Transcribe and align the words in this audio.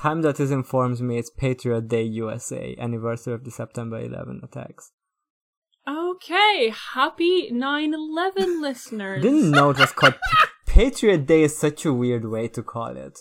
Time.is 0.00 0.50
informs 0.50 1.02
me 1.02 1.18
it's 1.18 1.28
Patriot 1.28 1.88
Day 1.88 2.04
USA, 2.04 2.74
anniversary 2.78 3.34
of 3.34 3.44
the 3.44 3.50
September 3.50 4.00
11 4.00 4.40
attacks. 4.42 4.92
Okay, 5.86 6.72
happy 6.94 7.50
9/11 7.52 8.62
listeners. 8.62 9.22
Didn't 9.22 9.50
know 9.50 9.70
it 9.70 9.78
was 9.78 9.92
called 9.92 10.14
Patriot 10.66 11.26
Day. 11.26 11.42
Is 11.42 11.58
such 11.58 11.84
a 11.84 11.92
weird 11.92 12.24
way 12.24 12.48
to 12.48 12.62
call 12.62 12.96
it. 12.96 13.18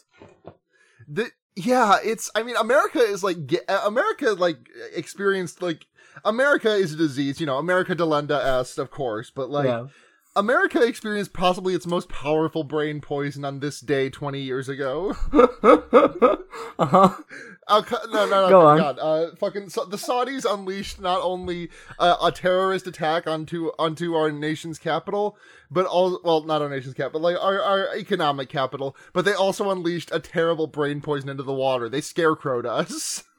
The, 1.06 1.32
yeah, 1.54 1.98
it's. 2.02 2.32
I 2.34 2.44
mean, 2.44 2.56
America 2.56 3.00
is 3.00 3.24
like 3.26 3.40
uh, 3.68 3.82
America 3.86 4.32
like 4.32 4.60
experienced 4.96 5.62
like 5.62 5.86
America 6.24 6.74
is 6.74 6.94
a 6.94 6.96
disease. 6.96 7.42
You 7.42 7.46
know, 7.46 7.58
America 7.58 7.94
delenda 7.94 8.40
est, 8.40 8.78
of 8.78 8.90
course, 8.90 9.32
but 9.36 9.50
like. 9.50 9.66
yeah. 9.66 9.88
America 10.36 10.82
experienced 10.82 11.34
possibly 11.34 11.74
its 11.74 11.88
most 11.88 12.08
powerful 12.10 12.64
brain 12.64 13.02
poison 13.02 13.44
on 13.44 13.60
this 13.60 13.80
day 13.80 14.10
20 14.10 14.40
years 14.40 14.70
ago. 14.70 15.16
uh-huh. 16.80 17.16
No, 17.70 17.82
no, 18.12 18.26
no, 18.26 18.50
Go 18.50 18.62
on. 18.62 18.78
God. 18.78 19.00
Uh, 19.00 19.36
fucking 19.36 19.70
so- 19.70 19.86
the 19.86 19.98
Saudis 19.98 20.46
unleashed 20.52 21.00
not 21.00 21.22
only 21.22 21.70
uh, 22.00 22.16
a 22.22 22.32
terrorist 22.32 22.88
attack 22.88 23.28
onto 23.28 23.72
onto 23.78 24.16
our 24.16 24.32
nation's 24.32 24.80
capital, 24.80 25.38
but 25.70 25.86
all 25.86 26.20
well, 26.24 26.44
not 26.44 26.62
our 26.62 26.70
nation's 26.70 26.96
capital, 26.96 27.20
but 27.20 27.34
like 27.34 27.42
our, 27.42 27.62
our 27.62 27.96
economic 27.96 28.50
capital, 28.50 28.96
but 29.14 29.26
they 29.26 29.34
also 29.34 29.70
unleashed 29.70 30.10
a 30.12 30.20
terrible 30.20 30.68
brain 30.68 31.02
poison 31.02 31.30
into 31.30 31.44
the 31.44 31.54
water. 31.54 31.90
They 31.90 32.02
scarecrowed 32.02 32.66
us. 32.66 33.24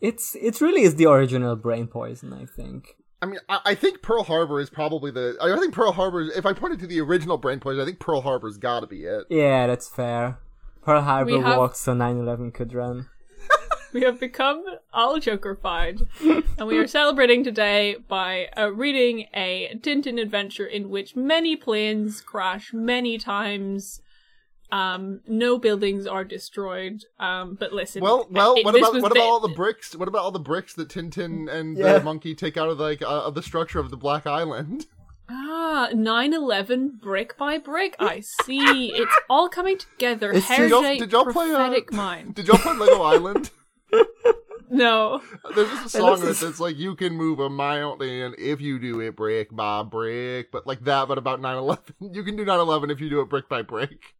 It's 0.00 0.34
it 0.34 0.60
really 0.60 0.82
is 0.82 0.96
the 0.96 1.06
original 1.06 1.56
brain 1.56 1.86
poison, 1.86 2.34
I 2.34 2.44
think. 2.44 2.88
I 3.24 3.26
mean, 3.26 3.40
I, 3.48 3.60
I 3.64 3.74
think 3.74 4.02
Pearl 4.02 4.22
Harbor 4.22 4.60
is 4.60 4.68
probably 4.68 5.10
the. 5.10 5.34
I 5.40 5.58
think 5.58 5.72
Pearl 5.72 5.92
Harbor. 5.92 6.20
If 6.20 6.44
I 6.44 6.52
pointed 6.52 6.78
to 6.80 6.86
the 6.86 7.00
original 7.00 7.38
brain 7.38 7.58
poison, 7.58 7.80
I 7.80 7.86
think 7.86 7.98
Pearl 7.98 8.20
Harbor's 8.20 8.58
got 8.58 8.80
to 8.80 8.86
be 8.86 9.04
it. 9.04 9.24
Yeah, 9.30 9.66
that's 9.66 9.88
fair. 9.88 10.36
Pearl 10.82 11.00
Harbor 11.00 11.32
We 11.32 11.38
have- 11.40 11.56
walks 11.56 11.80
so 11.80 11.94
9/11 11.94 12.52
could 12.52 12.74
run. 12.74 13.08
We 13.94 14.02
have 14.02 14.18
become 14.18 14.64
all 14.92 15.20
Jokerfied, 15.20 16.02
and 16.58 16.66
we 16.66 16.78
are 16.78 16.86
celebrating 16.88 17.44
today 17.44 17.94
by 18.08 18.48
uh, 18.58 18.72
reading 18.72 19.28
a 19.32 19.78
Tintin 19.80 20.20
adventure 20.20 20.66
in 20.66 20.90
which 20.90 21.14
many 21.14 21.54
planes 21.54 22.20
crash 22.20 22.72
many 22.72 23.18
times. 23.18 24.00
Um, 24.72 25.20
no 25.28 25.58
buildings 25.58 26.06
are 26.06 26.24
destroyed. 26.24 27.04
Um, 27.20 27.56
but 27.60 27.72
listen, 27.72 28.02
Well, 28.02 28.26
well, 28.30 28.54
it- 28.54 28.64
what 28.64 28.74
about 28.76 28.94
was 28.94 29.02
what 29.02 29.12
the- 29.12 29.20
about 29.20 29.28
all 29.28 29.40
the 29.40 29.54
bricks? 29.54 29.94
What 29.94 30.08
about 30.08 30.22
all 30.22 30.30
the 30.32 30.38
bricks 30.40 30.74
that 30.74 30.88
Tintin 30.88 31.48
and 31.52 31.76
Yeah. 31.78 31.98
the 31.98 32.04
monkey 32.04 32.34
take 32.34 32.56
out 32.56 32.68
of 32.68 32.78
like 32.80 33.02
uh, 33.02 33.06
of 33.24 33.34
the 33.34 33.42
structure 33.42 33.78
of 33.78 33.90
the 33.90 33.96
Black 33.96 34.26
Island? 34.26 34.86
Ah, 35.26 35.88
9-11 35.94 37.00
brick 37.00 37.38
by 37.38 37.56
brick. 37.56 37.96
I 37.98 38.20
see. 38.20 38.92
It's 38.94 39.14
all 39.30 39.48
coming 39.48 39.78
together. 39.78 40.30
It's 40.32 40.46
just- 40.46 40.60
Did 40.60 40.70
y'all- 40.70 40.82
did 40.98 41.12
y'all 41.12 41.32
play, 41.32 41.50
uh, 41.50 41.56
prophetic 41.56 41.92
mind. 41.94 42.34
Did 42.34 42.46
y'all 42.48 42.58
play 42.58 42.74
Lego 42.76 43.00
Island? 43.00 43.50
No. 44.70 45.22
There's 45.54 45.68
just 45.70 45.86
a 45.86 45.88
song 45.88 46.10
this 46.12 46.20
that 46.20 46.28
is- 46.28 46.38
says 46.38 46.60
like 46.60 46.76
you 46.76 46.94
can 46.96 47.14
move 47.14 47.38
a 47.38 47.48
mountain 47.48 48.34
if 48.38 48.60
you 48.60 48.78
do 48.78 49.00
it 49.00 49.14
brick 49.16 49.54
by 49.54 49.82
brick, 49.82 50.50
but 50.50 50.66
like 50.66 50.84
that, 50.84 51.06
but 51.08 51.16
about 51.18 51.40
9/11. 51.40 51.78
You 52.14 52.22
can 52.24 52.36
do 52.36 52.44
9/11 52.44 52.90
if 52.90 53.00
you 53.00 53.08
do 53.08 53.20
it 53.20 53.28
brick 53.28 53.48
by 53.48 53.62
brick. 53.62 54.14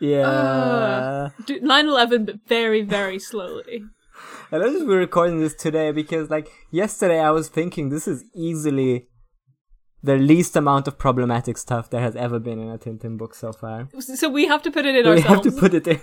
Yeah. 0.00 0.28
Uh. 0.28 1.30
9-11, 1.40 2.26
but 2.26 2.36
very, 2.46 2.82
very 2.82 3.18
slowly. 3.18 3.84
I 4.52 4.58
just 4.58 4.86
we're 4.86 4.98
recording 4.98 5.40
this 5.40 5.54
today 5.54 5.92
because 5.92 6.30
like 6.30 6.48
yesterday 6.70 7.20
I 7.20 7.30
was 7.30 7.48
thinking 7.48 7.90
this 7.90 8.08
is 8.08 8.24
easily 8.34 9.06
the 10.02 10.16
least 10.16 10.56
amount 10.56 10.88
of 10.88 10.98
problematic 10.98 11.58
stuff 11.58 11.90
there 11.90 12.00
has 12.00 12.16
ever 12.16 12.38
been 12.38 12.58
in 12.58 12.68
a 12.68 12.78
Tintin 12.78 13.18
book 13.18 13.34
so 13.34 13.52
far. 13.52 13.88
So 14.00 14.28
we 14.28 14.46
have 14.46 14.62
to 14.62 14.70
put 14.70 14.86
it 14.86 14.96
in 14.96 15.04
we 15.04 15.10
ourselves. 15.22 15.44
have 15.44 15.54
to 15.54 15.60
put 15.60 15.74
it 15.74 15.86
in. 15.86 16.00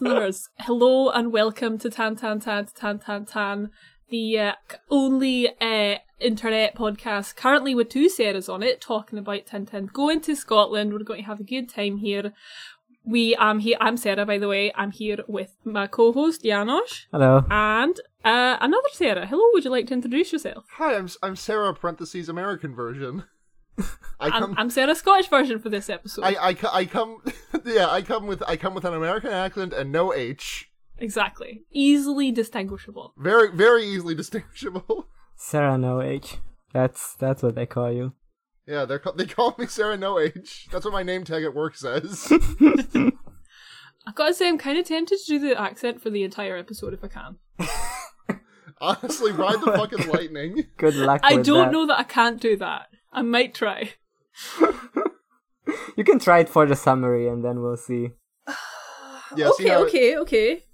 Listeners. 0.00 0.48
Hello 0.60 1.10
and 1.10 1.32
welcome 1.32 1.78
to 1.78 1.90
Tan 1.90 2.16
Tan 2.16 2.40
Tan 2.40 2.66
Tan 2.74 2.98
Tan 2.98 3.26
Tan, 3.26 3.70
the 4.08 4.38
uh, 4.38 4.52
only 4.90 5.48
uh, 5.60 5.96
internet 6.18 6.74
podcast 6.74 7.36
currently 7.36 7.74
with 7.74 7.90
two 7.90 8.08
Sarahs 8.08 8.52
on 8.52 8.62
it, 8.62 8.80
talking 8.80 9.18
about 9.18 9.46
Tintin. 9.46 9.92
Going 9.92 10.20
to 10.22 10.34
Scotland, 10.34 10.92
we're 10.92 11.00
going 11.00 11.22
to 11.22 11.26
have 11.26 11.40
a 11.40 11.44
good 11.44 11.68
time 11.68 11.98
here. 11.98 12.32
We 13.04 13.34
am 13.36 13.58
here. 13.58 13.76
I'm 13.80 13.96
Sarah, 13.96 14.24
by 14.24 14.38
the 14.38 14.48
way. 14.48 14.72
I'm 14.74 14.90
here 14.90 15.18
with 15.26 15.56
my 15.64 15.86
co-host 15.86 16.44
Janos 16.44 17.06
Hello. 17.12 17.44
and 17.50 17.98
uh, 18.24 18.56
another 18.60 18.88
Sarah. 18.92 19.26
Hello. 19.26 19.44
Would 19.52 19.64
you 19.64 19.70
like 19.70 19.86
to 19.88 19.94
introduce 19.94 20.32
yourself? 20.32 20.64
Hi, 20.76 20.96
I'm 20.96 21.08
I'm 21.22 21.36
Sarah 21.36 21.74
parentheses 21.74 22.28
American 22.28 22.74
version. 22.74 23.24
I 24.20 24.26
I'm, 24.26 24.32
come 24.32 24.54
I'm 24.58 24.70
Sarah 24.70 24.94
Scottish 24.94 25.28
version 25.28 25.58
for 25.58 25.68
this 25.68 25.88
episode. 25.88 26.24
I, 26.24 26.50
I, 26.50 26.56
I 26.72 26.84
come 26.84 27.22
yeah, 27.64 27.88
I 27.88 28.02
come 28.02 28.26
with 28.26 28.42
I 28.46 28.56
come 28.56 28.74
with 28.74 28.84
an 28.84 28.94
American 28.94 29.30
accent 29.30 29.72
and 29.72 29.90
no 29.92 30.12
H. 30.12 30.70
exactly. 30.98 31.62
Easily 31.72 32.30
distinguishable. 32.32 33.14
Very 33.16 33.50
very 33.50 33.84
easily 33.84 34.14
distinguishable. 34.14 35.08
Sarah 35.36 35.78
No 35.78 36.02
H. 36.02 36.36
That's 36.72 37.14
that's 37.16 37.42
what 37.42 37.54
they 37.54 37.66
call 37.66 37.92
you. 37.92 38.12
Yeah, 38.66 38.84
they 38.84 38.98
they 39.16 39.26
call 39.26 39.54
me 39.58 39.66
Sarah 39.66 39.96
No 39.96 40.18
H. 40.18 40.68
That's 40.70 40.84
what 40.84 40.92
my 40.92 41.02
name 41.02 41.24
tag 41.24 41.44
at 41.44 41.54
work 41.54 41.76
says. 41.76 42.30
I've 44.06 44.14
got 44.14 44.28
to 44.28 44.34
say, 44.34 44.48
I'm 44.48 44.58
kind 44.58 44.78
of 44.78 44.86
tempted 44.86 45.18
to 45.18 45.26
do 45.26 45.38
the 45.38 45.60
accent 45.60 46.00
for 46.00 46.08
the 46.08 46.22
entire 46.22 46.56
episode 46.56 46.94
if 46.94 47.04
I 47.04 47.08
can. 47.08 47.36
Honestly, 48.80 49.30
ride 49.30 49.60
the 49.60 49.72
fucking 49.72 50.08
lightning. 50.08 50.68
Good 50.78 50.94
luck. 50.94 51.20
I 51.22 51.36
don't 51.36 51.66
that. 51.66 51.72
know 51.72 51.86
that 51.86 51.98
I 51.98 52.02
can't 52.04 52.40
do 52.40 52.56
that. 52.56 52.88
I 53.12 53.22
might 53.22 53.54
try. 53.54 53.92
You 55.96 56.04
can 56.04 56.18
try 56.18 56.38
it 56.40 56.48
for 56.48 56.66
the 56.66 56.74
summary 56.74 57.28
and 57.28 57.44
then 57.44 57.60
we'll 57.62 57.76
see. 57.76 58.10
Yeah, 59.36 59.50
see 59.56 59.70
okay, 59.70 59.72
it- 59.72 59.76
okay, 59.86 60.16
okay. 60.18 60.64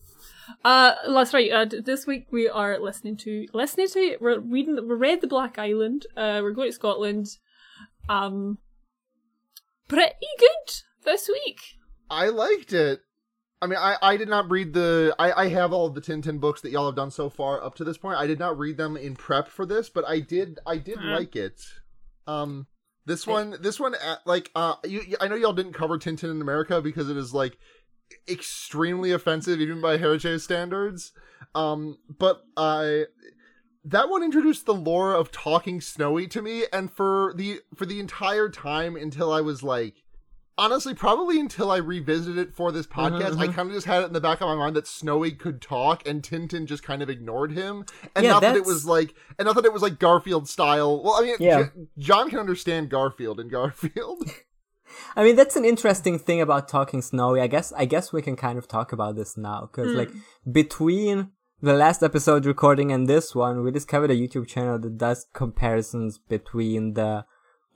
Uh, 0.64 0.94
that's 1.08 1.34
right. 1.34 1.50
Uh, 1.52 1.66
this 1.84 2.06
week 2.06 2.28
we 2.30 2.48
are 2.48 2.78
listening 2.78 3.16
to 3.18 3.46
listening 3.52 3.88
to 3.88 4.16
we're 4.20 4.38
reading 4.38 4.76
we 4.88 4.94
read 4.94 5.20
the 5.20 5.26
Black 5.26 5.58
Island. 5.58 6.06
Uh, 6.16 6.40
we're 6.42 6.52
going 6.52 6.68
to 6.68 6.72
Scotland. 6.72 7.26
Um, 8.08 8.58
pretty 9.88 10.14
good 10.38 10.74
this 11.04 11.28
week. 11.28 11.60
I 12.08 12.28
liked 12.28 12.72
it. 12.72 13.00
I 13.60 13.66
mean, 13.66 13.78
I, 13.78 13.96
I 14.00 14.16
did 14.16 14.28
not 14.28 14.50
read 14.50 14.72
the. 14.72 15.14
I, 15.18 15.32
I 15.44 15.48
have 15.48 15.72
all 15.74 15.86
of 15.88 15.94
the 15.94 16.00
Tintin 16.00 16.40
books 16.40 16.60
that 16.62 16.70
y'all 16.70 16.86
have 16.86 16.96
done 16.96 17.10
so 17.10 17.28
far 17.28 17.62
up 17.62 17.74
to 17.74 17.84
this 17.84 17.98
point. 17.98 18.16
I 18.18 18.26
did 18.26 18.38
not 18.38 18.56
read 18.58 18.76
them 18.78 18.96
in 18.96 19.16
prep 19.16 19.48
for 19.48 19.66
this, 19.66 19.90
but 19.90 20.06
I 20.08 20.20
did. 20.20 20.60
I 20.66 20.78
did 20.78 20.98
Uh. 20.98 21.10
like 21.18 21.36
it. 21.36 21.60
Um, 22.26 22.66
this 23.06 23.26
one, 23.26 23.56
this 23.60 23.78
one, 23.78 23.94
uh, 23.94 24.16
like, 24.24 24.50
uh, 24.54 24.74
you, 24.84 25.16
I 25.20 25.28
know 25.28 25.36
y'all 25.36 25.52
didn't 25.52 25.74
cover 25.74 25.98
Tintin 25.98 26.30
in 26.30 26.40
America 26.40 26.82
because 26.82 27.08
it 27.08 27.16
is 27.16 27.32
like 27.32 27.56
extremely 28.28 29.12
offensive 29.12 29.60
even 29.60 29.80
by 29.80 29.98
Hergé 29.98 30.40
standards. 30.40 31.12
Um, 31.54 31.98
but 32.18 32.42
I. 32.56 33.04
that 33.84 34.08
one 34.08 34.24
introduced 34.24 34.66
the 34.66 34.74
lore 34.74 35.14
of 35.14 35.30
talking 35.30 35.80
snowy 35.80 36.26
to 36.26 36.42
me 36.42 36.64
and 36.72 36.90
for 36.90 37.32
the 37.36 37.60
for 37.76 37.86
the 37.86 38.00
entire 38.00 38.48
time 38.48 38.96
until 38.96 39.32
i 39.32 39.40
was 39.40 39.62
like 39.62 40.02
honestly 40.58 40.94
probably 40.94 41.38
until 41.38 41.70
i 41.70 41.76
revisited 41.76 42.38
it 42.38 42.54
for 42.54 42.72
this 42.72 42.86
podcast 42.86 43.38
i 43.38 43.46
mhm. 43.46 43.54
kind 43.54 43.68
of 43.68 43.74
just 43.74 43.86
had 43.86 44.02
it 44.02 44.06
in 44.06 44.12
the 44.12 44.20
back 44.20 44.40
of 44.40 44.48
my 44.48 44.54
mind 44.54 44.74
that 44.74 44.86
snowy 44.86 45.30
could 45.30 45.60
talk 45.60 46.06
and 46.06 46.22
tintin 46.22 46.64
just 46.64 46.82
kind 46.82 47.02
of 47.02 47.10
ignored 47.10 47.52
him 47.52 47.84
and 48.14 48.24
Yeah, 48.24 48.32
not 48.32 48.42
that 48.42 48.56
it 48.56 48.64
was 48.64 48.86
like 48.86 49.14
and 49.38 49.46
not 49.46 49.54
that 49.56 49.64
it 49.64 49.72
was 49.72 49.82
like 49.82 49.98
garfield 49.98 50.48
style 50.48 51.02
well 51.02 51.14
i 51.14 51.22
mean 51.22 51.36
Yeah. 51.38 51.64
J- 51.64 51.86
john 51.98 52.30
can 52.30 52.38
understand 52.38 52.90
garfield 52.90 53.40
and 53.40 53.50
garfield 53.50 54.30
I 55.16 55.24
mean, 55.24 55.36
that's 55.36 55.56
an 55.56 55.64
interesting 55.64 56.18
thing 56.18 56.40
about 56.40 56.68
talking 56.68 57.02
snowy. 57.02 57.40
I 57.40 57.48
guess 57.48 57.72
I 57.76 57.84
guess 57.84 58.12
we 58.12 58.22
can 58.22 58.36
kind 58.36 58.56
of 58.56 58.68
talk 58.68 58.92
about 58.92 59.16
this 59.16 59.36
now 59.36 59.68
because 59.70 59.94
like 59.94 60.10
between 60.50 61.32
the 61.60 61.74
last 61.74 62.02
episode 62.02 62.46
recording 62.46 62.92
and 62.92 63.06
this 63.06 63.34
one, 63.34 63.62
we 63.62 63.70
discovered 63.70 64.10
a 64.10 64.14
YouTube 64.16 64.46
channel 64.46 64.78
that 64.78 64.98
does 64.98 65.26
comparisons 65.32 66.18
between 66.18 66.94
the 66.94 67.24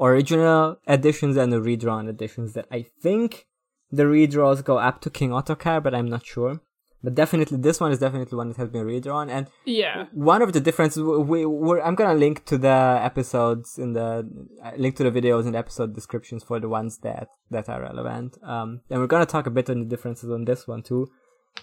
original 0.00 0.79
editions 0.88 1.37
and 1.37 1.52
the 1.52 1.61
redrawn 1.61 2.08
editions. 2.08 2.55
That 2.55 2.67
I 2.70 2.87
think 3.02 3.47
the 3.91 4.05
redraws 4.05 4.64
go 4.64 4.79
up 4.79 5.00
to 5.02 5.11
King 5.11 5.31
Ottokar, 5.31 5.82
but 5.82 5.94
I'm 5.94 6.08
not 6.08 6.25
sure. 6.25 6.61
But 7.02 7.14
definitely, 7.14 7.56
this 7.56 7.81
one 7.81 7.93
is 7.93 7.99
definitely 7.99 8.37
one 8.37 8.49
that 8.49 8.58
has 8.58 8.69
been 8.69 8.85
redrawn, 8.85 9.31
and 9.31 9.47
Yeah. 9.64 10.05
one 10.12 10.43
of 10.43 10.52
the 10.52 10.61
differences 10.61 11.02
we, 11.02 11.47
we 11.47 11.81
I'm 11.81 11.94
gonna 11.94 12.19
link 12.19 12.44
to 12.44 12.58
the 12.58 12.99
episodes 13.02 13.79
in 13.79 13.94
the 13.94 14.29
uh, 14.62 14.73
link 14.76 14.97
to 14.97 15.05
the 15.08 15.11
videos 15.11 15.47
in 15.47 15.52
the 15.52 15.58
episode 15.58 15.94
descriptions 15.94 16.44
for 16.44 16.61
the 16.61 16.69
ones 16.69 16.99
that 16.99 17.29
that 17.50 17.70
are 17.70 17.81
relevant. 17.81 18.37
Um, 18.43 18.82
and 18.91 19.00
we're 19.00 19.06
gonna 19.06 19.25
talk 19.25 19.47
a 19.47 19.50
bit 19.50 19.70
on 19.70 19.79
the 19.81 19.87
differences 19.87 20.31
on 20.31 20.44
this 20.44 20.69
one 20.69 20.82
too. 20.82 21.08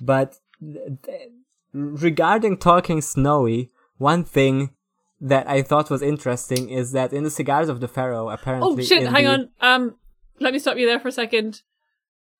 But 0.02 0.38
th- 0.60 0.78
th- 1.06 1.30
regarding 1.74 2.58
talking 2.58 3.02
snowy, 3.02 3.72
one 3.98 4.24
thing 4.24 4.72
that 5.20 5.48
I 5.50 5.62
thought 5.62 5.90
was 5.90 6.02
interesting 6.02 6.70
is 6.70 6.92
that 6.92 7.14
in 7.14 7.24
the 7.24 7.30
Cigars 7.32 7.70
of 7.70 7.80
the 7.80 7.88
Pharaoh, 7.88 8.30
apparently. 8.30 8.84
Oh 8.84 8.86
shit! 8.86 9.08
Hang 9.08 9.26
the- 9.26 9.32
on. 9.32 9.50
Um, 9.62 9.96
let 10.40 10.54
me 10.54 10.60
stop 10.60 10.78
you 10.78 10.86
there 10.86 11.00
for 11.00 11.08
a 11.08 11.12
second. 11.12 11.62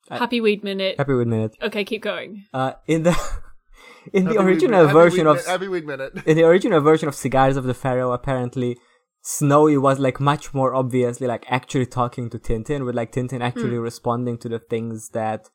Uh, 0.10 0.20
Happy 0.20 0.40
weed 0.40 0.64
minute. 0.64 0.96
Happy 0.98 1.14
with 1.14 1.28
minute. 1.28 1.56
Okay, 1.62 1.84
keep 1.84 2.02
going. 2.02 2.46
Uh, 2.54 2.74
in 2.88 3.04
the 3.04 3.12
in 4.14 4.26
the 4.26 4.32
Happy 4.34 4.38
Weed 4.46 4.46
original 4.46 4.72
Minute- 4.80 4.88
Happy 4.88 4.94
version 4.94 5.26
Weed 5.26 5.32
of 5.32 5.36
Minute- 5.38 5.48
Happy 5.48 5.68
Weed 5.68 5.86
Minute. 5.86 6.14
in 6.26 6.38
the 6.38 6.44
original 6.44 6.80
version 6.82 7.08
of 7.10 7.16
Cigars 7.16 7.58
of 7.58 7.66
the 7.66 7.74
Pharaoh, 7.74 8.12
apparently 8.14 8.78
Snowy 9.22 9.78
was 9.78 10.00
like 10.00 10.20
much 10.22 10.54
more 10.54 10.74
obviously 10.74 11.28
like 11.28 11.46
actually 11.50 11.86
talking 11.88 12.30
to 12.30 12.40
Tintin, 12.40 12.86
with 12.86 12.96
like 12.96 13.12
Tintin 13.12 13.42
actually 13.42 13.78
responding 13.78 14.38
to 14.38 14.48
the 14.48 14.60
things 14.60 15.10
that 15.10 15.50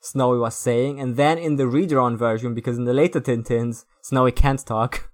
Snowy 0.00 0.38
was 0.38 0.54
saying. 0.54 1.00
And 1.00 1.16
then 1.16 1.38
in 1.38 1.56
the 1.56 1.66
redrawn 1.66 2.18
version, 2.18 2.52
because 2.52 2.76
in 2.76 2.84
the 2.84 2.92
later 2.92 3.20
Tintins, 3.22 3.84
Snowy 4.02 4.32
can't 4.32 4.64
talk, 4.66 5.10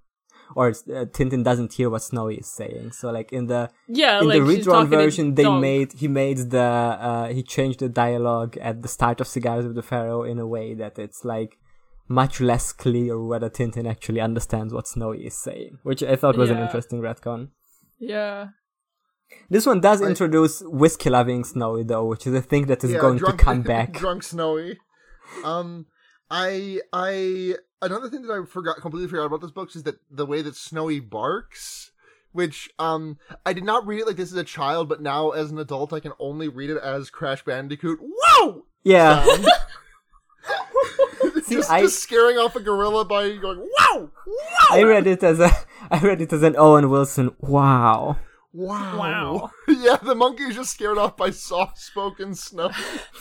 or 0.55 0.69
uh, 0.69 1.05
Tintin 1.15 1.43
doesn't 1.43 1.73
hear 1.73 1.89
what 1.89 2.03
Snowy 2.03 2.35
is 2.37 2.47
saying. 2.47 2.91
So 2.91 3.11
like 3.11 3.31
in 3.31 3.47
the 3.47 3.69
Yeah, 3.87 4.19
in 4.21 4.27
like 4.27 4.39
the 4.39 4.43
redrawn 4.43 4.87
version, 4.87 5.35
they 5.35 5.43
dog. 5.43 5.61
made 5.61 5.93
he 5.93 6.07
made 6.07 6.37
the 6.51 6.59
uh, 6.61 7.27
he 7.27 7.43
changed 7.43 7.79
the 7.79 7.89
dialogue 7.89 8.57
at 8.57 8.81
the 8.81 8.87
start 8.87 9.21
of 9.21 9.27
Cigars 9.27 9.65
of 9.65 9.75
the 9.75 9.83
Pharaoh 9.83 10.23
in 10.23 10.39
a 10.39 10.47
way 10.47 10.73
that 10.75 10.97
it's 10.99 11.23
like 11.23 11.57
much 12.07 12.41
less 12.41 12.73
clear 12.73 13.21
whether 13.21 13.49
Tintin 13.49 13.89
actually 13.89 14.19
understands 14.19 14.73
what 14.73 14.87
Snowy 14.87 15.25
is 15.25 15.37
saying, 15.37 15.77
which 15.83 16.03
I 16.03 16.15
thought 16.17 16.37
was 16.37 16.49
an 16.49 16.57
interesting 16.59 16.99
retcon. 17.01 17.49
Yeah. 17.99 18.49
This 19.49 19.65
one 19.65 19.79
does 19.79 20.01
I- 20.01 20.07
introduce 20.07 20.61
whiskey 20.65 21.09
loving 21.09 21.43
Snowy 21.45 21.83
though, 21.83 22.05
which 22.05 22.27
is 22.27 22.33
a 22.33 22.41
thing 22.41 22.65
that 22.65 22.83
is 22.83 22.91
Yeah, 22.91 22.99
going 22.99 23.17
drunk- 23.17 23.37
to 23.39 23.43
come 23.45 23.61
back. 23.75 23.93
drunk 23.93 24.23
snowy. 24.23 24.77
Um, 25.45 25.85
I 26.31 26.79
I 26.93 27.55
another 27.81 28.09
thing 28.09 28.21
that 28.23 28.31
I 28.33 28.45
forgot 28.45 28.77
completely 28.77 29.09
forgot 29.09 29.25
about 29.25 29.41
this 29.41 29.51
book 29.51 29.75
is 29.75 29.83
that 29.83 29.97
the 30.09 30.25
way 30.25 30.41
that 30.41 30.55
Snowy 30.55 31.01
barks, 31.01 31.91
which 32.31 32.69
um 32.79 33.17
I 33.45 33.51
did 33.51 33.65
not 33.65 33.85
read 33.85 33.99
it 33.99 34.07
like 34.07 34.15
this 34.15 34.31
as 34.31 34.37
a 34.37 34.43
child, 34.45 34.87
but 34.87 35.01
now 35.01 35.31
as 35.31 35.51
an 35.51 35.59
adult 35.59 35.91
I 35.91 35.99
can 35.99 36.13
only 36.19 36.47
read 36.47 36.69
it 36.69 36.77
as 36.77 37.09
Crash 37.09 37.43
Bandicoot. 37.43 37.99
Whoa! 38.01 38.65
yeah. 38.83 39.25
See, 41.43 41.55
just, 41.55 41.69
I- 41.69 41.81
just 41.81 42.01
scaring 42.01 42.37
off 42.37 42.55
a 42.55 42.61
gorilla 42.61 43.03
by 43.03 43.35
going 43.35 43.59
wow, 43.59 44.09
wow, 44.25 44.67
I 44.71 44.83
read 44.83 45.05
it 45.07 45.21
as 45.23 45.39
a 45.39 45.51
I 45.91 45.99
read 45.99 46.21
it 46.21 46.31
as 46.31 46.43
an 46.43 46.55
Owen 46.57 46.89
Wilson. 46.89 47.35
Wow. 47.39 48.17
Wow, 48.53 48.97
Wow. 48.99 49.51
yeah, 49.67 49.97
the 49.97 50.15
monkey 50.15 50.43
is 50.43 50.55
just 50.55 50.71
scared 50.73 50.97
off 50.97 51.15
by 51.17 51.29
soft-spoken 51.31 52.35
snow. 52.35 52.71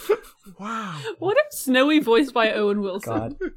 wow. 0.59 0.99
What 1.19 1.37
if 1.39 1.53
Snowy 1.59 2.01
voiced 2.01 2.35
by 2.35 2.53
Owen 2.53 2.81
Wilson? 2.81 3.13
God. 3.15 3.37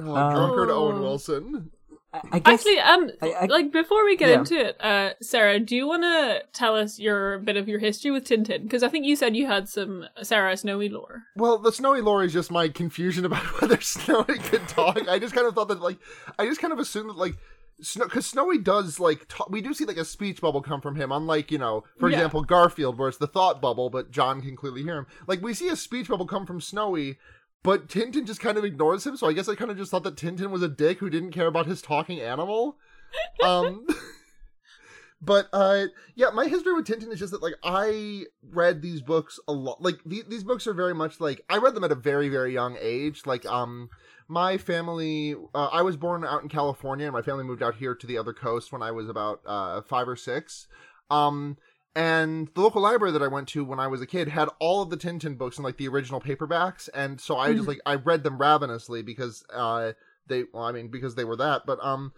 Oh, 0.00 0.14
Um, 0.14 0.32
drunkard 0.32 0.70
Owen 0.70 0.98
Oh. 0.98 1.00
Wilson. 1.02 1.70
I, 2.14 2.20
I 2.32 2.38
guess 2.38 2.60
Actually, 2.66 2.78
um, 2.78 3.10
I- 3.20 3.32
I- 3.32 3.44
like 3.46 3.72
before 3.72 4.04
we 4.04 4.16
get 4.16 4.28
Yeah. 4.30 4.38
into 4.38 4.56
it, 4.56 4.76
uh, 4.80 5.10
Sarah, 5.20 5.58
do 5.58 5.74
you 5.74 5.86
want 5.88 6.04
to 6.04 6.42
tell 6.52 6.76
us 6.76 6.98
your 7.00 7.38
bit 7.40 7.56
of 7.56 7.68
your 7.68 7.80
history 7.80 8.12
with 8.12 8.24
Tintin? 8.24 8.62
Because 8.62 8.82
I 8.84 8.88
think 8.88 9.06
you 9.06 9.16
said 9.16 9.34
you 9.34 9.46
had 9.48 9.68
some 9.68 10.06
Sarah 10.22 10.56
Snowy 10.56 10.88
lore. 10.88 11.24
Well, 11.36 11.58
the 11.58 11.72
Snowy 11.72 12.00
lore 12.00 12.22
is 12.22 12.32
just 12.32 12.50
my 12.52 12.68
confusion 12.68 13.24
about 13.24 13.42
whether 13.60 13.80
Snowy 13.80 14.38
could 14.38 14.68
talk. 14.68 15.06
I 15.08 15.18
just 15.18 15.34
kind 15.34 15.48
of 15.48 15.54
thought 15.56 15.68
that, 15.68 15.80
like, 15.80 15.98
I 16.38 16.46
just 16.46 16.60
kind 16.60 16.72
of 16.72 16.78
assumed 16.78 17.10
that, 17.10 17.16
like, 17.18 17.34
Snow, 17.34 17.38
because 17.78 18.26
Snowy 18.26 18.58
does 18.58 18.98
like 18.98 19.26
ta- 19.28 19.46
we 19.48 19.60
do 19.60 19.72
see 19.72 19.84
like 19.84 19.96
a 19.96 20.04
speech 20.04 20.40
bubble 20.40 20.60
come 20.62 20.80
from 20.80 20.96
him, 20.96 21.12
unlike 21.12 21.50
you 21.52 21.58
know, 21.58 21.84
for 21.98 22.08
Yeah. 22.10 22.16
example, 22.16 22.42
Garfield, 22.42 22.98
where 22.98 23.08
it's 23.08 23.18
the 23.18 23.26
thought 23.26 23.60
bubble, 23.60 23.88
but 23.90 24.10
John 24.10 24.40
can 24.42 24.56
clearly 24.56 24.82
hear 24.82 24.96
him. 24.98 25.06
Like 25.26 25.40
we 25.42 25.54
see 25.54 25.68
a 25.68 25.76
speech 25.76 26.08
bubble 26.08 26.26
come 26.26 26.44
from 26.46 26.60
Snowy, 26.60 27.18
but 27.62 27.88
Tintin 27.88 28.26
just 28.26 28.40
kind 28.40 28.58
of 28.58 28.64
ignores 28.64 29.06
him. 29.06 29.16
So 29.16 29.28
I 29.28 29.32
guess 29.32 29.48
I 29.48 29.54
kind 29.54 29.70
of 29.70 29.76
just 29.76 29.90
thought 29.90 30.02
that 30.04 30.16
Tintin 30.16 30.50
was 30.50 30.62
a 30.62 30.68
dick 30.68 30.98
who 30.98 31.08
didn't 31.10 31.32
care 31.32 31.46
about 31.46 31.66
his 31.66 31.80
talking 31.82 32.20
animal. 32.20 32.76
Um, 33.42 33.86
but 35.20 35.48
uh, 35.52 35.86
yeah, 36.14 36.28
my 36.32 36.46
history 36.46 36.74
with 36.74 36.86
Tintin 36.86 37.10
is 37.12 37.18
just 37.18 37.32
that 37.32 37.42
like 37.42 37.54
I 37.64 38.24
read 38.42 38.82
these 38.82 39.00
books 39.02 39.40
a 39.48 39.52
lot. 39.52 39.82
Like 39.82 39.98
the- 40.06 40.24
these 40.28 40.44
books 40.44 40.66
are 40.66 40.74
very 40.74 40.94
much 40.94 41.20
like 41.20 41.40
I 41.48 41.58
read 41.58 41.74
them 41.74 41.84
at 41.84 41.90
a 41.92 41.96
very 41.96 42.28
very 42.28 42.52
young 42.52 42.76
age. 42.80 43.22
Like 43.26 43.44
um 43.46 43.88
my 44.28 44.58
family 44.58 45.34
uh, 45.54 45.68
i 45.72 45.82
was 45.82 45.96
born 45.96 46.24
out 46.24 46.42
in 46.42 46.48
california 46.48 47.06
and 47.06 47.14
my 47.14 47.22
family 47.22 47.44
moved 47.44 47.62
out 47.62 47.74
here 47.76 47.94
to 47.94 48.06
the 48.06 48.18
other 48.18 48.32
coast 48.32 48.70
when 48.70 48.82
i 48.82 48.90
was 48.90 49.08
about 49.08 49.40
uh, 49.46 49.80
five 49.82 50.08
or 50.08 50.16
six. 50.16 50.66
Um, 51.10 51.56
and 51.96 52.50
the 52.54 52.60
local 52.60 52.82
library 52.82 53.12
that 53.12 53.22
i 53.22 53.28
went 53.28 53.48
to 53.48 53.64
when 53.64 53.80
i 53.80 53.86
was 53.86 54.02
a 54.02 54.06
kid 54.06 54.28
had 54.28 54.48
all 54.60 54.82
of 54.82 54.90
the 54.90 54.96
tintin 54.96 55.38
books 55.38 55.56
in 55.58 55.64
like 55.64 55.78
the 55.78 55.88
original 55.88 56.20
paperbacks. 56.20 56.88
And 56.94 57.20
so 57.20 57.36
i 57.38 57.52
just 57.54 57.66
like 57.66 57.80
i 57.86 57.94
read 57.94 58.22
them 58.22 58.38
ravenously 58.38 59.02
because 59.02 59.42
uh, 59.52 59.92
they 60.26 60.44
well 60.52 60.64
i 60.64 60.72
mean 60.72 60.88
because 60.88 61.14
they 61.14 61.24
were 61.24 61.36
that. 61.36 61.62
But 61.66 61.82
um 61.82 62.12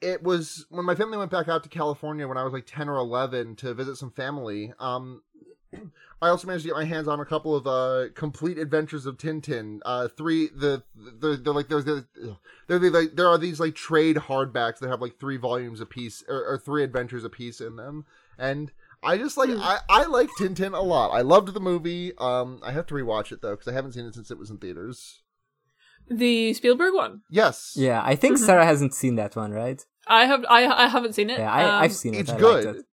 it 0.00 0.22
was 0.22 0.66
when 0.70 0.84
my 0.84 0.94
family 0.94 1.18
went 1.18 1.30
back 1.30 1.48
out 1.48 1.62
to 1.62 1.68
california 1.68 2.28
when 2.28 2.36
i 2.36 2.44
was 2.44 2.52
like 2.52 2.66
10 2.66 2.88
or 2.88 2.96
11 2.96 3.56
to 3.56 3.72
visit 3.72 3.96
some 3.96 4.10
family 4.10 4.72
um 4.78 5.22
I 6.22 6.28
also 6.28 6.46
managed 6.46 6.62
to 6.64 6.68
get 6.70 6.76
my 6.76 6.84
hands 6.84 7.08
on 7.08 7.20
a 7.20 7.26
couple 7.26 7.54
of 7.54 7.66
uh, 7.66 8.10
complete 8.14 8.56
adventures 8.58 9.04
of 9.04 9.18
Tintin. 9.18 9.80
Uh, 9.84 10.08
three, 10.08 10.48
the, 10.48 10.82
the 10.94 11.36
they're 11.36 11.52
like 11.52 11.68
there's 11.68 11.84
the 11.84 12.06
there 12.68 12.78
like 12.78 13.16
there 13.16 13.28
are 13.28 13.36
these 13.36 13.60
like 13.60 13.74
trade 13.74 14.16
hardbacks 14.16 14.78
that 14.78 14.88
have 14.88 15.02
like 15.02 15.18
three 15.20 15.36
volumes 15.36 15.80
a 15.80 15.86
piece 15.86 16.24
or, 16.26 16.42
or 16.44 16.58
three 16.58 16.82
adventures 16.82 17.22
a 17.24 17.28
piece 17.28 17.60
in 17.60 17.76
them, 17.76 18.06
and 18.38 18.72
I 19.02 19.18
just 19.18 19.36
like 19.36 19.50
I 19.50 19.78
I 19.90 20.04
like 20.06 20.30
Tintin 20.38 20.76
a 20.76 20.80
lot. 20.80 21.10
I 21.10 21.20
loved 21.20 21.52
the 21.52 21.60
movie. 21.60 22.12
Um, 22.16 22.60
I 22.64 22.72
have 22.72 22.86
to 22.86 22.94
rewatch 22.94 23.30
it 23.30 23.42
though 23.42 23.50
because 23.52 23.68
I 23.68 23.72
haven't 23.72 23.92
seen 23.92 24.06
it 24.06 24.14
since 24.14 24.30
it 24.30 24.38
was 24.38 24.50
in 24.50 24.56
theaters. 24.56 25.22
The 26.08 26.54
Spielberg 26.54 26.94
one. 26.94 27.22
Yes, 27.30 27.74
yeah, 27.76 28.00
I 28.04 28.14
think 28.14 28.38
Sarah 28.38 28.64
hasn't 28.64 28.94
seen 28.94 29.16
that 29.16 29.36
one, 29.36 29.52
right? 29.52 29.84
I 30.06 30.24
have. 30.24 30.44
I 30.48 30.66
I 30.66 30.88
haven't 30.88 31.14
seen 31.14 31.28
it. 31.30 31.38
Yeah, 31.38 31.52
I, 31.52 31.64
Um, 31.64 31.82
I've 31.82 31.92
seen 31.92 32.14
it. 32.14 32.20
it's 32.20 32.30
I 32.30 32.38
good. 32.38 32.76
it. 32.76 32.86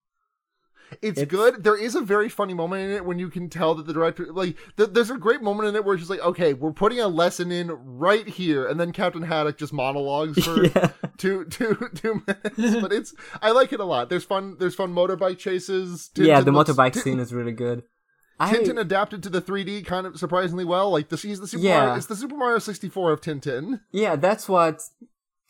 It's, 1.00 1.20
It's- 1.20 1.26
good. 1.26 1.64
There 1.64 1.76
is 1.76 1.94
a 1.94 2.00
very 2.00 2.28
funny 2.28 2.54
moment 2.54 2.82
in 2.84 2.90
it 2.92 3.04
when 3.04 3.18
you 3.18 3.28
can 3.30 3.48
tell 3.48 3.74
that 3.76 3.86
the 3.86 3.92
director, 3.92 4.26
like, 4.32 4.56
th- 4.76 4.90
there's 4.92 5.10
a 5.10 5.16
great 5.16 5.42
moment 5.42 5.68
in 5.68 5.76
it 5.76 5.84
where 5.84 5.96
she's 5.96 6.10
like, 6.10 6.20
"Okay, 6.20 6.52
we're 6.54 6.72
putting 6.72 7.00
a 7.00 7.08
lesson 7.08 7.50
in 7.52 7.70
right 7.70 8.26
here," 8.26 8.66
and 8.66 8.78
then 8.78 8.92
Captain 8.92 9.22
Haddock 9.22 9.58
just 9.58 9.72
monologues 9.72 10.44
for 10.44 10.64
yeah. 10.66 10.90
two, 11.18 11.44
two, 11.46 11.88
two 11.94 12.22
minutes. 12.26 12.80
But 12.80 12.92
it's, 12.92 13.14
I 13.40 13.52
like 13.52 13.72
it 13.72 13.80
a 13.80 13.84
lot. 13.84 14.08
There's 14.10 14.24
fun. 14.24 14.56
There's 14.58 14.74
fun 14.74 14.92
motorbike 14.94 15.38
chases. 15.38 16.10
yeah, 16.16 16.40
the 16.40 16.52
looks- 16.52 16.70
motorbike 16.70 16.96
scene 16.96 17.18
is 17.20 17.32
really 17.32 17.52
good. 17.52 17.84
I, 18.40 18.52
Tintin 18.52 18.80
adapted 18.80 19.22
to 19.22 19.28
the 19.28 19.40
3D 19.40 19.86
kind 19.86 20.04
of 20.04 20.18
surprisingly 20.18 20.64
well. 20.64 20.90
Like 20.90 21.10
the 21.10 21.16
he's 21.16 21.38
the 21.38 21.46
Super 21.46 21.62
Yeah. 21.62 21.78
Mario, 21.80 21.94
it's 21.94 22.06
the 22.06 22.16
Super 22.16 22.36
Mario 22.36 22.58
64 22.58 23.12
of 23.12 23.20
Tintin. 23.20 23.80
yeah, 23.92 24.16
that's 24.16 24.48
what. 24.48 24.82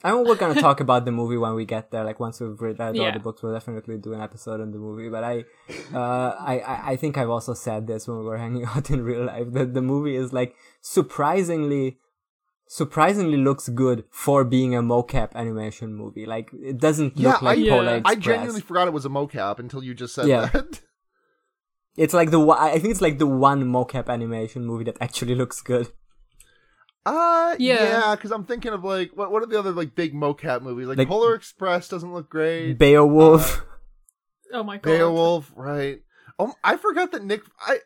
I 0.04 0.12
mean, 0.12 0.24
we're 0.26 0.34
gonna 0.36 0.60
talk 0.60 0.80
about 0.80 1.04
the 1.04 1.12
movie 1.12 1.36
when 1.36 1.54
we 1.54 1.64
get 1.64 1.90
there. 1.90 2.04
Like 2.04 2.18
once 2.18 2.40
we've 2.40 2.60
read 2.60 2.80
all 2.80 2.94
Yeah. 2.94 3.12
the 3.12 3.20
books, 3.20 3.42
we'll 3.42 3.52
definitely 3.52 3.98
do 3.98 4.12
an 4.14 4.20
episode 4.20 4.60
on 4.60 4.72
the 4.72 4.78
movie. 4.78 5.08
But 5.08 5.22
I, 5.24 5.44
uh, 5.94 6.34
I, 6.38 6.58
I, 6.60 6.90
I 6.92 6.96
think 6.96 7.16
I've 7.18 7.30
also 7.30 7.54
said 7.54 7.86
this 7.86 8.08
when 8.08 8.18
we 8.18 8.24
were 8.24 8.38
hanging 8.44 8.64
out 8.64 8.90
in 8.90 9.02
real 9.02 9.24
life 9.26 9.52
that 9.52 9.74
the 9.74 9.82
movie 9.82 10.16
is 10.16 10.32
like 10.32 10.54
surprisingly, 10.80 11.98
surprisingly 12.66 13.36
looks 13.36 13.68
good 13.68 14.04
for 14.10 14.44
being 14.44 14.74
a 14.74 14.82
mocap 14.82 15.34
animation 15.34 15.94
movie. 15.94 16.26
Like 16.26 16.50
it 16.52 16.78
doesn't 16.78 17.16
Yeah, 17.16 17.32
look 17.32 17.42
like 17.42 17.58
I- 17.58 17.68
Polar 17.68 17.84
Yeah. 17.84 17.96
Express. 17.96 18.16
I 18.16 18.20
genuinely 18.20 18.60
forgot 18.62 18.88
it 18.88 18.92
was 18.94 19.04
a 19.04 19.10
mocap 19.10 19.58
until 19.58 19.82
you 19.84 19.94
just 19.94 20.14
said 20.14 20.26
Yeah. 20.26 20.46
that. 20.46 20.80
It's 21.94 22.14
like 22.14 22.30
the 22.30 22.40
one, 22.40 22.56
I 22.58 22.78
think 22.78 22.90
it's 22.92 23.02
like 23.02 23.18
the 23.18 23.26
one 23.26 23.64
mocap 23.64 24.08
animation 24.08 24.64
movie 24.64 24.84
that 24.84 24.96
actually 25.02 25.34
looks 25.34 25.60
good. 25.60 25.88
Uh, 27.04 27.56
Yeah. 27.58 27.82
yeah, 27.82 28.14
because 28.14 28.30
I'm 28.30 28.44
thinking 28.44 28.72
of 28.72 28.84
like 28.84 29.10
what 29.16 29.32
what 29.32 29.42
are 29.42 29.46
the 29.46 29.58
other 29.58 29.72
like 29.72 29.94
big 29.94 30.14
mocap 30.14 30.62
movies? 30.62 30.86
Like, 30.86 30.98
Like- 30.98 31.08
Polar 31.08 31.34
Express 31.34 31.88
doesn't 31.88 32.12
look 32.12 32.28
great. 32.30 32.74
Beowulf. 32.78 33.64
Oh 34.54 34.62
my 34.62 34.76
god. 34.76 34.90
Beowulf, 34.98 35.50
right? 35.56 36.02
Oh, 36.38 36.52
I 36.62 36.76
forgot 36.76 37.10
that 37.12 37.24
Nick. 37.24 37.40
I 37.58 37.78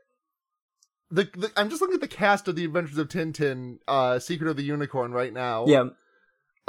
the, 1.12 1.30
the 1.36 1.52
I'm 1.56 1.70
just 1.70 1.80
looking 1.80 1.94
at 1.94 2.00
the 2.00 2.08
cast 2.08 2.48
of 2.48 2.56
the 2.56 2.64
Adventures 2.64 2.98
of 2.98 3.06
Tintin, 3.06 3.78
uh, 3.86 4.18
Secret 4.18 4.50
of 4.50 4.56
the 4.56 4.64
Unicorn 4.64 5.12
right 5.12 5.32
now. 5.32 5.66
yeah, 5.68 5.84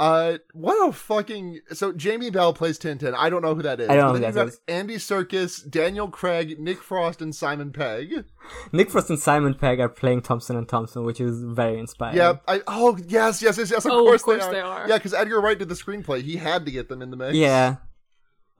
Uh, 0.00 0.38
what 0.52 0.88
a 0.88 0.92
fucking 0.92 1.58
so 1.72 1.92
Jamie 1.92 2.30
Bell 2.30 2.52
plays 2.52 2.78
Tintin. 2.78 3.14
I 3.16 3.28
don't 3.30 3.42
know 3.42 3.54
who 3.56 3.62
that 3.62 3.80
is. 3.80 3.88
I 3.88 3.96
don't 3.96 4.06
know 4.06 4.12
who 4.14 4.20
then 4.20 4.32
that 4.32 4.40
you've 4.40 4.46
got 4.46 4.48
is. 4.54 4.60
Andy 4.68 4.94
Serkis, 4.96 5.68
Daniel 5.68 6.06
Craig, 6.08 6.60
Nick 6.60 6.80
Frost, 6.82 7.20
and 7.20 7.34
Simon 7.34 7.72
Pegg. 7.72 8.24
Nick 8.72 8.90
Frost 8.90 9.10
and 9.10 9.18
Simon 9.18 9.54
Pegg 9.54 9.80
are 9.80 9.88
playing 9.88 10.22
Thompson 10.22 10.56
and 10.56 10.68
Thompson, 10.68 11.02
which 11.04 11.20
is 11.20 11.42
very 11.42 11.80
inspiring. 11.80 12.16
Yeah. 12.16 12.34
I 12.46 12.62
oh 12.68 12.96
yes 13.08 13.42
yes 13.42 13.58
yes 13.58 13.70
yes. 13.72 13.84
Of 13.84 13.90
Oh, 13.90 13.98
of 13.98 14.06
course, 14.06 14.22
course 14.22 14.46
they, 14.46 14.52
they 14.52 14.60
are. 14.60 14.82
are. 14.82 14.88
Yeah, 14.88 14.98
because 14.98 15.14
Edgar 15.14 15.40
Wright 15.40 15.58
did 15.58 15.68
the 15.68 15.74
screenplay. 15.74 16.22
He 16.22 16.36
had 16.36 16.64
to 16.66 16.70
get 16.70 16.88
them 16.88 17.02
in 17.02 17.10
the 17.10 17.16
mix. 17.16 17.34
Yeah. 17.36 17.76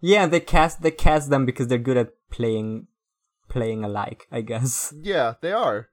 Yeah, 0.01 0.27
they 0.27 0.41
cast 0.41 0.83
they 0.83 0.91
cast 0.91 1.31
them 1.31 1.47
because 1.47 1.69
they're 1.69 1.79
good 1.79 1.97
at 1.97 2.09
playing 2.33 2.89
playing 3.49 3.85
alike, 3.85 4.27
I 4.33 4.41
guess. 4.41 4.93
Yeah, 5.01 5.35
they 5.41 5.53
are. 5.53 5.89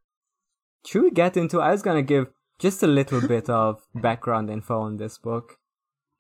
Should 0.88 1.04
we 1.04 1.12
get 1.12 1.38
into 1.38 1.62
I 1.62 1.72
was 1.72 1.84
gonna 1.84 2.02
give 2.02 2.28
just 2.60 2.84
a 2.84 2.88
little 2.88 3.26
bit 3.28 3.50
of 3.50 3.82
background 3.96 4.50
info 4.50 4.80
on 4.82 4.98
this 4.98 5.18
book. 5.18 5.58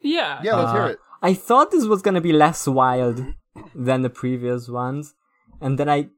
Yeah. 0.01 0.41
Yeah, 0.43 0.55
let's 0.55 0.71
hear 0.71 0.81
Uh, 0.81 0.87
it. 0.89 0.99
I 1.21 1.33
thought 1.33 1.71
this 1.71 1.85
was 1.85 2.01
gonna 2.01 2.21
be 2.21 2.33
less 2.33 2.67
wild 2.67 3.25
than 3.73 4.01
the 4.01 4.09
previous 4.09 4.67
ones, 4.69 5.15
and 5.61 5.79
then 5.79 5.89
I 5.89 6.09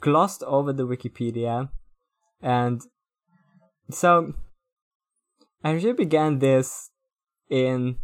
glossed 0.00 0.42
over 0.44 0.72
the 0.72 0.86
Wikipedia, 0.86 1.70
and 2.40 2.82
so 3.90 4.34
I 5.64 5.70
actually 5.74 5.94
began 5.94 6.38
this 6.38 6.90
in 7.48 7.98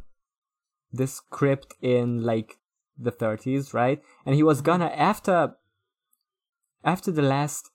this 0.92 1.14
script 1.14 1.74
in 1.82 2.22
like 2.22 2.58
the 2.98 3.12
30s, 3.12 3.72
right? 3.74 4.02
And 4.26 4.34
he 4.34 4.42
was 4.42 4.60
gonna 4.62 4.86
after 4.86 5.54
after 6.82 7.12
the 7.12 7.22
last 7.22 7.70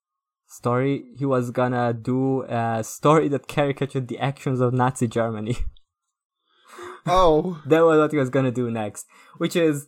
story, 0.56 1.04
he 1.18 1.26
was 1.26 1.52
gonna 1.52 1.94
do 1.94 2.44
a 2.44 2.84
story 2.84 3.28
that 3.30 3.48
caricatured 3.48 4.08
the 4.08 4.20
actions 4.20 4.60
of 4.62 4.74
Nazi 4.74 5.08
Germany. 5.08 5.58
Oh, 7.08 7.62
that 7.68 7.82
was 7.86 8.00
what 8.00 8.12
he 8.12 8.18
was 8.18 8.32
gonna 8.32 8.52
do 8.52 8.72
next, 8.72 9.06
which 9.38 9.56
is 9.56 9.88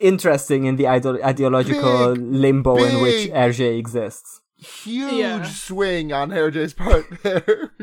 interesting 0.00 0.64
in 0.64 0.74
the 0.76 0.86
ide- 0.88 1.06
ideological 1.22 2.14
Big, 2.14 2.22
limbo 2.24 2.76
in 2.82 3.00
which 3.00 3.26
big. 3.26 3.32
Hergé 3.32 3.78
exists. 3.78 4.40
huge 4.56 5.12
Yeah. 5.14 5.44
swing 5.44 6.12
on 6.12 6.30
Hergé's 6.30 6.74
part 6.74 7.06
there. 7.22 7.72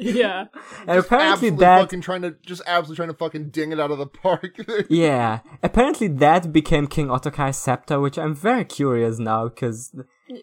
Yeah. 0.00 0.44
And 0.86 0.98
apparently 1.00 1.50
that 1.50 1.80
fucking 1.80 2.02
trying 2.02 2.22
to 2.22 2.36
just 2.46 2.62
absolutely 2.66 2.96
trying 2.96 3.08
to 3.08 3.14
fucking 3.18 3.50
ding 3.50 3.72
it 3.72 3.80
out 3.80 3.90
of 3.90 3.98
the 3.98 4.06
park. 4.06 4.54
Yeah, 4.88 5.40
apparently 5.62 6.06
that 6.08 6.52
became 6.52 6.86
King 6.86 7.08
Ottokar's 7.10 7.56
scepter, 7.56 7.98
which 7.98 8.16
I'm 8.16 8.34
very 8.34 8.64
curious 8.64 9.18
now 9.18 9.48
because 9.48 9.92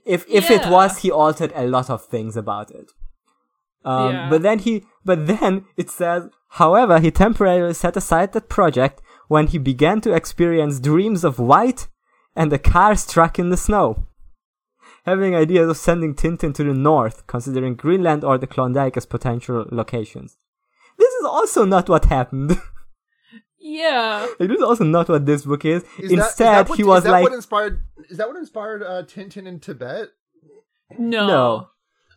if 0.05 0.25
if 0.29 0.49
it 0.49 0.65
was, 0.69 0.99
he 0.99 1.11
altered 1.11 1.51
a 1.55 1.67
lot 1.67 1.89
of 1.89 2.05
things 2.05 2.35
about 2.37 2.71
it. 2.71 2.91
Um, 3.83 4.13
Yeah. 4.13 4.29
But 4.29 4.41
then 4.41 4.59
he, 4.59 4.83
but 5.03 5.27
then 5.27 5.65
it 5.77 5.89
says, 5.89 6.29
however, 6.49 6.99
he 6.99 7.11
temporarily 7.11 7.73
set 7.73 7.95
aside 7.97 8.33
that 8.33 8.49
project 8.49 9.01
when 9.27 9.47
he 9.47 9.57
began 9.57 10.01
to 10.01 10.13
experience 10.13 10.79
dreams 10.79 11.23
of 11.23 11.39
white 11.39 11.87
and 12.35 12.51
a 12.51 12.59
car 12.59 12.95
struck 12.95 13.39
in 13.39 13.49
the 13.49 13.57
snow. 13.57 14.07
Having 15.05 15.35
ideas 15.35 15.69
of 15.69 15.77
sending 15.77 16.15
Tintin 16.15 16.53
to 16.55 16.63
the 16.63 16.73
north, 16.73 17.27
considering 17.27 17.75
Greenland 17.75 18.23
or 18.23 18.39
the 18.39 18.47
Klondike 18.47 18.97
as 18.97 19.05
potential 19.05 19.65
locations. 19.71 20.37
This 20.97 21.13
is 21.13 21.25
also 21.25 21.63
not 21.63 21.89
what 21.89 22.05
happened. 22.05 22.59
Yeah. 23.67 24.27
It 24.39 24.51
is 24.51 24.61
also 24.61 24.83
not 24.83 25.09
what 25.09 25.25
this 25.25 25.43
book 25.43 25.65
is. 25.65 25.81
Is 25.83 25.87
that- 25.97 26.03
is 26.03 26.11
Instead, 26.11 26.53
that 26.55 26.69
what- 26.69 26.77
he 26.77 26.83
was 26.83 26.99
is 26.99 27.03
that 27.05 27.11
like, 27.11 27.23
what 27.23 27.33
inspired 27.33 27.81
is 28.09 28.17
that 28.17 28.27
what 28.27 28.37
inspired 28.37 28.83
uh, 28.83 29.01
Tintin 29.03 29.47
in 29.47 29.59
Tibet? 29.59 30.09
No. 30.99 31.27
no, 31.27 31.67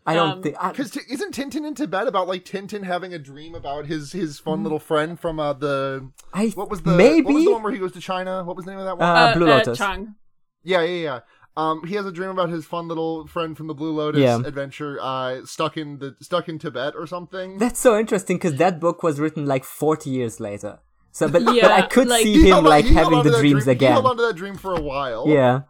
I 0.07 0.15
don't 0.15 0.31
Um, 0.31 0.43
think. 0.43 0.57
Because 0.63 0.91
t- 0.91 1.01
isn't 1.11 1.35
Tintin 1.35 1.65
in 1.67 1.75
Tibet 1.75 2.07
about 2.07 2.29
like 2.29 2.45
Tintin 2.45 2.83
having 2.85 3.15
a 3.15 3.19
dream 3.19 3.55
about 3.55 3.87
his 3.87 4.13
his 4.13 4.39
fun 4.39 4.63
little 4.63 4.79
friend 4.79 5.19
from 5.19 5.41
uh, 5.41 5.55
the 5.55 6.11
I 6.35 6.49
what 6.49 6.69
was 6.71 6.83
the 6.83 6.91
maybe 6.91 7.23
what 7.25 7.35
was 7.35 7.45
the 7.45 7.53
one 7.53 7.63
where 7.63 7.73
he 7.73 7.79
goes 7.79 7.93
to 7.93 8.01
China? 8.01 8.45
What 8.45 8.57
was 8.57 8.67
the 8.67 8.73
name 8.73 8.81
of 8.81 8.85
that 8.87 8.99
one? 8.99 9.09
Uh, 9.09 9.35
Blue 9.35 9.47
Lotus. 9.47 9.79
Chang. 9.79 10.17
yeah, 10.63 10.83
yeah, 10.83 11.03
yeah. 11.03 11.21
Um, 11.57 11.85
he 11.87 11.95
has 11.97 12.07
a 12.07 12.13
dream 12.13 12.29
about 12.31 12.51
his 12.51 12.67
fun 12.67 12.87
little 12.87 13.27
friend 13.27 13.57
from 13.57 13.67
the 13.67 13.75
Blue 13.75 13.91
Lotus 13.93 14.21
Yeah. 14.21 14.39
adventure, 14.39 14.99
uh, 15.01 15.45
stuck 15.45 15.77
in 15.77 15.99
the 15.99 16.15
stuck 16.21 16.49
in 16.49 16.59
Tibet 16.59 16.93
or 16.95 17.07
something. 17.07 17.59
that's 17.59 17.81
so 17.81 17.99
interesting 17.99 18.37
because 18.37 18.57
that 18.57 18.79
book 18.79 19.03
was 19.03 19.19
written 19.19 19.47
like 19.47 19.65
forty 19.65 20.11
years 20.11 20.39
later. 20.41 20.79
So, 21.19 21.27
but, 21.29 21.45
but 21.45 21.65
I 21.65 21.83
could 21.83 22.07
like- 22.09 22.23
see 22.23 22.35
him 22.43 22.53
held 22.53 22.65
on- 22.67 22.71
like 22.71 22.85
having 22.87 23.23
the 23.25 23.31
dreams 23.31 23.65
dream- 23.65 23.65
He 23.65 23.71
again. 23.73 23.93
held 23.93 24.07
on 24.07 24.17
to 24.19 24.23
that 24.29 24.37
dream 24.37 24.57
for 24.57 24.73
a 24.75 24.81
while. 24.81 25.25
Yeah, 25.29 25.63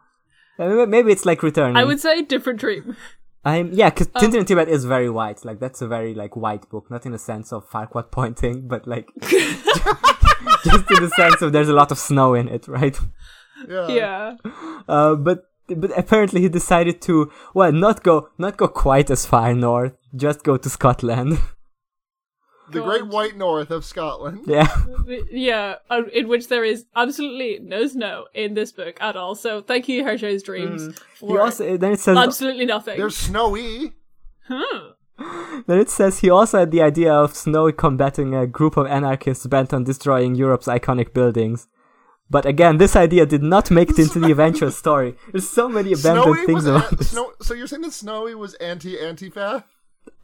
maybe 0.58 1.10
it's 1.12 1.24
like 1.24 1.42
returning. 1.42 1.76
I 1.76 1.84
would 1.84 2.00
say 2.00 2.20
different 2.22 2.60
dream. 2.60 2.96
I'm 3.44 3.70
yeah, 3.72 3.88
because 3.90 4.08
Um, 4.14 4.20
Tintin 4.22 4.40
in 4.40 4.44
Tibet 4.44 4.68
is 4.68 4.84
very 4.84 5.08
white. 5.08 5.44
Like 5.44 5.58
that's 5.60 5.80
a 5.80 5.88
very 5.88 6.12
like 6.14 6.36
white 6.36 6.68
book, 6.68 6.90
not 6.90 7.06
in 7.06 7.12
the 7.12 7.18
sense 7.18 7.52
of 7.52 7.68
Farquaad 7.70 8.10
pointing, 8.10 8.68
but 8.72 8.86
like 8.86 9.08
just 9.22 10.90
in 10.90 11.00
the 11.04 11.12
sense 11.16 11.40
of 11.40 11.52
there's 11.52 11.68
a 11.68 11.72
lot 11.74 11.90
of 11.90 11.98
snow 11.98 12.34
in 12.34 12.48
it, 12.48 12.68
right? 12.68 12.98
Yeah. 13.68 13.88
Yeah. 13.88 14.36
Uh, 14.88 15.14
but 15.14 15.44
but 15.68 15.96
apparently 15.96 16.40
he 16.42 16.48
decided 16.48 17.00
to 17.02 17.30
well 17.54 17.72
not 17.72 18.02
go 18.02 18.28
not 18.38 18.56
go 18.56 18.68
quite 18.68 19.10
as 19.10 19.24
far 19.24 19.54
north, 19.54 19.94
just 20.14 20.42
go 20.44 20.56
to 20.56 20.68
Scotland. 20.68 21.38
The 22.70 22.82
Great 22.82 23.06
White 23.06 23.36
North 23.36 23.70
of 23.70 23.84
Scotland. 23.84 24.40
yeah. 24.46 24.68
Yeah, 25.30 25.76
uh, 25.90 26.02
in 26.12 26.28
which 26.28 26.48
there 26.48 26.64
is 26.64 26.84
absolutely 26.94 27.58
no 27.62 27.86
snow 27.86 28.26
in 28.34 28.54
this 28.54 28.72
book 28.72 28.98
at 29.00 29.16
all. 29.16 29.34
So 29.34 29.62
thank 29.62 29.88
you, 29.88 30.04
Hergé's 30.04 30.42
Dreams, 30.42 30.98
for 31.14 31.30
He 31.30 31.38
also 31.38 31.76
then 31.76 31.92
it 31.92 32.00
says 32.00 32.16
absolutely 32.16 32.66
nothing. 32.66 32.98
There's 32.98 33.16
snowy. 33.16 33.94
Huh. 34.46 34.92
then 35.66 35.78
it 35.78 35.90
says 35.90 36.18
he 36.20 36.30
also 36.30 36.60
had 36.60 36.70
the 36.70 36.82
idea 36.82 37.12
of 37.12 37.34
Snowy 37.34 37.72
combating 37.72 38.34
a 38.34 38.46
group 38.46 38.76
of 38.76 38.86
anarchists 38.86 39.46
bent 39.46 39.72
on 39.74 39.84
destroying 39.84 40.34
Europe's 40.34 40.66
iconic 40.66 41.12
buildings. 41.12 41.66
But 42.30 42.44
again, 42.46 42.76
this 42.76 42.94
idea 42.94 43.24
did 43.26 43.42
not 43.42 43.70
make 43.70 43.90
it 43.90 43.98
into 43.98 44.20
the 44.20 44.30
eventual 44.36 44.70
story. 44.70 45.16
There's 45.32 45.48
so 45.48 45.68
many 45.68 45.92
abandoned 45.92 46.24
Snowy 46.36 46.46
things 46.46 46.66
about 46.66 46.92
a- 46.92 46.96
this. 46.96 47.10
Snow- 47.10 47.32
so 47.40 47.54
you're 47.54 47.66
saying 47.66 47.82
that 47.82 47.92
Snowy 47.92 48.34
was 48.34 48.54
anti 48.54 48.96
Antifa? 48.96 49.64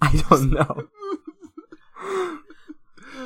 I 0.01 0.23
don't 0.29 0.51
know. 0.51 0.89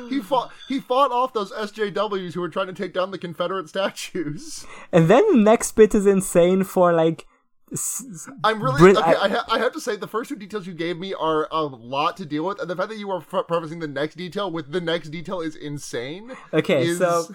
He 0.09 0.19
fought 0.21 0.51
he 0.67 0.79
fought 0.79 1.11
off 1.11 1.33
those 1.33 1.51
SJWs 1.51 2.33
who 2.33 2.41
were 2.41 2.49
trying 2.49 2.67
to 2.67 2.73
take 2.73 2.93
down 2.93 3.09
the 3.11 3.17
Confederate 3.17 3.69
statues. 3.69 4.65
And 4.91 5.07
then 5.09 5.23
the 5.31 5.37
next 5.37 5.71
bit 5.73 5.95
is 5.95 6.05
insane 6.05 6.63
for 6.63 6.93
like. 6.93 7.25
I'm 8.43 8.61
really 8.61 8.79
Brit- 8.79 8.97
okay. 8.97 9.13
I- 9.15 9.25
I, 9.25 9.29
ha- 9.29 9.45
I 9.51 9.59
have 9.59 9.73
to 9.73 9.81
say 9.81 9.95
the 9.95 10.07
first 10.07 10.29
two 10.29 10.35
details 10.35 10.65
you 10.67 10.73
gave 10.73 10.97
me 10.97 11.13
are 11.13 11.47
a 11.51 11.61
lot 11.63 12.17
to 12.17 12.25
deal 12.25 12.43
with, 12.45 12.59
and 12.59 12.69
the 12.69 12.75
fact 12.75 12.89
that 12.89 12.97
you 12.97 13.09
are 13.11 13.19
f- 13.31 13.47
prefacing 13.47 13.79
the 13.79 13.87
next 13.87 14.15
detail 14.15 14.49
with 14.51 14.71
the 14.71 14.81
next 14.81 15.09
detail 15.09 15.39
is 15.41 15.55
insane. 15.55 16.31
Okay, 16.53 16.83
is- 16.87 16.97
so 16.97 17.33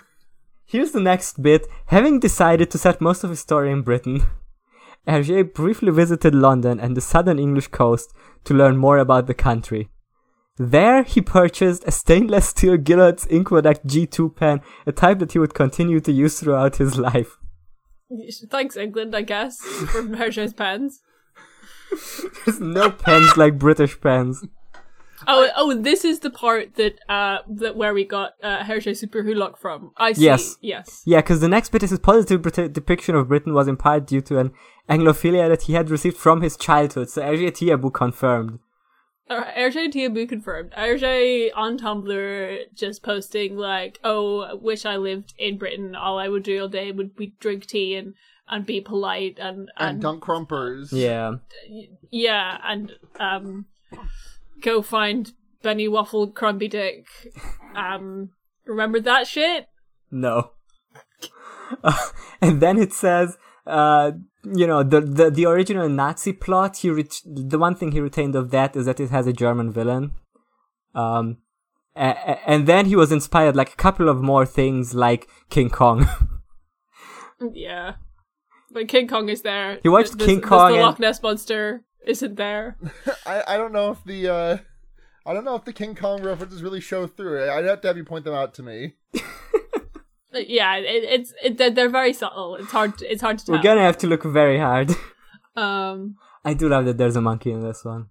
here's 0.64 0.90
the 0.92 1.00
next 1.00 1.40
bit. 1.42 1.66
Having 1.86 2.18
decided 2.20 2.70
to 2.72 2.78
set 2.78 3.00
most 3.00 3.22
of 3.24 3.30
his 3.30 3.40
story 3.40 3.70
in 3.70 3.82
Britain, 3.82 4.22
Hergé 5.08 5.52
briefly 5.54 5.92
visited 5.92 6.34
London 6.34 6.80
and 6.80 6.96
the 6.96 7.00
southern 7.00 7.38
English 7.38 7.68
coast 7.68 8.12
to 8.44 8.54
learn 8.54 8.76
more 8.76 8.98
about 8.98 9.26
the 9.28 9.34
country. 9.34 9.88
There, 10.56 11.02
he 11.02 11.20
purchased 11.20 11.82
a 11.84 11.90
stainless 11.90 12.48
steel 12.48 12.76
Gillott's 12.76 13.26
Inqueduct 13.26 13.86
G2 13.86 14.36
pen, 14.36 14.60
a 14.86 14.92
type 14.92 15.18
that 15.18 15.32
he 15.32 15.38
would 15.38 15.54
continue 15.54 16.00
to 16.00 16.12
use 16.12 16.38
throughout 16.38 16.76
his 16.76 16.96
life. 16.96 17.38
Thanks, 18.50 18.76
England, 18.76 19.16
I 19.16 19.22
guess, 19.22 19.58
for 19.58 20.02
Hergé's 20.02 20.54
pens. 20.54 21.00
There's 22.44 22.60
no 22.60 22.90
pens 22.90 23.36
like 23.36 23.58
British 23.58 24.00
pens. 24.00 24.46
Oh, 25.26 25.48
oh, 25.56 25.74
this 25.74 26.04
is 26.04 26.20
the 26.20 26.30
part 26.30 26.74
that 26.74 26.98
uh 27.08 27.38
that 27.48 27.76
where 27.76 27.94
we 27.94 28.04
got 28.04 28.32
uh, 28.42 28.62
Hergé 28.62 28.92
Superwholock 28.92 29.58
from. 29.58 29.92
I 29.96 30.12
see. 30.12 30.24
Yes. 30.24 30.56
Yes. 30.60 31.02
Yeah, 31.06 31.18
because 31.18 31.40
the 31.40 31.48
next 31.48 31.70
bit 31.70 31.82
is 31.82 31.90
his 31.90 31.98
positive 31.98 32.42
Brit- 32.42 32.72
depiction 32.72 33.14
of 33.14 33.28
Britain 33.28 33.54
was 33.54 33.66
in 33.66 33.76
part 33.76 34.06
due 34.06 34.20
to 34.22 34.38
an 34.38 34.52
Anglophilia 34.88 35.48
that 35.48 35.62
he 35.62 35.72
had 35.72 35.88
received 35.88 36.16
from 36.16 36.42
his 36.42 36.56
childhood, 36.56 37.08
so 37.08 37.22
Hergé 37.22 37.50
Tiabu 37.50 37.92
confirmed. 37.92 38.58
Alright, 39.30 39.56
Hergé 39.56 39.90
Tiabu 39.90 40.28
confirmed. 40.28 40.72
Hergé 40.76 41.50
on 41.54 41.78
Tumblr 41.78 42.58
just 42.74 43.02
posting 43.02 43.56
like, 43.56 43.98
"Oh, 44.04 44.56
wish 44.56 44.84
I 44.84 44.96
lived 44.96 45.32
in 45.38 45.56
Britain. 45.56 45.94
All 45.94 46.18
I 46.18 46.28
would 46.28 46.42
do 46.42 46.60
all 46.60 46.68
day 46.68 46.92
would 46.92 47.16
be 47.16 47.34
drink 47.40 47.66
tea 47.66 47.94
and 47.94 48.14
and 48.48 48.66
be 48.66 48.80
polite 48.80 49.38
and 49.38 49.70
and 49.76 49.90
and, 49.90 50.02
dunk 50.02 50.22
crumpers. 50.22 50.92
Yeah. 50.92 51.36
yeah, 52.10 52.58
and 52.64 52.92
um, 53.18 53.66
go 54.60 54.82
find 54.82 55.32
Benny 55.62 55.88
Waffle 55.88 56.28
Crumbly 56.28 56.68
Dick. 56.68 57.06
Um, 57.74 58.30
remember 58.66 59.00
that 59.00 59.26
shit? 59.26 59.68
No. 60.10 60.52
and 62.40 62.60
then 62.60 62.78
it 62.78 62.92
says, 62.92 63.36
uh, 63.66 64.12
you 64.44 64.66
know, 64.66 64.82
the, 64.82 65.00
the, 65.00 65.30
the 65.30 65.46
original 65.46 65.88
Nazi 65.88 66.32
plot, 66.32 66.78
he 66.78 66.90
ret- 66.90 67.22
the 67.24 67.58
one 67.58 67.74
thing 67.74 67.92
he 67.92 68.00
retained 68.00 68.34
of 68.34 68.50
that 68.50 68.76
is 68.76 68.86
that 68.86 69.00
it 69.00 69.10
has 69.10 69.26
a 69.26 69.32
German 69.32 69.72
villain. 69.72 70.12
Um, 70.94 71.38
a- 71.96 72.08
a- 72.10 72.48
and 72.50 72.66
then 72.66 72.86
he 72.86 72.96
was 72.96 73.10
inspired 73.10 73.56
like 73.56 73.72
a 73.72 73.76
couple 73.76 74.08
of 74.08 74.20
more 74.22 74.44
things 74.46 74.94
like 74.94 75.28
King 75.50 75.70
Kong. 75.70 76.08
Yeah, 77.52 77.94
but 78.70 78.88
King 78.88 79.08
Kong 79.08 79.28
is 79.28 79.42
there. 79.42 79.80
He 79.82 79.88
watched 79.88 80.16
Does- 80.16 80.26
King 80.26 80.40
does 80.40 80.48
Kong 80.48 80.72
The 80.72 80.78
Loch 80.78 80.98
Ness 80.98 81.20
monster 81.22 81.82
isn't 82.06 82.36
there. 82.36 82.76
I, 83.26 83.42
I 83.48 83.56
don't 83.56 83.72
know 83.72 83.90
if 83.90 84.02
the 84.04 84.28
uh, 84.28 84.56
I 85.26 85.34
don't 85.34 85.44
know 85.44 85.56
if 85.56 85.64
the 85.64 85.72
King 85.72 85.94
Kong 85.94 86.22
references 86.22 86.62
really 86.62 86.80
show 86.80 87.06
through. 87.06 87.50
I'd 87.50 87.64
have 87.64 87.80
to 87.82 87.88
have 87.88 87.96
you 87.96 88.04
point 88.04 88.24
them 88.24 88.34
out 88.34 88.54
to 88.54 88.62
me. 88.62 88.94
yeah, 90.34 90.76
it, 90.76 91.04
it's 91.04 91.34
it, 91.42 91.58
they're, 91.58 91.88
very 91.88 92.12
subtle. 92.12 92.56
It's 92.56 92.70
hard. 92.72 93.00
It's 93.02 93.22
hard 93.22 93.38
to 93.38 93.46
tell. 93.46 93.54
We're 93.54 93.62
gonna 93.62 93.82
have 93.82 93.98
to 93.98 94.06
look 94.06 94.24
very 94.24 94.58
hard. 94.58 94.90
Um, 95.56 96.16
I 96.44 96.52
do 96.54 96.68
love 96.68 96.84
that 96.86 96.98
there's 96.98 97.14
a 97.14 97.20
monkey 97.20 97.52
in 97.52 97.60
this 97.60 97.84
one. 97.84 98.06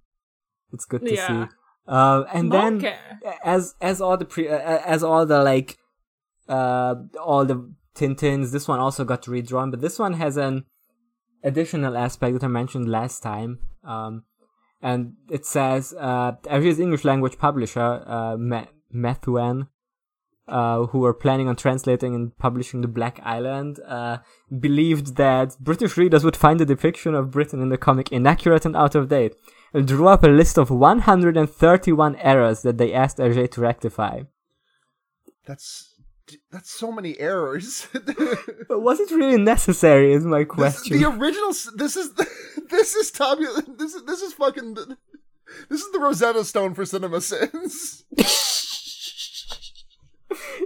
It's 0.72 0.86
good 0.86 1.06
to 1.06 1.13
Yeah. 1.13 1.27
see. 1.27 1.53
Uh, 1.86 2.24
and 2.34 2.53
then 2.53 2.94
as 3.44 3.75
as 3.82 4.00
all 4.00 4.15
the 4.15 4.24
pre 4.24 4.48
uh, 4.48 4.58
as 4.86 5.03
all 5.03 5.25
the 5.25 5.44
like 5.44 5.77
uh 6.48 6.96
all 7.22 7.44
the 7.44 7.70
Tintins, 7.96 8.51
this 8.53 8.65
one 8.65 8.80
also 8.80 9.03
got 9.03 9.27
redrawn, 9.27 9.72
but 9.72 9.82
this 9.82 10.00
one 10.00 10.13
has 10.13 10.38
an 10.38 10.63
additional 11.44 11.98
aspect 11.98 12.34
that 12.34 12.46
I 12.46 12.48
mentioned 12.48 12.89
last 12.89 13.22
time. 13.22 13.60
Um, 13.84 14.24
and 14.82 15.13
it 15.30 15.46
says 15.46 15.94
uh, 15.94 16.34
English 16.50 17.03
language 17.03 17.38
publisher, 17.38 18.03
uh, 18.08 18.38
Me- 18.38 18.70
Methuen, 18.92 19.68
uh, 20.48 20.86
who 20.88 21.00
were 21.00 21.14
planning 21.14 21.48
on 21.48 21.56
translating 21.56 22.14
and 22.16 22.38
publishing 22.38 22.82
The 22.82 22.88
Black 22.88 23.20
Island, 23.24 23.80
uh, 23.88 24.18
believed 24.60 25.16
that 25.16 25.56
British 25.60 25.96
readers 25.98 26.24
would 26.24 26.36
find 26.38 26.60
the 26.60 26.66
depiction 26.66 27.16
of 27.16 27.32
Britain 27.32 27.62
in 27.62 27.70
the 27.70 27.78
comic 27.78 28.12
inaccurate 28.12 28.66
and 28.66 28.76
out 28.76 28.96
of 28.96 29.08
date, 29.10 29.36
and 29.74 29.88
drew 29.88 30.08
up 30.08 30.24
a 30.24 30.28
list 30.28 30.58
of 30.58 30.70
131 30.70 32.16
errors 32.18 32.62
that 32.64 32.78
they 32.78 32.94
asked 32.94 33.18
Hergé 33.18 33.50
to 33.52 33.62
rectify. 33.62 34.22
That's 35.46 35.90
That's 36.52 36.72
so 36.72 36.92
many 36.92 37.20
errors. 37.20 37.88
But 38.70 38.80
was 38.82 39.00
it 39.00 39.12
really 39.12 39.38
necessary? 39.42 40.14
Is 40.14 40.26
my 40.26 40.40
This- 40.44 40.48
question. 40.48 41.00
the 41.00 41.10
original. 41.10 41.52
This 41.76 41.96
is 41.98 42.14
this 42.70 42.96
is 42.96 43.12
Tommy. 43.12 43.46
This 43.78 43.94
is 43.94 44.04
this 44.06 44.22
is 44.22 44.34
fucking. 44.34 44.76
This 45.70 45.82
is 45.82 45.92
the 45.92 46.00
Rosetta 46.00 46.44
Stone 46.46 46.74
for 46.76 46.86
Cinema 46.86 47.20
Sins. 47.22 48.04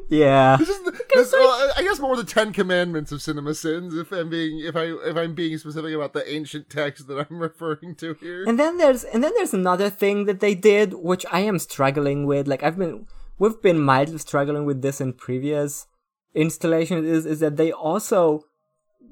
yeah. 0.10 0.58
This 0.58 0.70
is 0.70 0.84
the, 0.84 0.92
this, 1.14 1.32
well, 1.32 1.72
I 1.76 1.84
guess 1.84 2.00
more 2.00 2.16
the 2.16 2.24
Ten 2.24 2.54
Commandments 2.54 3.12
of 3.12 3.22
Cinema 3.22 3.54
Sins. 3.54 3.96
If 3.96 4.12
I'm 4.12 4.30
being 4.30 4.60
if 4.60 4.76
I 4.76 4.86
if 4.86 5.16
I'm 5.16 5.34
being 5.34 5.58
specific 5.58 5.94
about 5.94 6.14
the 6.14 6.30
ancient 6.32 6.70
text 6.70 7.08
that 7.08 7.28
I'm 7.30 7.40
referring 7.50 7.96
to 7.96 8.14
here. 8.16 8.44
And 8.48 8.60
then 8.60 8.78
there's 8.78 9.04
and 9.04 9.24
then 9.24 9.34
there's 9.36 9.54
another 9.54 9.90
thing 9.90 10.26
that 10.26 10.40
they 10.40 10.56
did, 10.56 10.94
which 10.94 11.26
I 11.32 11.42
am 11.42 11.60
struggling 11.60 12.26
with. 12.26 12.48
Like 12.48 12.64
I've 12.64 12.78
been, 12.78 13.08
we've 13.40 13.62
been 13.62 13.80
mildly 13.80 14.18
struggling 14.18 14.66
with 14.66 14.82
this 14.82 15.02
in 15.02 15.14
previous 15.14 15.88
installations. 16.34 17.06
Is 17.06 17.26
is 17.26 17.40
that 17.40 17.58
they 17.58 17.72
also, 17.72 18.44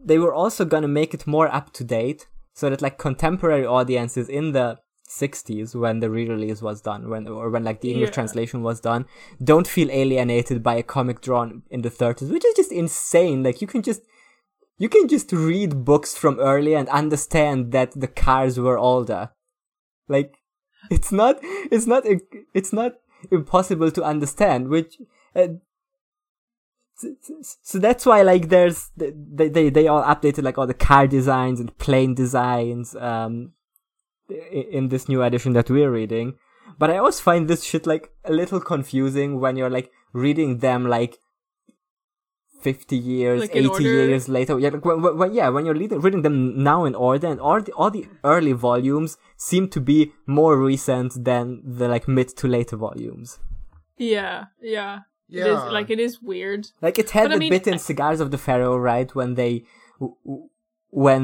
they 0.03 0.17
were 0.17 0.33
also 0.33 0.65
gonna 0.65 0.88
make 0.88 1.13
it 1.13 1.27
more 1.27 1.53
up 1.53 1.74
to 1.74 1.83
date, 1.83 2.27
so 2.53 2.69
that 2.69 2.81
like 2.81 2.97
contemporary 2.97 3.65
audiences 3.65 4.29
in 4.29 4.51
the 4.51 4.79
60s 5.07 5.75
when 5.75 6.00
the 6.00 6.09
re-release 6.09 6.62
was 6.62 6.81
done 6.81 7.09
when 7.09 7.27
or 7.27 7.50
when 7.51 7.63
like 7.63 7.81
the 7.81 7.91
english 7.91 8.09
Yeah. 8.09 8.13
translation 8.15 8.63
was 8.63 8.79
done. 8.81 9.05
Don't 9.43 9.67
feel 9.67 9.89
alienated 9.91 10.63
by 10.63 10.75
a 10.75 10.83
comic 10.83 11.21
drawn 11.21 11.62
in 11.69 11.81
the 11.83 11.91
30s 11.91 12.31
which 12.31 12.43
is 12.45 12.55
just 12.55 12.71
insane. 12.71 13.43
Like 13.43 13.62
you 13.62 13.67
can 13.67 13.81
just 13.83 14.01
you 14.77 14.89
can 14.89 15.07
just 15.07 15.31
read 15.31 15.85
books 15.85 16.17
from 16.17 16.39
early 16.39 16.75
and 16.75 16.89
understand 16.89 17.71
that 17.71 17.91
the 17.91 18.07
cars 18.07 18.59
were 18.59 18.77
older. 18.77 19.29
Like 20.07 20.33
it's 20.89 21.12
not 21.12 21.38
it's 21.43 21.85
not 21.88 22.03
it's 22.53 22.74
not 22.74 22.93
impossible 23.31 23.91
to 23.91 24.03
understand 24.03 24.67
which 24.69 24.97
uh, 25.35 25.47
so- 26.95 27.15
so 27.62 27.79
that's 27.79 28.05
why 28.05 28.21
like 28.21 28.50
there's 28.50 28.89
they, 28.97 29.50
they 29.50 29.69
they 29.69 29.88
all 29.88 30.03
updated 30.03 30.43
like 30.43 30.57
all 30.57 30.67
the 30.67 30.74
car 30.74 31.07
designs 31.07 31.59
and 31.59 31.77
plane 31.77 32.13
designs 32.15 32.95
um 32.95 33.51
in 34.29 34.89
this 34.89 35.08
new 35.08 35.22
edition 35.22 35.53
that 35.53 35.70
we're 35.70 35.91
reading 35.91 36.34
but 36.79 36.89
i 36.89 36.98
always 36.98 37.20
find 37.20 37.48
this 37.48 37.63
shit 37.63 37.86
like 37.86 38.10
a 38.24 38.32
little 38.34 38.60
confusing 38.60 39.39
when 39.39 39.55
you're 39.55 39.70
like 39.70 39.91
reading 40.13 40.58
them 40.60 40.88
like 40.88 41.17
50 42.62 42.98
years 42.98 43.41
Like, 43.41 43.55
80 43.55 43.67
order? 43.67 43.82
years 43.84 44.27
later 44.27 44.58
yeah 44.60 44.70
like 44.70 44.84
when, 44.86 45.01
when, 45.01 45.17
when- 45.17 45.34
yeah 45.34 45.50
when 45.50 45.65
you're 45.65 45.75
reading, 45.75 46.00
reading 46.01 46.24
them 46.24 46.63
now 46.63 46.86
in 46.86 46.96
order 46.96 47.27
and 47.27 47.39
all 47.39 47.62
the, 47.62 47.72
all 47.74 47.91
the 47.91 48.08
early 48.24 48.53
volumes 48.53 49.17
seem 49.38 49.67
to 49.70 49.79
be 49.79 50.13
more 50.25 50.58
recent 50.58 51.24
than 51.24 51.62
the 51.63 51.88
like 51.88 52.08
mid 52.08 52.29
to 52.38 52.48
later 52.48 52.75
volumes 52.77 53.39
Yeah, 53.98 54.46
yeah. 54.62 55.00
It 55.29 55.39
is 55.39 55.46
Yeah. 55.48 55.70
like 55.77 55.89
it 55.96 56.00
is 56.08 56.22
weird. 56.22 56.67
Like 56.82 56.98
it 57.00 57.10
had 57.12 57.24
But 57.25 57.32
I 57.32 57.36
the 57.36 57.39
mean- 57.39 57.50
bit 57.55 57.67
in 57.67 57.79
Cigars 57.79 58.20
of 58.20 58.29
the 58.32 58.38
Pharaoh, 58.38 58.77
right? 58.77 59.10
When 59.20 59.36
they, 59.36 59.53
w- 60.00 60.15
w- 60.25 60.50
when 61.05 61.24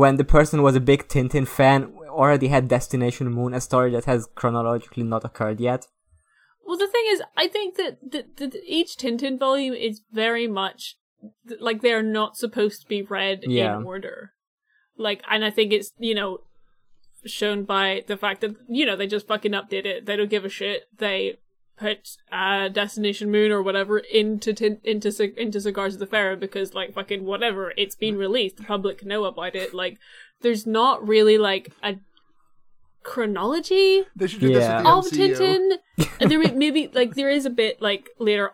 when 0.00 0.16
the 0.20 0.24
person 0.36 0.58
was 0.66 0.74
a 0.76 0.80
big 0.90 1.00
Tintin 1.12 1.46
fan, 1.58 1.80
already 2.12 2.48
had 2.48 2.68
Destination 2.68 3.30
Moon, 3.30 3.54
a 3.54 3.60
story 3.60 3.90
that 3.92 4.04
has 4.04 4.28
chronologically 4.34 5.02
not 5.02 5.24
occurred 5.24 5.60
yet. 5.60 5.86
Well, 6.64 6.78
the 6.78 6.86
thing 6.88 7.04
is, 7.08 7.22
I 7.36 7.48
think 7.48 7.76
that, 7.76 7.98
that, 8.12 8.36
that 8.36 8.54
each 8.66 8.96
Tintin 8.96 9.38
volume 9.38 9.74
is 9.74 10.00
very 10.12 10.46
much 10.46 10.96
like 11.60 11.82
they 11.82 11.92
are 11.92 12.02
not 12.02 12.36
supposed 12.36 12.82
to 12.82 12.88
be 12.88 13.02
read 13.02 13.40
Yeah. 13.46 13.76
in 13.78 13.84
order. 13.84 14.32
Like, 14.96 15.22
and 15.30 15.44
I 15.44 15.50
think 15.50 15.72
it's 15.72 15.92
you 15.98 16.14
know 16.14 16.38
shown 17.24 17.64
by 17.64 18.02
the 18.06 18.16
fact 18.16 18.40
that 18.40 18.56
you 18.68 18.84
know 18.86 18.96
they 18.96 19.06
just 19.06 19.26
fucking 19.26 19.52
update 19.52 19.86
it. 19.86 20.06
They 20.06 20.16
don't 20.16 20.30
give 20.30 20.44
a 20.44 20.48
shit. 20.48 20.84
They 20.98 21.38
put 21.76 22.08
uh 22.30 22.68
Destination 22.68 23.30
Moon 23.30 23.50
or 23.50 23.62
whatever 23.62 23.98
into 23.98 24.52
tin- 24.52 24.80
into 24.84 25.10
into 25.40 25.60
Cigars 25.60 25.94
of 25.94 26.00
the 26.00 26.06
Pharaoh 26.06 26.36
because 26.36 26.74
like 26.74 26.92
fucking 26.94 27.24
whatever. 27.24 27.72
It's 27.76 27.94
been 27.96 28.16
released. 28.16 28.56
The 28.58 28.64
public 28.64 29.04
know 29.04 29.24
about 29.24 29.54
it. 29.54 29.72
Like, 29.74 29.98
there's 30.42 30.66
not 30.66 31.06
really 31.06 31.38
like 31.38 31.72
a 31.82 31.96
chronology 33.02 34.04
They 34.14 34.26
should 34.26 34.40
do 34.40 34.50
Yeah. 34.50 34.82
this 34.82 34.86
of 34.88 35.04
with 35.04 35.12
the 35.14 35.28
MCU. 35.30 35.78
Tintin. 36.18 36.28
there 36.28 36.54
maybe 36.54 36.90
like 36.92 37.14
there 37.14 37.30
is 37.30 37.46
a 37.46 37.50
bit 37.50 37.80
like 37.82 38.10
later, 38.18 38.52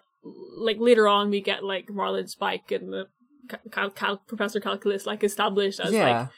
like 0.57 0.79
later 0.79 1.07
on 1.07 1.31
we 1.31 1.41
get 1.41 1.65
like 1.65 1.89
Marlinspike 1.89 2.71
and 2.75 2.93
the 2.93 3.07
cal- 3.71 3.91
cal- 3.91 4.23
Professor 4.27 4.61
Calculus 4.61 5.07
like 5.07 5.23
established 5.23 5.81
as 5.81 5.93
yeah, 5.93 6.21
like 6.21 6.29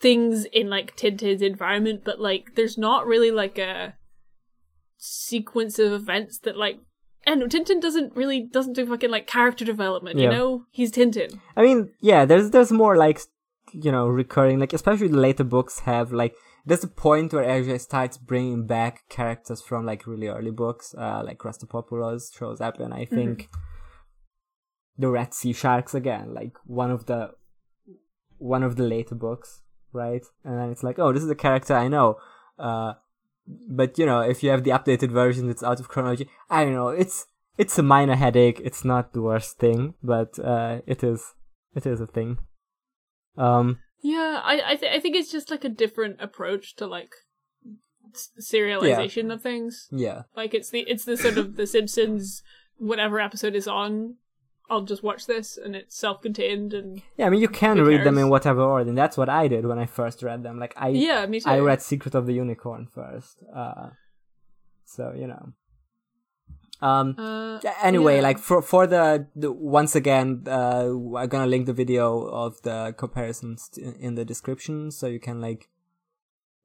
things 0.00 0.44
in 0.46 0.68
like 0.70 0.96
Tintin's 0.96 1.42
environment, 1.42 2.02
but 2.04 2.20
like 2.20 2.54
there's 2.54 2.78
not 2.78 3.06
really 3.06 3.30
like 3.30 3.58
a 3.58 3.94
sequence 4.98 5.78
of 5.78 5.92
events 5.92 6.38
that 6.40 6.56
like. 6.56 6.78
And 7.26 7.40
Tintin 7.50 7.80
doesn't 7.80 8.14
really 8.14 8.42
doesn't 8.42 8.74
do 8.74 8.86
fucking 8.86 9.10
like 9.10 9.26
character 9.26 9.64
development, 9.64 10.18
you 10.18 10.28
know? 10.28 10.66
He's 10.70 10.92
Tintin. 10.92 11.38
I 11.56 11.62
mean, 11.62 11.90
yeah, 12.02 12.26
there's 12.26 12.50
there's 12.50 12.70
more 12.70 12.98
like 12.98 13.18
you 13.74 13.90
know 13.92 14.06
recurring, 14.06 14.58
like 14.60 14.72
especially 14.72 15.08
the 15.08 15.18
later 15.18 15.44
books 15.44 15.80
have 15.80 16.12
like 16.12 16.34
there's 16.66 16.84
a 16.84 16.88
point 16.88 17.32
where 17.32 17.44
Hergé 17.44 17.78
starts 17.80 18.16
bringing 18.16 18.66
back 18.66 19.08
characters 19.08 19.60
from 19.60 19.84
like 19.84 20.06
really 20.06 20.28
early 20.28 20.50
books, 20.50 20.94
uh, 20.96 21.22
like 21.24 21.38
Rastapopoulos 21.38 22.36
shows 22.36 22.60
up, 22.60 22.80
and 22.80 22.94
I 22.94 23.04
think 23.04 23.48
the 24.96 25.10
Red 25.10 25.34
Sea 25.34 25.52
Sharks 25.52 25.94
again, 25.94 26.32
like 26.32 26.52
one 26.64 26.90
of 26.90 27.06
the 27.06 27.32
one 28.38 28.62
of 28.62 28.76
the 28.76 28.84
later 28.84 29.14
books, 29.14 29.62
right? 29.92 30.22
And 30.44 30.58
then 30.58 30.70
it's 30.70 30.82
like, 30.82 30.98
oh, 30.98 31.12
this 31.12 31.22
is 31.22 31.30
a 31.30 31.34
character 31.34 31.74
I 31.74 31.88
know. 31.88 32.16
Uh, 32.58 32.94
but 33.46 33.98
you 33.98 34.06
know, 34.06 34.20
if 34.20 34.42
you 34.42 34.50
have 34.50 34.64
the 34.64 34.70
updated 34.70 35.10
version 35.10 35.48
that's 35.48 35.62
out 35.62 35.80
of 35.80 35.88
chronology, 35.88 36.28
I 36.48 36.64
don't 36.64 36.74
know. 36.74 36.88
It's 36.88 37.26
it's 37.58 37.78
a 37.78 37.82
minor 37.82 38.16
headache. 38.16 38.60
It's 38.64 38.84
not 38.84 39.12
the 39.12 39.22
worst 39.22 39.58
thing, 39.58 39.94
but 40.02 40.38
uh, 40.38 40.80
it 40.86 41.04
is 41.04 41.34
it 41.74 41.84
is 41.86 42.00
a 42.00 42.06
thing. 42.06 42.38
Um, 43.36 43.78
Yeah, 44.02 44.40
I 44.42 44.62
I, 44.72 44.74
th- 44.76 44.92
I 44.96 45.00
think 45.00 45.16
it's 45.16 45.30
just 45.32 45.50
like 45.50 45.64
a 45.64 45.68
different 45.68 46.20
approach 46.20 46.76
to 46.76 46.86
like 46.86 47.12
s- 48.14 48.30
serialization 48.40 49.32
of 49.32 49.42
things. 49.42 49.88
yeah, 49.90 50.22
Like 50.36 50.54
it's 50.54 50.70
the 50.70 50.80
it's 50.80 51.04
the 51.04 51.16
sort 51.16 51.36
of 51.38 51.56
the 51.56 51.66
Simpsons 51.66 52.42
whatever 52.76 53.20
episode 53.20 53.54
is 53.54 53.68
on. 53.68 54.16
I'll 54.70 54.82
just 54.82 55.02
watch 55.02 55.26
this 55.26 55.58
and 55.58 55.76
it's 55.76 55.94
self-contained 55.98 56.72
and 56.72 57.02
yeah. 57.18 57.26
I 57.26 57.30
mean, 57.30 57.40
you 57.42 57.48
can 57.48 57.82
read 57.84 58.02
them 58.04 58.16
in 58.18 58.30
whatever 58.30 58.62
order, 58.62 58.88
and 58.88 58.96
that's 58.96 59.16
what 59.18 59.28
I 59.28 59.46
did 59.48 59.66
when 59.66 59.78
I 59.78 59.86
first 59.86 60.22
read 60.22 60.42
them. 60.42 60.58
Like 60.58 60.72
I 60.76 60.88
yeah, 60.88 61.26
me 61.26 61.40
too. 61.40 61.50
I 61.50 61.58
read 61.58 61.82
Secret 61.82 62.14
of 62.14 62.24
the 62.26 62.32
Unicorn 62.34 62.86
first. 62.86 63.42
Uh, 63.54 63.90
so 64.86 65.12
you 65.16 65.26
know. 65.26 65.52
Um, 66.84 67.08
Uh, 67.18 67.60
anyway 67.90 68.16
yeah. 68.16 68.28
like 68.28 68.38
for 68.48 68.58
for 68.62 68.86
the, 68.94 69.26
the 69.42 69.50
once 69.50 69.92
again 70.02 70.28
uh 70.46 70.86
i'm 71.20 71.28
gonna 71.32 71.46
link 71.54 71.64
the 71.66 71.72
video 71.82 72.06
of 72.44 72.50
the 72.62 72.78
comparisons 73.02 73.60
t- 73.72 73.80
in 74.06 74.12
the 74.18 74.24
description 74.32 74.90
so 74.98 75.04
you 75.06 75.20
can 75.28 75.40
like 75.48 75.62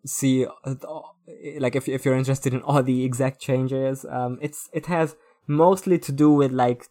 see 0.05 0.45
uh, 0.45 0.75
th- 0.81 1.61
like 1.63 1.75
if, 1.79 1.87
if 1.87 1.99
you're 2.03 2.17
interested 2.23 2.51
in 2.53 2.61
all 2.67 2.83
the 2.83 2.99
exact 3.09 3.37
changes 3.39 4.05
um 4.17 4.37
it's 4.41 4.61
it 4.79 4.85
has 4.95 5.15
mostly 5.47 5.97
to 6.07 6.11
do 6.11 6.29
with 6.41 6.51
like 6.51 6.81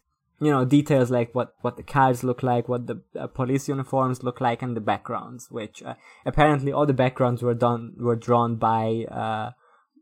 you 0.45 0.51
know 0.53 0.63
details 0.65 1.09
like 1.11 1.29
what 1.35 1.49
what 1.61 1.75
the 1.77 1.83
cars 1.83 2.23
look 2.23 2.41
like 2.41 2.67
what 2.69 2.87
the 2.87 2.97
uh, 3.19 3.27
police 3.27 3.67
uniforms 3.67 4.23
look 4.23 4.39
like 4.47 4.61
and 4.65 4.75
the 4.75 4.81
backgrounds 4.93 5.41
which 5.51 5.83
uh, 5.83 5.95
apparently 6.25 6.71
all 6.71 6.85
the 6.85 6.93
backgrounds 7.05 7.41
were 7.43 7.53
done 7.67 7.93
were 8.07 8.15
drawn 8.27 8.55
by 8.55 9.05
uh 9.23 9.51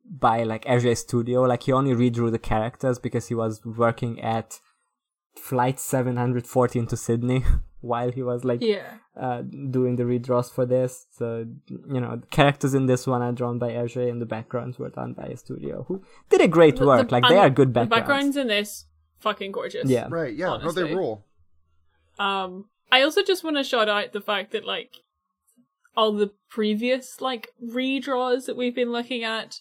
by 0.10 0.44
like 0.44 0.66
Hergé 0.66 0.96
Studio. 0.98 1.42
Like 1.44 1.64
he 1.64 1.72
only 1.72 1.94
redrew 1.94 2.32
the 2.32 2.40
characters 2.40 3.00
because 3.00 3.28
he 3.28 3.36
was 3.36 3.64
working 3.66 4.22
at 4.22 4.60
flight 5.36 5.80
714 5.80 6.88
to 6.88 6.98
Sydney 6.98 7.44
while 7.82 8.12
he 8.12 8.24
was 8.24 8.44
like 8.44 8.62
yeah. 8.62 8.96
uh, 9.16 9.42
doing 9.42 9.96
the 9.98 10.04
redraws 10.04 10.52
for 10.52 10.66
this. 10.66 11.06
So 11.12 11.46
you 11.70 12.02
know, 12.02 12.18
the 12.18 12.28
characters 12.28 12.74
in 12.74 12.86
this 12.88 13.06
one 13.06 13.22
are 13.22 13.32
drawn 13.32 13.60
by 13.60 13.70
Hergé 13.72 14.10
and 14.10 14.22
the 14.22 14.26
backgrounds 14.26 14.80
were 14.80 14.90
done 14.90 15.14
by 15.14 15.26
a 15.28 15.38
studio 15.38 15.84
who 15.88 16.04
did 16.30 16.42
a 16.42 16.48
great 16.48 16.76
The- 16.76 16.82
the- 16.82 16.88
work. 16.88 17.12
like 17.12 17.28
they 17.28 17.38
are 17.38 17.50
good 17.50 17.70
The 17.70 17.82
backgrounds. 17.86 18.00
backgrounds 18.08 18.38
in 18.38 18.48
this 18.48 18.86
fucking 19.20 19.52
gorgeous. 19.52 19.90
Yeah. 19.90 20.08
Right, 20.10 20.34
yeah. 20.34 20.46
No, 20.48 20.58
they 20.72 20.82
Honestly. 20.82 20.96
rule. 20.96 21.24
Um, 22.20 22.66
I 22.92 23.02
also 23.02 23.22
just 23.24 23.44
want 23.44 23.58
to 23.58 23.64
shout 23.64 23.90
out 23.90 24.12
the 24.14 24.22
fact 24.22 24.52
that 24.54 24.66
like 24.66 24.98
all 25.96 26.14
the 26.14 26.32
previous 26.50 27.22
like 27.22 27.50
redraws 27.64 28.46
that 28.46 28.56
we've 28.58 28.76
been 28.76 28.92
looking 28.92 29.24
at, 29.24 29.60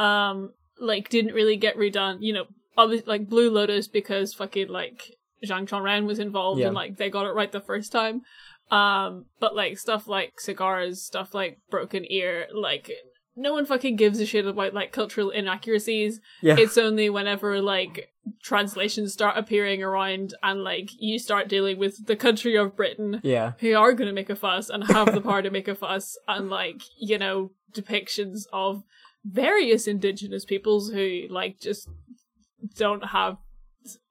um, 0.00 0.52
like 0.78 1.08
didn't 1.08 1.34
really 1.34 1.56
get 1.56 1.76
redone. 1.76 2.18
You 2.20 2.32
know, 2.32 2.44
obviously 2.76 3.06
like 3.06 3.28
Blue 3.28 3.50
Lotus 3.50 3.88
because 3.88 4.34
fucking 4.34 4.68
like 4.68 5.02
Zhang 5.44 5.66
Chongren 5.68 6.06
was 6.06 6.18
involved 6.18 6.60
Yeah. 6.60 6.66
and 6.66 6.74
like 6.74 6.96
they 6.96 7.10
got 7.10 7.26
it 7.26 7.34
right 7.34 7.50
the 7.52 7.60
first 7.60 7.92
time. 7.92 8.22
Um, 8.70 9.26
but 9.40 9.56
like 9.56 9.78
stuff 9.78 10.06
like 10.06 10.40
cigars, 10.40 11.02
stuff 11.02 11.34
like 11.34 11.58
Broken 11.70 12.04
Ear, 12.08 12.46
like 12.54 12.90
no 13.36 13.52
one 13.52 13.64
fucking 13.64 13.96
gives 13.96 14.20
a 14.20 14.26
shit 14.26 14.46
about 14.46 14.74
like 14.74 14.92
cultural 14.92 15.30
inaccuracies 15.30 16.20
Yeah. 16.42 16.56
it's 16.58 16.76
only 16.76 17.08
whenever 17.08 17.60
like 17.62 18.10
translations 18.42 19.12
start 19.12 19.38
appearing 19.38 19.82
around 19.82 20.34
and 20.42 20.62
like 20.62 20.90
you 20.98 21.18
start 21.18 21.48
dealing 21.48 21.78
with 21.78 22.06
the 22.06 22.16
country 22.16 22.56
of 22.56 22.76
Britain 22.76 23.20
yeah. 23.22 23.52
who 23.60 23.74
are 23.74 23.92
going 23.92 24.08
to 24.08 24.12
make 24.14 24.30
a 24.30 24.36
fuss 24.36 24.68
and 24.68 24.84
have 24.84 25.14
the 25.14 25.20
power 25.20 25.42
to 25.42 25.50
make 25.50 25.68
a 25.68 25.74
fuss 25.74 26.18
and 26.28 26.50
like 26.50 26.82
you 26.98 27.18
know 27.18 27.50
depictions 27.72 28.42
of 28.52 28.82
various 29.24 29.86
indigenous 29.86 30.44
peoples 30.44 30.90
who 30.90 31.26
like 31.30 31.60
just 31.60 31.88
don't 32.76 33.06
have 33.06 33.36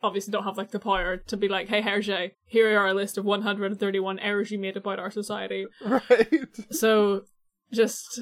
obviously 0.01 0.31
don't 0.31 0.43
have 0.43 0.57
like 0.57 0.71
the 0.71 0.79
power 0.79 1.17
to 1.17 1.37
be 1.37 1.47
like, 1.47 1.67
"Hey, 1.67 1.81
Hergé, 1.81 2.31
here 2.45 2.79
are 2.79 2.87
a 2.87 2.93
list 2.93 3.17
of 3.17 3.25
131 3.25 4.19
errors 4.19 4.51
you 4.51 4.59
made 4.59 4.77
about 4.77 4.99
our 4.99 5.11
society." 5.11 5.67
Right. 5.83 6.47
So, 6.71 7.23
just 7.71 8.21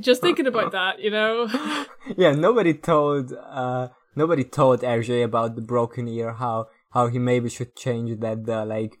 just 0.00 0.22
thinking 0.22 0.46
about 0.46 0.72
that, 0.78 1.00
you 1.00 1.10
know. 1.10 1.48
yeah, 2.16 2.32
nobody 2.32 2.74
told 2.74 3.32
uh 3.32 3.88
nobody 4.16 4.44
told 4.44 4.80
Hergé 4.80 5.24
about 5.24 5.56
the 5.56 5.62
broken 5.62 6.08
ear 6.08 6.34
how 6.34 6.66
how 6.90 7.08
he 7.08 7.18
maybe 7.18 7.48
should 7.48 7.76
change 7.76 8.20
that 8.20 8.44
the 8.46 8.64
like 8.64 8.96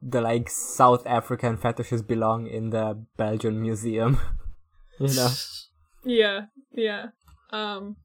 the 0.00 0.20
like 0.20 0.50
South 0.50 1.06
African 1.06 1.56
fetishes 1.56 2.02
belong 2.02 2.46
in 2.48 2.70
the 2.70 3.04
Belgian 3.16 3.60
museum. 3.62 4.18
you 4.98 5.14
know. 5.14 5.30
Yeah, 6.04 6.46
yeah. 6.72 7.06
Um, 7.50 7.96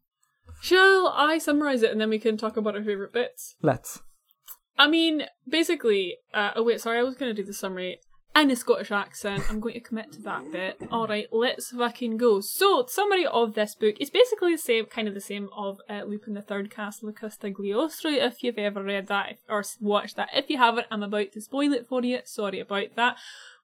shall 0.62 1.14
I 1.16 1.38
summarize 1.38 1.82
it 1.84 1.92
and 1.92 2.02
then 2.02 2.10
we 2.10 2.20
can 2.20 2.38
talk 2.38 2.58
about 2.58 2.76
our 2.76 2.84
favorite 2.84 3.14
bits? 3.14 3.56
Let's. 3.62 4.02
I 4.78 4.88
mean, 4.88 5.24
basically, 5.48 6.18
uh, 6.34 6.52
oh 6.56 6.64
wait, 6.64 6.82
sorry, 6.82 7.00
I 7.00 7.04
was 7.04 7.16
going 7.16 7.34
to 7.34 7.42
do 7.42 7.46
the 7.46 7.54
summary 7.54 8.00
in 8.36 8.52
a 8.52 8.56
Scottish 8.56 8.92
accent. 8.92 9.44
I'm 9.50 9.60
going 9.60 9.74
to 9.74 9.80
commit 9.80 10.12
to 10.14 10.22
that 10.22 10.52
bit. 10.52 10.78
Alright, 10.92 11.28
let's 11.32 11.72
fucking 11.72 12.18
go. 12.18 12.42
So, 12.42 12.86
summary 12.88 13.26
of 13.26 13.56
this 13.56 13.74
book 13.74 13.96
is 14.00 14.12
basically 14.12 14.54
the 14.54 14.62
same, 14.62 14.86
kind 14.86 15.08
of 15.08 15.16
the 15.16 15.22
same 15.22 15.50
of 15.56 15.80
uh, 15.90 16.04
Lupin 16.04 16.36
the 16.36 16.42
Third 16.42 16.70
Castle 16.70 17.10
of 17.10 17.16
Castigliostro, 17.16 18.12
if 18.12 18.44
you've 18.44 18.60
ever 18.60 18.84
read 18.84 19.08
that 19.08 19.38
or 19.50 19.64
watched 19.80 20.18
that. 20.18 20.30
If 20.36 20.50
you 20.50 20.58
haven't, 20.58 20.88
I'm 20.92 21.04
about 21.04 21.32
to 21.32 21.42
spoil 21.42 21.74
it 21.74 21.88
for 21.88 22.04
you. 22.04 22.20
Sorry 22.26 22.60
about 22.60 22.96
that. 22.96 23.18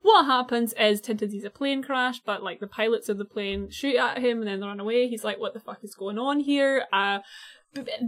What 0.04 0.26
happens 0.26 0.74
is 0.74 1.02
Tintin 1.02 1.32
sees 1.32 1.46
a 1.46 1.50
plane 1.50 1.82
crash, 1.82 2.20
but 2.20 2.44
like 2.44 2.60
the 2.60 2.68
pilots 2.68 3.08
of 3.08 3.18
the 3.18 3.26
plane 3.26 3.70
shoot 3.72 3.96
at 3.96 4.20
him 4.20 4.40
and 4.40 4.48
then 4.48 4.60
they 4.60 4.68
run 4.68 4.82
away. 4.82 5.08
He's 5.08 5.24
like, 5.24 5.40
what 5.40 5.54
the 5.54 5.62
fuck 5.62 5.80
is 5.82 5.96
going 5.96 6.20
on 6.20 6.42
here? 6.42 6.84
Uh, 6.92 7.20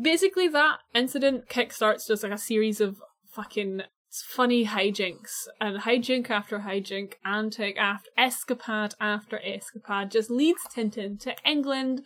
basically 0.02 0.50
that 0.50 0.80
incident 0.94 1.48
kickstarts 1.48 2.08
just 2.08 2.22
like 2.22 2.34
a 2.34 2.38
series 2.38 2.82
of 2.82 2.98
fucking 3.32 3.84
funny 4.12 4.66
hijinks 4.66 5.48
and 5.60 5.82
hijink 5.82 6.30
after 6.30 6.60
hijink, 6.60 7.14
antic 7.26 7.78
after 7.78 8.10
escapade 8.18 8.94
after 9.00 9.40
escapade 9.40 10.12
just 10.12 10.30
leads 10.30 10.62
Tintin 10.74 11.20
to 11.22 11.34
England, 11.46 12.02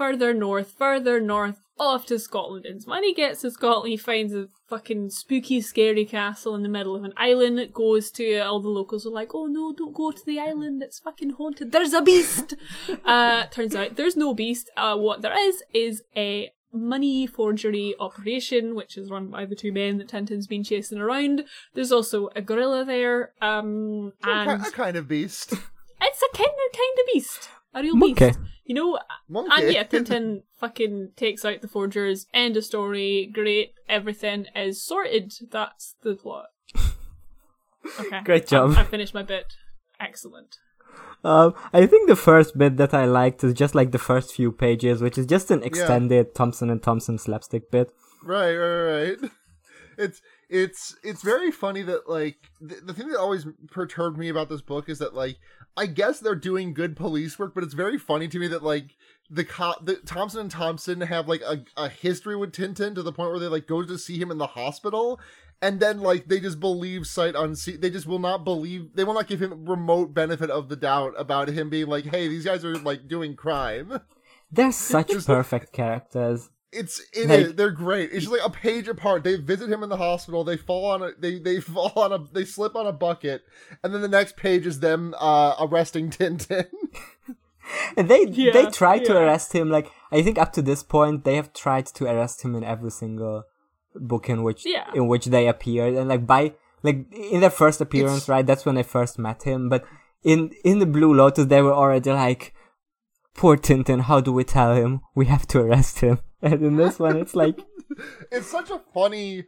further 0.00 0.32
north, 0.32 0.72
further 0.78 1.20
north, 1.20 1.60
off 1.78 2.06
to 2.06 2.18
Scotland. 2.18 2.64
And 2.64 2.82
when 2.86 3.04
he 3.04 3.12
gets 3.12 3.42
to 3.42 3.50
Scotland, 3.50 3.90
he 3.90 3.98
finds 3.98 4.32
a 4.34 4.48
fucking 4.66 5.10
spooky, 5.10 5.60
scary 5.60 6.06
castle 6.06 6.54
in 6.54 6.62
the 6.62 6.70
middle 6.70 6.96
of 6.96 7.04
an 7.04 7.12
island. 7.18 7.60
It 7.60 7.74
goes 7.74 8.10
to 8.12 8.38
all 8.38 8.60
the 8.60 8.70
locals 8.70 9.04
are 9.04 9.10
like, 9.10 9.34
"Oh 9.34 9.44
no, 9.44 9.74
don't 9.74 9.92
go 9.92 10.10
to 10.10 10.24
the 10.24 10.40
island. 10.40 10.82
It's 10.82 11.00
fucking 11.00 11.30
haunted. 11.30 11.72
There's 11.72 11.92
a 11.92 12.00
beast." 12.00 12.54
uh, 13.04 13.44
turns 13.48 13.76
out 13.76 13.96
there's 13.96 14.16
no 14.16 14.32
beast. 14.32 14.70
Uh, 14.74 14.96
what 14.96 15.20
there 15.20 15.38
is 15.38 15.62
is 15.74 16.02
a 16.16 16.50
money 16.72 17.26
forgery 17.26 17.94
operation, 18.00 18.74
which 18.74 18.96
is 18.96 19.10
run 19.10 19.26
by 19.28 19.44
the 19.44 19.54
two 19.54 19.70
men 19.70 19.98
that 19.98 20.08
Tintin's 20.08 20.46
been 20.46 20.64
chasing 20.64 20.98
around. 20.98 21.44
There's 21.74 21.92
also 21.92 22.30
a 22.34 22.40
gorilla 22.40 22.86
there, 22.86 23.34
um, 23.42 24.14
and 24.22 24.66
a 24.66 24.70
kind 24.70 24.96
of 24.96 25.08
beast. 25.08 25.52
it's 26.00 26.22
a 26.22 26.36
kind 26.36 26.48
of 26.48 26.72
kind 26.72 26.98
of 27.00 27.06
beast, 27.12 27.50
a 27.74 27.82
real 27.82 27.96
Monkey. 27.96 28.26
beast. 28.26 28.38
You 28.64 28.74
know, 28.74 28.98
Monkey. 29.28 29.50
and 29.52 29.72
yeah, 29.72 29.84
Tintin 29.84 30.42
fucking 30.58 31.12
takes 31.16 31.44
out 31.44 31.60
the 31.60 31.68
forgers. 31.68 32.26
End 32.32 32.56
of 32.56 32.64
story. 32.64 33.28
Great. 33.32 33.74
Everything 33.88 34.46
is 34.54 34.82
sorted. 34.84 35.32
That's 35.50 35.94
the 36.02 36.14
plot. 36.14 36.46
Okay. 37.98 38.20
Great 38.24 38.46
job. 38.46 38.74
I, 38.76 38.82
I 38.82 38.84
finished 38.84 39.14
my 39.14 39.22
bit. 39.22 39.54
Excellent. 39.98 40.58
Um, 41.24 41.54
I 41.72 41.86
think 41.86 42.08
the 42.08 42.16
first 42.16 42.56
bit 42.58 42.76
that 42.76 42.92
I 42.92 43.06
liked 43.06 43.42
is 43.42 43.54
just 43.54 43.74
like 43.74 43.90
the 43.90 43.98
first 43.98 44.34
few 44.34 44.52
pages, 44.52 45.00
which 45.00 45.16
is 45.16 45.26
just 45.26 45.50
an 45.50 45.62
extended 45.62 46.34
Thompson 46.34 46.68
and 46.68 46.82
Thompson 46.82 47.18
slapstick 47.18 47.70
bit. 47.70 47.90
Right, 48.22 48.54
right, 48.54 48.82
right. 48.82 49.30
It's 49.98 50.22
it's 50.48 50.96
it's 51.02 51.22
very 51.22 51.50
funny 51.50 51.82
that 51.82 52.08
like 52.08 52.36
the, 52.58 52.76
the 52.86 52.94
thing 52.94 53.08
that 53.08 53.18
always 53.18 53.46
perturbed 53.70 54.16
me 54.16 54.30
about 54.30 54.48
this 54.48 54.62
book 54.62 54.88
is 54.88 54.98
that 55.00 55.12
like 55.14 55.36
I 55.76 55.86
guess 55.86 56.20
they're 56.20 56.34
doing 56.34 56.74
good 56.74 56.96
police 56.96 57.38
work, 57.38 57.54
but 57.54 57.64
it's 57.64 57.74
very 57.74 57.98
funny 57.98 58.28
to 58.28 58.38
me 58.38 58.48
that 58.48 58.62
like 58.62 58.96
the 59.30 59.44
cop, 59.44 59.86
the 59.86 59.96
Thompson 59.96 60.40
and 60.40 60.50
Thompson 60.50 61.00
have 61.02 61.28
like 61.28 61.42
a, 61.42 61.64
a 61.76 61.88
history 61.88 62.36
with 62.36 62.52
Tintin 62.52 62.94
to 62.94 63.02
the 63.02 63.12
point 63.12 63.30
where 63.30 63.38
they 63.38 63.46
like 63.46 63.66
go 63.66 63.82
to 63.82 63.98
see 63.98 64.18
him 64.18 64.30
in 64.30 64.38
the 64.38 64.48
hospital, 64.48 65.20
and 65.62 65.80
then 65.80 66.00
like 66.00 66.26
they 66.26 66.40
just 66.40 66.60
believe 66.60 67.06
sight 67.06 67.34
unseen. 67.36 67.80
They 67.80 67.90
just 67.90 68.06
will 68.06 68.18
not 68.18 68.44
believe. 68.44 68.94
They 68.94 69.04
will 69.04 69.14
not 69.14 69.28
give 69.28 69.40
him 69.40 69.66
remote 69.66 70.12
benefit 70.12 70.50
of 70.50 70.68
the 70.68 70.76
doubt 70.76 71.14
about 71.16 71.48
him 71.48 71.70
being 71.70 71.86
like, 71.86 72.06
hey, 72.06 72.28
these 72.28 72.44
guys 72.44 72.64
are 72.64 72.76
like 72.78 73.08
doing 73.08 73.36
crime. 73.36 74.00
They're 74.50 74.72
such 74.72 75.12
perfect 75.26 75.72
characters. 75.72 76.50
It's 76.72 77.00
in 77.12 77.30
it 77.30 77.34
Like- 77.36 77.46
is. 77.46 77.54
They're 77.54 77.70
great. 77.72 78.10
It's 78.12 78.26
just 78.26 78.32
like 78.32 78.46
a 78.46 78.50
page 78.50 78.86
apart. 78.86 79.24
They 79.24 79.36
visit 79.36 79.68
him 79.70 79.82
in 79.82 79.88
the 79.88 79.96
hospital. 79.96 80.44
They 80.44 80.56
fall 80.56 80.86
on 80.92 81.02
a 81.02 81.10
they 81.18 81.38
they 81.40 81.58
fall 81.74 81.92
on 81.96 82.12
a 82.12 82.18
they 82.32 82.44
slip 82.44 82.76
on 82.76 82.86
a 82.86 82.92
bucket, 82.92 83.42
and 83.82 83.92
then 83.92 84.02
the 84.02 84.08
next 84.08 84.36
page 84.36 84.66
is 84.66 84.80
them 84.80 85.14
uh 85.18 85.56
arresting 85.60 86.10
Tintin. 86.16 86.66
And 87.96 88.08
they 88.08 88.26
Yeah, 88.26 88.52
they 88.52 88.66
try 88.66 88.98
to 88.98 89.16
arrest 89.16 89.52
him. 89.52 89.70
Like 89.70 89.90
I 90.12 90.22
think 90.22 90.38
up 90.38 90.52
to 90.54 90.62
this 90.62 90.82
point, 90.82 91.24
they 91.24 91.36
have 91.36 91.52
tried 91.52 91.86
to 91.86 92.04
arrest 92.06 92.42
him 92.44 92.54
in 92.54 92.64
every 92.64 92.90
single 92.90 93.44
book 93.94 94.28
in 94.28 94.42
which 94.42 94.64
Yeah. 94.64 94.86
in 94.94 95.08
which 95.08 95.26
they 95.26 95.48
appeared. 95.48 95.94
And 95.94 96.08
like 96.08 96.26
by 96.26 96.54
like 96.82 97.12
in 97.12 97.40
their 97.40 97.50
first 97.50 97.80
appearance, 97.80 98.22
It's- 98.24 98.28
right? 98.28 98.46
That's 98.46 98.64
when 98.64 98.78
I 98.78 98.82
first 98.84 99.18
met 99.18 99.42
him. 99.42 99.68
But 99.68 99.84
in 100.22 100.50
in 100.64 100.78
the 100.78 100.86
Blue 100.86 101.12
Lotus, 101.14 101.46
they 101.46 101.62
were 101.62 101.72
already 101.74 102.10
like, 102.12 102.54
"Poor 103.34 103.56
Tintin, 103.56 104.02
how 104.02 104.20
do 104.20 104.32
we 104.32 104.44
tell 104.44 104.74
him 104.74 105.00
we 105.14 105.26
have 105.26 105.46
to 105.48 105.60
arrest 105.60 106.00
him?" 106.00 106.18
And 106.42 106.62
in 106.62 106.76
this 106.76 106.98
one, 106.98 107.16
it's 107.16 107.34
like, 107.34 107.58
it's 108.32 108.50
such 108.50 108.70
a 108.70 108.80
funny. 108.94 109.44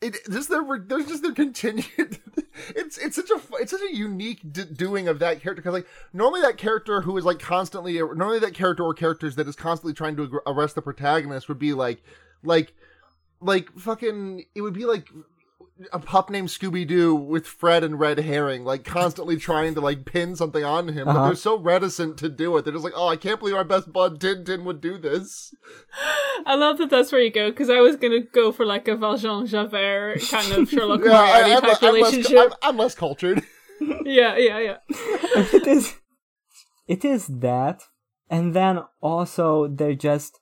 It 0.00 0.16
just 0.30 0.48
their 0.48 0.62
there's 0.86 1.06
just 1.06 1.22
their 1.22 1.32
continued. 1.32 2.18
It's 2.74 2.98
it's 2.98 3.14
such 3.14 3.30
a 3.30 3.40
it's 3.60 3.70
such 3.70 3.82
a 3.88 3.94
unique 3.94 4.40
d- 4.52 4.64
doing 4.64 5.06
of 5.06 5.20
that 5.20 5.40
character 5.40 5.62
because 5.62 5.74
like 5.74 5.86
normally 6.12 6.40
that 6.40 6.58
character 6.58 7.02
who 7.02 7.16
is 7.16 7.24
like 7.24 7.38
constantly 7.38 7.94
normally 8.00 8.40
that 8.40 8.52
character 8.52 8.82
or 8.82 8.94
characters 8.94 9.36
that 9.36 9.46
is 9.46 9.54
constantly 9.54 9.94
trying 9.94 10.16
to 10.16 10.40
arrest 10.44 10.74
the 10.74 10.82
protagonist 10.82 11.48
would 11.48 11.60
be 11.60 11.72
like 11.72 12.02
like 12.42 12.74
like 13.40 13.70
fucking 13.78 14.44
it 14.56 14.62
would 14.62 14.74
be 14.74 14.86
like 14.86 15.08
a 15.92 15.98
pup 16.00 16.28
named 16.30 16.48
Scooby 16.48 16.86
Doo 16.86 17.14
with 17.14 17.46
Fred 17.46 17.84
and 17.84 18.00
Red 18.00 18.18
Herring, 18.18 18.64
like 18.64 18.84
constantly 18.84 19.36
trying 19.36 19.74
to 19.74 19.80
like 19.80 20.04
pin 20.04 20.34
something 20.36 20.64
on 20.64 20.88
him, 20.88 21.04
but 21.06 21.16
Uh-huh. 21.16 21.26
they're 21.26 21.34
so 21.36 21.58
reticent 21.58 22.16
to 22.18 22.28
do 22.28 22.56
it. 22.56 22.64
They're 22.64 22.72
just 22.72 22.84
like, 22.84 22.94
oh, 22.96 23.08
I 23.08 23.16
can't 23.16 23.38
believe 23.38 23.54
our 23.54 23.64
best 23.64 23.92
bud 23.92 24.18
Tintin 24.20 24.64
would 24.64 24.80
do 24.80 24.98
this. 24.98 25.54
I 26.46 26.54
love 26.56 26.78
that 26.78 26.90
that's 26.90 27.12
where 27.12 27.20
you 27.20 27.30
go 27.30 27.50
because 27.50 27.70
I 27.70 27.80
was 27.80 27.96
gonna 27.96 28.20
go 28.20 28.50
for 28.52 28.66
like 28.66 28.88
a 28.88 28.96
Valjean 28.96 29.46
Javert 29.46 30.20
kind 30.30 30.52
of 30.52 30.68
Sherlock 30.70 31.00
Yeah, 31.04 31.10
Moriarty 31.12 31.50
am 31.52 31.60
type 31.62 31.82
I'm, 31.82 31.94
less, 32.00 32.12
relationship. 32.12 32.38
I'm, 32.62 32.70
I'm 32.70 32.76
less 32.76 32.94
cultured. 32.94 33.42
Yeah, 34.04 34.36
yeah, 34.36 34.58
yeah. 34.58 34.76
it 34.88 35.66
is 35.66 35.94
it 36.88 37.04
is 37.04 37.26
that 37.28 37.82
and 38.28 38.52
then 38.52 38.80
also 39.00 39.68
they're 39.68 39.94
just 39.94 40.40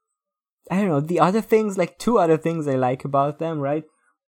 i 0.71 0.77
don't 0.77 0.89
know 0.89 1.01
the 1.01 1.21
other 1.21 1.43
things 1.43 1.77
like 1.77 1.99
two 1.99 2.19
other 2.19 2.39
things 2.39 2.67
i 2.67 2.77
like 2.77 3.05
about 3.05 3.39
them 3.39 3.59
right 3.61 3.85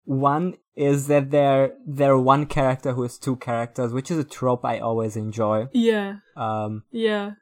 one 0.07 0.55
is 0.75 1.07
that 1.09 1.31
they're 1.31 1.73
they're 1.87 2.17
one 2.19 2.47
character 2.47 2.93
who 2.95 3.05
is 3.05 3.19
two 3.19 3.37
characters 3.37 3.93
which 3.93 4.11
is 4.11 4.19
a 4.19 4.25
trope 4.25 4.65
i 4.65 4.79
always 4.79 5.17
enjoy. 5.17 5.67
Yeah, 5.73 6.17
um 6.37 6.85
yeah. 6.91 7.33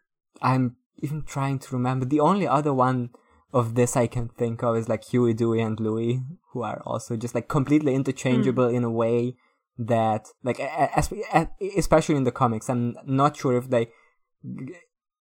i'm 0.43 0.77
even 0.99 1.23
trying 1.23 1.59
to 1.61 1.75
remember. 1.77 2.05
The 2.07 2.21
only 2.21 2.47
other 2.49 2.73
one 2.75 3.11
of 3.53 3.75
this 3.75 3.97
i 3.97 4.07
can 4.07 4.29
think 4.29 4.63
of 4.63 4.77
is 4.77 4.89
like 4.89 5.05
huey 5.05 5.33
dewey 5.35 5.61
and 5.61 5.79
louie 5.79 6.23
who 6.53 6.63
are 6.63 6.81
also 6.87 7.17
just 7.17 7.35
like 7.35 7.49
completely 7.49 7.95
interchangeable 7.95 8.69
in 8.69 8.83
a 8.85 8.91
way 8.91 9.37
that 9.79 10.29
like 10.43 10.59
a- 10.61 10.63
a- 10.83 10.99
as- 10.99 11.13
a- 11.33 11.49
especially 11.77 12.15
in 12.17 12.25
the 12.25 12.31
comics. 12.33 12.71
I'm 12.71 12.97
not 13.05 13.37
sure 13.37 13.57
if 13.57 13.69
they 13.71 13.89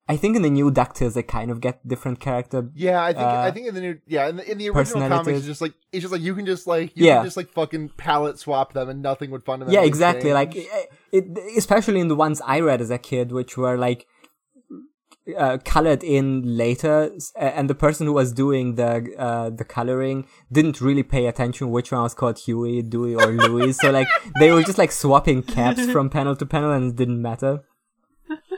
i 0.09 0.15
think 0.15 0.35
in 0.35 0.41
the 0.41 0.49
new 0.49 0.71
ducktales 0.71 1.13
they 1.15 1.23
kind 1.23 1.49
of 1.51 1.59
get 1.61 1.75
different 1.87 2.19
character 2.19 2.69
Yeah, 2.73 3.03
I 3.03 3.13
think 3.13 3.25
I 3.25 3.47
Uh, 3.47 3.51
think 3.51 3.67
in 3.67 3.75
the 3.75 3.81
new 3.81 3.99
yeah 4.07 4.27
in 4.29 4.35
the, 4.37 4.51
in 4.51 4.57
the 4.57 4.69
original 4.69 5.07
comics 5.09 5.37
it's 5.39 5.45
just 5.45 5.61
like 5.61 5.73
it's 5.91 6.01
just 6.01 6.11
like 6.13 6.21
you 6.21 6.33
can 6.35 6.45
just 6.45 6.65
like 6.67 6.95
you 6.95 7.05
Yeah. 7.05 7.15
can 7.17 7.25
just 7.25 7.37
like 7.37 7.49
fucking 7.49 7.89
palette 7.97 8.37
swap 8.39 8.73
them 8.73 8.87
and 8.89 9.01
nothing 9.01 9.29
would 9.31 9.43
fundamentally 9.43 9.75
yeah 9.81 9.87
exactly 9.87 10.29
change. 10.31 10.33
like 10.41 10.55
it, 10.55 10.89
it 11.11 11.57
especially 11.57 11.99
in 11.99 12.07
the 12.07 12.15
ones 12.25 12.41
i 12.45 12.59
read 12.59 12.79
as 12.81 12.89
a 12.89 12.97
kid 12.97 13.31
which 13.31 13.57
were 13.57 13.77
like 13.77 14.05
uh, 15.37 15.57
colored 15.65 16.03
in 16.05 16.41
later 16.57 17.11
and 17.35 17.69
the 17.69 17.75
person 17.75 18.07
who 18.07 18.13
was 18.13 18.31
doing 18.31 18.75
the 18.75 19.13
uh, 19.17 19.49
the 19.49 19.65
coloring 19.65 20.25
didn't 20.53 20.79
really 20.79 21.03
pay 21.03 21.25
attention 21.25 21.69
which 21.69 21.91
one 21.91 22.01
was 22.01 22.13
called 22.13 22.39
Huey, 22.39 22.81
Dewey 22.81 23.13
or 23.13 23.27
Louie 23.33 23.73
so 23.73 23.91
like 23.91 24.07
they 24.39 24.51
were 24.53 24.63
just 24.63 24.77
like 24.77 24.91
swapping 24.93 25.43
caps 25.43 25.85
from 25.93 26.09
panel 26.09 26.33
to 26.37 26.45
panel 26.45 26.71
and 26.71 26.91
it 26.91 26.95
didn't 26.95 27.21
matter 27.21 27.61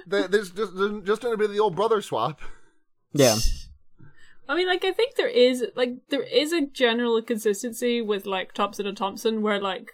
there's 0.10 0.52
just 0.52 0.76
there's 0.76 1.04
just 1.04 1.22
gonna 1.22 1.38
be 1.38 1.48
the 1.48 1.60
old 1.60 1.76
brother 1.76 2.02
swap. 2.02 2.42
yeah 3.14 3.38
I 4.50 4.56
mean, 4.56 4.66
like, 4.66 4.84
I 4.84 4.92
think 4.92 5.16
there 5.16 5.28
is 5.28 5.64
like 5.76 5.92
there 6.10 6.24
is 6.24 6.52
a 6.52 6.66
general 6.66 7.22
consistency 7.22 8.02
with 8.02 8.26
like 8.26 8.52
Thompson 8.54 8.88
and 8.88 8.98
Thompson, 8.98 9.44
where 9.44 9.62
like 9.62 9.92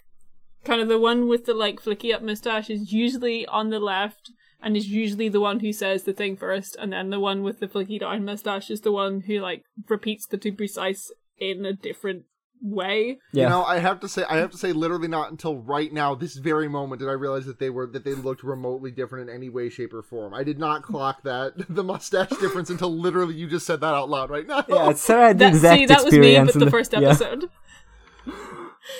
kind 0.63 0.81
of 0.81 0.87
the 0.87 0.97
one 0.97 1.27
with 1.27 1.43
the 1.43 1.53
like 1.53 1.81
flicky 1.81 2.13
up 2.13 2.21
mustache 2.21 2.69
is 2.69 2.93
usually 2.93 3.45
on 3.47 3.69
the 3.69 3.79
left 3.79 4.31
and 4.61 4.77
is 4.77 4.87
usually 4.87 5.27
the 5.27 5.41
one 5.41 5.59
who 5.59 5.73
says 5.73 6.03
the 6.03 6.13
thing 6.13 6.37
first, 6.37 6.77
and 6.79 6.93
then 6.93 7.09
the 7.09 7.19
one 7.19 7.43
with 7.43 7.59
the 7.59 7.67
flicky 7.67 7.99
down 7.99 8.23
mustache 8.23 8.71
is 8.71 8.79
the 8.81 8.93
one 8.93 9.21
who 9.27 9.39
like 9.39 9.63
repeats 9.89 10.25
the 10.25 10.37
to 10.37 10.53
precise 10.53 11.11
in 11.37 11.65
a 11.65 11.73
different 11.73 12.23
way. 12.61 13.19
Yeah. 13.31 13.43
You 13.43 13.49
know, 13.49 13.63
I 13.63 13.79
have 13.79 13.99
to 14.01 14.07
say, 14.07 14.23
I 14.29 14.37
have 14.37 14.51
to 14.51 14.57
say, 14.57 14.71
literally 14.73 15.07
not 15.07 15.31
until 15.31 15.57
right 15.57 15.91
now, 15.91 16.15
this 16.15 16.35
very 16.35 16.67
moment, 16.67 16.99
did 16.99 17.09
I 17.09 17.13
realize 17.13 17.45
that 17.45 17.59
they 17.59 17.69
were 17.69 17.87
that 17.87 18.03
they 18.03 18.13
looked 18.13 18.43
remotely 18.43 18.91
different 18.91 19.29
in 19.29 19.35
any 19.35 19.49
way, 19.49 19.69
shape, 19.69 19.93
or 19.93 20.01
form. 20.01 20.33
I 20.33 20.43
did 20.43 20.57
not 20.59 20.83
clock 20.83 21.23
that 21.23 21.53
the 21.69 21.83
mustache 21.83 22.29
difference 22.41 22.69
until 22.69 22.95
literally 22.97 23.35
you 23.35 23.47
just 23.47 23.65
said 23.65 23.81
that 23.81 23.93
out 23.93 24.09
loud 24.09 24.29
right 24.29 24.47
now. 24.47 24.63
yeah, 24.67 24.93
Sarah 24.93 25.27
had 25.27 25.39
the 25.39 25.45
That, 25.45 25.53
exact 25.53 25.79
see, 25.79 25.85
that 25.87 26.03
was 26.03 26.13
me 26.13 26.17
experience. 26.19 26.47
with 26.47 26.55
in 26.55 26.65
the 26.65 26.71
first 26.71 26.93
yeah. 26.93 26.99
episode. 26.99 27.49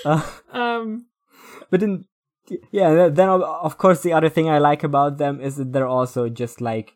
Uh, 0.03 0.21
Um, 0.51 1.05
but 1.69 1.79
then, 1.79 2.05
yeah, 2.71 3.07
then 3.09 3.29
of- 3.29 3.41
of 3.41 3.77
course 3.77 4.01
the 4.01 4.13
other 4.13 4.29
thing 4.29 4.49
I 4.49 4.57
like 4.57 4.83
about 4.83 5.17
them 5.17 5.39
is 5.39 5.57
that 5.57 5.73
they're 5.73 5.87
also 5.87 6.27
just 6.29 6.59
like 6.61 6.93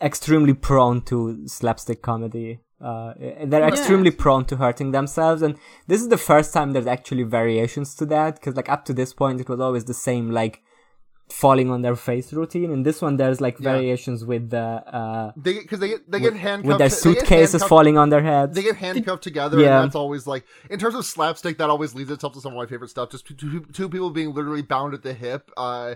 extremely 0.00 0.54
prone 0.54 1.02
to 1.02 1.46
slapstick 1.48 2.02
comedy. 2.02 2.60
Uh, 2.84 3.14
they're 3.50 3.60
Yeah. 3.62 3.68
extremely 3.74 4.10
prone 4.22 4.44
to 4.50 4.56
hurting 4.56 4.90
themselves, 4.98 5.40
and 5.46 5.56
this 5.90 6.00
is 6.04 6.08
the 6.08 6.22
first 6.30 6.52
time 6.56 6.72
there's 6.74 6.86
actually 6.98 7.22
variations 7.40 7.94
to 8.00 8.04
that. 8.14 8.30
Because 8.36 8.54
like 8.60 8.68
up 8.68 8.84
to 8.88 8.92
this 9.00 9.12
point, 9.14 9.40
it 9.40 9.48
was 9.48 9.60
always 9.66 9.84
the 9.92 9.94
same 10.08 10.30
like 10.40 10.60
falling 11.30 11.70
on 11.70 11.80
their 11.80 11.96
face 11.96 12.32
routine. 12.34 12.70
In 12.70 12.82
this 12.82 13.00
one, 13.00 13.16
there's 13.16 13.40
like 13.40 13.56
Yeah. 13.58 13.72
variations 13.72 14.24
with 14.26 14.50
the 14.50 14.58
uh 15.00 15.32
They 15.36 15.54
because 15.54 15.80
they 15.80 15.88
get 15.88 16.10
they 16.10 16.20
get 16.20 16.34
handcuffed 16.36 16.68
with 16.68 16.78
their 16.78 16.90
suitcases 16.90 17.64
falling 17.64 17.96
on 17.96 18.10
their 18.10 18.22
heads. 18.22 18.54
They 18.54 18.62
get 18.62 18.76
handcuffed 18.76 19.22
together, 19.22 19.58
Yeah. 19.58 19.76
and 19.76 19.84
that's 19.86 19.94
always 19.96 20.26
like 20.26 20.44
in 20.68 20.78
terms 20.78 20.94
of 20.94 21.04
slapstick. 21.06 21.56
That 21.58 21.70
always 21.70 21.94
leads 21.94 22.10
itself 22.10 22.34
to 22.34 22.40
some 22.40 22.52
of 22.52 22.58
my 22.58 22.66
favorite 22.66 22.90
stuff. 22.90 23.08
Just 23.10 23.26
two, 23.26 23.34
two, 23.34 23.60
two 23.72 23.88
people 23.88 24.10
being 24.10 24.34
literally 24.34 24.62
bound 24.62 24.92
at 24.92 25.02
the 25.02 25.14
hip. 25.14 25.50
Uh, 25.56 25.94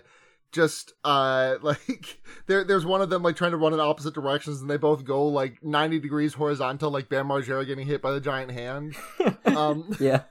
just 0.52 0.92
uh, 1.04 1.56
like 1.62 2.20
there, 2.46 2.64
there's 2.64 2.87
one 2.87 3.02
of 3.02 3.11
them 3.11 3.22
like 3.22 3.37
trying 3.37 3.52
to 3.52 3.56
run 3.56 3.74
in 3.74 3.80
opposite 3.80 4.14
directions, 4.14 4.61
and 4.61 4.70
they 4.70 4.76
both 4.76 5.04
go 5.04 5.26
like 5.26 5.62
90 5.62 5.98
degrees 6.00 6.34
horizontal, 6.34 6.90
like 6.90 7.08
Bam 7.08 7.28
Margera 7.28 7.66
getting 7.66 7.87
hit 7.87 8.02
by 8.02 8.12
the 8.12 8.20
giant 8.20 8.52
hand. 8.52 8.94
um, 9.44 9.96
yeah, 10.00 10.22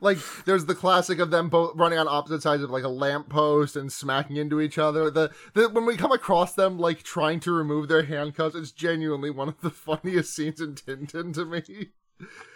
like 0.00 0.18
there's 0.44 0.66
the 0.66 0.74
classic 0.74 1.18
of 1.18 1.30
them 1.30 1.48
both 1.48 1.72
running 1.76 1.98
on 1.98 2.08
opposite 2.08 2.42
sides 2.42 2.62
of 2.62 2.70
like 2.70 2.84
a 2.84 2.88
lamppost 2.88 3.76
and 3.76 3.92
smacking 3.92 4.36
into 4.36 4.60
each 4.60 4.78
other. 4.78 5.10
The, 5.10 5.30
the 5.54 5.68
when 5.68 5.86
we 5.86 5.96
come 5.96 6.12
across 6.12 6.54
them 6.54 6.78
like 6.78 7.02
trying 7.02 7.40
to 7.40 7.52
remove 7.52 7.88
their 7.88 8.04
handcuffs, 8.04 8.54
it's 8.54 8.72
genuinely 8.72 9.30
one 9.30 9.48
of 9.48 9.60
the 9.60 9.70
funniest 9.70 10.34
scenes 10.34 10.60
in 10.60 10.74
Tintin 10.74 11.34
to 11.34 11.44
me. 11.44 11.90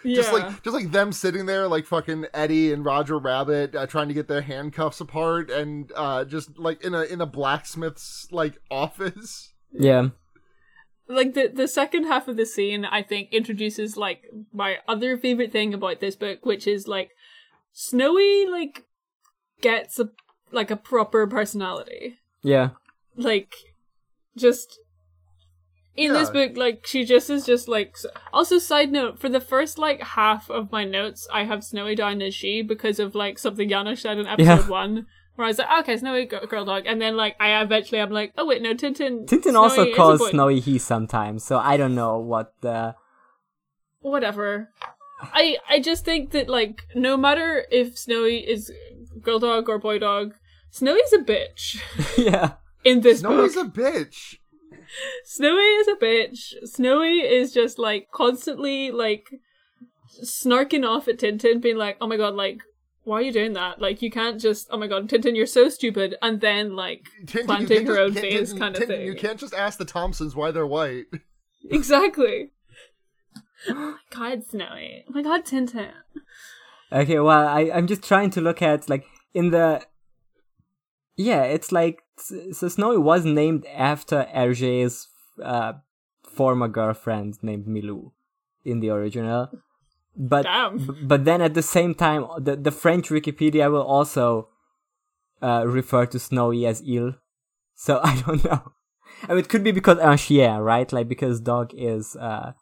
Yeah. 0.03 0.15
Just 0.15 0.33
like 0.33 0.63
just 0.63 0.75
like 0.75 0.91
them 0.91 1.11
sitting 1.11 1.45
there 1.45 1.67
like 1.67 1.85
fucking 1.85 2.25
Eddie 2.33 2.73
and 2.73 2.83
Roger 2.85 3.17
Rabbit 3.17 3.75
uh, 3.75 3.87
trying 3.87 4.07
to 4.07 4.13
get 4.13 4.27
their 4.27 4.41
handcuffs 4.41 5.01
apart 5.01 5.49
and 5.49 5.91
uh 5.95 6.25
just 6.25 6.57
like 6.57 6.83
in 6.83 6.93
a 6.93 7.03
in 7.03 7.21
a 7.21 7.25
blacksmith's 7.25 8.27
like 8.31 8.57
office. 8.69 9.53
yeah, 9.71 10.09
like 11.07 11.33
the 11.33 11.47
the 11.47 11.67
second 11.67 12.05
half 12.05 12.27
of 12.27 12.37
the 12.37 12.45
scene 12.45 12.83
i 12.85 13.01
think 13.01 13.29
introduces 13.31 13.95
like 13.95 14.23
my 14.53 14.77
other 14.87 15.17
favorite 15.17 15.51
thing 15.51 15.73
about 15.73 15.99
this 15.99 16.15
book 16.15 16.45
which 16.45 16.67
is 16.67 16.87
like 16.87 17.11
snowy 17.71 18.47
like 18.47 18.83
gets 19.61 19.99
a 19.99 20.09
like 20.51 20.71
a 20.71 20.75
proper 20.75 21.25
personality 21.27 22.17
yeah, 22.43 22.69
like 23.15 23.53
just 24.35 24.79
in 25.95 26.13
this 26.13 26.29
book 26.29 26.55
like 26.55 26.85
she 26.87 27.03
just 27.03 27.29
is 27.29 27.45
just 27.45 27.67
like 27.67 27.91
s- 27.95 28.05
also 28.31 28.57
side 28.57 28.91
note 28.91 29.19
for 29.19 29.27
the 29.29 29.41
first 29.41 29.77
like 29.77 30.01
half 30.01 30.49
of 30.49 30.71
my 30.71 30.83
notes 30.85 31.27
i 31.33 31.43
have 31.43 31.63
snowy 31.63 31.95
down 31.95 32.21
as 32.21 32.33
she 32.33 32.61
because 32.61 32.97
of 32.99 33.13
like 33.13 33.37
something 33.37 33.67
Janusz 33.69 33.99
said 34.01 34.17
in 34.17 34.25
episode 34.25 34.45
Yeah. 34.63 34.67
one 34.69 35.05
where 35.35 35.45
i 35.45 35.49
was 35.49 35.57
like 35.59 35.79
okay 35.81 35.97
snowy 35.97 36.25
g- 36.27 36.37
girl 36.49 36.63
dog 36.65 36.83
and 36.85 37.01
then 37.01 37.17
like 37.17 37.35
i 37.41 37.61
eventually 37.61 37.99
i'm 37.99 38.09
like 38.11 38.31
oh 38.37 38.45
wait 38.45 38.61
no 38.61 38.73
tintin 38.73 39.25
Tintin 39.27 39.55
also 39.55 39.75
Snowy 39.83 39.89
is 39.89 39.93
a 39.93 39.97
calls. 39.97 40.29
Snowy 40.29 40.59
he 40.61 40.77
sometimes, 40.79 41.43
so 41.43 41.57
I 41.57 41.75
don't 41.77 41.93
know 41.95 42.17
what 42.19 42.53
the 42.61 42.95
whatever. 43.99 44.69
I 45.21 45.57
I 45.69 45.79
just 45.79 46.03
think 46.05 46.31
that 46.31 46.49
like 46.49 46.81
no 46.95 47.17
matter 47.17 47.65
if 47.71 47.97
Snowy 47.97 48.37
is 48.39 48.71
girl 49.21 49.39
dog 49.39 49.69
or 49.69 49.77
boy 49.77 49.99
dog, 49.99 50.33
Snowy's 50.71 51.13
a 51.13 51.19
bitch 51.19 51.79
yeah. 52.17 52.53
in 52.83 53.01
this 53.01 53.19
Snowy's 53.19 53.55
book. 53.55 53.67
a 53.67 53.69
bitch. 53.69 54.35
Snowy 55.25 55.61
is 55.61 55.87
a 55.87 55.95
bitch. 55.95 56.53
Snowy 56.67 57.19
is 57.19 57.53
just 57.53 57.79
like 57.79 58.07
constantly 58.11 58.91
like 58.91 59.27
snarking 60.23 60.85
off 60.87 61.07
at 61.07 61.19
Tintin, 61.19 61.61
being 61.61 61.77
like, 61.77 61.97
"Oh 62.01 62.07
my 62.07 62.17
god, 62.17 62.35
like." 62.35 62.59
Why 63.03 63.17
are 63.17 63.21
you 63.23 63.31
doing 63.33 63.53
that? 63.53 63.81
Like, 63.81 64.03
you 64.03 64.11
can't 64.11 64.39
just, 64.39 64.67
oh 64.69 64.77
my 64.77 64.85
god, 64.85 65.09
Tintin, 65.09 65.35
you're 65.35 65.47
so 65.47 65.69
stupid, 65.69 66.13
and 66.21 66.39
then, 66.39 66.75
like, 66.75 67.01
Tintin, 67.25 67.35
you 67.39 67.43
planting 67.45 67.77
can't 67.77 67.87
her 67.87 67.95
just- 67.95 67.99
own 67.99 68.13
can't- 68.13 68.25
face 68.33 68.53
Tintin- 68.53 68.59
kind 68.59 68.75
of 68.75 68.81
Tintin, 68.83 68.87
thing. 68.87 69.05
You 69.07 69.15
can't 69.15 69.39
just 69.39 69.53
ask 69.55 69.79
the 69.79 69.85
Thompsons 69.85 70.35
why 70.35 70.51
they're 70.51 70.67
white. 70.67 71.05
Exactly. 71.71 72.51
oh 73.69 73.73
my 73.73 73.95
god, 74.11 74.43
Snowy. 74.47 75.03
Oh 75.09 75.11
my 75.13 75.23
god, 75.23 75.45
Tintin. 75.45 75.93
Okay, 76.91 77.17
well, 77.19 77.47
I, 77.47 77.71
I'm 77.73 77.87
just 77.87 78.03
trying 78.03 78.29
to 78.31 78.41
look 78.41 78.61
at, 78.61 78.87
like, 78.87 79.05
in 79.33 79.49
the. 79.49 79.81
Yeah, 81.15 81.41
it's 81.41 81.71
like. 81.71 82.00
So 82.17 82.67
Snowy 82.67 82.97
was 82.97 83.25
named 83.25 83.65
after 83.65 84.27
Hergé's 84.35 85.07
uh, 85.43 85.73
former 86.23 86.67
girlfriend 86.67 87.37
named 87.41 87.65
Milou 87.65 88.11
in 88.63 88.79
the 88.79 88.89
original. 88.89 89.49
But 90.15 90.43
Damn. 90.43 91.07
but 91.07 91.25
then 91.25 91.41
at 91.41 91.53
the 91.53 91.63
same 91.63 91.95
time, 91.95 92.27
the, 92.37 92.55
the 92.55 92.71
French 92.71 93.09
Wikipedia 93.09 93.71
will 93.71 93.83
also 93.83 94.49
uh, 95.41 95.63
refer 95.65 96.05
to 96.07 96.19
Snowy 96.19 96.65
as 96.65 96.81
Il. 96.85 97.15
So 97.75 97.99
I 98.03 98.21
don't 98.21 98.43
know. 98.43 98.73
I 99.23 99.29
mean, 99.29 99.39
it 99.39 99.49
could 99.49 99.63
be 99.63 99.71
because 99.71 99.99
un 99.99 100.17
chien, 100.17 100.59
right? 100.59 100.91
Like 100.91 101.07
because 101.07 101.39
dog 101.39 101.71
is 101.73 102.15
uh, 102.15 102.53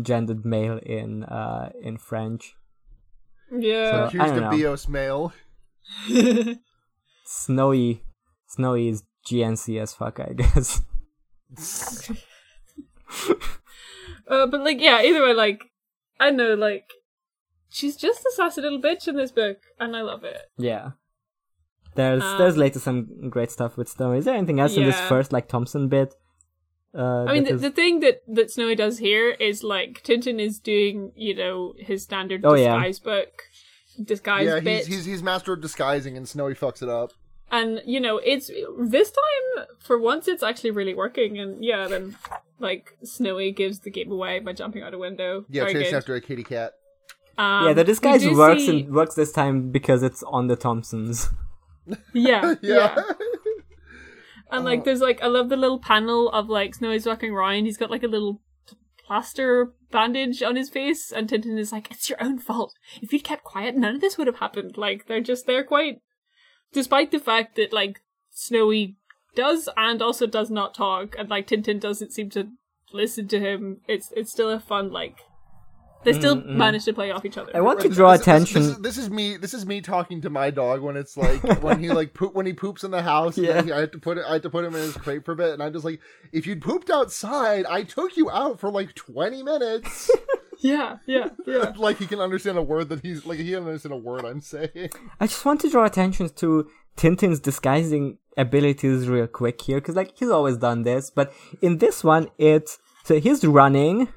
gendered 0.00 0.44
male 0.44 0.78
in 0.78 1.24
uh, 1.24 1.70
in 1.82 1.98
French. 1.98 2.54
Yeah. 3.50 4.06
I 4.06 4.10
Here's 4.10 4.24
don't 4.26 4.34
the 4.34 4.40
know. 4.42 4.50
Bios 4.50 4.88
male. 4.88 5.32
Snowy, 7.24 8.02
Snowy 8.48 8.88
is 8.88 9.04
GNC 9.30 9.80
as 9.80 9.94
fuck, 9.94 10.18
I 10.20 10.32
guess. 10.34 10.82
Uh, 14.30 14.46
but 14.46 14.60
like, 14.60 14.78
yeah, 14.78 15.00
either 15.00 15.22
way, 15.22 15.32
like, 15.32 15.62
I 16.20 16.30
know, 16.30 16.52
like, 16.52 16.84
she's 17.70 17.96
just 17.96 18.20
a 18.20 18.30
sassy 18.36 18.60
little 18.60 18.78
bitch 18.80 19.08
in 19.08 19.16
this 19.16 19.32
book, 19.32 19.56
and 19.80 19.96
I 19.96 20.02
love 20.02 20.22
it. 20.24 20.42
yeah. 20.58 20.90
There's 21.94 22.22
Um, 22.22 22.36
there's 22.38 22.56
later 22.58 22.78
some 22.78 23.28
great 23.30 23.50
stuff 23.50 23.76
with 23.78 23.88
Snowy. 23.88 24.18
Is 24.18 24.26
there 24.26 24.34
anything 24.36 24.60
else 24.60 24.76
in 24.76 24.84
this 24.84 25.00
first 25.08 25.32
like 25.32 25.48
Thompson 25.48 25.88
bit? 25.88 26.14
Uh, 26.94 27.24
I 27.24 27.32
mean, 27.32 27.44
the, 27.44 27.54
is- 27.54 27.60
the 27.62 27.70
thing 27.70 28.00
that 28.00 28.20
that 28.28 28.50
Snowy 28.50 28.74
does 28.76 28.98
here 28.98 29.30
is 29.30 29.64
like 29.64 30.02
Tintin 30.04 30.38
is 30.38 30.60
doing, 30.60 31.10
you 31.16 31.34
know, 31.34 31.72
his 31.78 32.02
standard 32.04 32.44
Oh, 32.44 32.54
yeah. 32.54 32.74
disguise 32.74 32.98
book, 33.00 33.42
disguise 34.04 34.46
yeah, 34.46 34.60
bit, 34.60 34.86
he's, 34.86 34.96
he's 34.96 35.04
he's 35.06 35.22
master 35.22 35.54
of 35.54 35.60
disguising, 35.62 36.16
and 36.16 36.28
Snowy 36.28 36.54
fucks 36.54 36.82
it 36.82 36.88
up. 36.90 37.12
And 37.50 37.82
you 37.86 38.00
know, 38.00 38.18
it's 38.18 38.50
this 38.78 39.10
time 39.10 39.66
for 39.78 39.98
once 39.98 40.28
it's 40.28 40.42
actually 40.42 40.70
really 40.70 40.94
working, 40.94 41.38
and 41.38 41.64
yeah, 41.64 41.86
then 41.86 42.16
like 42.58 42.96
Snowy 43.04 43.52
gives 43.52 43.80
the 43.80 43.90
game 43.90 44.10
away 44.10 44.40
by 44.40 44.52
jumping 44.52 44.82
out 44.82 44.94
a 44.94 44.98
window. 44.98 45.44
Yeah, 45.48 45.62
Very 45.62 45.74
chasing 45.74 45.90
good. 45.90 45.96
after 45.96 46.14
a 46.14 46.20
kitty 46.20 46.44
cat. 46.44 46.72
Um, 47.36 47.68
yeah, 47.68 47.72
the 47.72 47.84
disguise 47.84 48.28
works 48.28 48.64
see- 48.64 48.82
and 48.82 48.94
works 48.94 49.14
this 49.14 49.32
time 49.32 49.70
because 49.70 50.02
it's 50.02 50.22
on 50.24 50.48
the 50.48 50.56
Thompsons. 50.56 51.28
yeah, 52.12 52.54
yeah. 52.62 52.94
Yeah. 52.96 53.02
And 54.50 54.64
like, 54.64 54.84
there's 54.84 55.00
like, 55.00 55.22
I 55.22 55.26
love 55.26 55.50
the 55.50 55.56
little 55.56 55.78
panel 55.78 56.30
of 56.30 56.48
like 56.48 56.74
Snowy's 56.74 57.06
walking 57.06 57.32
around. 57.32 57.66
He's 57.66 57.76
got 57.76 57.90
like 57.90 58.02
a 58.02 58.08
little 58.08 58.40
plaster 59.06 59.72
bandage 59.90 60.42
on 60.42 60.56
his 60.56 60.70
face, 60.70 61.12
and 61.12 61.28
Tintin 61.28 61.58
is 61.58 61.70
like, 61.70 61.90
"It's 61.90 62.08
your 62.08 62.22
own 62.22 62.38
fault. 62.38 62.74
If 63.02 63.12
you'd 63.12 63.24
kept 63.24 63.44
quiet, 63.44 63.76
none 63.76 63.96
of 63.96 64.00
this 64.00 64.16
would 64.18 64.26
have 64.26 64.38
happened." 64.38 64.76
Like, 64.76 65.06
they're 65.06 65.20
just 65.20 65.46
they're 65.46 65.64
quite, 65.64 66.00
despite 66.72 67.10
the 67.10 67.18
fact 67.18 67.56
that 67.56 67.72
like 67.72 68.00
Snowy 68.30 68.96
does 69.34 69.68
and 69.76 70.00
also 70.02 70.26
does 70.26 70.50
not 70.50 70.74
talk, 70.74 71.14
and 71.18 71.28
like 71.28 71.46
Tintin 71.46 71.80
doesn't 71.80 72.12
seem 72.12 72.30
to 72.30 72.48
listen 72.92 73.28
to 73.28 73.38
him. 73.40 73.80
It's 73.86 74.12
it's 74.16 74.30
still 74.32 74.50
a 74.50 74.60
fun 74.60 74.90
like. 74.92 75.18
They 76.04 76.12
still 76.12 76.36
Mm, 76.36 76.44
mm. 76.46 76.54
manage 76.54 76.84
to 76.84 76.92
play 76.92 77.10
off 77.10 77.24
each 77.24 77.36
other. 77.36 77.50
I 77.56 77.60
want 77.60 77.80
to 77.80 77.88
draw 77.88 78.12
this- 78.12 78.20
this- 78.20 78.26
attention. 78.28 78.62
This, 78.62 78.70
is, 78.70 78.78
this 78.82 78.98
is 78.98 79.10
me. 79.10 79.36
This 79.36 79.52
is 79.52 79.66
me 79.66 79.80
talking 79.80 80.20
to 80.22 80.30
my 80.30 80.50
dog 80.50 80.80
when 80.80 80.96
it's 80.96 81.16
like 81.16 81.42
when 81.60 81.80
he 81.80 81.88
like 81.88 82.14
poop 82.14 82.34
when 82.34 82.46
he 82.46 82.52
poops 82.52 82.84
in 82.84 82.92
the 82.92 83.02
house. 83.02 83.36
and 83.36 83.48
then 83.48 83.66
Yeah. 83.68 83.76
I 83.76 83.80
had 83.80 83.92
to 83.92 83.98
put 83.98 84.16
it. 84.16 84.24
I 84.26 84.34
had 84.34 84.42
to 84.44 84.50
put 84.50 84.64
him 84.64 84.76
in 84.76 84.80
his 84.82 84.96
crate 84.96 85.24
for 85.24 85.32
a 85.32 85.36
bit, 85.36 85.50
and 85.54 85.62
I'm 85.62 85.72
just 85.72 85.84
like, 85.84 85.98
if 86.32 86.46
you'd 86.46 86.62
pooped 86.62 86.88
outside, 86.88 87.66
I 87.66 87.82
took 87.82 88.16
you 88.16 88.30
out 88.30 88.60
for 88.60 88.70
like 88.70 88.94
20 88.94 89.42
minutes. 89.42 90.08
Yeah, 90.60 90.98
yeah, 91.06 91.28
yeah. 91.46 91.72
like 91.76 91.98
he 91.98 92.06
can 92.06 92.20
understand 92.20 92.58
a 92.58 92.62
word 92.62 92.88
that 92.88 93.00
he's 93.02 93.24
like 93.24 93.38
he 93.38 93.50
can 93.50 93.64
understand 93.64 93.92
a 93.92 93.96
word 93.96 94.24
I'm 94.24 94.40
saying. 94.40 94.90
I 95.20 95.26
just 95.26 95.44
want 95.44 95.60
to 95.62 95.70
draw 95.70 95.84
attention 95.84 96.28
to 96.28 96.68
Tintin's 96.96 97.40
disguising 97.40 98.18
abilities 98.36 99.08
real 99.08 99.26
quick 99.26 99.62
here, 99.62 99.78
because 99.78 99.96
like 99.96 100.18
he's 100.18 100.30
always 100.30 100.56
done 100.56 100.82
this, 100.82 101.10
but 101.10 101.32
in 101.62 101.78
this 101.78 102.02
one, 102.02 102.28
it's 102.38 102.78
so 103.04 103.20
he's 103.20 103.44
running, 103.44 104.08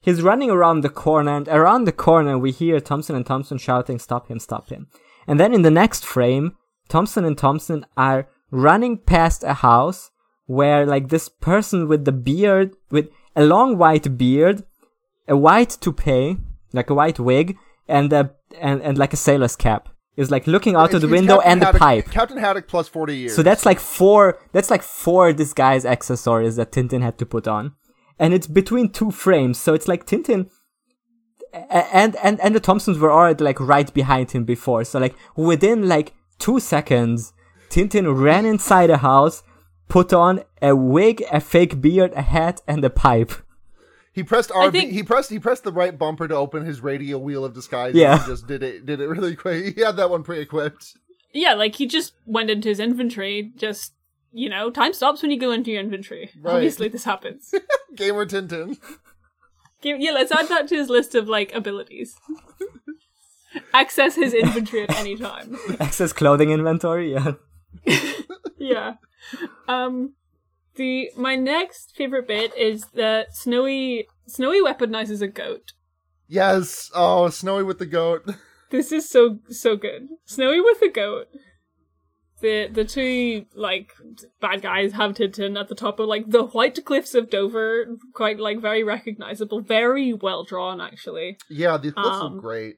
he's 0.00 0.22
running 0.22 0.50
around 0.50 0.80
the 0.80 0.88
corner, 0.88 1.36
and 1.36 1.48
around 1.48 1.84
the 1.84 1.92
corner 1.92 2.38
we 2.38 2.50
hear 2.50 2.80
Thompson 2.80 3.14
and 3.14 3.26
Thompson 3.26 3.58
shouting, 3.58 3.98
"Stop 3.98 4.28
him! 4.28 4.38
Stop 4.38 4.70
him!" 4.70 4.88
And 5.26 5.38
then 5.38 5.52
in 5.52 5.62
the 5.62 5.70
next 5.70 6.04
frame, 6.04 6.56
Thompson 6.88 7.24
and 7.24 7.36
Thompson 7.36 7.86
are 7.96 8.28
running 8.50 8.98
past 8.98 9.42
a 9.42 9.54
house 9.54 10.10
where 10.46 10.86
like 10.86 11.08
this 11.08 11.28
person 11.28 11.88
with 11.88 12.04
the 12.04 12.12
beard, 12.12 12.74
with 12.90 13.08
a 13.36 13.44
long 13.44 13.76
white 13.76 14.16
beard, 14.16 14.64
a 15.28 15.36
white 15.36 15.70
toupee, 15.80 16.36
like 16.72 16.90
a 16.90 16.94
white 16.94 17.18
wig, 17.18 17.56
and 17.88 18.12
a 18.12 18.34
and 18.60 18.82
and 18.82 18.98
like 18.98 19.12
a 19.12 19.16
sailor's 19.16 19.56
cap. 19.56 19.88
Is 20.16 20.30
like 20.30 20.46
looking 20.46 20.76
out 20.76 20.94
of 20.94 21.00
the 21.00 21.08
window 21.08 21.38
Captain 21.38 21.50
and 21.50 21.62
the 21.62 21.76
pipe. 21.76 22.08
Captain 22.08 22.38
Haddock 22.38 22.68
plus 22.68 22.86
forty 22.86 23.16
years. 23.16 23.34
So 23.34 23.42
that's 23.42 23.66
like 23.66 23.80
four. 23.80 24.38
That's 24.52 24.70
like 24.70 24.82
four 24.82 25.32
disguise 25.32 25.84
accessories 25.84 26.54
that 26.54 26.70
Tintin 26.70 27.02
had 27.02 27.18
to 27.18 27.26
put 27.26 27.48
on, 27.48 27.74
and 28.16 28.32
it's 28.32 28.46
between 28.46 28.90
two 28.90 29.10
frames. 29.10 29.58
So 29.58 29.74
it's 29.74 29.88
like 29.88 30.06
Tintin, 30.06 30.50
and 31.52 32.14
and 32.22 32.40
and 32.40 32.54
the 32.54 32.60
Thompsons 32.60 32.98
were 32.98 33.10
already 33.10 33.42
like 33.42 33.58
right 33.58 33.92
behind 33.92 34.30
him 34.30 34.44
before. 34.44 34.84
So 34.84 35.00
like 35.00 35.16
within 35.34 35.88
like 35.88 36.14
two 36.38 36.60
seconds, 36.60 37.32
Tintin 37.68 38.16
ran 38.16 38.46
inside 38.46 38.90
a 38.90 38.98
house, 38.98 39.42
put 39.88 40.12
on 40.12 40.44
a 40.62 40.76
wig, 40.76 41.24
a 41.32 41.40
fake 41.40 41.80
beard, 41.80 42.12
a 42.14 42.22
hat, 42.22 42.60
and 42.68 42.84
a 42.84 42.90
pipe. 42.90 43.32
He 44.14 44.22
pressed 44.22 44.50
RB. 44.50 44.72
think- 44.72 44.92
He 44.92 45.02
pressed. 45.02 45.28
He 45.30 45.38
pressed 45.38 45.64
the 45.64 45.72
right 45.72 45.96
bumper 45.98 46.26
to 46.28 46.34
open 46.36 46.64
his 46.64 46.80
radio 46.80 47.18
wheel 47.18 47.44
of 47.44 47.52
disguise. 47.52 47.94
Yeah. 47.94 48.12
and 48.14 48.22
he 48.22 48.26
just 48.28 48.46
did 48.46 48.62
it. 48.62 48.86
Did 48.86 49.00
it 49.00 49.08
really 49.08 49.34
quick. 49.36 49.74
He 49.76 49.80
had 49.82 49.96
that 49.96 50.08
one 50.10 50.22
pre-equipped. 50.22 50.96
Yeah, 51.32 51.54
like 51.54 51.74
he 51.74 51.86
just 51.86 52.14
went 52.24 52.48
into 52.48 52.68
his 52.68 52.78
inventory. 52.80 53.52
Just 53.56 53.92
you 54.32 54.48
know, 54.48 54.70
time 54.70 54.92
stops 54.92 55.20
when 55.22 55.30
you 55.30 55.38
go 55.38 55.50
into 55.52 55.70
your 55.70 55.80
inventory. 55.80 56.30
Right. 56.40 56.54
Obviously, 56.54 56.88
this 56.88 57.04
happens. 57.04 57.52
Gamer 57.96 58.26
Tintin. 58.26 58.78
Give- 59.82 60.00
yeah, 60.00 60.12
let's 60.12 60.32
add 60.32 60.48
that 60.48 60.66
to 60.68 60.76
his 60.76 60.88
list 60.88 61.14
of 61.14 61.28
like 61.28 61.52
abilities. 61.54 62.14
Access 63.72 64.16
his 64.16 64.34
inventory 64.34 64.82
at 64.88 64.96
any 64.96 65.16
time. 65.16 65.56
Access 65.78 66.12
clothing 66.12 66.50
inventory. 66.50 67.12
Yeah. 67.12 67.32
Yeah. 68.58 68.94
Um, 69.68 70.14
the 70.76 71.10
my 71.16 71.36
next 71.36 71.94
favorite 71.96 72.26
bit 72.28 72.56
is 72.56 72.86
that 72.94 73.34
Snowy 73.34 74.06
Snowy 74.26 74.62
weaponizes 74.62 75.22
a 75.22 75.28
goat. 75.28 75.72
Yes. 76.28 76.90
Oh, 76.94 77.28
Snowy 77.28 77.62
with 77.62 77.78
the 77.78 77.86
goat. 77.86 78.24
This 78.70 78.90
is 78.90 79.08
so 79.08 79.38
so 79.50 79.76
good. 79.76 80.08
Snowy 80.24 80.60
with 80.60 80.80
the 80.80 80.88
goat. 80.88 81.28
The 82.40 82.66
the 82.66 82.84
two 82.84 83.46
like 83.54 83.92
bad 84.40 84.62
guys 84.62 84.92
have 84.94 85.12
Tintin 85.14 85.58
at 85.60 85.68
the 85.68 85.76
top 85.76 86.00
of 86.00 86.08
like 86.08 86.28
the 86.28 86.42
white 86.44 86.84
cliffs 86.84 87.14
of 87.14 87.30
Dover, 87.30 87.86
quite 88.14 88.40
like 88.40 88.60
very 88.60 88.82
recognizable, 88.82 89.60
very 89.60 90.12
well 90.12 90.42
drawn 90.42 90.80
actually. 90.80 91.38
Yeah, 91.48 91.76
these 91.76 91.92
clips 91.92 92.08
Um, 92.08 92.32
look 92.34 92.42
great. 92.42 92.76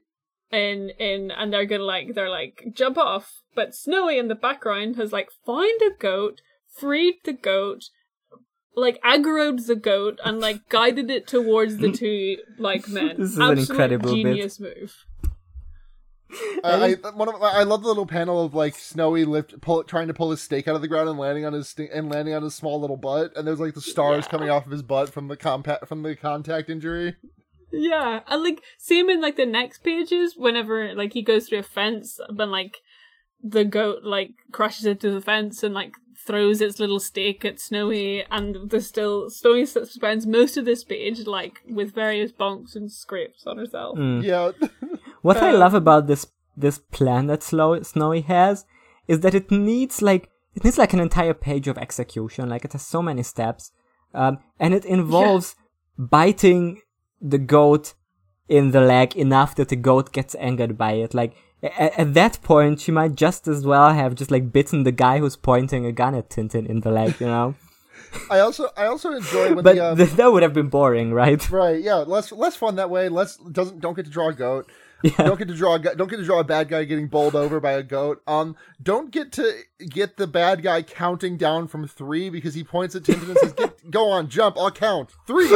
And 0.51 0.91
and 0.99 1.31
and 1.31 1.51
they're 1.51 1.65
gonna 1.65 1.83
like 1.83 2.13
they're 2.13 2.29
like 2.29 2.63
jump 2.73 2.97
off, 2.97 3.41
but 3.55 3.73
Snowy 3.73 4.19
in 4.19 4.27
the 4.27 4.35
background 4.35 4.97
has 4.97 5.11
like 5.11 5.29
find 5.47 5.81
a 5.81 5.97
goat, 5.97 6.41
freed 6.79 7.15
the 7.25 7.33
goat, 7.33 7.85
like 8.75 9.01
aggroed 9.03 9.65
the 9.67 9.75
goat, 9.75 10.19
and 10.23 10.39
like 10.39 10.69
guided 10.69 11.09
it 11.09 11.27
towards 11.27 11.77
the 11.77 11.91
two 11.91 12.37
like 12.57 12.87
men. 12.89 13.15
This 13.17 13.31
is 13.31 13.37
an 13.37 13.43
Absolute 13.43 13.69
incredible 13.69 14.09
bit. 14.15 14.23
genius 14.23 14.59
move. 14.59 14.95
Uh, 16.61 16.95
I, 17.03 17.07
I 17.07 17.11
one 17.11 17.29
of 17.29 17.41
I 17.41 17.63
love 17.63 17.83
the 17.83 17.87
little 17.87 18.05
panel 18.05 18.43
of 18.43 18.53
like 18.53 18.75
Snowy 18.75 19.23
lift 19.23 19.61
pull, 19.61 19.83
trying 19.85 20.09
to 20.09 20.13
pull 20.13 20.31
his 20.31 20.41
stake 20.41 20.67
out 20.67 20.75
of 20.75 20.81
the 20.81 20.87
ground 20.89 21.07
and 21.07 21.17
landing 21.17 21.45
on 21.45 21.53
his 21.53 21.69
sti- 21.69 21.89
and 21.93 22.09
landing 22.09 22.33
on 22.33 22.43
his 22.43 22.53
small 22.53 22.81
little 22.81 22.97
butt, 22.97 23.31
and 23.37 23.47
there's 23.47 23.61
like 23.61 23.75
the 23.75 23.81
stars 23.81 24.25
Yeah. 24.25 24.31
coming 24.31 24.49
off 24.49 24.65
of 24.65 24.71
his 24.73 24.83
butt 24.83 25.09
from 25.09 25.29
the 25.29 25.37
compact 25.37 25.87
from 25.87 26.03
the 26.03 26.15
contact 26.17 26.69
injury. 26.69 27.15
Yeah, 27.71 28.21
and 28.27 28.43
like 28.43 28.61
same 28.77 29.09
in 29.09 29.21
like 29.21 29.37
the 29.37 29.45
next 29.45 29.83
pages. 29.83 30.35
Whenever 30.35 30.93
like 30.95 31.13
he 31.13 31.21
goes 31.21 31.47
through 31.47 31.59
a 31.59 31.63
fence, 31.63 32.19
but 32.33 32.49
like 32.49 32.77
the 33.41 33.63
goat 33.63 34.03
like 34.03 34.31
crashes 34.51 34.85
into 34.85 35.09
the 35.11 35.21
fence 35.21 35.63
and 35.63 35.73
like 35.73 35.93
throws 36.27 36.61
its 36.61 36.79
little 36.79 36.99
stake 36.99 37.43
at 37.45 37.59
Snowy, 37.59 38.23
and 38.29 38.69
the 38.69 38.81
still 38.81 39.29
Snowy 39.29 39.63
s- 39.63 39.77
spends 39.97 40.27
most 40.27 40.57
of 40.57 40.65
this 40.65 40.83
page 40.83 41.25
like 41.25 41.61
with 41.77 41.95
various 41.95 42.31
bonks 42.31 42.75
and 42.75 42.91
scrapes 42.91 43.47
on 43.47 43.57
herself. 43.57 43.97
Mm. 43.97 44.23
Yeah, 44.23 44.51
What 45.21 45.37
I 45.37 45.51
Um, 45.53 45.59
love 45.59 45.73
about 45.73 46.07
this 46.07 46.27
this 46.65 46.77
plan 46.97 47.27
that 47.27 47.43
Slow, 47.43 47.81
Snowy 47.83 48.21
has 48.21 48.65
is 49.07 49.19
that 49.21 49.33
it 49.35 49.49
needs 49.51 50.01
like 50.01 50.29
it 50.55 50.63
needs 50.63 50.77
like 50.77 50.93
an 50.93 50.99
entire 50.99 51.33
page 51.33 51.67
of 51.67 51.77
execution. 51.77 52.49
Like 52.49 52.65
it 52.65 52.73
has 52.73 52.85
so 52.85 53.01
many 53.01 53.23
steps, 53.23 53.71
um, 54.13 54.37
and 54.59 54.73
it 54.73 54.85
involves 54.85 55.55
biting 55.97 56.81
the 57.21 57.37
goat 57.37 57.93
in 58.47 58.71
the 58.71 58.81
leg 58.81 59.15
enough 59.15 59.55
that 59.55 59.69
the 59.69 59.75
goat 59.75 60.11
gets 60.11 60.35
angered 60.35 60.77
by 60.77 60.93
it. 60.93 61.13
Like 61.13 61.33
a- 61.63 61.99
at 61.99 62.13
that 62.13 62.41
point, 62.41 62.79
she 62.79 62.91
might 62.91 63.15
just 63.15 63.47
as 63.47 63.65
well 63.65 63.93
have 63.93 64.15
just 64.15 64.31
like 64.31 64.51
bitten 64.51 64.83
the 64.83 64.91
guy 64.91 65.19
who's 65.19 65.35
pointing 65.35 65.85
a 65.85 65.91
gun 65.91 66.15
at 66.15 66.29
Tintin 66.29 66.67
in 66.67 66.81
the 66.81 66.91
leg. 66.91 67.19
You 67.19 67.27
know, 67.27 67.55
I 68.29 68.39
also 68.39 68.69
I 68.77 68.85
also 68.85 69.11
enjoy 69.13 69.55
when 69.55 69.63
but 69.63 69.75
the 69.75 69.91
um, 69.91 69.97
th- 69.97 70.11
that 70.11 70.31
would 70.31 70.43
have 70.43 70.53
been 70.53 70.69
boring, 70.69 71.13
right? 71.13 71.49
right 71.51 71.81
yeah 71.81 71.95
less 71.95 72.31
less 72.31 72.55
fun 72.55 72.75
that 72.75 72.89
way. 72.89 73.09
Less 73.09 73.37
doesn't 73.37 73.79
don't 73.79 73.95
get 73.95 74.05
to 74.05 74.11
draw 74.11 74.29
a 74.29 74.33
goat. 74.33 74.69
Yeah. 75.03 75.11
Don't 75.17 75.37
get 75.37 75.47
to 75.49 75.53
draw 75.53 75.75
a, 75.75 75.79
don't 75.79 76.09
get 76.09 76.17
to 76.17 76.25
draw 76.25 76.39
a 76.39 76.43
bad 76.43 76.69
guy 76.69 76.83
getting 76.83 77.07
bowled 77.07 77.35
over 77.35 77.59
by 77.59 77.73
a 77.73 77.83
goat. 77.83 78.23
Um, 78.25 78.55
don't 78.81 79.11
get 79.11 79.31
to 79.33 79.53
get 79.77 80.17
the 80.17 80.25
bad 80.25 80.63
guy 80.63 80.81
counting 80.81 81.37
down 81.37 81.67
from 81.67 81.87
three 81.87 82.31
because 82.31 82.55
he 82.55 82.63
points 82.63 82.95
at 82.95 83.03
Tintin 83.03 83.29
and 83.29 83.37
says, 83.37 83.53
get, 83.53 83.91
"Go 83.91 84.09
on, 84.09 84.27
jump. 84.27 84.57
I'll 84.57 84.71
count. 84.71 85.11
Three, 85.27 85.51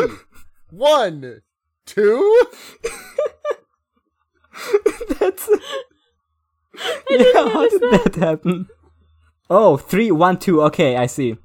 one, 0.69 1.41
two. 1.87 2.45
That's. 5.19 5.49
Yeah, 7.09 7.49
how 7.49 7.69
did 7.69 7.81
that 7.81 8.15
happen? 8.15 8.67
Oh, 9.49 9.77
three, 9.77 10.11
one, 10.11 10.39
two. 10.39 10.61
Okay, 10.63 10.95
I 10.95 11.05
see. 11.05 11.37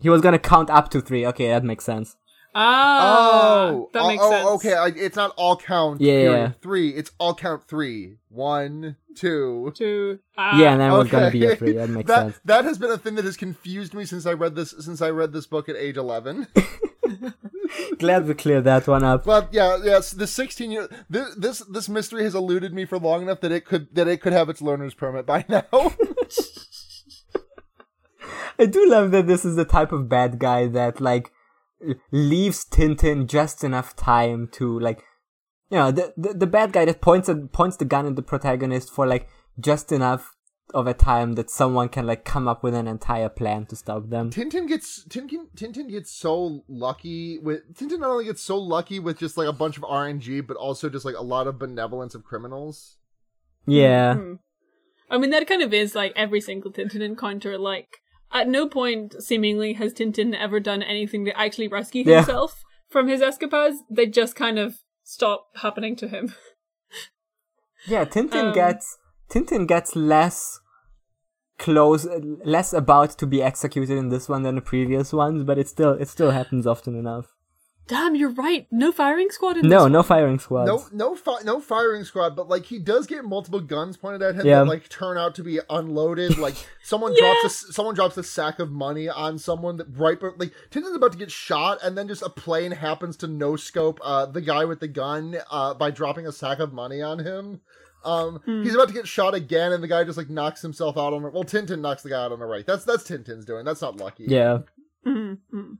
He 0.00 0.08
was 0.08 0.20
gonna 0.20 0.38
count 0.38 0.70
up 0.70 0.90
to 0.90 1.00
three. 1.00 1.26
Okay, 1.26 1.48
that 1.48 1.64
makes 1.64 1.84
sense. 1.84 2.16
Ah, 2.54 3.70
oh, 3.70 3.90
that 3.94 4.02
oh, 4.02 4.08
makes 4.08 4.22
oh, 4.22 4.30
sense. 4.30 4.48
okay. 4.48 4.74
I, 4.74 4.86
it's 4.88 5.16
not 5.16 5.32
all 5.36 5.56
count. 5.56 6.00
Yeah, 6.00 6.12
period. 6.12 6.32
yeah. 6.32 6.52
Three. 6.60 6.90
It's 6.90 7.10
all 7.18 7.34
count 7.34 7.66
three. 7.66 8.16
One, 8.28 8.96
two. 9.16 9.72
To 9.76 10.18
ah, 10.36 10.58
yeah, 10.58 10.72
and 10.72 10.80
then 10.80 10.92
we're 10.92 11.04
gonna 11.04 11.30
be 11.30 11.46
a 11.46 11.56
three. 11.56 11.72
That 11.72 11.88
makes 11.88 12.08
that, 12.08 12.22
sense. 12.22 12.40
That 12.44 12.64
has 12.64 12.78
been 12.78 12.90
a 12.90 12.98
thing 12.98 13.14
that 13.14 13.24
has 13.24 13.36
confused 13.36 13.94
me 13.94 14.04
since 14.04 14.26
I 14.26 14.32
read 14.32 14.54
this 14.54 14.74
since 14.80 15.00
I 15.00 15.10
read 15.10 15.32
this 15.32 15.46
book 15.46 15.68
at 15.68 15.76
age 15.76 15.96
eleven. 15.96 16.46
Glad 17.98 18.26
we 18.26 18.34
cleared 18.34 18.64
that 18.64 18.86
one 18.86 19.04
up. 19.04 19.24
But 19.24 19.48
yeah, 19.52 19.78
yes, 19.82 20.12
the 20.12 20.26
sixteen 20.26 20.70
year 20.70 20.88
this, 21.08 21.34
this 21.36 21.58
this 21.70 21.88
mystery 21.88 22.24
has 22.24 22.34
eluded 22.34 22.72
me 22.72 22.84
for 22.84 22.98
long 22.98 23.22
enough 23.22 23.40
that 23.40 23.52
it 23.52 23.64
could 23.64 23.94
that 23.94 24.08
it 24.08 24.20
could 24.20 24.32
have 24.32 24.48
its 24.48 24.60
learner's 24.60 24.94
permit 24.94 25.26
by 25.26 25.44
now. 25.48 25.64
I 28.58 28.66
do 28.66 28.88
love 28.88 29.10
that 29.12 29.26
this 29.26 29.44
is 29.44 29.56
the 29.56 29.64
type 29.64 29.92
of 29.92 30.08
bad 30.08 30.38
guy 30.38 30.66
that 30.68 31.00
like 31.00 31.32
leaves 32.10 32.64
Tintin 32.64 33.26
just 33.26 33.64
enough 33.64 33.96
time 33.96 34.48
to 34.52 34.78
like, 34.78 35.02
you 35.70 35.78
know, 35.78 35.90
the 35.90 36.12
the, 36.16 36.34
the 36.34 36.46
bad 36.46 36.72
guy 36.72 36.84
that 36.84 37.00
points 37.00 37.28
at, 37.28 37.52
points 37.52 37.76
the 37.76 37.84
gun 37.84 38.06
at 38.06 38.16
the 38.16 38.22
protagonist 38.22 38.90
for 38.90 39.06
like 39.06 39.28
just 39.58 39.92
enough 39.92 40.34
of 40.74 40.86
a 40.86 40.94
time 40.94 41.34
that 41.34 41.50
someone 41.50 41.88
can 41.88 42.06
like 42.06 42.24
come 42.24 42.48
up 42.48 42.62
with 42.62 42.74
an 42.74 42.86
entire 42.88 43.28
plan 43.28 43.66
to 43.66 43.76
stop 43.76 44.08
them. 44.10 44.30
Tintin 44.30 44.66
gets 44.68 45.04
Tintin 45.04 45.48
Tintin 45.56 45.88
gets 45.90 46.10
so 46.10 46.64
lucky 46.68 47.38
with 47.38 47.60
Tintin 47.74 48.00
not 48.00 48.10
only 48.10 48.24
gets 48.24 48.42
so 48.42 48.56
lucky 48.58 48.98
with 48.98 49.18
just 49.18 49.36
like 49.36 49.48
a 49.48 49.52
bunch 49.52 49.76
of 49.76 49.82
RNG, 49.82 50.46
but 50.46 50.56
also 50.56 50.88
just 50.88 51.04
like 51.04 51.16
a 51.16 51.22
lot 51.22 51.46
of 51.46 51.58
benevolence 51.58 52.14
of 52.14 52.24
criminals. 52.24 52.96
Yeah. 53.66 54.14
Hmm. 54.14 54.34
I 55.10 55.18
mean, 55.18 55.30
that 55.30 55.46
kind 55.46 55.62
of 55.62 55.74
is 55.74 55.94
like 55.94 56.12
every 56.16 56.40
single 56.40 56.72
Tintin 56.72 57.02
encounter. 57.02 57.58
Like, 57.58 57.98
at 58.32 58.48
no 58.48 58.66
point, 58.66 59.22
seemingly, 59.22 59.74
has 59.74 59.92
Tintin 59.92 60.34
ever 60.34 60.58
done 60.58 60.82
anything 60.82 61.26
to 61.26 61.38
actually 61.38 61.68
rescue 61.68 62.02
Yeah. 62.06 62.16
himself 62.16 62.62
from 62.88 63.08
his 63.08 63.20
escapades. 63.20 63.82
They 63.90 64.06
just 64.06 64.34
kind 64.34 64.58
of 64.58 64.76
stop 65.04 65.48
happening 65.56 65.96
to 65.96 66.08
him. 66.08 66.34
Yeah, 67.86 68.04
Tintin 68.04 68.48
Um, 68.48 68.54
gets 68.54 68.96
Tintin 69.28 69.66
gets 69.66 69.96
less 69.96 70.60
close, 71.58 72.06
less 72.44 72.72
about 72.72 73.10
to 73.18 73.26
be 73.26 73.42
executed 73.42 73.96
in 73.96 74.08
this 74.08 74.28
one 74.28 74.42
than 74.42 74.54
the 74.56 74.60
previous 74.62 75.12
ones, 75.12 75.44
but 75.44 75.58
it 75.58 75.68
still 75.68 75.92
it 75.92 76.08
still 76.08 76.30
happens 76.30 76.66
often 76.66 76.94
enough. 76.96 77.32
Damn, 77.88 78.14
you're 78.14 78.30
right. 78.30 78.68
No 78.70 78.92
firing 78.92 79.28
squad 79.32 79.56
in 79.56 79.68
No, 79.68 79.84
this. 79.84 79.92
no 79.92 80.02
firing 80.04 80.38
squad 80.38 80.66
No, 80.66 80.84
no, 80.92 81.16
fi- 81.16 81.42
no 81.44 81.60
firing 81.60 82.04
squad, 82.04 82.36
but 82.36 82.48
like 82.48 82.64
he 82.66 82.78
does 82.78 83.08
get 83.08 83.24
multiple 83.24 83.58
guns 83.60 83.96
pointed 83.96 84.22
at 84.22 84.36
him 84.36 84.46
Yeah. 84.46 84.60
that 84.60 84.66
like 84.68 84.88
turn 84.88 85.18
out 85.18 85.34
to 85.34 85.42
be 85.42 85.58
unloaded. 85.68 86.38
Like 86.38 86.54
someone 86.84 87.12
Yeah. 87.12 87.32
drops 87.32 87.42
a 87.42 87.46
s- 87.46 87.74
someone 87.74 87.96
drops 87.96 88.16
a 88.16 88.22
sack 88.22 88.60
of 88.60 88.70
money 88.70 89.08
on 89.08 89.36
someone 89.36 89.78
that 89.78 89.88
right, 89.98 90.18
but 90.18 90.38
like 90.38 90.52
Tintin's 90.70 90.94
about 90.94 91.10
to 91.12 91.18
get 91.18 91.32
shot, 91.32 91.80
and 91.82 91.98
then 91.98 92.06
just 92.06 92.22
a 92.22 92.30
plane 92.30 92.70
happens 92.70 93.16
to 93.18 93.26
no 93.26 93.56
scope 93.56 93.98
uh 94.02 94.26
the 94.26 94.40
guy 94.40 94.64
with 94.64 94.78
the 94.78 94.88
gun 94.88 95.36
uh 95.50 95.74
by 95.74 95.90
dropping 95.90 96.26
a 96.26 96.32
sack 96.32 96.60
of 96.60 96.72
money 96.72 97.02
on 97.02 97.18
him. 97.18 97.60
Um, 98.04 98.40
Hmm. 98.44 98.62
he's 98.64 98.74
about 98.74 98.88
to 98.88 98.94
get 98.94 99.06
shot 99.06 99.34
again, 99.34 99.72
and 99.72 99.82
the 99.82 99.88
guy 99.88 100.02
just 100.04 100.18
like 100.18 100.28
knocks 100.30 100.60
himself 100.62 100.96
out 100.96 101.12
on 101.12 101.22
the. 101.22 101.30
Well, 101.30 101.44
Tintin 101.44 101.80
knocks 101.80 102.02
the 102.02 102.10
guy 102.10 102.24
out 102.24 102.32
on 102.32 102.38
the 102.40 102.46
right. 102.46 102.66
That's 102.66 102.84
that's 102.84 103.04
Tintin's 103.04 103.44
doing. 103.44 103.64
That's 103.64 103.82
not 103.82 103.96
lucky. 103.98 104.24
Yeah, 104.28 104.58
Mhm, 105.06 105.38
mhm. 105.54 105.78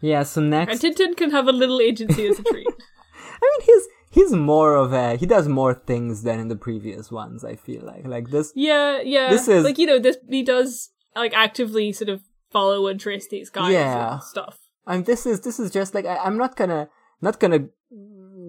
yeah. 0.00 0.22
So 0.22 0.40
next, 0.40 0.72
And 0.72 0.82
next, 0.82 0.98
Tintin 1.00 1.16
can 1.16 1.30
have 1.30 1.48
a 1.48 1.52
little 1.52 1.80
agency 1.80 2.26
as 2.28 2.38
a 2.38 2.42
treat. 2.42 2.66
I 3.42 3.58
mean, 3.58 3.66
he's 3.66 3.82
he's 4.10 4.32
more 4.32 4.74
of 4.76 4.92
a 4.92 5.16
he 5.16 5.26
does 5.26 5.48
more 5.48 5.74
things 5.74 6.22
than 6.22 6.38
in 6.40 6.48
the 6.48 6.56
previous 6.56 7.10
ones. 7.10 7.44
I 7.44 7.56
feel 7.56 7.82
like 7.84 8.06
like 8.06 8.30
this. 8.30 8.52
Yeah, 8.54 9.00
yeah. 9.00 9.28
This 9.30 9.48
is- 9.48 9.64
like 9.64 9.78
you 9.78 9.86
know, 9.86 9.98
this 9.98 10.16
he 10.28 10.42
does 10.42 10.90
like 11.14 11.34
actively 11.34 11.92
sort 11.92 12.08
of 12.10 12.22
follow 12.50 12.86
and 12.86 13.00
trace 13.00 13.26
these 13.28 13.50
guys 13.50 13.72
Yeah. 13.72 14.14
and 14.14 14.22
stuff. 14.22 14.58
I 14.86 14.94
mean, 14.96 15.04
this 15.04 15.26
is 15.26 15.40
this 15.40 15.58
is 15.58 15.70
just 15.72 15.94
like 15.94 16.06
I, 16.06 16.16
I'm 16.18 16.36
not 16.38 16.56
gonna 16.56 16.88
not 17.20 17.40
gonna 17.40 17.68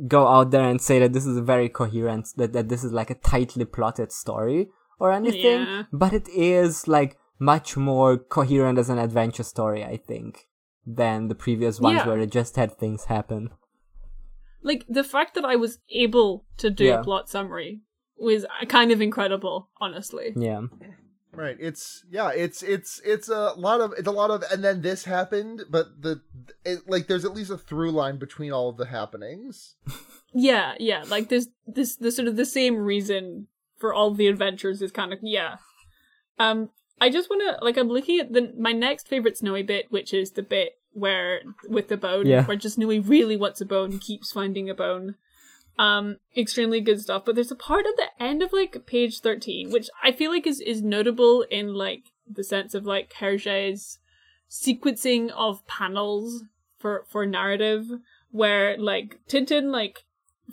go 0.08 0.28
out 0.28 0.52
there 0.52 0.68
and 0.70 0.80
say 0.82 1.00
that 1.00 1.14
this 1.14 1.26
is 1.26 1.38
very 1.40 1.70
coherent 1.70 2.28
that, 2.38 2.54
that 2.54 2.70
this 2.70 2.84
is 2.84 2.92
like 2.92 3.10
a 3.10 3.16
tightly 3.16 3.66
plotted 3.66 4.12
story 4.12 4.70
or 5.00 5.12
anything 5.12 5.62
Yeah. 5.62 5.84
but 5.92 6.14
it 6.14 6.28
is 6.30 6.88
like 6.88 7.18
much 7.40 7.78
more 7.78 8.18
coherent 8.18 8.80
as 8.80 8.90
an 8.90 8.98
adventure 8.98 9.44
story 9.44 9.84
i 9.84 9.98
think 9.98 10.48
than 10.86 11.28
the 11.28 11.36
previous 11.36 11.80
ones 11.80 11.98
Yeah. 11.98 12.08
where 12.08 12.20
it 12.20 12.32
just 12.32 12.56
had 12.56 12.72
things 12.78 13.06
happen 13.06 13.50
Like 14.64 14.86
the 14.90 15.04
fact 15.04 15.36
that 15.36 15.46
I 15.46 15.56
was 15.56 15.80
able 16.06 16.46
to 16.58 16.70
do 16.70 16.86
Yeah. 16.86 17.00
a 17.00 17.04
plot 17.04 17.30
summary 17.30 17.82
was 18.18 18.44
uh, 18.46 18.66
kind 18.66 18.92
of 18.92 19.00
incredible, 19.02 19.70
honestly. 19.80 20.34
yeah 20.36 20.62
Right. 21.38 21.56
It's 21.60 22.04
yeah. 22.10 22.32
It's 22.32 22.64
it's 22.64 23.00
it's 23.06 23.30
a 23.30 23.54
lot 23.56 23.80
of 23.80 23.94
it's 23.98 24.08
a 24.08 24.12
lot 24.12 24.32
of 24.32 24.44
and 24.52 24.64
then 24.64 24.82
this 24.82 25.06
happened, 25.06 25.64
but 25.70 26.02
the 26.02 26.22
it, 26.66 26.90
like 26.90 27.06
there's 27.08 27.26
at 27.26 27.34
least 27.36 27.52
a 27.52 27.58
through 27.58 27.92
line 27.92 28.18
between 28.18 28.52
all 28.52 28.70
of 28.70 28.78
the 28.78 28.88
happenings. 28.88 29.76
Yeah, 30.34 30.76
yeah. 30.78 31.04
Like 31.08 31.30
there's 31.30 31.48
this 31.66 31.96
the 31.96 32.12
sort 32.12 32.28
of 32.28 32.36
the 32.36 32.46
same 32.46 32.76
reason 32.76 33.48
for 33.78 33.94
all 33.94 34.14
the 34.14 34.28
adventures 34.28 34.82
is 34.82 34.92
kind 34.92 35.14
of 35.14 35.20
yeah. 35.24 35.56
Um, 36.38 36.70
I 37.00 37.10
just 37.10 37.30
want 37.30 37.42
to 37.60 37.64
like 37.64 37.78
I'm 37.78 37.88
looking 37.88 38.20
at 38.20 38.34
the 38.34 38.54
my 38.60 38.74
next 38.74 39.08
favorite 39.08 39.38
snowy 39.38 39.64
bit, 39.64 39.86
which 39.90 40.14
is 40.14 40.32
the 40.32 40.44
bit 40.44 40.74
where 40.92 41.42
with 41.70 41.88
the 41.88 41.98
bone, 41.98 42.28
Yeah. 42.28 42.44
where 42.46 42.58
just 42.58 42.76
Snowy 42.76 43.00
really 43.00 43.38
wants 43.38 43.62
a 43.62 43.66
bone, 43.66 44.00
keeps 44.00 44.32
finding 44.32 44.70
a 44.70 44.74
bone. 44.76 45.16
Um, 45.80 46.18
extremely 46.36 46.82
good 46.82 47.02
stuff. 47.02 47.24
But 47.26 47.36
there's 47.36 47.52
a 47.52 47.56
part 47.56 47.86
at 47.86 47.98
the 47.98 48.24
end 48.24 48.42
of 48.42 48.54
like 48.54 48.86
page 48.86 49.20
thirteen, 49.20 49.72
which 49.72 49.90
I 50.04 50.12
feel 50.12 50.32
like 50.32 50.48
is 50.48 50.60
is 50.60 50.82
notable 50.82 51.44
in 51.52 51.74
like 51.74 52.04
the 52.30 52.44
sense 52.44 52.74
of 52.74 52.86
like 52.86 53.14
Hergé's 53.20 54.00
sequencing 54.50 55.30
of 55.32 55.66
panels 55.68 56.44
for 56.80 57.06
for 57.10 57.26
narrative, 57.26 57.86
where 58.32 58.78
like 58.78 59.20
Tintin 59.28 59.72
like 59.72 60.04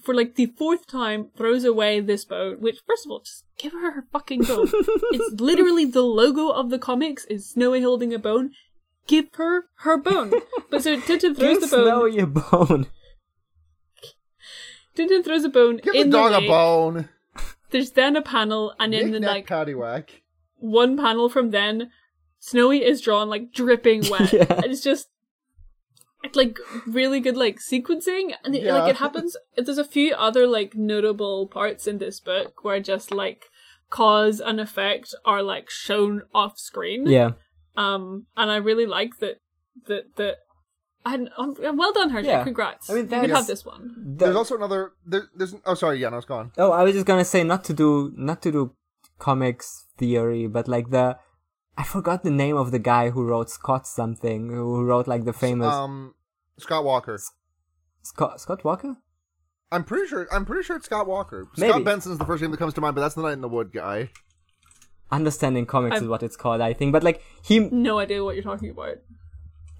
for 0.03 0.15
like 0.15 0.35
the 0.35 0.47
fourth 0.47 0.87
time 0.87 1.31
throws 1.37 1.65
away 1.65 2.01
this 2.01 2.25
bone. 2.25 2.61
Which 2.61 2.81
first 2.87 3.07
of 3.07 3.11
all, 3.11 3.21
just 3.21 3.45
give 3.59 3.73
her 3.73 3.93
her 3.93 4.07
fucking 4.13 4.43
bone. 4.43 4.69
it's 4.73 5.41
literally 5.41 5.85
the 5.85 6.03
logo 6.03 6.49
of 6.49 6.71
the 6.71 6.79
comics 6.79 7.25
is 7.27 7.49
Snowy 7.49 7.83
holding 7.83 8.13
a 8.13 8.19
bone. 8.19 8.53
Give 9.07 9.29
her 9.35 9.67
her 9.81 9.99
bone. 9.99 10.33
But 10.71 10.83
so 10.83 10.97
Tintin 10.97 11.37
throws 11.37 11.61
give 11.61 11.71
the 11.71 11.77
bone. 11.77 11.87
snowy 11.87 12.19
a 12.19 12.27
bone 12.27 12.87
Tintin 14.97 15.25
throws 15.25 15.45
a 15.45 15.49
bone 15.49 15.79
Give 15.83 15.95
in 15.95 16.11
the 16.11 16.17
dog 16.17 16.33
a 16.33 16.39
lake. 16.39 16.49
bone. 16.49 17.09
There's 17.71 17.91
then 17.93 18.15
a 18.17 18.23
panel, 18.23 18.75
and 18.79 18.95
in 18.95 19.11
the 19.11 19.19
Knick-knack, 19.21 19.51
like 19.51 19.67
paddywhack. 19.67 20.09
one 20.59 20.97
panel 20.97 21.29
from 21.29 21.51
then, 21.51 21.91
Snowy 22.39 22.85
is 22.85 23.01
drawn 23.01 23.29
like 23.29 23.53
dripping 23.53 24.05
wet, 24.11 24.33
Yeah. 24.33 24.47
and 24.49 24.67
it's 24.67 24.83
just 24.83 25.09
it's 26.23 26.37
like 26.37 26.59
really 26.87 27.21
good 27.21 27.37
like 27.37 27.59
sequencing, 27.59 28.35
and 28.45 28.55
it, 28.55 28.63
Yeah. 28.63 28.75
like 28.75 28.91
it 28.95 28.97
happens. 28.97 29.37
There's 29.57 29.79
a 29.79 29.85
few 29.85 30.15
other 30.15 30.47
like 30.47 30.75
notable 30.75 31.49
parts 31.49 31.87
in 31.87 31.99
this 31.99 32.21
book 32.21 32.63
where 32.65 32.81
just 32.81 33.11
like 33.11 33.47
cause 33.91 34.41
and 34.41 34.61
effect 34.61 35.15
are 35.25 35.43
like 35.43 35.69
shown 35.71 36.23
off 36.35 36.59
screen. 36.59 37.07
yeah 37.07 37.33
Um, 37.77 38.27
and 38.37 38.51
I 38.51 38.57
really 38.57 38.87
like 38.87 39.19
that 39.19 39.41
that 39.87 40.15
that. 40.17 40.37
And 41.07 41.29
um, 41.37 41.55
well 41.77 41.93
done, 41.93 42.11
Hergé. 42.11 42.25
Yeah. 42.25 42.45
Congrats. 42.45 42.89
I 42.89 42.95
mean, 42.95 43.03
you 43.05 43.09
could 43.09 43.21
that's- 43.21 43.37
have 43.37 43.47
this 43.47 43.65
one. 43.65 43.95
There's 44.19 44.35
also 44.37 44.57
another. 44.57 44.93
There, 45.05 45.25
there's 45.37 45.55
oh 45.67 45.75
sorry 45.75 45.99
yeah 46.01 46.09
no 46.09 46.17
it's 46.17 46.27
gone. 46.27 46.53
Oh, 46.57 46.73
I 46.73 46.83
was 46.83 46.95
just 46.95 47.05
gonna 47.07 47.25
say 47.27 47.45
not 47.45 47.63
to 47.65 47.75
do 47.75 48.13
not 48.17 48.41
to 48.43 48.51
do 48.53 48.75
comics 49.19 49.87
theory, 49.99 50.47
but 50.47 50.67
like 50.67 50.91
the 50.91 51.19
I 51.77 51.83
forgot 51.85 52.23
the 52.23 52.31
name 52.31 52.57
of 52.57 52.71
the 52.71 52.79
guy 52.79 53.11
who 53.11 53.25
wrote 53.25 53.51
Scott 53.51 53.87
something, 53.87 54.49
who 54.49 54.83
wrote 54.85 55.07
like 55.07 55.25
the 55.25 55.33
famous 55.35 55.73
Um, 55.75 56.15
Scott 56.59 56.85
Walker. 56.85 57.19
Scott 58.03 58.41
Scott 58.41 58.65
Walker. 58.65 58.97
I'm 59.73 59.85
pretty 59.85 60.07
sure. 60.07 60.27
I'm 60.33 60.45
pretty 60.47 60.63
sure 60.63 60.77
it's 60.77 60.87
Scott 60.87 61.07
Walker. 61.07 61.47
Maybe. 61.59 61.71
Scott 61.71 61.85
Benson's 61.85 62.17
the 62.19 62.25
first 62.25 62.41
name 62.43 62.51
that 62.53 62.59
comes 62.59 62.75
to 62.75 62.81
mind, 62.81 62.95
but 62.95 63.01
that's 63.03 63.15
the 63.17 63.23
Night 63.23 63.33
in 63.33 63.41
the 63.43 63.49
Wood 63.49 63.73
guy. 63.73 64.11
Understanding 65.11 65.67
comics 65.67 65.97
I've- 65.97 66.05
is 66.05 66.09
what 66.09 66.23
it's 66.23 66.37
called, 66.37 66.61
I 66.61 66.73
think. 66.73 66.93
But 66.93 67.03
like 67.03 67.23
he, 67.43 67.59
No 67.59 67.99
idea 67.99 68.25
what 68.25 68.35
you're 68.37 68.45
talking 68.45 68.71
about. 68.71 68.97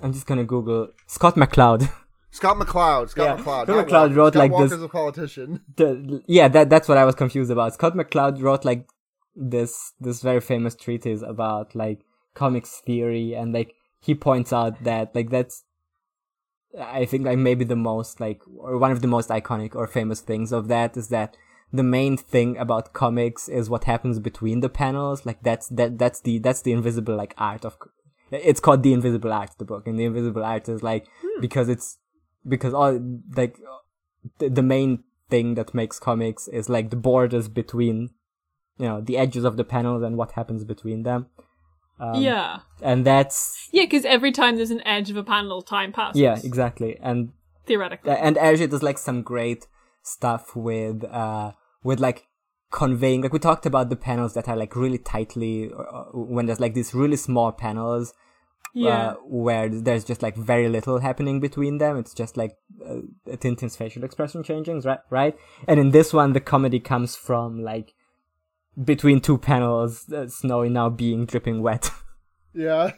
I'm 0.05 0.13
just 0.13 0.27
gonna 0.27 0.45
Google 0.45 0.89
Scott 1.07 1.35
McCloud. 1.35 1.91
Scott 2.31 2.57
McCloud. 2.59 3.09
Scott 3.11 3.39
Yeah, 3.39 3.43
McCloud. 3.45 3.65
Scott 3.65 3.87
McCloud 3.89 4.17
wrote 4.17 4.33
Scott 4.35 4.39
like 4.41 4.53
Walker's 4.53 4.71
this- 4.71 4.83
a 4.83 4.89
politician. 4.89 5.61
the, 5.77 6.23
yeah, 6.27 6.49
that 6.49 6.69
that's 6.71 6.89
what 6.89 6.99
I 6.99 7.05
was 7.05 7.15
confused 7.15 7.51
about. 7.51 7.75
Scott 7.75 7.95
McCloud 7.95 8.43
wrote 8.43 8.65
like 8.65 8.87
this 9.35 9.93
this 9.99 10.21
very 10.21 10.41
famous 10.41 10.75
treatise 10.75 11.23
about 11.23 11.75
like 11.75 12.01
comics 12.35 12.83
theory, 12.85 13.33
and 13.35 13.53
like 13.55 13.75
he 14.01 14.15
points 14.15 14.53
out 14.53 14.85
that 14.85 15.15
like 15.15 15.31
that's 15.31 15.65
I 16.79 17.05
think 17.07 17.25
like 17.25 17.39
maybe 17.39 17.65
the 17.65 17.77
most 17.77 18.21
like 18.21 18.43
or 18.55 18.77
one 18.79 18.91
of 18.93 19.01
the 19.01 19.09
most 19.09 19.31
iconic 19.31 19.75
or 19.75 19.87
famous 19.87 20.21
things 20.21 20.53
of 20.53 20.69
that 20.69 20.97
is 20.97 21.09
that 21.09 21.37
the 21.73 21.83
main 21.83 22.17
thing 22.17 22.57
about 22.59 22.93
comics 22.93 23.49
is 23.49 23.71
what 23.71 23.85
happens 23.85 24.19
between 24.19 24.61
the 24.61 24.69
panels. 24.69 25.25
Like 25.25 25.43
that's 25.43 25.69
that 25.69 25.99
that's 25.99 26.21
the 26.21 26.39
that's 26.41 26.63
the 26.63 26.73
invisible 26.73 27.17
like 27.17 27.35
art 27.39 27.65
of. 27.65 27.79
It's 28.31 28.61
called 28.61 28.83
the 28.83 28.93
invisible 28.93 29.33
Art, 29.33 29.51
the 29.59 29.65
book, 29.65 29.87
and 29.87 29.99
the 29.99 30.05
invisible 30.05 30.45
Art 30.45 30.69
is 30.69 30.83
like 30.83 31.07
because 31.41 31.69
it's 31.69 31.99
because 32.47 32.75
all 32.75 32.99
like 33.37 33.57
the, 34.39 34.49
the 34.49 34.63
main 34.63 35.05
thing 35.31 35.55
that 35.55 35.75
makes 35.75 35.99
comics 35.99 36.49
is 36.49 36.69
like 36.69 36.91
the 36.91 36.97
borders 36.97 37.49
between 37.49 38.11
you 38.79 38.87
know 38.87 39.01
the 39.01 39.17
edges 39.17 39.45
of 39.45 39.57
the 39.57 39.65
panels 39.65 40.03
and 40.03 40.17
what 40.17 40.33
happens 40.33 40.65
between 40.65 41.03
them 41.03 41.27
um, 42.01 42.21
yeah. 42.21 42.59
and 42.83 43.07
that's 43.07 43.69
Yeah, 43.73 43.85
because 43.85 44.05
every 44.05 44.33
time 44.33 44.57
there's 44.57 44.73
an 44.73 44.85
edge 44.87 45.11
of 45.11 45.17
a 45.17 45.23
panel, 45.23 45.63
time 45.63 45.93
passes. 45.93 46.21
yeah 46.21 46.39
exactly 46.43 46.99
and 47.01 47.33
Theoretically. 47.67 48.13
and 48.13 48.37
Hergé 48.37 48.69
does 48.69 48.83
like 48.83 48.99
some 48.99 49.23
great 49.23 49.67
stuff 50.03 50.55
with 50.55 51.05
uh 51.05 51.53
with 51.83 52.01
like 52.01 52.27
conveying 52.75 53.23
like 53.23 53.33
we 53.33 53.39
talked 53.39 53.67
about 53.67 53.89
the 53.89 53.97
panels 53.97 54.35
that 54.35 54.49
are 54.49 54.57
like 54.57 54.75
really 54.75 54.99
tightly 54.99 55.71
uh, 55.73 56.03
when 56.13 56.47
there's 56.47 56.59
like 56.59 56.75
these 56.75 56.93
really 56.93 57.17
small 57.17 57.53
panels 57.53 58.13
yeah. 58.75 59.11
uh, 59.11 59.15
where 59.25 59.69
there's 59.69 60.03
just 60.05 60.23
like 60.23 60.37
very 60.37 60.69
little 60.69 60.99
happening 60.99 61.39
between 61.39 61.79
them. 61.79 61.97
It's 61.97 62.13
just 62.13 62.37
like 62.37 62.57
uh, 62.85 63.03
Tintin's 63.37 63.77
facial 63.77 64.03
expression 64.03 64.43
changing, 64.43 64.81
right? 64.81 64.99
Right. 65.09 65.37
And 65.69 65.79
in 65.79 65.93
this 65.93 66.13
one, 66.13 66.33
the 66.33 66.41
comedy 66.41 66.81
comes 66.81 67.15
from 67.15 67.63
like 67.63 67.95
between 68.83 69.21
two 69.21 69.39
panels, 69.39 70.11
uh, 70.13 70.27
Snowy 70.27 70.69
now 70.69 70.91
being 70.91 71.27
dripping 71.27 71.63
wet. 71.63 71.91
Yeah. 72.57 72.93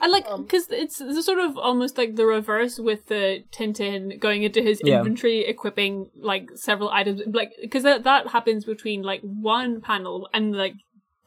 I 0.00 0.08
like 0.08 0.26
um, 0.28 0.42
because 0.42 0.70
it's, 0.70 1.00
it's 1.00 1.24
sort 1.24 1.38
of 1.38 1.56
almost 1.56 1.96
like 1.96 2.16
the 2.16 2.26
reverse 2.26 2.78
with 2.78 3.06
the 3.06 3.44
Tintin 3.52 4.18
going 4.20 4.42
into 4.42 4.62
his 4.62 4.80
Yeah. 4.82 4.98
inventory, 4.98 5.40
equipping 5.46 6.10
like 6.16 6.50
several 6.54 6.90
items, 6.90 7.22
like 7.26 7.52
because 7.60 7.82
that 7.84 8.04
that 8.04 8.28
happens 8.28 8.64
between 8.64 9.02
like 9.02 9.20
one 9.22 9.80
panel 9.80 10.28
and 10.34 10.54
like 10.54 10.74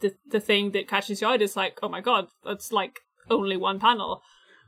the 0.02 0.14
the 0.30 0.40
thing 0.40 0.72
that 0.72 0.88
catches 0.88 1.22
your 1.22 1.32
eye 1.32 1.36
is 1.38 1.56
like, 1.56 1.80
oh 1.82 1.90
my 1.90 2.02
god, 2.02 2.28
that's 2.44 2.72
like 2.72 3.00
only 3.30 3.58
one 3.58 3.80
panel. 3.80 4.22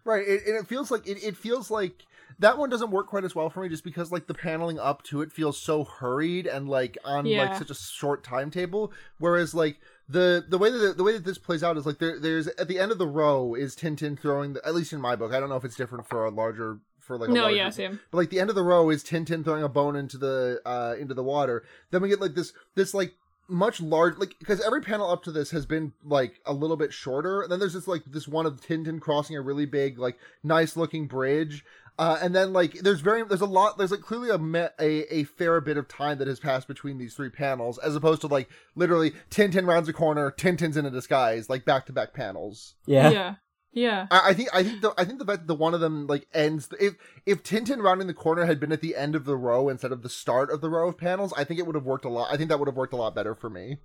Right, 0.04 0.28
it, 0.28 0.48
and 0.48 0.56
it 0.58 0.68
feels 0.68 0.90
like 0.90 1.08
it, 1.08 1.24
it 1.24 1.38
feels 1.38 1.70
like 1.70 2.04
that 2.40 2.58
one 2.58 2.70
doesn't 2.72 2.90
work 2.90 3.08
quite 3.08 3.24
as 3.24 3.36
well 3.36 3.52
for 3.52 3.62
me 3.62 3.70
just 3.70 3.84
because 3.84 4.12
like 4.12 4.26
the 4.26 4.34
paneling 4.34 4.80
up 4.80 5.04
to 5.04 5.22
it 5.22 5.32
feels 5.32 5.60
so 5.62 5.84
hurried 5.84 6.48
and 6.48 6.68
like 6.68 6.98
on 7.06 7.26
Yeah. 7.28 7.38
like 7.44 7.56
such 7.56 7.70
a 7.70 7.76
short 7.76 8.24
timetable 8.24 8.92
whereas 9.20 9.54
like 9.54 9.80
the 10.12 10.46
the 10.48 10.58
way 10.58 10.70
that 10.70 10.98
the 10.98 11.04
way 11.04 11.14
that 11.14 11.24
this 11.24 11.38
plays 11.38 11.64
out 11.64 11.78
is 11.78 11.86
like 11.86 12.00
there 12.00 12.20
there's 12.20 12.48
at 12.48 12.68
the 12.68 12.80
end 12.80 12.92
of 12.92 12.98
the 12.98 13.08
row 13.08 13.56
is 13.56 13.76
Tintin 13.76 14.20
throwing 14.20 14.54
the, 14.54 14.68
at 14.68 14.76
least 14.76 14.94
in 14.94 15.00
my 15.00 15.16
book 15.16 15.34
I 15.34 15.40
don't 15.40 15.50
know 15.50 15.56
if 15.56 15.66
it's 15.66 15.76
different 15.76 16.08
for 16.08 16.26
a 16.26 16.30
larger 16.30 16.80
for 17.00 17.18
like 17.18 17.30
a 17.30 17.34
no, 17.34 17.44
larger, 17.44 17.56
yeah, 17.56 17.70
same. 17.70 18.00
but 18.12 18.18
like 18.18 18.30
the 18.30 18.40
end 18.40 18.50
of 18.50 18.56
the 18.56 18.64
row 18.64 18.90
is 18.90 19.04
Tintin 19.04 19.44
throwing 19.44 19.64
a 19.64 19.70
bone 19.70 19.96
into 19.96 20.18
the 20.18 20.62
uh 20.66 20.96
into 21.00 21.14
the 21.14 21.24
water. 21.24 21.64
Then 21.92 22.02
we 22.02 22.10
get 22.10 22.20
like 22.20 22.36
this 22.36 22.54
this 22.76 22.94
like 22.94 23.14
much 23.48 23.82
large 23.82 24.18
like 24.18 24.36
because 24.40 24.62
every 24.62 24.82
panel 24.82 25.10
up 25.10 25.24
to 25.24 25.32
this 25.32 25.52
has 25.52 25.66
been 25.66 25.94
like 26.04 26.40
a 26.46 26.54
little 26.54 26.78
bit 26.78 26.94
shorter. 26.94 27.42
And 27.42 27.52
then 27.52 27.60
there's 27.60 27.74
this 27.74 27.88
like 27.88 28.04
this 28.06 28.28
one 28.28 28.46
of 28.46 28.62
Tintin 28.62 29.00
crossing 29.00 29.36
a 29.36 29.42
really 29.42 29.66
big 29.66 29.98
like 29.98 30.18
nice 30.44 30.76
looking 30.76 31.08
bridge. 31.08 31.64
Uh, 32.02 32.18
and 32.20 32.34
then 32.34 32.52
like 32.52 32.74
there's 32.80 33.00
very 33.02 33.22
there's 33.24 33.42
a 33.42 33.46
lot 33.46 33.78
there's 33.78 33.92
like 33.92 34.02
clearly 34.02 34.32
a, 34.32 34.38
me- 34.40 34.74
a 34.80 35.14
a 35.20 35.24
fair 35.24 35.62
bit 35.62 35.78
of 35.78 35.88
time 35.88 36.18
that 36.18 36.28
has 36.28 36.40
passed 36.40 36.68
between 36.68 36.98
these 36.98 37.14
three 37.14 37.30
panels 37.30 37.78
as 37.78 37.96
opposed 37.96 38.22
to 38.22 38.28
like 38.28 38.50
literally 38.74 39.12
Tintin 39.30 39.68
rounds 39.68 39.88
a 39.88 39.94
corner 39.94 40.32
Tintin's 40.36 40.78
in 40.78 40.86
a 40.88 40.90
disguise 40.90 41.48
like 41.48 41.64
back 41.64 41.86
to 41.86 41.94
back 41.94 42.12
panels. 42.16 42.74
yeah. 42.88 43.12
Yeah, 43.12 43.36
yeah. 43.72 44.08
I, 44.10 44.30
I 44.30 44.34
think 44.34 44.50
I 44.52 44.64
think 44.64 44.82
the 44.82 44.94
I 44.98 45.06
think 45.06 45.20
the 45.20 45.26
fact 45.26 45.42
that 45.42 45.48
the 45.48 45.54
one 45.54 45.76
of 45.76 45.80
them 45.80 46.08
like 46.08 46.26
ends 46.34 46.70
if 46.80 46.96
if 47.28 47.44
Tintin 47.44 47.84
rounding 47.84 48.08
the 48.08 48.16
corner 48.16 48.46
had 48.46 48.60
been 48.60 48.72
at 48.72 48.82
the 48.82 48.96
end 48.96 49.16
of 49.16 49.26
the 49.26 49.38
row 49.38 49.70
instead 49.70 49.92
of 49.92 50.02
the 50.02 50.10
start 50.10 50.50
of 50.52 50.62
the 50.62 50.72
row 50.72 50.88
of 50.90 50.98
panels, 50.98 51.34
I 51.38 51.44
think 51.44 51.60
it 51.60 51.68
would 51.68 51.76
have 51.76 51.86
worked 51.86 52.06
a 52.06 52.10
lot. 52.10 52.34
I 52.34 52.38
think 52.38 52.50
that 52.50 52.58
would 52.58 52.68
have 52.68 52.76
worked 52.78 52.94
a 52.94 52.98
lot 52.98 53.14
better 53.14 53.36
for 53.36 53.50
me. 53.50 53.78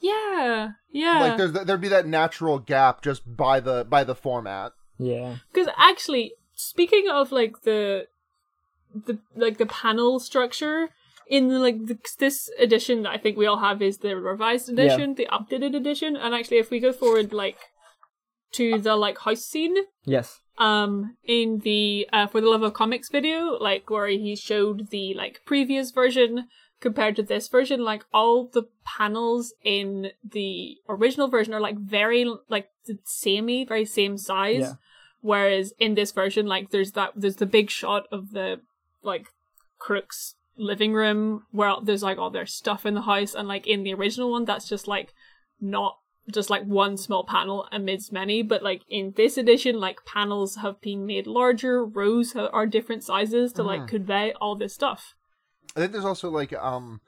Yeah, 0.00 0.70
yeah. 0.90 1.20
Like 1.20 1.36
there's 1.36 1.52
there'd 1.52 1.80
be 1.80 1.88
that 1.88 2.06
natural 2.06 2.58
gap 2.58 3.02
just 3.02 3.22
by 3.36 3.60
the 3.60 3.84
by 3.84 4.02
the 4.04 4.14
format. 4.14 4.72
Yeah. 4.98 5.36
Because 5.52 5.68
actually, 5.76 6.32
speaking 6.54 7.08
of 7.10 7.32
like 7.32 7.62
the 7.62 8.06
the 8.94 9.18
like 9.34 9.58
the 9.58 9.66
panel 9.66 10.20
structure 10.20 10.90
in 11.26 11.48
the, 11.48 11.58
like 11.58 11.86
the, 11.86 11.98
this 12.18 12.50
edition 12.58 13.02
that 13.02 13.10
I 13.10 13.18
think 13.18 13.36
we 13.36 13.46
all 13.46 13.58
have 13.58 13.80
is 13.82 13.98
the 13.98 14.14
revised 14.16 14.68
edition, 14.68 15.14
the 15.14 15.28
updated 15.32 15.74
edition, 15.74 16.16
and 16.16 16.34
actually 16.34 16.58
if 16.58 16.70
we 16.70 16.80
go 16.80 16.92
forward 16.92 17.32
like 17.32 17.58
to 18.52 18.78
the 18.78 18.94
like 18.96 19.18
house 19.18 19.42
scene, 19.42 19.76
Yes. 20.04 20.40
um 20.58 21.16
in 21.24 21.60
the 21.60 22.08
uh, 22.12 22.26
for 22.26 22.40
the 22.40 22.48
love 22.48 22.62
of 22.62 22.74
comics 22.74 23.08
video 23.10 23.58
like 23.60 23.90
where 23.90 24.06
he 24.08 24.36
showed 24.36 24.90
the 24.90 25.14
like 25.14 25.40
previous 25.44 25.90
version 25.90 26.46
compared 26.80 27.16
to 27.16 27.22
this 27.22 27.48
version 27.48 27.82
like 27.82 28.04
all 28.12 28.46
the 28.52 28.64
panels 28.84 29.54
in 29.64 30.10
the 30.22 30.76
original 30.88 31.28
version 31.28 31.54
are 31.54 31.60
like 31.60 31.78
very 31.78 32.24
like 32.48 32.68
the 32.86 32.98
samey 33.04 33.64
very 33.64 33.84
same 33.86 34.16
size 34.18 34.60
Yeah. 34.60 34.72
Whereas 35.24 35.72
in 35.78 35.94
this 35.94 36.12
version 36.12 36.46
like 36.46 36.70
there's 36.70 36.92
that 36.92 37.10
there's 37.16 37.36
the 37.36 37.46
big 37.46 37.70
shot 37.70 38.06
of 38.12 38.32
the 38.32 38.60
like 39.02 39.28
crooks 39.78 40.34
living 40.56 40.92
room 40.92 41.42
where 41.50 41.74
there's 41.82 42.02
like 42.02 42.18
all 42.18 42.30
their 42.30 42.46
stuff 42.46 42.84
in 42.84 42.94
the 42.94 43.02
house 43.02 43.34
and 43.34 43.48
like 43.48 43.66
in 43.66 43.82
the 43.82 43.94
original 43.94 44.30
one 44.30 44.44
that's 44.44 44.68
just 44.68 44.86
like 44.86 45.14
not 45.60 45.96
just 46.30 46.50
like 46.50 46.62
one 46.64 46.96
small 46.96 47.24
panel 47.24 47.66
amidst 47.72 48.12
many 48.12 48.42
but 48.42 48.62
like 48.62 48.82
in 48.88 49.14
this 49.16 49.36
edition 49.38 49.80
like 49.80 50.04
panels 50.04 50.56
have 50.56 50.78
been 50.82 51.06
made 51.06 51.26
larger 51.26 51.84
rows 51.84 52.34
ha- 52.34 52.50
are 52.52 52.66
different 52.66 53.02
sizes 53.02 53.50
to 53.52 53.62
like 53.62 53.80
Mhm. 53.82 53.88
convey 53.88 54.32
all 54.40 54.54
this 54.56 54.74
stuff 54.74 55.14
I 55.74 55.80
think 55.80 55.92
there's 55.92 56.04
also 56.04 56.30
like 56.30 56.52
um 56.52 57.00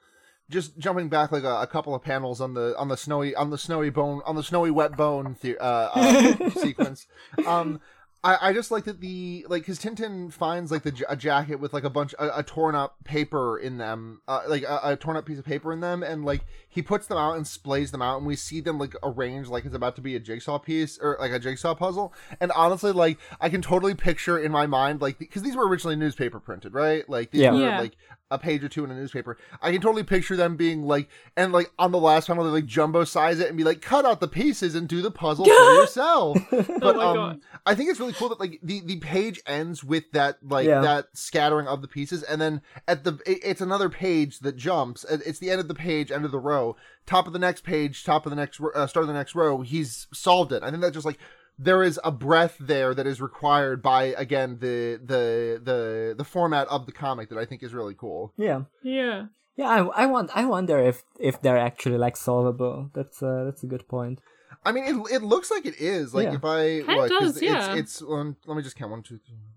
just 0.49 0.77
jumping 0.77 1.09
back 1.09 1.31
like 1.31 1.43
a, 1.43 1.61
a 1.61 1.67
couple 1.67 1.93
of 1.93 2.01
panels 2.01 2.41
on 2.41 2.53
the 2.53 2.75
on 2.77 2.87
the 2.87 2.97
snowy 2.97 3.35
on 3.35 3.49
the 3.49 3.57
snowy 3.57 3.89
bone 3.89 4.21
on 4.25 4.35
the 4.35 4.43
snowy 4.43 4.71
wet 4.71 4.95
bone 4.97 5.35
the, 5.41 5.57
uh, 5.57 5.89
uh 5.93 6.49
sequence. 6.65 7.05
Um 7.45 7.79
I, 8.27 8.49
I 8.49 8.53
just 8.53 8.71
like 8.71 8.83
that 8.83 8.99
the 8.99 9.45
like 9.47 9.61
because 9.61 9.79
Tintin 9.79 10.33
finds 10.33 10.69
like 10.69 10.83
the 10.83 11.05
a 11.07 11.15
jacket 11.15 11.61
with 11.61 11.71
like 11.71 11.85
a 11.85 11.89
bunch 11.89 12.13
a, 12.19 12.39
a 12.39 12.43
torn 12.43 12.75
up 12.75 12.97
paper 13.05 13.57
in 13.57 13.77
them 13.77 14.21
uh, 14.27 14.41
like 14.49 14.63
a, 14.63 14.79
a 14.83 14.95
torn 14.97 15.15
up 15.15 15.25
piece 15.25 15.39
of 15.39 15.45
paper 15.45 15.71
in 15.71 15.79
them 15.79 16.03
and 16.03 16.25
like 16.25 16.41
he 16.77 16.83
puts 16.83 17.07
them 17.07 17.17
out 17.17 17.35
and 17.35 17.43
splays 17.45 17.89
them 17.89 18.03
out 18.03 18.17
and 18.19 18.27
we 18.27 18.35
see 18.35 18.61
them 18.61 18.77
like 18.77 18.93
arranged 19.01 19.49
like 19.49 19.65
it's 19.65 19.73
about 19.73 19.95
to 19.95 20.01
be 20.01 20.15
a 20.15 20.19
jigsaw 20.19 20.59
piece 20.59 20.99
or 20.99 21.17
like 21.19 21.31
a 21.31 21.39
jigsaw 21.39 21.73
puzzle 21.73 22.13
and 22.39 22.51
honestly 22.51 22.91
like 22.91 23.17
I 23.41 23.49
can 23.49 23.63
totally 23.63 23.95
picture 23.95 24.37
in 24.37 24.51
my 24.51 24.67
mind 24.67 25.01
like 25.01 25.17
because 25.17 25.41
these 25.41 25.55
were 25.55 25.67
originally 25.67 25.95
newspaper 25.95 26.39
printed 26.39 26.75
right 26.75 27.07
like 27.09 27.31
these 27.31 27.41
Yeah. 27.41 27.51
were 27.53 27.59
Yeah. 27.61 27.79
like 27.79 27.97
a 28.29 28.37
page 28.37 28.61
or 28.61 28.67
two 28.67 28.83
in 28.83 28.91
a 28.91 28.93
newspaper. 28.93 29.37
I 29.61 29.71
can 29.71 29.79
totally 29.79 30.03
picture 30.03 30.35
them 30.35 30.57
being 30.57 30.83
like, 30.83 31.07
and 31.37 31.53
like 31.53 31.71
on 31.79 31.93
the 31.93 31.97
last 31.97 32.27
panel, 32.27 32.43
they 32.43 32.49
like 32.49 32.65
jumbo 32.65 33.05
size 33.05 33.39
it 33.39 33.47
and 33.47 33.55
be 33.57 33.63
like, 33.63 33.81
cut 33.81 34.03
out 34.05 34.19
the 34.19 34.27
pieces 34.27 34.75
and 34.75 34.85
do 34.85 35.01
the 35.01 35.09
puzzle 35.11 35.45
for 35.45 35.51
yourself. 35.79 36.37
But 36.51 36.97
my 36.97 37.05
um, 37.05 37.15
God. 37.15 37.39
I 37.65 37.73
think 37.73 37.89
it's 37.89 38.01
really 38.01 38.11
cool 38.11 38.27
that 38.27 38.39
like 38.41 38.59
the 38.61 38.81
the 38.81 38.97
page 38.97 39.39
ends 39.47 39.81
with 39.81 40.11
that 40.11 40.39
like 40.43 40.67
Yeah. 40.67 40.81
that 40.81 41.07
scattering 41.13 41.67
of 41.69 41.81
the 41.81 41.87
pieces, 41.87 42.21
and 42.21 42.41
then 42.41 42.61
at 42.85 43.05
the 43.05 43.13
it- 43.25 43.39
it's 43.45 43.61
another 43.61 43.87
page 43.87 44.39
that 44.39 44.57
jumps. 44.57 45.05
It's 45.09 45.39
the 45.39 45.49
end 45.49 45.61
of 45.61 45.69
the 45.69 45.73
page, 45.73 46.11
end 46.11 46.25
of 46.25 46.31
the 46.31 46.39
row, 46.39 46.66
top 47.05 47.27
of 47.27 47.33
the 47.33 47.39
next 47.39 47.63
page, 47.63 48.03
top 48.03 48.25
of 48.25 48.29
the 48.29 48.35
next 48.35 48.59
uh, 48.59 48.87
start 48.87 49.03
of 49.03 49.07
the 49.07 49.13
next 49.13 49.35
row. 49.35 49.61
He's 49.61 50.07
solved 50.13 50.51
it. 50.51 50.63
I 50.63 50.69
think 50.71 50.81
that 50.81 50.93
just 50.93 51.05
like 51.05 51.19
there 51.59 51.81
is 51.83 51.99
a 52.03 52.11
breath 52.11 52.55
there 52.59 52.93
that 52.93 53.07
is 53.07 53.19
required 53.21 53.81
by 53.81 54.03
again 54.17 54.57
the 54.59 54.99
the 55.03 55.59
the 55.63 56.15
the 56.17 56.23
format 56.23 56.67
of 56.67 56.85
the 56.85 56.91
comic 56.91 57.29
that 57.29 57.37
I 57.37 57.45
think 57.45 57.63
is 57.63 57.73
really 57.73 57.95
cool. 57.95 58.33
Yeah. 58.37 58.61
yeah 58.83 59.27
Yeah, 59.55 59.69
I, 59.69 60.03
I 60.03 60.05
want 60.05 60.29
I 60.35 60.45
wonder 60.45 60.77
if 60.79 61.03
if 61.19 61.41
they're 61.41 61.57
actually 61.57 61.97
like 61.97 62.17
solvable. 62.17 62.91
That's 62.93 63.23
uh, 63.23 63.43
that's 63.45 63.63
a 63.63 63.67
good 63.67 63.87
point. 63.87 64.19
I 64.65 64.71
mean, 64.71 64.83
it 64.83 65.15
it 65.15 65.23
looks 65.23 65.49
like 65.49 65.65
it 65.65 65.75
is. 65.79 66.13
Like 66.13 66.25
Yeah. 66.25 66.35
if 66.35 66.45
I 66.45 66.81
Kinda 66.81 67.09
does, 67.09 67.41
yeah. 67.41 67.75
It's, 67.75 68.01
it's 68.01 68.01
um, 68.01 68.35
let 68.45 68.55
me 68.57 68.63
just 68.63 68.75
count 68.75 68.91
one, 68.91 69.01
two, 69.01 69.17
three, 69.17 69.35
four, 69.35 69.45
five, 69.47 69.56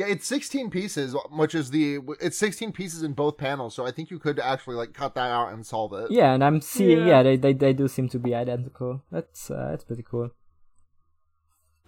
Yeah, 0.00 0.06
it's 0.14 0.26
sixteen 0.26 0.68
pieces, 0.70 1.14
which 1.42 1.54
is 1.60 1.66
the 1.76 1.86
it's 2.26 2.38
sixteen 2.46 2.72
pieces 2.72 3.00
in 3.02 3.12
both 3.22 3.36
panels. 3.36 3.74
So 3.76 3.86
I 3.86 3.92
think 3.94 4.10
you 4.10 4.18
could 4.18 4.38
actually 4.52 4.76
like 4.82 4.92
cut 4.94 5.12
that 5.18 5.30
out 5.38 5.48
and 5.52 5.60
solve 5.74 5.92
it. 6.02 6.10
Yeah, 6.10 6.32
and 6.34 6.42
I'm 6.42 6.60
seeing 6.60 7.00
Yeah. 7.00 7.06
yeah, 7.12 7.22
they, 7.26 7.36
they 7.36 7.52
they 7.64 7.72
do 7.80 7.86
seem 7.96 8.08
to 8.14 8.18
be 8.18 8.34
identical. 8.34 8.90
That's 9.16 9.50
uh, 9.50 9.66
that's 9.70 9.84
pretty 9.84 10.04
cool. 10.12 10.30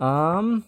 Um 0.01 0.65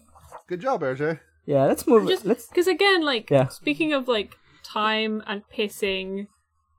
Good 0.47 0.61
job, 0.61 0.81
Hergé. 0.81 1.19
yeah, 1.45 1.65
let's 1.65 1.85
move 1.87 2.07
just 2.07 2.25
let's 2.25 2.47
because 2.47 2.67
again 2.67 3.03
like 3.03 3.29
Yeah. 3.29 3.47
speaking 3.47 3.93
of 3.93 4.07
like 4.07 4.37
time 4.63 5.23
and 5.27 5.47
pacing 5.49 6.27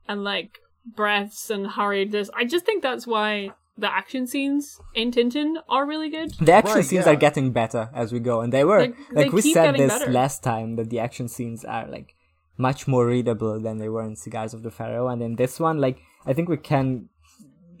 and 0.07 0.23
like 0.23 0.59
breaths 0.85 1.49
and 1.49 1.65
hurriedness 1.77 2.29
i 2.33 2.43
just 2.45 2.65
think 2.65 2.81
that's 2.81 3.05
why 3.05 3.51
the 3.77 3.91
action 4.01 4.25
scenes 4.25 4.79
in 4.95 5.11
tintin 5.11 5.55
are 5.69 5.85
really 5.85 6.09
good 6.09 6.31
the 6.41 6.51
action 6.53 6.75
Right, 6.77 6.85
scenes 6.85 7.05
yeah. 7.05 7.11
are 7.13 7.15
getting 7.15 7.51
better 7.51 7.89
as 7.93 8.11
we 8.11 8.19
go 8.19 8.41
and 8.41 8.51
they 8.51 8.63
were 8.63 8.81
Like, 8.81 8.95
like, 9.11 9.27
they 9.27 9.29
we 9.29 9.41
said 9.53 9.75
this 9.75 9.91
better. 9.99 10.11
last 10.11 10.43
time 10.43 10.75
that 10.77 10.89
the 10.89 10.99
action 10.99 11.27
scenes 11.27 11.63
are 11.63 11.85
like 11.87 12.15
much 12.57 12.87
more 12.87 13.05
readable 13.05 13.59
than 13.59 13.77
they 13.77 13.87
were 13.89 14.03
in 14.03 14.15
Cigars 14.15 14.53
of 14.55 14.63
the 14.63 14.71
Pharaoh 14.71 15.07
and 15.07 15.21
in 15.21 15.35
this 15.35 15.59
one 15.59 15.77
like 15.79 15.99
I 16.25 16.33
think 16.33 16.49
we 16.49 16.57
can 16.57 17.09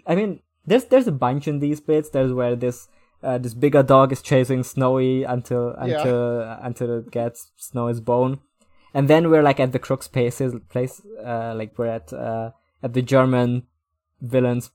I 0.05 0.13
mean 0.15 0.41
there's 0.65 0.85
there's 0.85 1.07
a 1.07 1.11
bunch 1.11 1.47
in 1.47 1.59
these 1.59 1.79
bits 1.81 2.09
there's 2.11 2.31
where 2.33 2.55
this 2.55 2.87
uh, 3.23 3.39
this 3.39 3.55
bigger 3.55 3.81
dog 3.81 4.11
is 4.11 4.21
chasing 4.21 4.61
Snowy 4.63 5.23
until 5.23 5.75
Yeah. 5.83 5.97
until 5.97 6.41
until 6.61 6.89
it 6.99 7.09
gets 7.11 7.51
Snowy's 7.57 7.99
bone 7.99 8.39
and 8.93 9.07
then 9.07 9.29
we're 9.31 9.41
like 9.49 9.59
at 9.59 9.71
the 9.71 9.79
Crooks 9.79 10.07
places 10.07 10.53
place 10.69 11.01
uh, 11.25 11.53
like 11.55 11.71
we're 11.79 11.87
at 11.99 12.13
uh, 12.13 12.51
at 12.83 12.93
the 12.93 13.01
German 13.01 13.63
villain's 14.21 14.69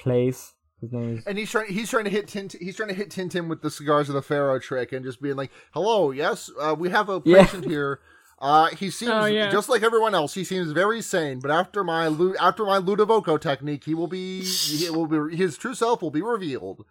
place 0.00 0.54
his 0.80 0.92
name 0.92 1.18
is 1.18 1.26
And 1.26 1.36
he's 1.38 1.50
trying 1.50 1.72
he's 1.72 1.90
trying 1.90 2.04
to 2.04 2.10
hit 2.10 2.26
Tintin 2.26 2.58
he's 2.60 2.74
trying 2.76 2.88
to 2.88 2.94
hit 2.94 3.10
Tintin 3.10 3.48
with 3.48 3.60
the 3.62 3.70
cigars 3.70 4.08
of 4.08 4.14
the 4.14 4.22
Pharaoh 4.22 4.58
trick 4.58 4.92
and 4.92 5.04
just 5.04 5.20
being 5.20 5.36
like, 5.36 5.50
"Hello, 5.72 6.10
yes, 6.10 6.50
uh, 6.58 6.74
we 6.78 6.88
have 6.90 7.08
a 7.08 7.20
Yeah. 7.24 7.42
patient 7.44 7.64
here." 7.66 8.00
Uh, 8.42 8.68
he 8.68 8.88
seems 8.90 9.10
Oh, 9.12 9.26
yeah. 9.26 9.50
just 9.50 9.68
like 9.68 9.82
everyone 9.82 10.14
else. 10.14 10.32
He 10.32 10.44
seems 10.44 10.72
very 10.72 11.02
sane, 11.02 11.40
but 11.40 11.50
after 11.50 11.84
my 11.84 12.06
after 12.40 12.64
my 12.64 12.78
Ludovico 12.78 13.36
technique, 13.38 13.84
he 13.84 13.94
will 13.94 14.06
be 14.06 14.40
he 14.42 14.88
will 14.88 15.06
be 15.06 15.36
his 15.36 15.58
true 15.58 15.74
self 15.74 16.00
will 16.00 16.10
be 16.10 16.22
revealed. 16.22 16.86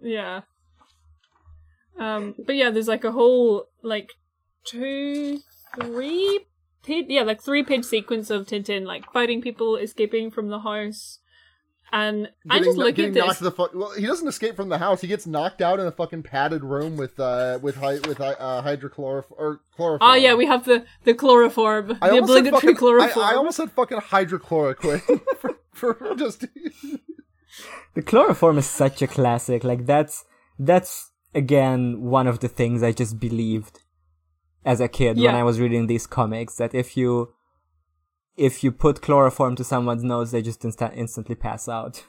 Yeah. 0.00 0.40
Um, 1.98 2.34
but 2.46 2.54
yeah, 2.56 2.70
there's 2.70 2.88
like 2.88 3.04
a 3.04 3.12
whole 3.12 3.66
like 3.82 4.12
two, 4.64 5.40
three 5.78 6.46
page, 6.84 7.04
yeah, 7.10 7.22
like 7.22 7.42
three 7.42 7.64
page 7.64 7.84
sequence 7.84 8.30
of 8.30 8.46
Tintin 8.46 8.86
like 8.86 9.12
fighting 9.12 9.42
people, 9.42 9.76
escaping 9.76 10.30
from 10.30 10.48
the 10.48 10.60
house, 10.60 11.18
and 11.92 12.30
I 12.48 12.58
just 12.60 12.76
look 12.76 12.98
at 12.98 13.14
this. 13.14 13.38
the 13.38 13.50
fuck. 13.50 13.74
Well, 13.74 13.92
he 13.92 14.06
doesn't 14.06 14.28
escape 14.28 14.56
from 14.56 14.68
the 14.68 14.78
house. 14.78 15.00
He 15.00 15.06
gets 15.08 15.26
knocked 15.26 15.60
out 15.62 15.80
in 15.80 15.86
a 15.86 15.92
fucking 15.92 16.22
padded 16.22 16.62
room 16.64 16.96
with 16.96 17.18
uh 17.18 17.58
with 17.62 17.76
hy- 17.76 18.00
with 18.06 18.20
uh, 18.20 18.62
hydrochlorof 18.64 19.24
or 19.30 19.60
chloroform. 19.76 20.10
Oh 20.10 20.14
yeah, 20.14 20.34
we 20.34 20.46
have 20.46 20.64
the 20.64 20.84
the 21.04 21.14
chloroform, 21.14 21.96
I 22.02 22.10
the 22.10 22.18
obligatory 22.18 22.60
fucking, 22.60 22.76
chloroform. 22.76 23.26
I 23.26 23.34
almost 23.34 23.56
said 23.56 23.70
fucking 23.72 23.98
hydrochloroquine 23.98 25.20
for, 25.38 25.58
for 25.72 26.14
just. 26.16 26.44
The 27.94 28.02
chloroform 28.02 28.58
is 28.58 28.66
such 28.66 29.02
a 29.02 29.06
classic. 29.08 29.64
Like 29.64 29.86
that's 29.86 30.24
that's 30.58 31.10
again 31.34 32.00
one 32.02 32.26
of 32.28 32.38
the 32.40 32.48
things 32.48 32.82
I 32.82 32.92
just 32.92 33.18
believed 33.18 33.80
as 34.64 34.80
a 34.80 34.86
kid 34.88 35.16
when 35.16 35.34
I 35.34 35.42
was 35.42 35.58
reading 35.58 35.86
these 35.86 36.06
comics 36.06 36.56
that 36.56 36.74
if 36.74 36.96
you 36.96 37.32
if 38.38 38.62
you 38.64 38.72
put 38.72 39.02
chloroform 39.02 39.56
to 39.56 39.64
someone's 39.64 40.04
nose, 40.04 40.30
they 40.30 40.42
just 40.42 40.62
insta- 40.62 40.96
instantly 40.96 41.34
pass 41.34 41.68
out. 41.68 42.04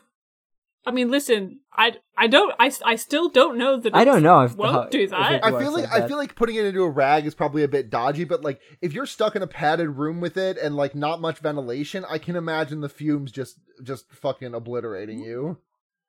I 0.85 0.91
mean, 0.91 1.11
listen, 1.11 1.59
I 1.73 1.95
I 2.17 2.27
don't 2.27 2.53
I, 2.57 2.71
I 2.85 2.95
still 2.95 3.27
don't 3.29 3.57
know 3.57 3.77
that. 3.79 3.93
I 3.93 4.05
don't 4.05 4.23
know 4.23 4.41
if 4.41 4.55
won't 4.55 4.71
how- 4.71 4.83
do 4.85 5.07
that. 5.07 5.33
it 5.33 5.43
I 5.43 5.49
feel 5.59 5.73
like, 5.73 5.91
like 5.91 6.01
I 6.03 6.07
feel 6.07 6.17
like 6.17 6.35
putting 6.35 6.55
it 6.55 6.65
into 6.65 6.83
a 6.83 6.89
rag 6.89 7.25
is 7.25 7.35
probably 7.35 7.63
a 7.63 7.67
bit 7.67 7.89
dodgy, 7.89 8.23
but 8.23 8.43
like 8.43 8.61
if 8.81 8.93
you're 8.93 9.05
stuck 9.05 9.35
in 9.35 9.41
a 9.41 9.47
padded 9.47 9.89
room 9.89 10.21
with 10.21 10.37
it 10.37 10.57
and 10.57 10.75
like 10.75 10.95
not 10.95 11.19
much 11.19 11.39
ventilation, 11.39 12.05
I 12.09 12.17
can 12.17 12.35
imagine 12.37 12.79
the 12.79 12.89
fumes 12.89 13.31
just 13.31 13.59
just 13.83 14.09
fucking 14.11 14.53
obliterating 14.53 15.19
you. 15.19 15.57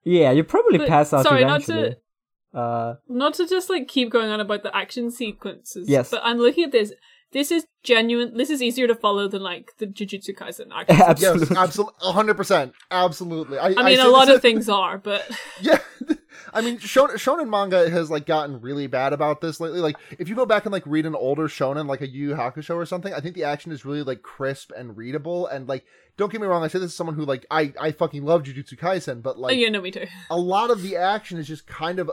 Yeah, 0.05 0.31
you 0.31 0.45
probably 0.45 0.79
But- 0.79 0.89
pass 0.89 1.13
out 1.13 1.25
sorry, 1.25 1.45
not 1.45 1.63
to- 1.65 1.97
Uh, 2.55 2.95
not 3.09 3.35
to 3.35 3.47
just 3.47 3.71
like 3.71 3.87
keep 3.87 4.11
going 4.11 4.31
on 4.31 4.41
about 4.41 4.63
the 4.63 4.75
action 4.75 5.11
sequences. 5.11 5.89
Yes. 5.89 6.11
But 6.11 6.21
I'm 6.25 6.39
looking 6.39 6.65
at 6.65 6.73
this. 6.73 6.93
This 7.33 7.51
is 7.51 7.65
genuine. 7.85 8.37
This 8.37 8.51
is 8.51 8.61
easier 8.63 8.87
to 8.89 8.95
follow 8.95 9.29
than 9.29 9.43
like 9.43 9.73
the 9.79 9.87
Jujutsu 9.87 10.37
Kaisen 10.37 10.69
action. 10.75 10.97
sequence. 10.97 11.01
absolutely. 11.01 11.47
Yes, 11.51 11.59
absolutely, 11.59 11.95
hundred 12.13 12.37
percent, 12.37 12.73
absolutely. 12.91 13.59
I, 13.59 13.67
I 13.77 13.83
mean, 13.85 13.97
say 13.97 14.03
a 14.03 14.09
lot 14.09 14.27
this- 14.27 14.37
of 14.37 14.43
things 14.43 14.69
are, 14.69 14.99
but 14.99 15.29
Yeah, 15.61 15.79
I 16.53 16.61
mean, 16.63 16.79
shonen, 16.79 17.15
shonen 17.15 17.49
manga 17.49 17.89
has 17.89 18.11
like 18.11 18.27
gotten 18.27 18.61
really 18.61 18.87
bad 18.89 19.13
about 19.13 19.41
this 19.41 19.61
lately. 19.61 19.81
Like, 19.81 19.97
if 20.19 20.29
you 20.29 20.35
go 20.35 20.45
back 20.47 20.65
and 20.67 20.73
like 20.73 20.83
read 20.87 21.07
an 21.07 21.15
older 21.15 21.47
shonen, 21.47 21.87
like 21.87 22.01
a 22.01 22.09
Yu 22.09 22.31
Yu 22.31 22.35
Hakusho 22.35 22.75
or 22.75 22.85
something, 22.87 23.15
I 23.15 23.21
think 23.21 23.35
the 23.37 23.45
action 23.45 23.71
is 23.71 23.85
really 23.85 24.03
like 24.03 24.23
crisp 24.23 24.73
and 24.77 24.97
readable. 24.97 25.47
And 25.47 25.69
like, 25.69 25.85
don't 26.17 26.33
get 26.33 26.41
me 26.41 26.47
wrong, 26.49 26.65
I 26.65 26.69
say 26.69 26.79
this 26.81 26.87
as 26.87 26.95
someone 26.95 27.15
who 27.15 27.25
like 27.25 27.47
I 27.51 27.73
I 27.81 27.93
fucking 27.93 28.25
love 28.25 28.43
Jujutsu 28.43 28.77
Kaisen, 28.77 29.23
but 29.23 29.37
oh, 29.37 29.41
like 29.43 29.57
yeah, 29.57 29.69
no, 29.69 29.81
me 29.81 29.93
too. 29.93 30.07
a 30.31 30.37
lot 30.37 30.71
of 30.71 30.83
the 30.83 30.97
action 30.97 31.39
is 31.39 31.47
just 31.47 31.67
kind 31.69 31.99
of 32.01 32.11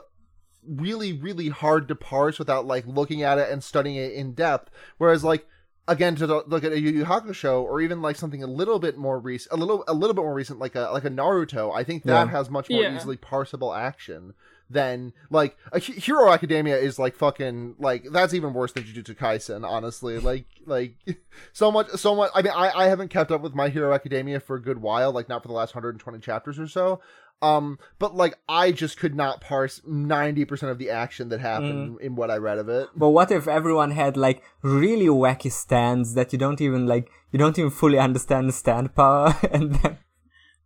really 0.68 1.13
really 1.13 1.49
hard 1.49 1.88
to 1.88 1.95
parse 1.95 2.38
without 2.39 2.65
like 2.65 2.86
looking 2.86 3.24
at 3.24 3.38
it 3.38 3.49
and 3.49 3.63
studying 3.63 3.95
it 3.95 4.13
in 4.13 4.34
depth. 4.34 4.70
Whereas 4.97 5.24
like 5.24 5.47
again 5.88 6.15
to 6.18 6.28
the, 6.28 6.43
look 6.47 6.63
at 6.65 6.74
a 6.74 6.80
Yu 6.80 6.89
Yu 6.91 7.05
Hakusho 7.05 7.61
or 7.63 7.80
even 7.82 8.01
like 8.01 8.18
something 8.18 8.43
a 8.43 8.47
little 8.47 8.78
bit 8.80 8.97
more 8.97 9.20
recent, 9.20 9.53
a 9.53 9.57
little 9.57 9.84
a 9.88 9.93
little 9.93 10.13
bit 10.13 10.22
more 10.22 10.34
recent, 10.34 10.59
like 10.59 10.76
a 10.76 10.89
like 10.91 11.05
a 11.05 11.09
Naruto, 11.09 11.74
I 11.76 11.84
think 11.84 12.03
that 12.03 12.26
Yeah. 12.26 12.32
has 12.32 12.49
much 12.49 12.70
more 12.70 12.82
Yeah. 12.82 12.95
easily 12.95 13.18
parsable 13.18 13.78
action 13.78 14.34
than 14.70 15.13
like 15.30 15.55
a 15.72 15.80
Hero 15.80 16.30
Academia 16.30 16.76
is 16.76 16.99
like 16.99 17.15
fucking 17.15 17.76
like 17.80 18.05
that's 18.11 18.34
even 18.34 18.53
worse 18.53 18.74
than 18.74 18.84
Jujutsu 18.84 19.15
Kaisen. 19.15 19.65
Honestly, 19.65 20.20
like 20.20 20.43
like 20.65 20.95
so 21.53 21.72
much 21.72 21.88
so 21.91 22.13
much. 22.15 22.32
I 22.36 22.41
mean, 22.41 22.51
I 22.53 22.72
I 22.72 22.86
haven't 22.88 23.07
kept 23.07 23.32
up 23.32 23.39
with 23.41 23.55
My 23.55 23.70
Hero 23.70 23.93
Academia 23.93 24.41
for 24.41 24.57
a 24.57 24.61
good 24.61 24.82
while, 24.82 25.13
like 25.13 25.30
not 25.30 25.41
for 25.41 25.47
the 25.47 25.53
last 25.53 25.74
120 25.74 26.20
chapters 26.20 26.59
or 26.59 26.68
so. 26.68 26.99
Um, 27.42 27.78
but 28.00 28.16
like 28.16 28.36
I 28.50 28.72
just 28.72 28.98
could 28.98 29.16
not 29.16 29.42
parse 29.42 29.80
90% 29.88 30.64
of 30.72 30.80
the 30.80 30.90
action 30.90 31.30
that 31.30 31.40
happened 31.40 32.00
in 32.02 32.16
what 32.16 32.32
I 32.32 32.38
read 32.38 32.58
of 32.58 32.68
it. 32.68 32.90
But 32.96 33.10
what 33.10 33.30
if 33.32 33.48
everyone 33.48 33.92
had 33.92 34.18
like 34.18 34.42
really 34.64 35.06
wacky 35.06 35.52
stands 35.52 36.16
that 36.16 36.34
you 36.34 36.40
don't 36.40 36.62
even 36.62 36.88
like 36.88 37.10
you 37.32 37.38
don't 37.38 37.58
even 37.60 37.70
fully 37.72 38.00
understand 38.00 38.50
the 38.50 38.54
stand 38.54 38.96
power 38.96 39.36
and 39.52 39.76
then 39.76 39.98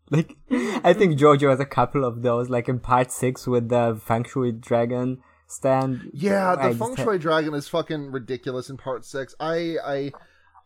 like 0.10 0.38
I 0.84 0.94
think 0.94 1.20
Jojo 1.20 1.50
has 1.50 1.60
a 1.60 1.66
couple 1.66 2.06
of 2.06 2.22
those 2.22 2.50
like 2.50 2.70
in 2.70 2.80
part 2.80 3.12
six 3.12 3.48
with 3.48 3.70
the 3.70 4.00
Feng 4.02 4.24
Shui 4.24 4.52
dragon 4.54 5.22
stand. 5.48 6.10
Yeah, 6.14 6.56
the 6.56 6.74
Feng 6.74 6.96
had- 6.96 7.04
Shui 7.04 7.18
dragon 7.18 7.54
is 7.54 7.68
fucking 7.68 8.12
ridiculous 8.12 8.70
in 8.70 8.78
part 8.78 9.04
six. 9.06 9.36
I 9.40 9.76
I 9.84 10.12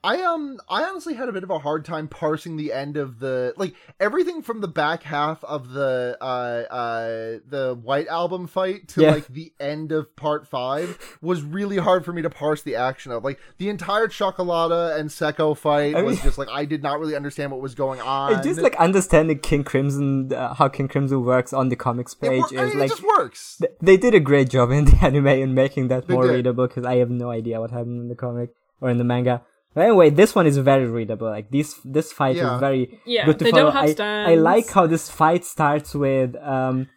I 0.05 0.21
um 0.21 0.59
I 0.69 0.83
honestly 0.83 1.15
had 1.15 1.29
a 1.29 1.31
bit 1.31 1.43
of 1.43 1.49
a 1.49 1.57
hard 1.59 1.83
time 1.83 2.07
parsing 2.07 2.57
the 2.57 2.71
end 2.71 2.95
of 2.95 3.19
the 3.19 3.53
like 3.57 3.73
everything 3.99 4.41
from 4.43 4.61
the 4.61 4.67
back 4.67 5.01
half 5.03 5.43
of 5.43 5.69
the 5.69 6.15
uh 6.21 6.23
uh 6.23 7.39
the 7.47 7.77
White 7.81 8.07
Album 8.07 8.45
fight 8.47 8.87
to 8.89 9.01
Yeah. 9.01 9.11
like 9.11 9.27
the 9.27 9.51
end 9.59 9.91
of 9.91 10.15
part 10.15 10.47
five 10.47 10.97
was 11.21 11.41
really 11.41 11.77
hard 11.77 12.05
for 12.05 12.13
me 12.13 12.21
to 12.21 12.29
parse 12.29 12.61
the 12.61 12.75
action 12.75 13.11
of. 13.11 13.23
Like 13.23 13.39
the 13.57 13.69
entire 13.69 14.07
Cioccolata 14.07 14.99
and 14.99 15.09
Secco 15.09 15.57
fight 15.57 15.95
I 15.95 16.03
was 16.03 16.21
just 16.21 16.37
like 16.37 16.49
I 16.49 16.65
did 16.65 16.83
not 16.83 16.99
really 16.99 17.15
understand 17.15 17.51
what 17.51 17.61
was 17.61 17.73
going 17.75 17.99
on. 18.01 18.43
Just 18.43 18.61
like 18.61 18.75
understanding 18.75 19.39
King 19.39 19.63
Crimson, 19.63 20.31
uh, 20.33 20.53
how 20.53 20.67
King 20.67 20.87
Crimson 20.87 21.23
works 21.25 21.51
on 21.51 21.69
the 21.69 21.75
comics 21.75 22.13
page 22.13 22.41
wor- 22.51 22.59
I 22.59 22.63
is 22.65 22.69
mean, 22.69 22.79
like 22.79 22.91
it 22.91 22.95
just 22.95 23.03
works. 23.17 23.57
th- 23.59 23.71
they 23.81 23.97
did 23.97 24.13
a 24.13 24.19
great 24.19 24.49
job 24.49 24.69
in 24.77 24.85
the 24.85 24.97
anime 25.01 25.27
in 25.27 25.53
making 25.55 25.87
that 25.87 26.07
They 26.07 26.13
more 26.13 26.27
did. 26.27 26.33
readable 26.35 26.67
because 26.67 26.85
I 26.85 26.97
have 26.97 27.09
no 27.09 27.31
idea 27.31 27.59
what 27.59 27.71
happened 27.71 28.01
in 28.01 28.07
the 28.09 28.15
comic 28.15 28.51
or 28.81 28.89
in 28.91 28.97
the 28.99 29.03
manga. 29.03 29.41
But 29.75 29.81
anyway, 29.81 30.09
this 30.09 30.33
one 30.33 30.47
is 30.47 30.57
very 30.57 30.87
readable. 30.87 31.27
Like 31.29 31.51
this, 31.51 31.75
this 31.83 32.11
fight 32.13 32.37
Yeah. 32.37 32.55
is 32.55 32.59
very 32.61 32.99
Yeah, 33.05 33.25
good 33.25 33.37
to 33.39 33.43
they 33.45 33.51
follow. 33.51 33.63
don't 33.65 33.73
have 33.73 33.83
I, 33.83 33.91
stands. 33.91 34.31
I 34.31 34.35
like 34.35 34.69
how 34.71 34.87
this 34.87 35.09
fight 35.09 35.43
starts 35.45 35.93
with 35.93 36.35
um. 36.37 36.87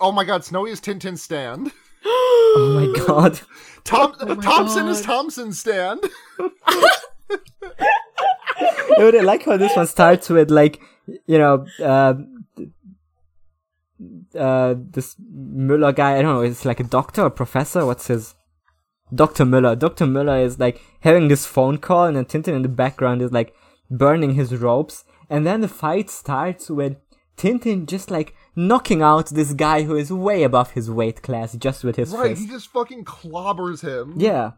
Oh 0.00 0.10
my 0.12 0.24
god, 0.24 0.44
Snowy 0.44 0.72
is 0.72 0.80
Tintin 0.80 1.16
stand. 1.18 1.72
Oh 2.58 2.70
my 2.80 3.06
god. 3.06 3.38
Tom 3.84 4.14
my 4.20 4.34
Thompson 4.36 4.88
is 4.88 5.00
God. 5.00 5.06
Thompson 5.06 5.52
stand. 5.52 6.00
Dude, 8.98 9.14
I 9.16 9.20
like 9.20 9.44
how 9.44 9.56
this 9.58 9.76
one 9.76 9.86
starts 9.86 10.30
with 10.30 10.50
like 10.50 10.80
you 11.26 11.38
know 11.38 11.66
uh, 11.82 12.14
uh 14.38 14.74
this 14.78 15.16
Müller 15.20 15.94
guy. 15.94 16.16
I 16.18 16.22
don't 16.22 16.34
know. 16.34 16.40
It's 16.40 16.64
like 16.64 16.80
a 16.80 16.84
doctor 16.84 17.22
or 17.22 17.30
professor. 17.30 17.84
What's 17.84 18.06
his? 18.06 18.34
Doctor 19.14 19.44
Müller. 19.44 19.78
Doctor 19.78 20.04
Müller 20.06 20.44
is 20.44 20.58
like 20.58 20.80
having 21.00 21.28
this 21.28 21.46
phone 21.46 21.78
call, 21.78 22.04
and 22.04 22.16
then 22.16 22.24
Tintin 22.24 22.54
in 22.54 22.62
the 22.62 22.68
background 22.68 23.22
is 23.22 23.32
like 23.32 23.54
burning 23.90 24.34
his 24.34 24.54
ropes, 24.56 25.04
and 25.30 25.46
then 25.46 25.60
the 25.60 25.68
fight 25.68 26.10
starts 26.10 26.68
with 26.70 26.96
Tintin 27.36 27.86
just 27.86 28.10
like 28.10 28.34
knocking 28.56 29.02
out 29.02 29.28
this 29.28 29.52
guy 29.52 29.82
who 29.82 29.94
is 29.96 30.10
way 30.12 30.42
above 30.42 30.72
his 30.72 30.90
weight 30.90 31.22
class 31.22 31.54
just 31.56 31.84
with 31.84 31.96
his 31.96 32.10
Right, 32.12 32.30
fist. 32.30 32.40
he 32.42 32.48
just 32.48 32.68
fucking 32.68 33.04
clobbers 33.04 33.82
him. 33.82 34.14
Yeah. 34.18 34.52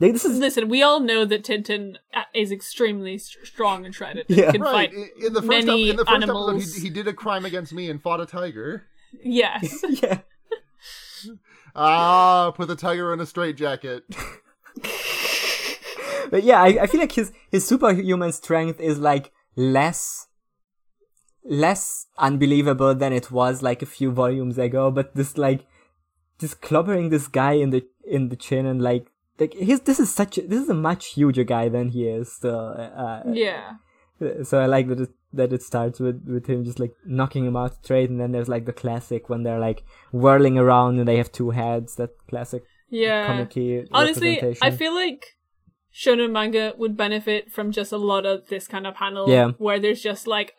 Like 0.00 0.12
this 0.12 0.24
is 0.24 0.38
Listen, 0.38 0.68
we 0.68 0.82
all 0.82 1.00
know 1.00 1.24
that 1.24 1.44
Tintin 1.44 1.96
uh, 2.12 2.22
is 2.34 2.50
extremely 2.52 3.16
strong 3.16 3.84
and 3.86 3.94
shredded. 3.94 4.26
Yeah. 4.28 4.50
can 4.52 4.60
Right. 4.60 4.92
fight. 4.92 5.08
In 5.24 5.32
the 5.32 5.40
first, 5.40 5.66
many 5.66 5.84
ep- 5.84 5.90
in 5.90 5.96
the 5.96 6.04
first 6.04 6.22
animals. 6.22 6.50
episode, 6.50 6.74
he, 6.76 6.88
he 6.88 6.90
did 6.90 7.08
a 7.08 7.12
crime 7.12 7.44
against 7.44 7.72
me 7.72 7.88
and 7.88 8.02
fought 8.02 8.20
a 8.20 8.26
tiger. 8.26 8.84
Yes. 9.22 9.82
yeah. 10.02 10.18
Ah, 11.74 12.52
put 12.54 12.68
the 12.68 12.76
tiger 12.76 13.12
in 13.12 13.20
a 13.20 13.26
straitjacket. 13.26 14.04
But 16.34 16.42
yeah, 16.42 16.60
I, 16.60 16.82
I 16.82 16.86
feel 16.88 17.00
like 17.00 17.12
his 17.12 17.30
his 17.52 17.64
superhuman 17.64 18.32
strength 18.32 18.80
is 18.80 18.98
like 18.98 19.30
less 19.54 20.26
less 21.44 22.06
unbelievable 22.18 22.92
than 22.94 23.12
it 23.12 23.30
was 23.30 23.62
like 23.62 23.82
a 23.82 23.86
few 23.86 24.10
volumes 24.10 24.58
ago. 24.58 24.90
But 24.90 25.14
this 25.14 25.38
like 25.38 25.64
just 26.40 26.60
clobbering 26.60 27.10
this 27.10 27.28
guy 27.28 27.52
in 27.52 27.70
the 27.70 27.86
in 28.04 28.30
the 28.30 28.36
chin 28.36 28.66
and 28.66 28.82
like 28.82 29.06
like 29.38 29.54
his 29.54 29.82
this 29.82 30.00
is 30.00 30.12
such 30.12 30.38
a, 30.38 30.42
this 30.42 30.60
is 30.60 30.68
a 30.68 30.74
much 30.74 31.12
huger 31.12 31.44
guy 31.44 31.68
than 31.68 31.90
he 31.90 32.08
is 32.08 32.32
still. 32.32 32.74
Uh, 32.76 33.22
yeah. 33.32 33.74
so 34.42 34.58
I 34.58 34.66
like 34.66 34.88
that 34.88 35.00
it, 35.02 35.10
that 35.36 35.52
it 35.52 35.62
starts 35.62 36.00
with 36.00 36.24
with 36.26 36.46
him 36.46 36.64
just 36.64 36.78
like 36.80 36.92
knocking 37.04 37.44
him 37.44 37.56
out 37.56 37.74
straight, 37.84 38.10
and 38.10 38.20
then 38.20 38.32
there's 38.32 38.48
like 38.48 38.64
the 38.66 38.72
classic 38.72 39.28
when 39.28 39.42
they're 39.42 39.58
like 39.58 39.82
whirling 40.12 40.58
around 40.58 40.98
and 40.98 41.06
they 41.08 41.16
have 41.16 41.30
two 41.32 41.50
heads. 41.50 41.96
That 41.96 42.10
classic 42.28 42.62
Yeah. 42.90 43.26
comic 43.26 43.88
Honestly, 43.92 44.56
I 44.62 44.70
feel 44.70 44.94
like 44.94 45.36
shonen 45.92 46.32
manga 46.32 46.74
would 46.76 46.96
benefit 46.96 47.52
from 47.52 47.70
just 47.72 47.92
a 47.92 47.96
lot 47.96 48.26
of 48.26 48.48
this 48.48 48.66
kind 48.66 48.86
of 48.86 48.94
panel 48.94 49.28
Yeah. 49.28 49.50
where 49.58 49.78
there's 49.78 50.02
just 50.02 50.26
like 50.26 50.52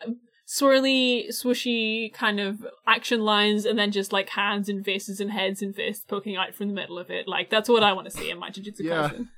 swirly, 0.46 1.28
swooshy 1.28 2.12
kind 2.12 2.38
of 2.40 2.66
action 2.86 3.20
lines 3.22 3.64
and 3.66 3.78
then 3.78 3.90
just 3.90 4.12
like 4.12 4.28
hands 4.30 4.68
and 4.68 4.84
faces 4.84 5.20
and 5.20 5.30
heads 5.32 5.60
and 5.60 5.74
fists 5.74 6.04
poking 6.04 6.36
out 6.36 6.54
from 6.54 6.68
the 6.68 6.74
middle 6.74 6.98
of 6.98 7.10
it. 7.10 7.26
Like 7.26 7.50
that's 7.50 7.68
what 7.68 7.82
I 7.82 7.92
want 7.92 8.06
to 8.10 8.16
see 8.16 8.30
in 8.30 8.38
my 8.38 8.50
Jujutsu 8.50 8.80
Yeah. 8.80 9.08
Kaisen. 9.10 9.28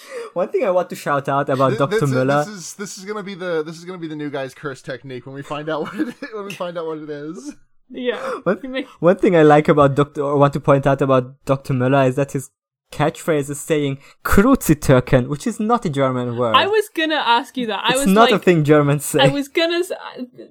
One 0.34 0.48
thing 0.50 0.64
I 0.64 0.70
want 0.70 0.88
to 0.90 0.96
shout 0.96 1.28
out 1.28 1.48
about 1.48 1.76
Dr. 1.78 2.00
this, 2.00 2.10
Müller. 2.10 2.44
This 2.44 2.54
is 2.54 2.74
this 2.74 2.98
is 2.98 3.04
gonna 3.04 3.22
be 3.22 3.34
the 3.34 3.62
this 3.62 3.76
is 3.76 3.84
gonna 3.84 3.98
be 3.98 4.08
the 4.08 4.16
new 4.16 4.30
guy's 4.30 4.54
curse 4.54 4.82
technique 4.82 5.26
when 5.26 5.34
we 5.34 5.42
find 5.42 5.68
out 5.68 5.82
what 5.82 5.94
it, 5.94 6.14
when 6.34 6.44
we 6.46 6.54
find 6.54 6.78
out 6.78 6.86
what 6.86 6.98
it 6.98 7.10
is. 7.10 7.54
Yeah. 7.90 8.40
What? 8.44 8.62
We 8.62 8.68
make- 8.68 8.88
One 9.00 9.16
thing 9.16 9.36
I 9.36 9.42
like 9.42 9.68
about 9.68 9.94
Dr. 9.94 10.22
or 10.22 10.38
want 10.38 10.54
to 10.54 10.60
point 10.60 10.86
out 10.86 11.02
about 11.02 11.44
Dr. 11.44 11.74
Müller 11.74 12.08
is 12.08 12.16
that 12.16 12.32
his 12.32 12.50
catchphrase 12.90 13.50
is 13.50 13.60
saying 13.60 13.98
Kruzitürken, 14.24 15.28
which 15.28 15.46
is 15.46 15.58
not 15.60 15.84
a 15.84 15.90
German 15.90 16.36
word. 16.36 16.54
I 16.54 16.66
was 16.66 16.88
gonna 16.88 17.16
ask 17.16 17.56
you 17.56 17.66
that. 17.66 17.80
I 17.84 17.90
it's 17.92 17.98
was 18.00 18.06
not 18.06 18.30
like, 18.30 18.40
a 18.40 18.44
thing 18.44 18.64
Germans 18.64 19.04
say. 19.04 19.20
I 19.20 19.28
was 19.28 19.48
gonna, 19.48 19.78
s- 19.78 19.92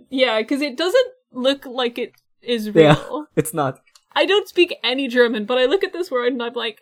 yeah, 0.10 0.39
because 0.42 0.62
it 0.62 0.78
doesn't 0.78 1.08
look 1.32 1.66
like 1.66 1.98
it 1.98 2.14
is 2.42 2.68
yeah, 2.68 2.96
real. 2.96 3.28
it's 3.36 3.54
not. 3.54 3.82
I 4.14 4.26
don't 4.26 4.48
speak 4.48 4.76
any 4.84 5.08
German, 5.08 5.46
but 5.46 5.58
I 5.58 5.66
look 5.66 5.84
at 5.84 5.94
this 5.94 6.12
word 6.12 6.34
and 6.34 6.44
I'm 6.44 6.54
like, 6.54 6.80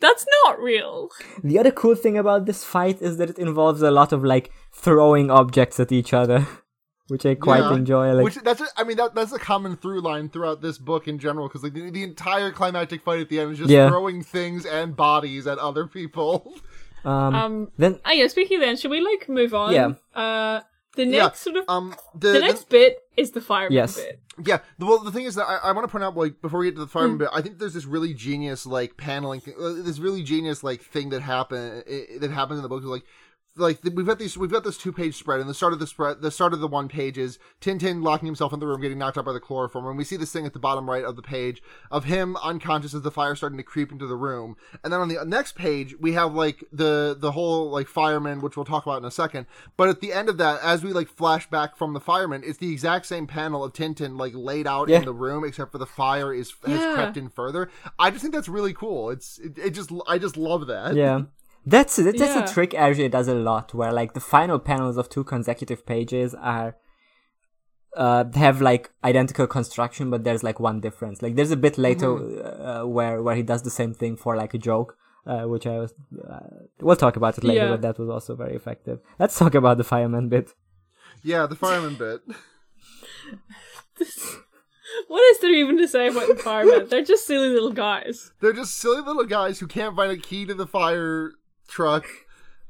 that's 0.00 0.26
not 0.44 0.60
real. 0.60 1.08
The 1.42 1.58
other 1.58 1.70
cool 1.70 1.94
thing 1.94 2.16
about 2.18 2.46
this 2.46 2.64
fight 2.64 3.00
is 3.02 3.16
that 3.18 3.30
it 3.30 3.38
involves 3.38 3.82
a 3.82 3.90
lot 3.90 4.12
of 4.12 4.24
like 4.24 4.50
throwing 4.72 5.30
objects 5.30 5.80
at 5.80 5.90
each 5.92 6.12
other, 6.12 6.46
which 7.08 7.24
I 7.26 7.34
quite 7.34 7.60
Yeah. 7.60 7.74
enjoy. 7.74 8.12
Like, 8.12 8.24
Which 8.24 8.36
that's 8.36 8.62
I 8.76 8.84
mean 8.84 8.96
that 8.98 9.14
that's 9.14 9.32
a 9.32 9.38
common 9.38 9.76
through 9.76 10.00
line 10.02 10.28
throughout 10.28 10.60
this 10.62 10.78
book 10.78 11.08
in 11.08 11.18
general 11.18 11.48
because 11.48 11.62
like 11.62 11.74
the, 11.74 11.90
the 11.90 12.02
entire 12.02 12.50
climactic 12.52 13.02
fight 13.02 13.20
at 13.20 13.28
the 13.28 13.40
end 13.40 13.52
is 13.52 13.58
just 13.58 13.70
Yeah. 13.70 13.88
throwing 13.88 14.22
things 14.22 14.64
and 14.66 14.94
bodies 14.96 15.46
at 15.46 15.58
other 15.58 15.86
people. 15.86 16.54
um, 17.04 17.34
Um, 17.34 17.70
then 17.78 18.00
ah, 18.04 18.12
yeah. 18.12 18.26
Speaking 18.28 18.60
then, 18.60 18.76
should 18.76 18.90
we 18.90 19.00
like 19.00 19.28
move 19.28 19.54
on? 19.54 19.72
Yeah. 19.72 19.92
Uh, 20.14 20.60
the 20.96 21.04
Yeah, 21.06 21.24
next 21.24 21.40
sort 21.40 21.56
of 21.56 21.64
Um, 21.68 21.94
the, 22.14 22.28
the 22.28 22.32
the- 22.34 22.40
next 22.40 22.68
bit 22.68 22.98
is 23.18 23.32
the 23.32 23.40
fireman 23.40 23.74
Yes. 23.74 23.96
bit. 23.96 24.20
Yeah, 24.44 24.58
well, 24.78 24.98
the 25.00 25.10
thing 25.10 25.24
is 25.24 25.34
that 25.34 25.46
I, 25.48 25.56
I 25.56 25.72
want 25.72 25.86
to 25.86 25.90
point 25.90 26.04
out, 26.04 26.16
like, 26.16 26.40
before 26.40 26.60
we 26.60 26.66
get 26.66 26.76
to 26.76 26.80
the 26.80 26.86
fireman 26.86 27.14
Hmm. 27.16 27.18
bit, 27.18 27.28
I 27.32 27.42
think 27.42 27.58
there's 27.58 27.74
this 27.74 27.84
really 27.86 28.14
genius, 28.14 28.64
like, 28.66 28.96
paneling, 28.96 29.40
thing, 29.40 29.54
uh, 29.60 29.72
this 29.82 29.98
really 29.98 30.22
genius, 30.22 30.62
like, 30.62 30.80
thing 30.80 31.08
that 31.10 31.22
happened, 31.22 31.84
that 32.20 32.30
happened 32.30 32.58
in 32.58 32.62
the 32.62 32.68
book. 32.68 32.84
Like, 32.84 33.04
like 33.56 33.80
we've 33.82 34.06
got 34.06 34.18
these, 34.20 34.36
we've 34.38 34.52
got 34.52 34.62
this 34.62 34.78
two 34.78 34.92
page 34.92 35.16
spread, 35.16 35.40
and 35.40 35.48
the 35.50 35.54
start 35.54 35.72
of 35.72 35.78
the 35.80 35.86
spread, 35.86 36.20
the 36.22 36.30
start 36.30 36.52
of 36.52 36.60
the 36.60 36.68
one 36.68 36.86
page 36.88 37.18
is 37.18 37.38
Tintin 37.60 38.02
locking 38.04 38.26
himself 38.26 38.52
in 38.52 38.60
the 38.60 38.66
room, 38.66 38.80
getting 38.80 38.98
knocked 38.98 39.18
out 39.18 39.24
by 39.24 39.32
the 39.32 39.40
chloroform, 39.40 39.86
and 39.86 39.98
we 39.98 40.04
see 40.04 40.16
this 40.16 40.30
thing 40.32 40.46
at 40.46 40.52
the 40.52 40.58
bottom 40.60 40.88
right 40.88 41.02
of 41.04 41.16
the 41.16 41.22
page 41.22 41.60
of 41.90 42.04
him 42.04 42.36
unconscious 42.36 42.94
as 42.94 43.02
the 43.02 43.10
fire 43.10 43.34
starting 43.34 43.56
to 43.56 43.64
creep 43.64 43.90
into 43.90 44.06
the 44.06 44.14
room, 44.16 44.56
and 44.84 44.92
then 44.92 45.00
on 45.00 45.08
the 45.08 45.24
next 45.24 45.56
page 45.56 45.94
we 45.98 46.12
have 46.12 46.34
like 46.34 46.62
the 46.72 47.16
the 47.18 47.32
whole 47.32 47.68
like 47.70 47.88
fireman, 47.88 48.40
which 48.40 48.56
we'll 48.56 48.64
talk 48.64 48.86
about 48.86 48.98
in 48.98 49.04
a 49.04 49.10
second. 49.10 49.46
But 49.76 49.88
at 49.88 50.00
the 50.00 50.12
end 50.12 50.28
of 50.28 50.38
that, 50.38 50.60
as 50.62 50.84
we 50.84 50.92
like 50.92 51.08
flash 51.08 51.48
back 51.50 51.76
from 51.76 51.94
the 51.94 52.00
fireman, 52.00 52.42
it's 52.44 52.58
the 52.58 52.70
exact 52.72 53.06
same 53.06 53.26
panel 53.26 53.64
of 53.64 53.72
Tintin 53.72 54.16
like 54.18 54.34
laid 54.36 54.66
out 54.68 54.88
Yeah. 54.88 54.98
in 54.98 55.04
the 55.04 55.12
room, 55.12 55.44
except 55.44 55.72
for 55.72 55.78
the 55.78 55.86
fire 55.86 56.32
is 56.32 56.52
has 56.64 56.78
Yeah. 56.80 56.94
crept 56.94 57.16
in 57.16 57.28
further. 57.28 57.70
I 57.98 58.10
just 58.10 58.22
think 58.22 58.34
that's 58.34 58.48
really 58.48 58.72
cool. 58.72 59.10
It's 59.10 59.38
it, 59.38 59.58
it 59.58 59.70
just 59.70 59.90
I 60.06 60.18
just 60.18 60.36
love 60.36 60.66
that. 60.68 60.94
yeah. 60.94 61.22
That's 61.66 61.96
that's 61.96 62.18
Yeah. 62.18 62.44
a 62.44 62.48
trick 62.48 62.70
Hergé 62.70 63.10
does 63.10 63.28
a 63.28 63.34
lot, 63.34 63.74
where 63.74 63.92
like 63.92 64.14
the 64.14 64.20
final 64.20 64.58
panels 64.58 64.96
of 64.96 65.08
two 65.08 65.24
consecutive 65.24 65.84
pages 65.86 66.34
are 66.34 66.76
uh 67.96 68.24
have 68.34 68.60
like 68.60 68.90
identical 69.04 69.46
construction, 69.46 70.10
but 70.10 70.24
there's 70.24 70.42
like 70.42 70.60
one 70.60 70.80
difference. 70.80 71.20
Like 71.22 71.34
there's 71.36 71.50
a 71.50 71.56
bit 71.56 71.76
later 71.78 72.10
uh, 72.44 72.86
where 72.86 73.22
where 73.22 73.36
he 73.36 73.42
does 73.42 73.62
the 73.62 73.70
same 73.70 73.92
thing 73.94 74.16
for 74.16 74.36
like 74.36 74.54
a 74.54 74.58
joke, 74.58 74.96
uh, 75.26 75.42
which 75.42 75.66
I 75.66 75.78
was. 75.78 75.94
Uh, 76.30 76.40
we'll 76.80 76.96
talk 76.96 77.16
about 77.16 77.36
it 77.38 77.44
later, 77.44 77.64
Yeah. 77.64 77.70
but 77.70 77.82
that 77.82 77.98
was 77.98 78.08
also 78.08 78.34
very 78.36 78.54
effective. 78.54 79.00
Let's 79.18 79.38
talk 79.38 79.54
about 79.54 79.76
the 79.78 79.84
fireman 79.84 80.28
bit. 80.28 80.54
Yeah, 81.22 81.46
the 81.46 81.56
fireman 81.56 81.96
bit. 81.96 82.20
What 85.06 85.20
is 85.32 85.40
there 85.40 85.52
even 85.52 85.76
to 85.78 85.86
say 85.88 86.08
about 86.08 86.28
the 86.28 86.36
firemen? 86.36 86.88
They're 86.88 87.04
just 87.04 87.26
silly 87.26 87.48
little 87.50 87.72
guys. 87.72 88.32
They're 88.40 88.54
just 88.54 88.74
silly 88.78 89.02
little 89.02 89.24
guys 89.24 89.58
who 89.60 89.66
can't 89.66 89.94
find 89.94 90.10
a 90.10 90.16
key 90.16 90.46
to 90.46 90.54
the 90.54 90.66
fire 90.66 91.32
truck, 91.68 92.06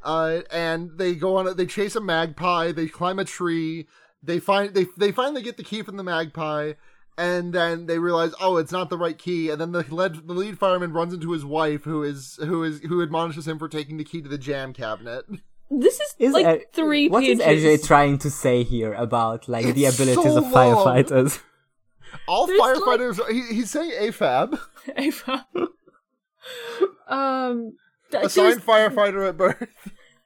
uh, 0.05 0.41
and 0.51 0.91
they 0.99 1.15
go 1.15 1.37
on. 1.37 1.47
A, 1.49 1.55
they 1.55 1.67
chase 1.67 1.97
a 1.97 2.01
magpie. 2.01 2.73
They 2.73 2.87
climb 2.89 3.19
a 3.19 3.25
tree. 3.25 3.87
They 4.23 4.39
find 4.41 4.75
they 4.75 4.87
they 4.97 5.13
finally 5.13 5.43
get 5.43 5.57
the 5.57 5.65
key 5.65 5.83
from 5.83 5.97
the 5.97 6.03
magpie, 6.05 6.73
and 7.17 7.53
then 7.53 7.87
they 7.87 7.99
realize, 7.99 8.33
oh, 8.41 8.57
it's 8.57 8.73
not 8.73 8.91
the 8.91 8.99
right 8.99 9.17
key, 9.17 9.51
and 9.51 9.61
then 9.61 9.73
the 9.73 9.85
lead, 9.95 10.27
the 10.27 10.35
lead 10.35 10.59
fireman 10.59 10.93
runs 10.93 11.15
into 11.15 11.31
his 11.33 11.45
wife, 11.45 11.85
who 11.85 12.03
is 12.03 12.39
who 12.43 12.63
is 12.65 12.81
who 12.81 13.03
admonishes 13.03 13.47
him 13.47 13.59
for 13.59 13.69
taking 13.69 13.97
the 13.97 14.05
key 14.05 14.21
to 14.21 14.29
the 14.29 14.39
jam 14.39 14.73
cabinet. 14.73 15.25
This 15.71 16.01
is, 16.01 16.15
Is 16.19 16.33
like 16.33 16.47
A- 16.47 16.63
three 16.73 17.09
What 17.11 17.23
is 17.25 17.41
pages. 17.41 17.83
AJ 17.83 17.87
trying 17.87 18.17
to 18.19 18.31
say 18.31 18.63
here 18.63 18.95
about 18.95 19.49
like 19.49 19.67
the 19.75 19.85
abilities 19.85 20.15
so 20.33 20.39
of 20.39 20.45
firefighters? 20.45 21.41
All 22.27 22.47
There's, 22.47 22.59
like- 22.59 22.77
firefighters, 22.79 23.29
he, 23.31 23.55
he's 23.57 23.71
saying 23.71 23.91
AFAB, 23.91 24.59
Ava. 24.97 25.47
um, 27.09 27.63
th- 27.63 27.75
assigned 28.13 28.57
just, 28.57 28.67
firefighter 28.67 29.29
at 29.29 29.37
birth. 29.37 29.69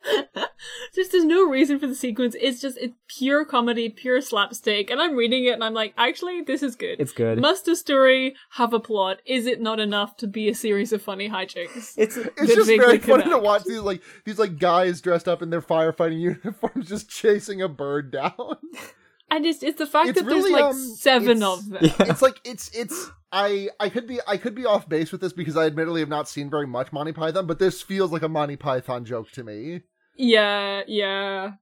just 0.95 1.13
there's 1.13 1.25
no 1.25 1.49
reason 1.49 1.79
for 1.79 1.87
the 1.87 1.95
sequence. 1.95 2.37
It's 2.41 2.61
just 2.61 2.79
it's 2.79 2.95
pure 3.09 3.45
comedy, 3.45 3.89
pure 3.89 4.21
slapstick, 4.21 4.91
and 4.91 5.01
I'm 5.01 5.17
reading 5.17 5.45
it 5.45 5.53
and 5.53 5.65
I'm 5.65 5.75
like, 5.75 5.95
actually, 5.97 6.43
this 6.43 6.63
is 6.63 6.77
good. 6.77 7.01
It's 7.01 7.13
good. 7.13 7.41
Must 7.41 7.67
a 7.69 7.77
story 7.77 8.35
have 8.51 8.73
a 8.73 8.81
plot? 8.81 9.19
Is 9.25 9.47
it 9.47 9.61
not 9.61 9.81
enough 9.81 10.17
to 10.19 10.27
be 10.27 10.49
a 10.49 10.55
series 10.55 10.93
of 10.93 11.03
funny 11.03 11.29
hijinks? 11.29 11.95
It's 11.97 12.17
It's 12.17 12.55
just 12.55 12.69
very 12.69 12.99
funny 12.99 13.25
to 13.25 13.39
watch 13.39 13.65
these 13.65 13.81
like 13.81 14.03
these 14.25 14.39
like 14.39 14.59
guys 14.59 15.01
dressed 15.01 15.29
up 15.29 15.43
in 15.43 15.51
their 15.51 15.63
firefighting 15.63 16.21
uniforms 16.45 16.89
just 16.89 17.09
chasing 17.09 17.63
a 17.63 17.69
bird 17.69 18.11
down. 18.11 18.33
And 19.35 19.47
it's 19.47 19.63
it's 19.63 19.79
the 19.79 19.87
fact 19.87 20.11
It's 20.11 20.19
that 20.21 20.29
there's 20.29 20.45
really, 20.45 20.53
like 20.53 20.75
um, 20.75 20.95
seven 20.97 21.43
of 21.43 21.69
them. 21.71 21.79
it's 22.01 22.21
like 22.21 22.39
it's 22.45 22.69
it's 22.77 23.11
I 23.33 23.71
I 23.81 23.89
could 23.89 24.07
be 24.07 24.19
I 24.29 24.37
could 24.37 24.55
be 24.55 24.67
off 24.67 24.89
base 24.89 25.11
with 25.11 25.23
this 25.23 25.33
because 25.33 25.57
I 25.57 25.65
admittedly 25.67 26.01
have 26.01 26.11
not 26.11 26.29
seen 26.29 26.51
very 26.51 26.67
much 26.67 26.93
Monty 26.93 27.13
Python, 27.13 27.47
but 27.47 27.59
this 27.59 27.81
feels 27.81 28.13
like 28.13 28.23
a 28.23 28.29
Monty 28.29 28.57
Python 28.57 29.07
joke 29.07 29.31
to 29.33 29.43
me. 29.43 29.81
Yeah, 30.19 30.83
yeah. 30.87 31.53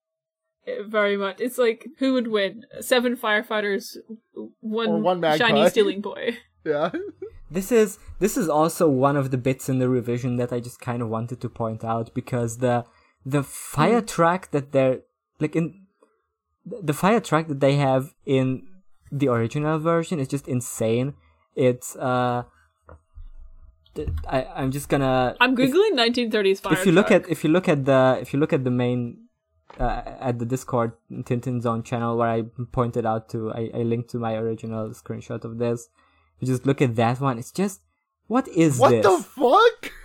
Eh, 0.67 0.83
Very 0.89 1.17
much. 1.17 1.41
It's 1.41 1.59
like 1.59 1.87
who 1.99 2.15
would 2.15 2.27
win? 2.27 2.65
Seven 2.81 3.17
firefighters, 3.17 3.97
one, 4.61 4.89
Or 4.89 4.99
one 5.01 5.21
magpie. 5.21 5.47
shiny 5.47 5.69
stealing 5.71 6.01
boy. 6.01 6.37
Yeah. 6.65 6.91
This 7.51 7.73
is 7.73 7.99
this 8.19 8.37
is 8.37 8.49
also 8.49 8.89
one 8.89 9.17
of 9.17 9.31
the 9.31 9.39
bits 9.39 9.69
in 9.69 9.79
the 9.79 9.89
revision 9.89 10.37
that 10.37 10.53
I 10.53 10.61
just 10.61 10.81
kind 10.81 11.01
of 11.03 11.09
wanted 11.09 11.41
to 11.41 11.49
point 11.49 11.85
out 11.85 12.13
because 12.15 12.59
the 12.59 12.85
the 13.25 13.43
fire 13.43 14.03
track 14.03 14.51
that 14.51 14.73
they're 14.73 15.01
like 15.39 15.57
in 15.57 15.80
the 16.67 16.93
fire 16.93 17.21
truck 17.21 17.49
that 17.49 17.61
they 17.61 17.77
have 17.77 18.15
in 18.27 18.67
the 19.11 19.29
original 19.29 19.79
version 19.79 20.19
is 20.21 20.29
just 20.29 20.47
insane. 20.49 21.15
It's 21.57 21.97
uh 21.97 22.45
I 24.29 24.45
I'm 24.55 24.71
just 24.71 24.89
gonna 24.89 25.35
I'm 25.41 25.59
if- 25.59 25.71
googling 25.71 25.95
1930s 25.99 26.61
fire. 26.61 26.73
if 26.75 26.87
you 26.87 26.93
look 26.93 27.09
truck. 27.09 27.25
at 27.25 27.31
if 27.31 27.43
you 27.45 27.51
look 27.51 27.69
at 27.69 27.85
the 27.85 28.19
if 28.21 28.33
you 28.33 28.39
look 28.39 28.53
at 28.53 28.63
the 28.65 28.71
main 28.71 29.27
uh, 29.79 30.03
at 30.21 30.39
the 30.39 30.45
Discord 30.45 30.93
Tintin 31.11 31.61
Zone 31.61 31.83
channel 31.83 32.17
where 32.17 32.29
I 32.29 32.43
pointed 32.73 33.05
out 33.07 33.29
to 33.31 33.51
I, 33.53 33.71
I 33.75 33.83
linked 33.83 34.11
to 34.11 34.19
my 34.19 34.35
original 34.37 34.91
screenshot 34.91 35.45
of 35.45 35.59
this. 35.59 35.89
You 36.39 36.47
just 36.47 36.67
look 36.67 36.81
at 36.83 36.97
that 36.97 37.21
one. 37.21 37.39
It's 37.39 37.53
just 37.53 37.81
what 38.27 38.47
is 38.49 38.79
What 38.79 38.91
this? 38.91 39.03
the 39.07 39.19
fuck? 39.23 39.93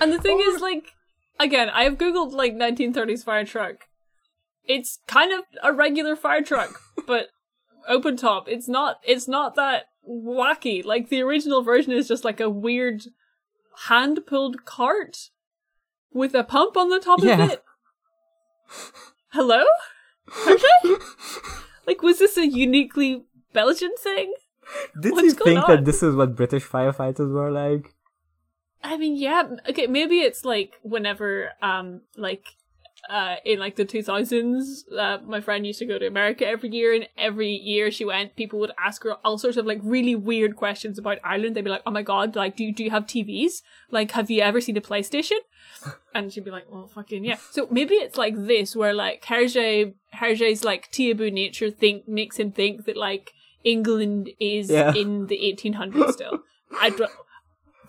And 0.00 0.12
the 0.12 0.18
thing 0.20 0.38
Oh. 0.42 0.54
is, 0.54 0.60
like, 0.60 0.92
again, 1.38 1.70
I 1.70 1.84
have 1.84 1.94
googled 1.98 2.32
like 2.32 2.52
1930s 2.54 3.24
fire 3.24 3.44
truck. 3.44 3.76
It's 4.66 4.98
kind 5.06 5.32
of 5.32 5.40
a 5.62 5.72
regular 5.72 6.16
fire 6.16 6.42
truck, 6.42 6.80
but 7.06 7.28
open 7.88 8.16
top. 8.16 8.48
It's 8.48 8.68
not. 8.68 9.00
It's 9.04 9.28
not 9.28 9.54
that 9.56 9.86
wacky. 10.08 10.84
Like 10.84 11.08
the 11.08 11.22
original 11.22 11.62
version 11.62 11.92
is 11.92 12.08
just 12.08 12.24
like 12.24 12.40
a 12.40 12.50
weird 12.50 13.04
hand 13.88 14.20
pulled 14.26 14.64
cart 14.64 15.30
with 16.12 16.34
a 16.34 16.44
pump 16.44 16.76
on 16.76 16.90
the 16.90 17.00
top 17.00 17.20
Yeah. 17.22 17.42
of 17.44 17.50
it. 17.50 17.64
Hello? 19.32 19.64
Okay. 20.46 20.94
like, 21.86 22.02
was 22.02 22.18
this 22.18 22.36
a 22.36 22.46
uniquely 22.46 23.24
Belgian 23.52 23.94
thing? 23.98 24.32
Did 25.00 25.12
what's 25.12 25.24
you 25.24 25.32
think 25.32 25.60
on? 25.60 25.70
that 25.70 25.84
this 25.84 26.02
is 26.02 26.14
what 26.14 26.36
British 26.36 26.64
firefighters 26.66 27.32
were 27.32 27.50
like? 27.50 27.94
I 28.82 28.96
mean, 28.96 29.16
yeah. 29.16 29.42
Okay, 29.68 29.86
maybe 29.86 30.20
it's 30.20 30.44
like 30.44 30.74
whenever, 30.82 31.50
um, 31.62 32.02
like, 32.16 32.44
uh, 33.10 33.36
in 33.44 33.58
like 33.58 33.76
the 33.76 33.84
2000s, 33.84 34.90
uh, 34.98 35.18
my 35.26 35.40
friend 35.40 35.66
used 35.66 35.78
to 35.80 35.86
go 35.86 35.98
to 35.98 36.06
America 36.06 36.46
every 36.46 36.70
year, 36.70 36.94
and 36.94 37.08
every 37.18 37.50
year 37.52 37.90
she 37.90 38.04
went, 38.04 38.36
people 38.36 38.58
would 38.60 38.72
ask 38.82 39.02
her 39.04 39.14
all 39.24 39.38
sorts 39.38 39.56
of 39.56 39.66
like 39.66 39.80
really 39.82 40.14
weird 40.14 40.56
questions 40.56 40.98
about 40.98 41.18
Ireland. 41.24 41.54
They'd 41.56 41.64
be 41.64 41.70
like, 41.70 41.82
"Oh 41.86 41.90
my 41.90 42.02
god, 42.02 42.34
like, 42.36 42.56
do 42.56 42.64
you, 42.64 42.72
do 42.72 42.82
you 42.84 42.90
have 42.90 43.04
TVs? 43.06 43.62
Like, 43.90 44.12
have 44.12 44.30
you 44.30 44.40
ever 44.42 44.60
seen 44.60 44.76
a 44.76 44.80
PlayStation?" 44.80 45.38
And 46.14 46.32
she'd 46.32 46.44
be 46.44 46.50
like, 46.50 46.66
"Well, 46.70 46.86
fucking 46.86 47.24
yeah." 47.24 47.36
So 47.50 47.66
maybe 47.70 47.94
it's 47.94 48.16
like 48.16 48.34
this, 48.36 48.74
where 48.76 48.94
like 48.94 49.22
Hergé, 49.24 49.94
Hergé's 50.14 50.64
like 50.64 50.90
taboo 50.90 51.30
nature 51.30 51.70
think 51.70 52.06
makes 52.08 52.38
him 52.38 52.52
think 52.52 52.84
that 52.86 52.96
like 52.96 53.32
England 53.64 54.30
is 54.40 54.70
Yeah. 54.70 54.94
in 54.94 55.26
the 55.26 55.36
1800s 55.38 56.12
still. 56.12 56.40
I 56.80 56.90
don't. 56.90 57.10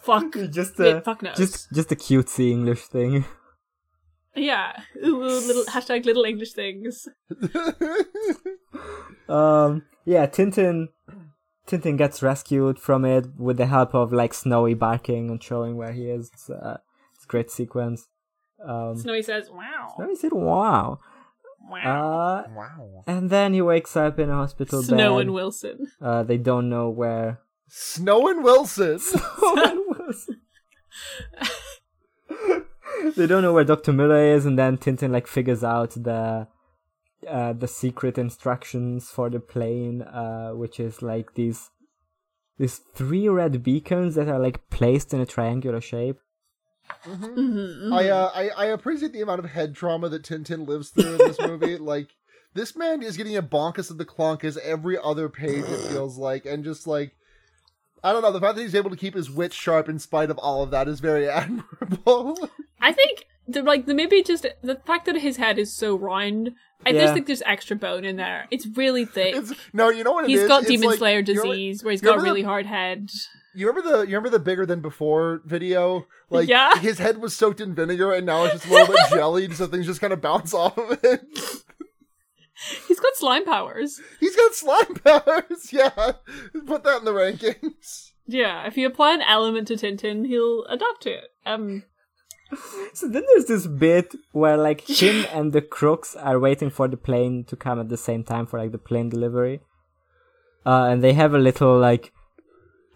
Fuck. 0.02 0.34
Just 0.52 0.80
a 0.80 1.02
fuck 1.02 1.22
knows. 1.24 1.38
just 1.38 1.72
just 1.74 1.92
a 1.92 1.96
cutesy 1.96 2.52
English 2.52 2.84
thing. 2.88 3.26
Yeah. 4.36 4.74
Ooh, 5.06 5.24
ooh, 5.24 5.48
little 5.48 5.64
hashtag 5.70 6.06
little 6.06 6.26
English 6.26 6.54
things. 6.54 7.08
Um, 9.28 9.84
yeah, 10.06 10.28
Tintin, 10.28 10.90
Tintin 11.68 11.98
gets 11.98 12.22
rescued 12.22 12.80
from 12.80 13.06
it 13.06 13.28
with 13.38 13.58
the 13.58 13.66
help 13.66 13.94
of 13.96 14.14
like 14.14 14.34
Snowy 14.34 14.74
barking 14.74 15.30
and 15.30 15.42
showing 15.42 15.78
where 15.78 15.94
he 15.94 16.10
is. 16.10 16.30
It's, 16.34 16.50
uh, 16.50 16.78
it's 17.16 17.26
a 17.26 17.28
great 17.28 17.50
sequence. 17.50 18.08
Um, 18.66 18.96
Snowy 18.98 19.22
says, 19.22 19.50
"Wow, 19.52 19.94
Snowy 19.96 20.16
said, 20.16 20.32
"Wow," 20.34 21.00
wow." 21.70 22.46
uh, 22.46 22.50
wow. 22.56 23.04
and 23.06 23.30
then 23.30 23.54
he 23.54 23.62
wakes 23.62 23.96
up 23.98 24.18
in 24.18 24.30
a 24.30 24.36
hospital 24.36 24.82
Snow 24.82 25.16
bed. 25.16 25.22
and 25.22 25.34
Wilson. 25.34 25.88
Uh, 26.02 26.24
they 26.24 26.38
don't 26.38 26.70
know 26.70 26.90
where. 26.90 27.42
Snow 27.68 28.28
and 28.28 28.44
Wilson. 28.44 29.00
they 33.16 33.28
don't 33.28 33.42
know 33.42 33.54
where 33.54 33.64
Doctor 33.64 33.92
Müller 33.92 34.36
is, 34.36 34.46
and 34.46 34.58
then 34.58 34.78
Tintin 34.78 35.12
like 35.12 35.28
figures 35.28 35.64
out 35.64 35.92
the 35.92 36.48
uh, 37.28 37.54
the 37.54 37.68
secret 37.68 38.18
instructions 38.18 39.10
for 39.10 39.30
the 39.30 39.40
plane, 39.40 40.02
uh, 40.02 40.52
which 40.52 40.80
is 40.80 41.02
like 41.02 41.36
these 41.36 41.70
these 42.58 42.78
three 42.94 43.28
red 43.28 43.64
beacons 43.64 44.16
that 44.16 44.30
are 44.30 44.40
like 44.40 44.70
placed 44.70 45.14
in 45.14 45.20
a 45.20 45.26
triangular 45.26 45.82
shape. 45.82 46.20
Mm-hmm, 47.06 47.94
I, 47.94 48.10
uh, 48.10 48.32
I 48.34 48.50
I 48.50 48.66
appreciate 48.66 49.14
the 49.14 49.22
amount 49.22 49.40
of 49.40 49.46
head 49.46 49.76
trauma 49.76 50.10
that 50.10 50.24
Tintin 50.24 50.68
lives 50.68 50.90
through 50.90 51.14
in 51.14 51.18
this 51.18 51.40
movie. 51.40 51.78
like 51.94 52.10
this 52.54 52.76
man 52.76 53.04
is 53.04 53.18
getting 53.18 53.38
a 53.38 53.44
bonkus 53.44 53.92
of 53.92 53.98
the 53.98 54.06
clonkus 54.06 54.58
every 54.58 54.98
other 54.98 55.30
page. 55.30 55.66
It 55.66 55.90
feels 55.90 56.18
like, 56.18 56.46
and 56.46 56.64
just 56.64 56.88
like 56.88 57.16
I 58.06 58.14
don't 58.14 58.22
know, 58.22 58.32
the 58.32 58.40
fact 58.40 58.56
that 58.56 58.62
he's 58.62 58.76
able 58.76 58.90
to 58.92 58.96
keep 58.96 59.16
his 59.16 59.32
wit 59.32 59.52
sharp 59.54 59.90
in 59.90 59.98
spite 60.00 60.30
of 60.30 60.38
all 60.38 60.62
of 60.64 60.72
that 60.72 60.88
is 60.88 61.00
very 61.00 61.28
admirable. 61.42 62.50
I 62.80 62.92
think 62.92 63.26
the 63.48 63.64
like 63.64 63.86
the 63.86 63.94
maybe 63.94 64.22
just 64.24 64.46
the 64.62 64.76
fact 64.86 65.06
that 65.08 65.16
his 65.18 65.38
head 65.38 65.58
is 65.60 65.74
so 65.74 65.96
round. 65.98 66.52
I 66.86 66.90
Yeah. 66.92 67.02
just 67.02 67.14
think 67.16 67.26
there's 67.26 67.42
extra 67.46 67.76
bone 67.76 68.06
in 68.06 68.16
there. 68.18 68.48
It's 68.52 68.68
really 68.68 69.06
thick. 69.06 69.36
it's 69.36 69.54
no, 69.74 69.90
you 69.90 70.04
know 70.04 70.12
what 70.12 70.26
it 70.26 70.30
He's 70.30 70.42
is? 70.42 70.48
got 70.48 70.62
It's 70.64 70.72
Demon 70.72 70.90
like- 70.90 71.00
Slayer 71.00 71.20
you 71.20 71.34
know 71.34 71.42
what- 71.44 71.52
disease, 71.54 71.84
where 71.84 71.92
he's 71.92 72.02
got 72.02 72.20
a 72.20 72.22
really 72.22 72.42
the- 72.44 72.48
hard 72.48 72.66
head. 72.68 73.10
You 73.56 73.68
remember 73.68 73.90
the 73.90 73.98
you 74.02 74.16
remember 74.18 74.30
the 74.30 74.40
bigger 74.40 74.66
than 74.66 74.82
before 74.82 75.42
video? 75.46 76.06
Like 76.32 76.50
Yeah. 76.50 76.80
his 76.80 76.98
head 76.98 77.20
was 77.20 77.36
soaked 77.36 77.62
in 77.62 77.76
vinegar 77.76 78.12
and 78.12 78.26
now 78.26 78.46
it's 78.46 78.54
just 78.56 78.66
a 78.66 78.70
little 78.72 78.88
bit 78.96 78.98
jellied, 79.12 79.54
so 79.56 79.68
things 79.68 79.86
just 79.86 80.02
kind 80.02 80.12
of 80.12 80.22
bounce 80.22 80.54
off 80.56 80.76
of 80.78 81.00
it. 81.04 81.22
He's 82.88 83.00
got 83.00 83.16
slime 83.16 83.46
powers. 83.46 84.00
He's 84.20 84.36
got 84.36 84.54
slime 84.56 84.96
powers. 85.04 85.72
Yeah, 85.72 86.14
put 86.66 86.84
that 86.84 87.00
in 87.00 87.06
the 87.06 87.12
rankings. 87.12 88.12
Yeah, 88.28 88.66
if 88.66 88.78
you 88.78 88.88
apply 88.88 89.14
an 89.14 89.22
element 89.22 89.68
to 89.68 89.76
Tintin, 89.76 90.26
he'll 90.26 90.64
adapt 90.66 91.02
to 91.04 91.12
it. 91.12 91.30
Um, 91.46 91.84
So 92.94 93.08
then 93.08 93.24
there's 93.28 93.46
this 93.46 93.68
bit 93.68 94.16
where 94.32 94.58
like 94.58 94.82
him 94.90 95.26
and 95.34 95.52
the 95.54 95.62
crooks 95.62 96.16
are 96.16 96.40
waiting 96.40 96.70
for 96.70 96.88
the 96.88 96.98
plane 96.98 97.44
to 97.46 97.56
come 97.56 97.80
at 97.80 97.90
the 97.90 97.98
same 97.98 98.24
time 98.24 98.46
for 98.46 98.60
like 98.60 98.72
the 98.72 98.78
plane 98.78 99.10
delivery. 99.10 99.62
Uh, 100.66 100.86
and 100.90 101.04
they 101.04 101.14
have 101.14 101.34
a 101.34 101.40
little 101.40 101.78
like 101.78 102.12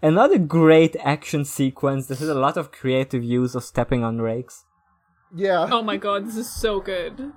another 0.01 0.37
great 0.39 0.95
action 1.03 1.45
sequence. 1.45 2.07
This 2.07 2.21
is 2.21 2.29
a 2.29 2.33
lot 2.35 2.57
of 2.57 2.71
creative 2.71 3.23
use 3.23 3.53
of 3.55 3.63
stepping 3.63 4.03
on 4.03 4.21
rakes. 4.21 4.63
Yeah. 5.35 5.67
oh 5.71 5.83
my 5.83 5.97
god, 5.97 6.25
this 6.25 6.37
is 6.37 6.51
so 6.51 6.79
good. 6.79 7.33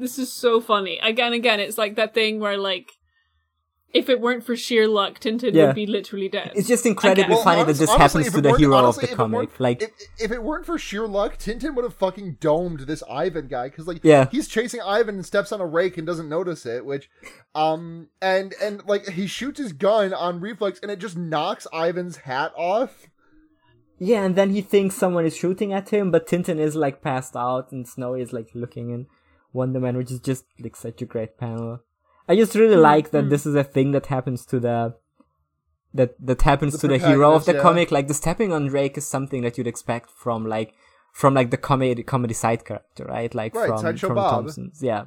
This 0.00 0.18
is 0.18 0.32
so 0.32 0.60
funny. 0.60 0.98
Again, 1.02 1.32
again, 1.32 1.60
it's 1.60 1.78
like 1.78 1.94
that 1.96 2.14
thing 2.14 2.40
where 2.40 2.56
like, 2.56 2.90
if 3.92 4.08
it 4.08 4.20
weren't 4.20 4.44
for 4.44 4.54
sheer 4.56 4.86
luck, 4.86 5.18
Tintin 5.18 5.52
Yeah. 5.52 5.66
would 5.66 5.74
be 5.74 5.84
literally 5.86 6.28
dead. 6.28 6.52
It's 6.54 6.68
just 6.68 6.86
incredibly 6.86 7.34
Well, 7.34 7.42
funny 7.42 7.60
honest- 7.62 7.80
that 7.80 7.82
this 7.86 7.90
honestly, 7.90 8.22
happens 8.22 8.34
to 8.36 8.40
the 8.40 8.56
hero 8.56 8.76
honestly, 8.76 9.02
of 9.04 9.08
the 9.10 9.14
it 9.14 9.16
comic. 9.16 9.36
weren't- 9.36 9.60
Like 9.60 9.82
if, 9.82 9.90
if 10.18 10.30
it 10.30 10.42
weren't 10.44 10.64
for 10.64 10.78
sheer 10.78 11.08
luck, 11.08 11.38
Tintin 11.38 11.74
would 11.74 11.82
have 11.84 11.94
fucking 11.94 12.36
domed 12.40 12.80
this 12.80 13.02
Ivan 13.10 13.48
guy 13.48 13.68
because 13.68 13.86
like 13.88 13.98
Yeah. 14.04 14.28
he's 14.30 14.46
chasing 14.48 14.80
Ivan 14.80 15.16
and 15.16 15.26
steps 15.26 15.50
on 15.50 15.60
a 15.60 15.66
rake 15.66 15.98
and 15.98 16.06
doesn't 16.06 16.28
notice 16.28 16.64
it, 16.66 16.84
which 16.86 17.10
um 17.54 18.08
and 18.22 18.54
and 18.62 18.82
like 18.86 19.08
he 19.10 19.26
shoots 19.26 19.58
his 19.58 19.72
gun 19.72 20.14
on 20.14 20.40
reflex 20.40 20.78
and 20.82 20.90
it 20.90 21.00
just 21.00 21.16
knocks 21.16 21.66
Ivan's 21.74 22.18
hat 22.18 22.52
off. 22.56 23.08
Yeah, 23.98 24.22
and 24.24 24.34
then 24.36 24.50
he 24.50 24.62
thinks 24.62 24.94
someone 24.94 25.26
is 25.26 25.36
shooting 25.36 25.72
at 25.74 25.90
him, 25.90 26.10
but 26.10 26.26
Tintin 26.26 26.58
is 26.58 26.74
like 26.74 27.02
passed 27.02 27.36
out, 27.36 27.70
and 27.70 27.86
Snowy 27.86 28.22
is 28.22 28.32
like 28.32 28.48
looking 28.54 28.88
in 28.90 29.06
wonderment, 29.52 29.98
which 29.98 30.10
is 30.10 30.20
just 30.20 30.44
like 30.58 30.76
such 30.76 31.02
a 31.02 31.06
great 31.06 31.36
panel. 31.38 31.80
I 32.28 32.36
just 32.36 32.54
really 32.54 32.76
Mm, 32.76 32.82
like 32.82 33.10
that 33.10 33.24
mm. 33.24 33.30
this 33.30 33.46
is 33.46 33.54
a 33.54 33.64
thing 33.64 33.90
that 33.92 34.06
happens 34.06 34.46
to 34.46 34.60
the 34.60 34.94
that 35.92 36.14
that 36.24 36.42
happens 36.42 36.74
The 36.74 36.78
to 36.78 36.88
the 36.88 36.98
hero 36.98 37.32
of 37.34 37.44
the 37.44 37.54
yeah. 37.54 37.62
comic. 37.62 37.90
Like 37.90 38.08
the 38.08 38.14
stepping 38.14 38.52
on 38.52 38.66
Drake 38.68 38.96
is 38.96 39.06
something 39.06 39.42
that 39.42 39.58
you'd 39.58 39.66
expect 39.66 40.10
from 40.10 40.46
like 40.46 40.74
from 41.12 41.34
like 41.34 41.50
the 41.50 41.56
comedy 41.56 42.02
comedy 42.02 42.34
side 42.34 42.64
character, 42.64 43.04
right? 43.04 43.34
Like 43.34 43.54
Right, 43.54 43.68
from 43.68 43.78
Sideshow 43.78 44.06
from 44.08 44.16
Bob. 44.16 44.30
Thompson's. 44.30 44.82
Yeah. 44.82 45.06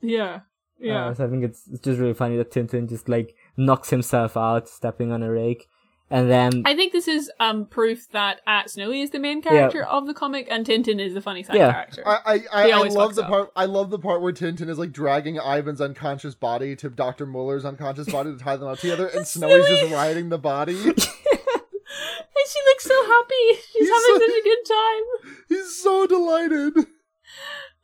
Yeah. 0.00 0.40
Yeah. 0.78 1.06
Uh, 1.06 1.14
so 1.14 1.26
I 1.26 1.28
think 1.28 1.44
it's 1.44 1.66
it's 1.68 1.80
just 1.80 1.98
really 2.00 2.14
funny 2.14 2.36
that 2.36 2.52
Tintin 2.52 2.88
just 2.88 3.08
like 3.08 3.34
knocks 3.56 3.90
himself 3.90 4.36
out 4.36 4.68
stepping 4.68 5.10
on 5.12 5.22
a 5.22 5.30
rake, 5.30 5.68
and 6.12 6.30
then 6.30 6.62
I 6.64 6.76
think 6.76 6.92
this 6.92 7.08
is 7.08 7.30
um 7.40 7.66
proof 7.66 8.08
that 8.12 8.40
uh, 8.46 8.66
Snowy 8.66 9.00
is 9.00 9.10
the 9.10 9.18
main 9.18 9.42
character 9.42 9.82
of 9.82 10.06
the 10.06 10.14
comic 10.14 10.46
and 10.50 10.64
Tintin 10.64 11.00
is 11.00 11.14
the 11.14 11.20
funny 11.20 11.42
side 11.42 11.56
Yeah. 11.56 11.72
character. 11.72 12.02
I 12.06 12.18
I, 12.24 12.34
I, 12.52 12.70
I 12.70 12.88
love 12.88 13.14
the 13.16 13.22
up. 13.24 13.28
part. 13.28 13.52
I 13.56 13.64
love 13.64 13.90
the 13.90 13.98
part 13.98 14.22
where 14.22 14.32
Tintin 14.32 14.68
is 14.68 14.78
like 14.78 14.92
dragging 14.92 15.36
Ivan's 15.36 15.80
unconscious 15.80 16.34
body 16.34 16.76
to 16.76 16.88
Doctor 16.90 17.26
Müller's 17.26 17.64
unconscious 17.64 18.08
body 18.10 18.32
to 18.32 18.38
tie 18.38 18.56
them 18.56 18.68
up 18.68 18.78
together, 18.78 19.06
and 19.14 19.26
Snowy's 19.26 19.66
Snowy. 19.66 19.80
just 19.80 19.92
riding 19.92 20.28
the 20.28 20.38
body. 20.38 20.74
and 20.88 20.98
she 21.00 22.58
looks 22.66 22.84
so 22.84 23.04
happy. 23.06 23.60
She's 23.72 23.72
He's 23.72 23.88
having 23.88 24.02
so- 24.06 24.18
such 24.18 24.38
a 24.38 24.42
good 24.44 24.64
time. 24.68 25.34
He's 25.48 25.74
so 25.82 26.06
delighted. 26.06 26.86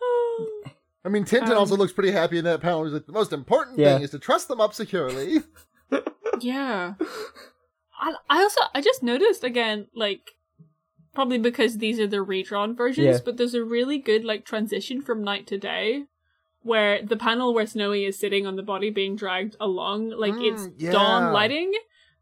Oh. 0.02 0.62
I 1.04 1.08
mean, 1.10 1.24
Tintin 1.24 1.52
Um, 1.52 1.58
also 1.58 1.76
looks 1.76 1.92
pretty 1.92 2.10
happy 2.10 2.36
in 2.38 2.44
that 2.44 2.60
panel. 2.60 2.84
He's 2.84 2.92
like, 2.92 3.06
the 3.06 3.12
most 3.12 3.32
important 3.32 3.78
Yeah. 3.78 3.94
thing 3.94 4.02
is 4.02 4.10
to 4.10 4.18
trust 4.18 4.48
them 4.48 4.60
up 4.60 4.74
securely. 4.74 5.42
yeah. 6.40 6.94
I, 8.00 8.14
I 8.30 8.42
also 8.42 8.60
I 8.74 8.80
just 8.80 9.02
noticed 9.02 9.44
again 9.44 9.86
like 9.94 10.32
probably 11.14 11.38
because 11.38 11.78
these 11.78 11.98
are 11.98 12.06
the 12.06 12.22
redrawn 12.22 12.76
versions, 12.76 13.06
Yeah. 13.06 13.18
but 13.24 13.36
there's 13.36 13.54
a 13.54 13.64
really 13.64 13.98
good 13.98 14.24
like 14.24 14.44
transition 14.44 15.02
from 15.02 15.22
night 15.24 15.46
to 15.48 15.58
day 15.58 16.04
where 16.62 17.02
the 17.02 17.16
panel 17.16 17.54
where 17.54 17.66
Snowy 17.66 18.04
is 18.04 18.18
sitting 18.18 18.46
on 18.46 18.56
the 18.56 18.62
body 18.62 18.90
being 18.90 19.16
dragged 19.16 19.56
along, 19.60 20.10
like 20.10 20.34
it's 20.40 20.66
Mm, 20.68 20.74
yeah. 20.78 20.92
dawn 20.92 21.32
lighting 21.32 21.72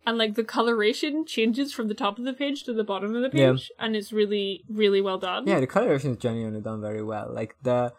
and 0.06 0.16
like 0.18 0.34
the 0.34 0.44
coloration 0.44 1.26
changes 1.26 1.72
from 1.72 1.88
the 1.88 1.94
top 1.94 2.18
of 2.18 2.24
the 2.24 2.32
page 2.32 2.62
to 2.64 2.72
the 2.72 2.84
bottom 2.84 3.14
of 3.16 3.22
the 3.22 3.36
Yeah. 3.36 3.52
page 3.52 3.70
and 3.78 3.96
it's 3.96 4.12
really 4.12 4.64
really 4.68 5.00
well 5.00 5.18
done. 5.18 5.46
yeah, 5.46 5.60
the 5.60 5.66
coloration 5.66 6.12
is 6.12 6.16
genuinely 6.18 6.60
done 6.60 6.80
very 6.80 7.02
well. 7.02 7.28
Like 7.32 7.56
the 7.62 7.92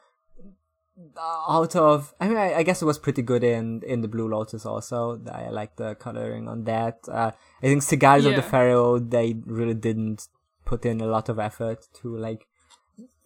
out 1.50 1.76
of 1.76 2.14
I 2.20 2.28
mean 2.28 2.38
I, 2.38 2.56
I 2.56 2.64
guess 2.64 2.82
it 2.82 2.86
was 2.86 2.98
pretty 2.98 3.22
good 3.22 3.44
in 3.44 3.84
in 3.86 4.02
the 4.02 4.08
Blue 4.08 4.28
Lotus 4.28 4.66
also. 4.66 5.22
I 5.32 5.50
like 5.50 5.76
the 5.76 5.96
coloring 5.96 6.48
on 6.48 6.64
that. 6.64 7.00
Uh, 7.08 7.32
I 7.62 7.66
think 7.68 7.84
Cigars 7.84 8.26
of 8.26 8.36
the 8.36 8.42
Pharaoh 8.42 9.00
they 9.00 9.36
really 9.46 9.76
didn't 9.76 10.28
put 10.66 10.86
in 10.86 11.00
a 11.02 11.06
lot 11.08 11.30
of 11.30 11.40
effort 11.40 11.88
to 12.02 12.18
like 12.18 12.48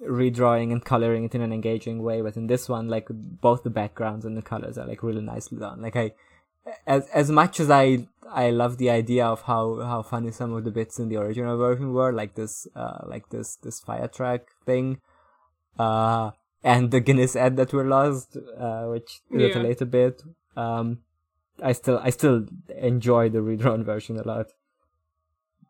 redrawing 0.01 0.71
and 0.71 0.83
coloring 0.83 1.23
it 1.23 1.35
in 1.35 1.41
an 1.41 1.53
engaging 1.53 2.03
way, 2.03 2.21
but 2.21 2.35
in 2.35 2.47
this 2.47 2.67
one 2.67 2.89
like 2.89 3.07
both 3.09 3.63
the 3.63 3.69
backgrounds 3.69 4.25
and 4.25 4.35
the 4.35 4.41
colors 4.41 4.77
are 4.77 4.87
like 4.87 5.03
really 5.03 5.21
nicely 5.21 5.57
done. 5.57 5.81
Like 5.81 5.95
I 5.95 6.13
as 6.85 7.07
as 7.07 7.31
much 7.31 7.59
as 7.59 7.69
I 7.69 8.07
I 8.29 8.49
love 8.49 8.77
the 8.77 8.89
idea 8.89 9.25
of 9.25 9.43
how 9.43 9.79
how 9.79 10.01
funny 10.01 10.31
some 10.31 10.53
of 10.53 10.63
the 10.63 10.71
bits 10.71 10.99
in 10.99 11.09
the 11.09 11.17
original 11.17 11.57
version 11.57 11.93
were, 11.93 12.11
like 12.11 12.35
this 12.35 12.67
uh 12.75 12.99
like 13.05 13.29
this 13.29 13.55
this 13.57 13.79
fire 13.79 14.07
track 14.07 14.47
thing, 14.65 14.99
uh 15.79 16.31
and 16.63 16.91
the 16.91 16.99
Guinness 16.99 17.35
ad 17.35 17.57
that 17.57 17.73
were 17.73 17.85
lost, 17.85 18.37
uh 18.59 18.85
which 18.85 19.21
is 19.31 19.55
Yeah. 19.55 19.61
a 19.61 19.61
later 19.63 19.85
bit. 19.85 20.21
Um, 20.55 20.99
I 21.63 21.71
still 21.73 21.99
I 22.03 22.09
still 22.09 22.45
enjoy 22.77 23.29
the 23.29 23.41
redrawn 23.41 23.83
version 23.83 24.17
a 24.17 24.23
lot. 24.27 24.47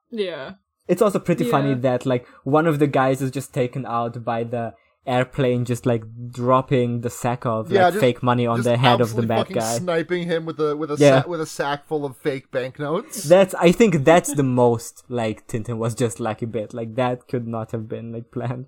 Yeah. 0.09 0.53
It's 0.87 1.01
also 1.01 1.19
pretty 1.19 1.45
funny 1.49 1.73
that 1.75 2.05
like 2.05 2.27
one 2.43 2.67
of 2.67 2.79
the 2.79 2.87
guys 2.87 3.21
is 3.21 3.31
just 3.31 3.53
taken 3.53 3.85
out 3.85 4.23
by 4.25 4.43
the 4.43 4.73
airplane, 5.07 5.65
just 5.65 5.85
like 5.85 6.03
dropping 6.31 7.01
the 7.01 7.09
sack 7.09 7.45
of 7.45 7.71
Yeah, 7.71 7.85
like 7.85 7.93
just- 7.93 8.01
fake 8.01 8.21
money 8.23 8.45
on 8.45 8.61
the 8.61 8.77
head 8.77 9.01
of 9.01 9.15
the 9.15 9.23
bad 9.23 9.47
guy. 9.49 9.77
sniping 9.77 10.27
him 10.27 10.45
with 10.45 10.59
a 10.59 10.75
with 10.75 10.91
a 10.91 10.97
Yeah. 10.99 11.21
sa- 11.21 11.29
with 11.29 11.41
a 11.41 11.45
sack 11.45 11.85
full 11.87 12.03
of 12.05 12.17
fake 12.17 12.51
banknotes. 12.51 13.23
That's 13.23 13.55
I 13.55 13.71
think 13.71 14.03
that's 14.03 14.33
the 14.33 14.43
most 14.43 15.03
like 15.07 15.47
Tintin 15.47 15.77
was 15.77 15.95
just 15.95 16.19
lucky 16.19 16.45
bit. 16.45 16.73
Like 16.73 16.95
that 16.95 17.27
could 17.27 17.47
not 17.47 17.71
have 17.71 17.87
been 17.87 18.11
like 18.11 18.31
planned. 18.31 18.65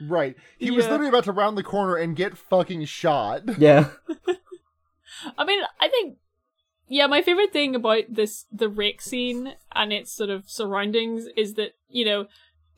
Right. 0.00 0.36
He 0.58 0.70
was 0.70 0.86
literally 0.86 1.08
about 1.08 1.24
to 1.24 1.32
round 1.32 1.56
the 1.56 1.62
corner 1.62 1.96
and 1.96 2.16
get 2.16 2.36
fucking 2.36 2.84
shot. 2.86 3.42
Yeah. 3.58 3.90
I 5.38 5.44
mean, 5.44 5.60
I 5.80 5.88
think 5.88 6.18
yeah, 6.88 7.06
my 7.06 7.22
favorite 7.22 7.52
thing 7.52 7.74
about 7.74 8.04
this 8.08 8.46
the 8.52 8.68
rake 8.68 9.00
scene 9.00 9.54
and 9.74 9.92
its 9.92 10.12
sort 10.12 10.30
of 10.30 10.48
surroundings 10.48 11.26
is 11.36 11.54
that, 11.54 11.72
you 11.88 12.04
know, 12.04 12.26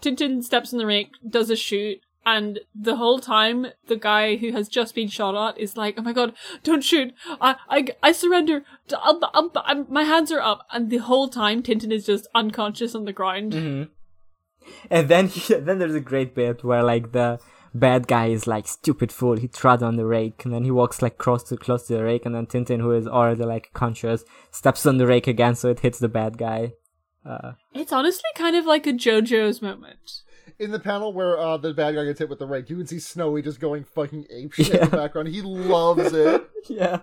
Tintin 0.00 0.42
steps 0.42 0.72
in 0.72 0.78
the 0.78 0.86
rake, 0.86 1.12
does 1.28 1.50
a 1.50 1.56
shoot, 1.56 2.00
and 2.24 2.60
the 2.74 2.96
whole 2.96 3.18
time 3.18 3.66
the 3.86 3.96
guy 3.96 4.36
who 4.36 4.52
has 4.52 4.68
just 4.68 4.94
been 4.94 5.08
shot 5.08 5.34
at 5.34 5.58
is 5.60 5.76
like, 5.76 5.96
"Oh 5.98 6.02
my 6.02 6.12
god, 6.12 6.34
don't 6.62 6.84
shoot! 6.84 7.12
I 7.40 7.56
I, 7.68 7.86
I 8.02 8.12
surrender! 8.12 8.64
I'm, 9.02 9.20
I'm, 9.34 9.50
I'm, 9.56 9.86
my 9.88 10.04
hands 10.04 10.30
are 10.30 10.40
up!" 10.40 10.66
And 10.72 10.88
the 10.90 10.98
whole 10.98 11.28
time 11.28 11.62
Tintin 11.62 11.92
is 11.92 12.06
just 12.06 12.28
unconscious 12.34 12.94
on 12.94 13.04
the 13.04 13.12
ground. 13.12 13.54
hmm 13.54 13.82
And 14.90 15.08
then 15.08 15.28
he, 15.28 15.54
then 15.66 15.78
there's 15.78 15.94
a 15.94 16.00
great 16.00 16.34
bit 16.34 16.64
where 16.64 16.82
like 16.82 17.12
the 17.12 17.38
bad 17.74 18.06
guy 18.08 18.26
is 18.28 18.46
like 18.46 18.66
stupid 18.66 19.12
fool. 19.12 19.36
He 19.36 19.48
trod 19.48 19.82
on 19.82 19.96
the 19.96 20.06
rake, 20.06 20.44
and 20.44 20.52
then 20.54 20.64
he 20.64 20.70
walks 20.70 21.02
like 21.02 21.18
close 21.18 21.42
to 21.44 21.56
close 21.56 21.86
to 21.86 21.94
the 21.94 22.04
rake, 22.04 22.24
and 22.26 22.34
then 22.34 22.46
Tintin, 22.46 22.80
who 22.80 22.92
is 22.92 23.06
already 23.06 23.44
like 23.44 23.70
conscious, 23.74 24.24
steps 24.50 24.86
on 24.86 24.96
the 24.98 25.06
rake 25.06 25.26
again, 25.26 25.54
so 25.54 25.68
it 25.70 25.80
hits 25.80 25.98
the 25.98 26.08
bad 26.08 26.38
guy. 26.38 26.72
Uh, 27.26 27.52
It's 27.74 27.92
honestly 27.92 28.30
kind 28.34 28.56
of 28.56 28.64
like 28.64 28.86
a 28.86 28.92
JoJo's 28.92 29.60
moment. 29.60 30.22
In 30.58 30.70
the 30.70 30.80
panel 30.80 31.12
where 31.12 31.38
uh, 31.38 31.56
the 31.58 31.74
bad 31.74 31.94
guy 31.94 32.04
gets 32.04 32.18
hit 32.18 32.28
with 32.30 32.38
the 32.38 32.46
rake, 32.46 32.70
you 32.70 32.76
can 32.76 32.86
see 32.86 32.98
Snowy 32.98 33.42
just 33.42 33.60
going 33.60 33.84
fucking 33.84 34.24
ape 34.30 34.54
shit 34.54 34.70
in 34.74 34.90
the 34.90 34.96
background. 34.96 35.28
He 35.28 35.42
loves 35.42 36.12
it. 36.12 36.48
yeah. 36.68 37.00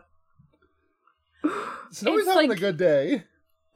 Snowy's 1.92 2.26
It's 2.26 2.28
having 2.34 2.50
like- 2.50 2.58
a 2.58 2.62
good 2.62 2.78
day. 2.78 3.24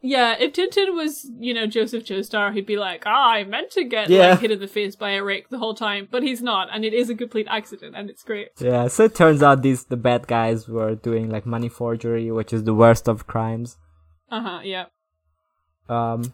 Yeah, 0.01 0.35
if 0.39 0.53
Tintin 0.53 0.95
was, 0.95 1.29
you 1.39 1.53
know, 1.53 1.67
Joseph 1.67 2.05
Joestar, 2.05 2.53
he'd 2.53 2.65
be 2.65 2.77
like, 2.77 3.03
ah, 3.05 3.31
I 3.31 3.43
meant 3.43 3.71
to 3.71 3.83
get 3.83 4.09
Yeah. 4.09 4.29
like 4.31 4.39
hit 4.39 4.51
in 4.51 4.59
the 4.59 4.67
face 4.67 4.95
by 4.95 5.11
a 5.11 5.23
rake 5.23 5.49
the 5.49 5.57
whole 5.57 5.73
time, 5.75 6.07
but 6.09 6.23
he's 6.23 6.41
not, 6.41 6.69
and 6.71 6.85
it 6.85 6.93
is 6.93 7.09
a 7.09 7.15
complete 7.15 7.47
accident, 7.49 7.95
and 7.97 8.09
it's 8.09 8.23
great. 8.23 8.49
Yeah, 8.59 8.87
so 8.87 9.03
it 9.05 9.15
turns 9.15 9.43
out 9.43 9.61
these 9.61 9.85
the 9.85 9.97
bad 9.97 10.27
guys 10.27 10.67
were 10.69 10.95
doing 10.95 11.29
like 11.29 11.45
money 11.45 11.67
forgery, 11.69 12.31
which 12.31 12.53
is 12.53 12.63
the 12.63 12.73
worst 12.73 13.09
of 13.09 13.27
crimes. 13.27 13.77
Uh 14.31 14.41
huh. 14.41 14.59
Yeah. 14.63 14.85
Um, 15.89 16.33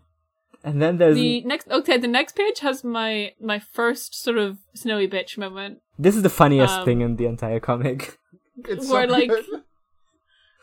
and 0.63 0.81
then 0.81 0.97
there's 0.97 1.15
The 1.15 1.41
next, 1.41 1.67
okay, 1.69 1.97
the 1.97 2.07
next 2.07 2.35
page 2.35 2.59
has 2.59 2.83
my 2.83 3.33
my 3.41 3.59
first 3.59 4.21
sort 4.21 4.37
of 4.37 4.57
snowy 4.75 5.07
bitch 5.07 5.37
moment, 5.37 5.79
this 5.97 6.15
is 6.15 6.23
the 6.23 6.29
funniest 6.29 6.73
um, 6.79 6.85
thing 6.85 7.01
in 7.01 7.15
the 7.15 7.25
entire 7.25 7.59
comic. 7.59 8.17
It's 8.69 8.89
where 8.89 9.07
so 9.07 9.13
like. 9.13 9.31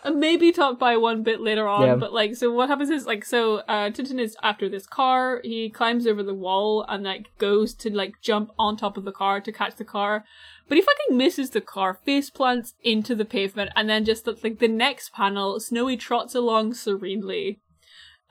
And 0.04 0.18
maybe 0.18 0.50
talked 0.50 0.80
by 0.80 0.96
one 0.96 1.22
bit 1.22 1.40
later 1.40 1.68
on, 1.68 1.86
Yeah. 1.86 1.94
but 1.94 2.12
like, 2.12 2.34
so 2.34 2.52
what 2.52 2.68
happens 2.68 2.90
is 2.90 3.06
like, 3.06 3.24
so 3.24 3.58
uh, 3.68 3.90
Tintin 3.90 4.18
is 4.18 4.36
after 4.42 4.68
this 4.68 4.84
car. 4.84 5.40
He 5.44 5.70
climbs 5.70 6.08
over 6.08 6.24
the 6.24 6.34
wall 6.34 6.84
and 6.88 7.04
like 7.04 7.30
goes 7.38 7.72
to 7.74 7.90
like 7.94 8.20
jump 8.20 8.50
on 8.58 8.76
top 8.76 8.96
of 8.96 9.04
the 9.04 9.12
car 9.12 9.40
to 9.40 9.52
catch 9.52 9.76
the 9.76 9.84
car, 9.84 10.24
but 10.68 10.76
he 10.76 10.82
fucking 10.82 11.16
misses 11.16 11.50
the 11.50 11.60
car, 11.60 11.94
face 11.94 12.30
plants 12.30 12.74
into 12.82 13.14
the 13.14 13.24
pavement, 13.24 13.70
and 13.76 13.88
then 13.88 14.04
just 14.04 14.26
like 14.42 14.58
the 14.58 14.66
next 14.66 15.12
panel, 15.12 15.60
Snowy 15.60 15.96
trots 15.96 16.34
along 16.34 16.74
serenely, 16.74 17.60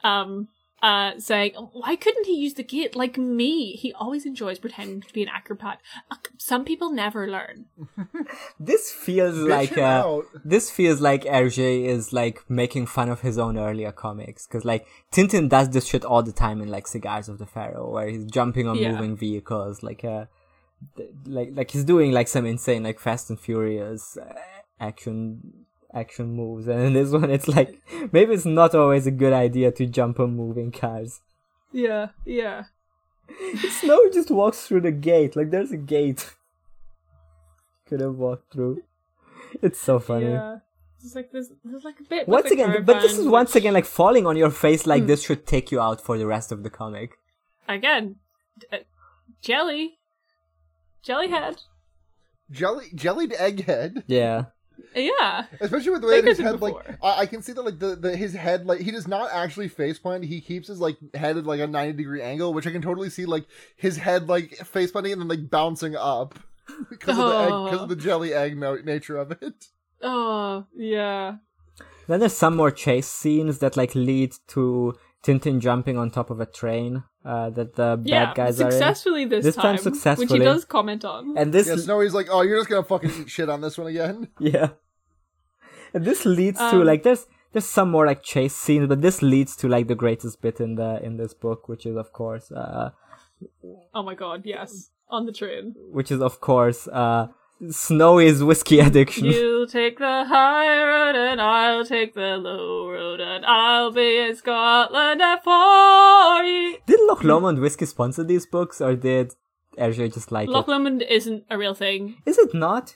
um, 0.03 0.49
uh, 0.81 1.11
saying, 1.19 1.53
"Why 1.73 1.95
couldn't 1.95 2.25
he 2.25 2.35
use 2.35 2.55
the 2.55 2.63
gate 2.63 2.95
like 2.95 3.17
me? 3.17 3.73
He 3.73 3.93
always 3.93 4.25
enjoys 4.25 4.59
pretending 4.59 5.01
to 5.01 5.13
be 5.13 5.21
an 5.23 5.29
acrobat. 5.29 5.79
Uh, 6.09 6.15
Some 6.37 6.65
people 6.65 6.91
never 6.91 7.27
learn." 7.27 7.65
This 8.59 8.91
feels 8.91 9.35
Bitch 9.35 9.49
like 9.49 9.69
him 9.69 9.83
uh, 9.83 10.21
this 10.45 10.69
feels 10.69 11.01
like 11.01 11.23
Hergé 11.23 11.85
is 11.85 12.13
like 12.13 12.49
making 12.49 12.85
fun 12.87 13.09
of 13.09 13.21
his 13.21 13.37
own 13.37 13.57
earlier 13.57 13.91
comics 13.91 14.45
because 14.47 14.63
like 14.65 14.85
Tintin 15.11 15.49
does 15.49 15.69
this 15.69 15.87
shit 15.87 16.05
all 16.05 16.23
the 16.23 16.31
time 16.31 16.61
in 16.61 16.69
like 16.69 16.87
Cigars 16.87 17.27
of 17.29 17.37
the 17.39 17.45
Pharaoh 17.45 17.89
where 17.91 18.07
he's 18.07 18.25
jumping 18.25 18.67
on 18.67 18.75
Yeah. 18.77 18.91
moving 18.91 19.17
vehicles 19.17 19.81
like 19.83 20.03
uh 20.05 20.25
th- 20.97 21.09
like 21.25 21.49
like 21.53 21.71
he's 21.71 21.83
doing 21.83 22.11
like 22.11 22.27
some 22.27 22.45
insane 22.45 22.83
like 22.83 22.99
Fast 22.99 23.29
and 23.29 23.39
Furious 23.39 24.17
uh, 24.17 24.33
action 24.79 25.65
action 25.93 26.33
moves 26.33 26.67
and 26.71 26.81
in 26.81 26.93
this 26.93 27.11
one 27.11 27.29
it's 27.29 27.47
like 27.47 27.81
maybe 28.11 28.33
it's 28.33 28.45
not 28.45 28.73
always 28.75 29.05
a 29.07 29.11
good 29.11 29.33
idea 29.33 29.71
to 29.71 29.85
jump 29.85 30.19
on 30.19 30.35
moving 30.35 30.71
cars. 30.71 31.21
Yeah, 31.71 32.09
yeah. 32.25 32.65
Snow 33.79 34.09
just 34.11 34.29
walks 34.29 34.67
through 34.67 34.81
the 34.81 34.91
gate 34.91 35.35
like 35.35 35.51
there's 35.51 35.71
a 35.71 35.77
gate. 35.77 36.33
Could 37.87 38.01
have 38.01 38.15
walked 38.15 38.53
through. 38.53 38.83
It's 39.61 39.79
so 39.79 39.99
funny. 39.99 40.31
Yeah. 40.31 40.59
It's 41.03 41.15
like 41.15 41.31
this, 41.31 41.51
there's 41.65 41.83
like 41.83 41.99
a 41.99 42.03
bit. 42.03 42.27
Once 42.27 42.51
again, 42.51 42.83
but 42.85 43.01
this 43.01 43.11
is 43.13 43.17
caravan, 43.17 43.31
once 43.31 43.55
again 43.55 43.73
like 43.73 43.85
falling 43.85 44.27
on 44.27 44.37
your 44.37 44.51
face 44.51 44.85
like 44.85 45.01
Hmm. 45.03 45.07
this 45.07 45.23
should 45.23 45.47
take 45.47 45.71
you 45.71 45.81
out 45.81 45.99
for 45.99 46.17
the 46.17 46.27
rest 46.27 46.51
of 46.51 46.63
the 46.63 46.69
comic. 46.69 47.17
again, 47.67 48.17
uh, 48.71 48.77
jelly, 49.41 49.97
head, 51.07 51.55
Jelly, 52.51 52.87
jellied 52.93 53.31
egghead. 53.31 54.03
Yeah. 54.07 54.45
Yeah, 54.95 55.45
Especially 55.61 55.91
with 55.91 56.01
the 56.01 56.07
way 56.07 56.15
Think 56.21 56.27
his 56.27 56.39
of 56.39 56.45
it 56.45 56.49
head, 56.49 56.61
like. 56.61 56.75
I, 57.01 57.19
I 57.21 57.25
can 57.25 57.41
see 57.41 57.53
that, 57.53 57.61
like 57.61 57.79
the, 57.79 57.95
the 57.95 58.15
his 58.17 58.33
head, 58.33 58.65
like 58.65 58.81
he 58.81 58.91
does 58.91 59.07
not 59.07 59.29
actually 59.31 59.69
face 59.69 59.97
plant. 59.97 60.25
He 60.25 60.41
keeps 60.41 60.67
his 60.67 60.79
like 60.79 60.97
head 61.13 61.37
at 61.37 61.45
like 61.45 61.61
a 61.61 61.67
ninety 61.67 61.93
degree 61.95 62.21
angle, 62.21 62.53
which 62.53 62.67
I 62.67 62.71
can 62.71 62.81
totally 62.81 63.09
see 63.09 63.25
like 63.25 63.45
his 63.77 63.95
head 63.97 64.27
like 64.27 64.51
face 64.57 64.91
planting 64.91 65.13
and 65.13 65.21
then 65.21 65.27
like 65.29 65.49
bouncing 65.49 65.95
up 65.95 66.37
because 66.89 67.17
of 67.17 67.29
the 67.29 67.37
egg, 67.37 67.47
because 67.65 67.79
Oh. 67.79 67.83
of 67.83 67.89
the 67.89 67.95
jelly 67.95 68.33
egg 68.33 68.57
no- 68.57 68.75
nature 68.75 69.15
of 69.17 69.31
it. 69.41 69.67
Oh, 70.01 70.65
yeah. 70.75 71.35
Then 72.07 72.19
there's 72.19 72.33
some 72.35 72.57
more 72.57 72.71
chase 72.71 73.07
scenes 73.07 73.59
that 73.59 73.77
like 73.77 73.95
lead 73.95 74.33
to 74.49 74.97
Tintin 75.23 75.59
jumping 75.59 75.97
on 75.97 76.09
top 76.09 76.29
of 76.31 76.39
a 76.39 76.45
train 76.45 77.03
uh, 77.23 77.49
that 77.51 77.75
the 77.75 77.97
bad 77.97 78.07
Yeah, 78.07 78.33
guys 78.33 78.59
are 78.59 78.65
in. 78.65 78.71
successfully 78.71 79.25
this, 79.25 79.45
This 79.45 79.55
time 79.55 79.73
Which 79.75 79.81
successfully. 79.83 80.39
he 80.39 80.45
does 80.45 80.65
comment 80.65 81.05
on. 81.05 81.37
And 81.37 81.53
this 81.53 81.67
Yeah, 81.67 81.75
Snowy's 81.75 82.13
like, 82.13 82.27
oh, 82.31 82.41
you're 82.41 82.57
just 82.57 82.69
gonna 82.69 82.83
fucking 82.83 83.11
eat 83.21 83.29
shit 83.29 83.47
on 83.49 83.61
this 83.61 83.77
one 83.77 83.87
again. 83.87 84.27
Yeah. 84.39 84.69
And 85.93 86.05
this 86.05 86.25
leads 86.25 86.57
to 86.59 86.65
Um, 86.81 86.85
like 86.85 87.03
there's 87.03 87.27
there's 87.51 87.65
some 87.65 87.91
more 87.91 88.05
like 88.05 88.23
chase 88.23 88.55
scenes, 88.55 88.87
but 88.87 89.01
this 89.01 89.21
leads 89.21 89.55
to 89.57 89.67
like 89.67 89.87
the 89.87 89.95
greatest 89.95 90.41
bit 90.41 90.59
in 90.61 90.75
the 90.75 90.99
in 91.03 91.17
this 91.17 91.33
book, 91.33 91.67
which 91.67 91.85
is 91.85 91.95
of 91.97 92.11
course 92.13 92.51
uh 92.51 92.91
Oh 93.93 94.01
my 94.03 94.15
god, 94.15 94.41
yes. 94.45 94.89
On 95.09 95.25
the 95.25 95.33
train. 95.33 95.75
which 95.91 96.09
is 96.11 96.21
of 96.21 96.39
course 96.39 96.87
uh 96.87 97.27
Snowy's 97.69 98.43
whiskey 98.43 98.79
addiction. 98.79 99.25
You 99.25 99.67
take 99.67 99.99
the 99.99 100.25
high 100.25 100.83
road 100.83 101.15
and 101.15 101.39
I'll 101.39 101.85
take 101.85 102.15
the 102.15 102.37
low 102.37 102.89
road 102.89 103.19
and 103.21 103.45
I'll 103.45 103.91
be 103.91 104.17
in 104.17 104.35
Scotland 104.35 105.21
at 105.21 105.43
forty. 105.43 106.77
Did 106.87 106.99
Loch 107.07 107.23
Lomond 107.23 107.59
whiskey 107.59 107.85
sponsor 107.85 108.23
these 108.23 108.47
books 108.47 108.81
or 108.81 108.95
did 108.95 109.35
Hergé 109.77 110.11
just 110.11 110.31
like 110.31 110.49
Loch 110.49 110.67
it? 110.67 110.71
Lomond 110.71 111.03
isn't 111.03 111.43
a 111.51 111.57
real 111.57 111.75
thing. 111.75 112.15
Is 112.25 112.39
it 112.39 112.53
not? 112.53 112.95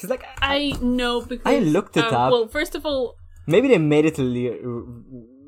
Cause 0.00 0.10
like 0.10 0.24
I 0.40 0.76
know 0.80 1.20
because 1.22 1.46
I 1.46 1.58
looked 1.58 1.96
it 1.96 2.04
um, 2.04 2.14
up. 2.14 2.32
Well, 2.32 2.48
first 2.48 2.74
of 2.74 2.86
all, 2.86 3.16
maybe 3.46 3.68
they 3.68 3.78
made 3.78 4.04
it 4.04 4.18
a 4.18 4.22
le- 4.22 4.58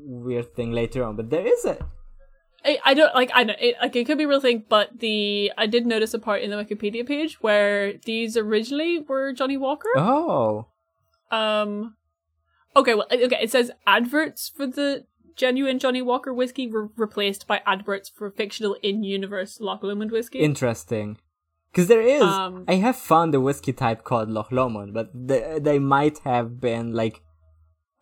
weird 0.03 0.53
thing 0.55 0.71
later 0.71 1.03
on, 1.03 1.15
but 1.15 1.29
there 1.29 1.45
is 1.45 1.65
a 1.65 1.77
I, 2.67 2.79
I 2.83 2.93
don't 2.93 3.15
like 3.15 3.31
I 3.33 3.43
know 3.43 3.55
it 3.59 3.75
like 3.81 3.95
it 3.95 4.05
could 4.05 4.17
be 4.17 4.25
a 4.25 4.27
real 4.27 4.41
thing, 4.41 4.65
but 4.67 4.99
the 4.99 5.53
I 5.57 5.65
did 5.67 5.85
notice 5.85 6.13
a 6.13 6.19
part 6.19 6.41
in 6.41 6.49
the 6.51 6.57
Wikipedia 6.57 7.07
page 7.07 7.41
where 7.41 7.93
these 8.03 8.35
originally 8.35 8.99
were 8.99 9.31
Johnnie 9.31 9.57
Walker. 9.57 9.89
oh 9.95 10.67
Um, 11.31 11.95
okay, 12.75 12.93
well, 12.93 13.07
okay, 13.11 13.39
it 13.41 13.51
says 13.51 13.71
adverts 13.85 14.49
for 14.49 14.67
the 14.67 15.05
genuine 15.35 15.79
Johnnie 15.79 16.01
Walker 16.01 16.33
whiskey 16.33 16.67
were 16.67 16.89
replaced 16.97 17.47
by 17.47 17.61
adverts 17.65 18.09
for 18.09 18.29
fictional 18.31 18.75
in-universe 18.81 19.61
Loch 19.61 19.83
Lomond 19.83 20.11
whiskey. 20.11 20.39
interesting. 20.39 21.17
Because 21.71 21.87
there 21.87 22.01
is, 22.01 22.23
Um, 22.23 22.65
I 22.67 22.75
have 22.75 22.95
found 22.95 23.35
a 23.35 23.39
whiskey 23.39 23.71
type 23.71 24.03
called 24.03 24.29
Loch 24.29 24.51
Lomond, 24.51 24.93
but 24.93 25.11
they, 25.13 25.59
they 25.61 25.79
might 25.79 26.17
have 26.19 26.59
been 26.59 26.91
like, 26.93 27.21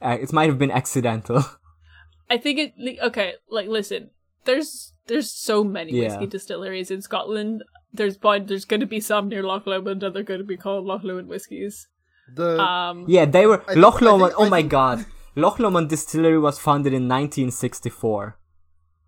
uh, 0.02 0.18
it 0.22 0.32
might 0.32 0.48
have 0.50 0.58
been 0.58 0.72
accidental. 0.72 1.44
I 2.30 2.38
think 2.38 2.58
it 2.60 2.74
okay. 3.04 3.34
Like, 3.50 3.68
listen, 3.68 4.12
there's 4.46 4.94
there's 5.08 5.30
so 5.32 5.64
many 5.64 5.92
Yeah. 5.94 6.04
whiskey 6.08 6.28
distilleries 6.28 6.90
in 6.92 7.02
Scotland. 7.02 7.64
There's 7.94 8.18
bound 8.18 8.48
there's 8.48 8.66
going 8.66 8.80
to 8.82 8.86
be 8.88 9.00
some 9.00 9.30
near 9.30 9.44
Loch 9.44 9.66
Lomond, 9.68 10.04
and 10.04 10.16
they're 10.16 10.24
going 10.24 10.40
to 10.40 10.46
be 10.46 10.58
called 10.58 10.86
Loch 10.86 11.04
Lomond 11.04 11.28
whiskies. 11.28 11.88
The 12.34 12.60
Um, 12.60 13.06
yeah, 13.08 13.26
they 13.26 13.46
were 13.46 13.64
I 13.68 13.74
Loch 13.76 14.02
Lomond. 14.02 14.32
think- 14.32 14.42
oh 14.42 14.50
my 14.50 14.62
think- 14.62 14.72
god, 14.72 15.06
Loch 15.36 15.60
Lomond 15.60 15.90
Distillery 15.90 16.40
was 16.40 16.58
founded 16.60 16.94
in 16.94 17.08
1964, 17.08 18.38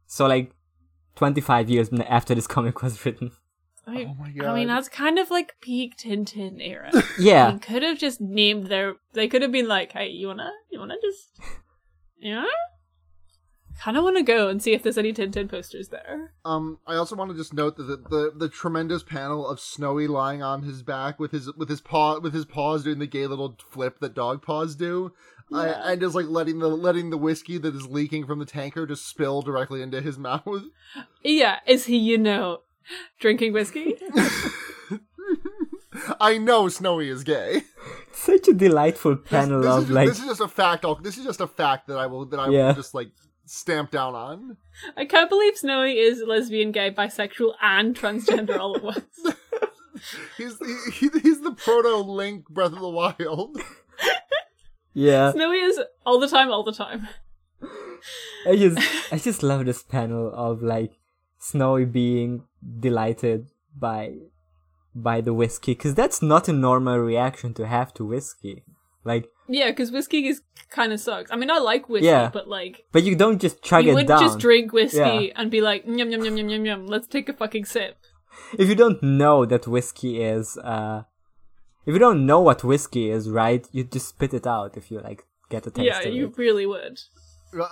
so 0.06 0.28
like 0.28 0.52
25 1.16 1.70
years 1.70 1.90
after 2.08 2.36
this 2.36 2.48
comic 2.48 2.82
was 2.84 2.94
written. 3.06 3.32
I, 3.90 4.04
Oh 4.04 4.14
my 4.20 4.30
god! 4.32 4.48
I 4.50 4.54
mean, 4.56 4.68
that's 4.68 4.90
kind 4.90 5.18
of 5.18 5.32
like 5.32 5.56
peak 5.62 5.96
Tintin 5.98 6.60
era. 6.62 6.92
Yeah, 7.20 7.52
They 7.52 7.60
could 7.60 7.84
have 7.84 7.98
just 7.98 8.20
named 8.20 8.68
their. 8.68 8.96
They 9.14 9.28
could 9.30 9.42
have 9.42 9.52
been 9.54 9.68
like, 9.68 9.94
"Hey, 9.94 10.10
you 10.10 10.28
wanna, 10.28 10.52
you 10.70 10.78
wanna 10.80 10.96
just, 11.02 11.40
yeah." 12.20 12.44
Kind 13.80 13.96
of 13.96 14.04
want 14.04 14.18
to 14.18 14.24
go 14.24 14.48
and 14.50 14.62
see 14.62 14.74
if 14.74 14.82
there's 14.84 14.98
any 14.98 15.14
Tintin 15.14 15.48
posters 15.50 15.90
there. 15.90 16.34
Um, 16.44 16.80
I 16.88 16.96
also 16.96 17.16
want 17.16 17.32
to 17.32 17.38
just 17.38 17.54
note 17.54 17.78
that 17.78 17.84
the, 17.84 17.98
the 17.98 18.32
the 18.36 18.50
tremendous 18.50 19.04
panel 19.04 19.48
of 19.48 19.60
Snowy 19.60 20.08
lying 20.08 20.42
on 20.42 20.64
his 20.64 20.82
back 20.84 21.20
with 21.20 21.32
his 21.32 21.54
with 21.56 21.70
his 21.70 21.80
paw 21.82 22.20
with 22.20 22.34
his 22.34 22.46
paws 22.46 22.84
doing 22.84 23.00
the 23.00 23.06
gay 23.08 23.28
little 23.28 23.56
flip 23.70 24.00
that 24.00 24.14
dog 24.16 24.42
paws 24.42 24.76
do, 24.76 25.14
I, 25.54 25.68
and 25.68 26.02
just 26.02 26.16
like 26.16 26.26
letting 26.28 26.60
the 26.60 26.68
letting 26.70 27.12
the 27.12 27.18
whiskey 27.18 27.58
that 27.60 27.76
is 27.76 27.88
leaking 27.88 28.26
from 28.26 28.40
the 28.40 28.46
tanker 28.46 28.86
just 28.88 29.08
spill 29.08 29.42
directly 29.44 29.82
into 29.82 30.02
his 30.02 30.18
mouth. 30.30 30.64
Yeah, 31.24 31.60
is 31.68 31.86
he, 31.86 31.98
you 31.98 32.18
know, 32.18 32.62
drinking 33.20 33.54
whiskey? 33.54 33.96
I 36.20 36.38
know 36.38 36.68
Snowy 36.70 37.10
is 37.10 37.24
gay. 37.24 37.64
such 38.14 38.48
a 38.48 38.54
delightful 38.54 39.16
panel 39.18 39.62
this 39.62 39.70
is 39.72 39.76
of 39.78 39.84
just, 39.84 39.92
like, 39.94 40.08
this 40.08 40.20
is 40.20 40.26
just 40.26 40.42
a 40.42 40.48
fact. 40.48 40.86
I'll, 40.86 40.96
this 40.96 41.18
is 41.18 41.26
just 41.26 41.42
a 41.42 41.48
fact 41.48 41.88
that 41.88 41.98
I 41.98 42.06
will 42.08 42.26
that 42.28 42.40
I 42.40 42.50
Yeah. 42.50 42.68
will 42.68 42.74
just 42.76 42.94
like 42.94 43.10
stamp 43.48 43.92
down 43.92 44.14
on. 44.16 44.58
I 44.96 45.06
can't 45.06 45.30
believe 45.30 45.58
Snowy 45.58 45.98
is 46.00 46.22
lesbian, 46.26 46.72
gay, 46.72 46.92
bisexual, 46.92 47.54
and 47.62 47.96
transgender 47.96 48.58
all 48.60 48.76
at 48.76 48.84
once. 48.84 49.04
He's 50.38 50.58
he, 50.60 51.10
he- 51.10 51.20
he's 51.20 51.42
the 51.42 51.52
proto 51.58 51.96
Link 51.98 52.48
Breath 52.50 52.74
of 52.74 52.80
the 52.80 52.90
Wild. 52.90 53.58
yeah. 54.94 55.32
Snowy 55.32 55.58
is 55.58 55.80
all 56.06 56.20
the 56.20 56.28
time, 56.28 56.52
all 56.52 56.64
the 56.64 56.72
time. 56.72 57.08
I 58.48 58.56
just 58.56 58.78
I 59.12 59.18
just 59.18 59.42
love 59.42 59.66
this 59.66 59.82
panel 59.82 60.32
of 60.34 60.62
like 60.62 60.92
Snowy 61.40 61.86
being 61.86 62.44
delighted 62.80 63.48
by 63.76 64.14
by 64.94 65.22
the 65.22 65.34
whiskey 65.34 65.74
because 65.74 65.96
that's 65.96 66.22
not 66.22 66.48
a 66.48 66.54
normal 66.54 66.98
reaction 67.00 67.54
to 67.56 67.66
have 67.68 67.92
to 67.96 68.06
whiskey. 68.06 68.64
Like, 69.08 69.26
Yeah, 69.48 69.70
because 69.72 69.92
whiskey 69.92 70.28
is 70.28 70.42
kind 70.70 70.92
of 70.94 71.00
sucks. 71.00 71.32
I 71.32 71.36
mean, 71.38 71.50
I 71.50 71.58
like 71.60 71.88
whiskey, 71.90 72.08
Yeah. 72.08 72.30
but 72.32 72.48
like, 72.48 72.86
but 72.92 73.04
you 73.04 73.16
don't 73.16 73.40
just 73.42 73.62
chug 73.64 73.86
you 73.86 73.92
it 73.92 73.94
wouldn't 73.96 74.10
down. 74.10 74.20
just 74.20 74.38
drink 74.40 74.74
whiskey 74.74 74.98
Yeah. 75.28 75.34
and 75.38 75.50
be 75.50 75.62
like, 75.62 75.86
yum 75.86 76.10
yum 76.12 76.24
yum 76.26 76.38
yum 76.38 76.50
yum 76.50 76.66
yum. 76.66 76.88
Let's 76.88 77.08
take 77.08 77.28
a 77.30 77.34
fucking 77.34 77.66
sip. 77.66 77.98
If 78.60 78.68
you 78.70 78.76
don't 78.76 79.02
know 79.02 79.46
that 79.46 79.66
whiskey 79.68 80.22
is, 80.22 80.58
uh, 80.58 81.04
if 81.86 81.94
you 81.94 82.00
don't 82.00 82.26
know 82.26 82.42
what 82.42 82.64
whiskey 82.64 83.10
is, 83.10 83.30
right, 83.30 83.66
You'd 83.72 83.92
just 83.92 84.10
spit 84.10 84.34
it 84.34 84.46
out 84.46 84.76
if 84.78 84.92
you 84.92 85.00
like 85.00 85.26
get 85.50 85.66
a 85.66 85.72
taste 85.72 85.86
yeah, 85.88 86.08
of 86.10 86.14
you 86.14 86.26
it. 86.28 86.38
really 86.38 86.66
would. 86.66 87.00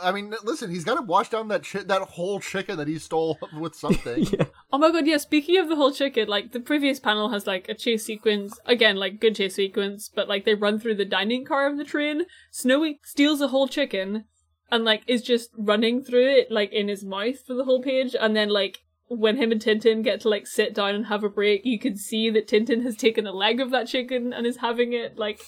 I 0.01 0.13
mean, 0.13 0.33
listen, 0.45 0.71
he's 0.71 0.85
got 0.85 0.95
to 0.95 1.01
wash 1.01 1.29
down 1.29 1.49
that 1.49 1.63
chi- 1.69 1.83
that 1.83 2.01
whole 2.01 2.39
chicken 2.39 2.77
that 2.77 2.87
he 2.87 2.97
stole 2.97 3.37
with 3.59 3.75
something. 3.75 4.25
Yeah. 4.31 4.45
Oh 4.75 4.77
my 4.77 4.91
god, 4.91 5.07
yeah, 5.07 5.15
speaking 5.15 5.57
of 5.57 5.69
the 5.69 5.77
whole 5.77 5.93
chicken, 5.93 6.27
like 6.27 6.51
the 6.51 6.59
previous 6.59 6.99
panel 6.99 7.29
has 7.29 7.47
like 7.47 7.69
a 7.69 7.73
chase 7.73 8.03
sequence, 8.03 8.59
again, 8.65 8.97
like 8.97 9.21
good 9.21 9.33
chase 9.33 9.55
sequence, 9.55 10.11
but 10.13 10.27
like 10.27 10.43
they 10.43 10.53
run 10.53 10.81
through 10.81 10.95
the 10.95 11.05
dining 11.05 11.45
car 11.45 11.65
of 11.71 11.77
the 11.77 11.85
train. 11.85 12.23
Snowy 12.51 12.99
steals 13.01 13.39
a 13.39 13.47
whole 13.47 13.69
chicken 13.69 14.25
and 14.69 14.83
like 14.83 15.03
is 15.07 15.21
just 15.21 15.51
running 15.57 16.03
through 16.03 16.27
it 16.29 16.51
like 16.51 16.73
in 16.73 16.89
his 16.89 17.05
mouth 17.05 17.39
for 17.47 17.53
the 17.53 17.63
whole 17.63 17.81
page, 17.81 18.17
and 18.19 18.35
then 18.35 18.49
like 18.49 18.79
when 19.07 19.37
him 19.37 19.53
and 19.53 19.61
Tintin 19.61 20.03
get 20.03 20.19
to 20.21 20.29
like 20.29 20.45
sit 20.45 20.73
down 20.73 20.93
and 20.93 21.05
have 21.05 21.23
a 21.23 21.29
break, 21.29 21.61
you 21.63 21.79
can 21.79 21.95
see 21.95 22.29
that 22.31 22.49
Tintin 22.49 22.83
has 22.83 22.97
taken 22.97 23.25
a 23.25 23.31
leg 23.31 23.61
of 23.61 23.71
that 23.71 23.87
chicken 23.87 24.33
and 24.33 24.45
is 24.45 24.57
having 24.57 24.91
it 24.91 25.17
like 25.17 25.39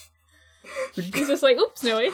he's 0.94 1.28
just 1.28 1.42
like, 1.42 1.58
oops, 1.58 1.82
Snowy, 1.82 2.08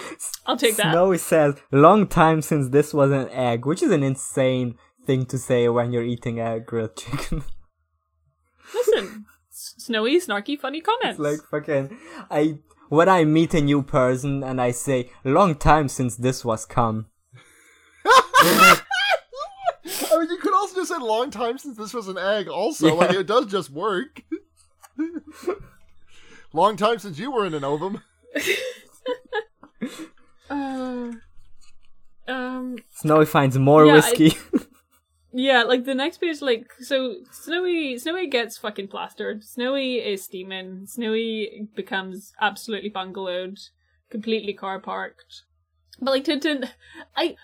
I'll 0.47 0.57
take 0.57 0.75
that. 0.79 0.91
Snowy 0.91 1.19
says, 1.19 1.55
"Long 1.71 2.09
time 2.09 2.43
since 2.43 2.71
this 2.71 2.93
was 2.93 3.13
an 3.13 3.29
egg," 3.29 3.67
which 3.67 3.85
is 3.85 3.93
an 3.93 4.03
insane 4.03 4.75
thing 5.07 5.27
to 5.27 5.39
say 5.39 5.69
when 5.69 5.93
you're 5.93 6.05
eating 6.05 6.41
a 6.41 6.61
grilled 6.61 6.97
chicken. 7.03 7.45
Listen, 8.75 9.27
Snowy, 9.51 10.17
snarky, 10.19 10.59
funny 10.59 10.81
comments. 10.81 11.19
It's 11.19 11.21
like 11.21 11.41
fucking 11.51 11.97
I 12.31 12.59
when 12.89 13.09
I 13.09 13.25
meet 13.25 13.55
a 13.55 13.61
new 13.61 13.83
person 13.83 14.43
and 14.43 14.61
I 14.61 14.73
say 14.73 15.11
long 15.25 15.55
time 15.55 15.89
since 15.89 16.17
this 16.17 16.45
was 16.45 16.65
come." 16.67 17.07
I 18.07 18.81
mean, 20.19 20.31
you 20.31 20.39
could 20.39 20.55
also 20.55 20.75
just 20.77 20.91
say 20.91 20.99
long 20.99 21.31
time 21.31 21.59
since 21.59 21.77
this 21.77 21.95
was 21.95 22.09
an 22.09 22.19
egg. 22.19 22.49
Also, 22.49 22.95
like 22.95 23.13
it 23.15 23.27
does 23.27 23.47
just 23.47 23.71
work. 23.71 24.23
long 26.53 26.77
time 26.77 26.99
since 26.99 27.19
you 27.19 27.31
were 27.31 27.47
in 27.47 27.55
an 27.55 27.65
ovum. 27.65 28.03
Uh, 30.51 31.13
um, 32.29 32.77
Snowy 32.95 33.27
finds 33.27 33.59
more 33.59 33.85
Yeah, 33.87 33.93
I- 33.93 33.95
whiskey. 33.97 34.37
Yeah, 35.37 35.65
like 35.65 35.85
the 35.85 35.97
next 35.97 36.19
page, 36.19 36.41
like 36.41 36.73
so, 36.79 37.17
Snowy, 37.33 37.99
Snowy 37.99 38.29
gets 38.29 38.57
fucking 38.57 38.87
plastered. 38.87 39.43
Snowy 39.43 39.97
is 39.97 40.23
steaming. 40.23 40.87
Snowy 40.87 41.67
becomes 41.75 42.33
absolutely 42.41 42.89
bungalowed, 42.89 43.59
completely 44.11 44.53
car 44.53 44.79
parked. 44.79 45.43
But 46.01 46.13
like 46.13 46.25
Tintin, 46.25 46.69
I 47.17 47.35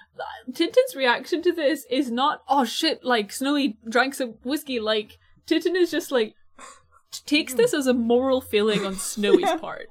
Tintin's 0.52 0.94
reaction 0.94 1.42
to 1.42 1.52
this 1.52 1.84
is 1.90 2.12
not 2.12 2.42
oh 2.48 2.64
shit 2.64 3.04
like 3.04 3.32
Snowy 3.32 3.76
drank 3.88 4.14
some 4.14 4.34
whiskey. 4.44 4.78
Like 4.78 5.18
Tintin 5.46 5.74
is 5.74 5.90
just 5.90 6.12
like 6.12 6.34
takes 7.26 7.54
this 7.54 7.74
as 7.74 7.88
a 7.88 7.94
moral 7.94 8.40
failing 8.40 8.86
on 8.86 8.94
Snowy's 8.94 9.52
part. 9.60 9.88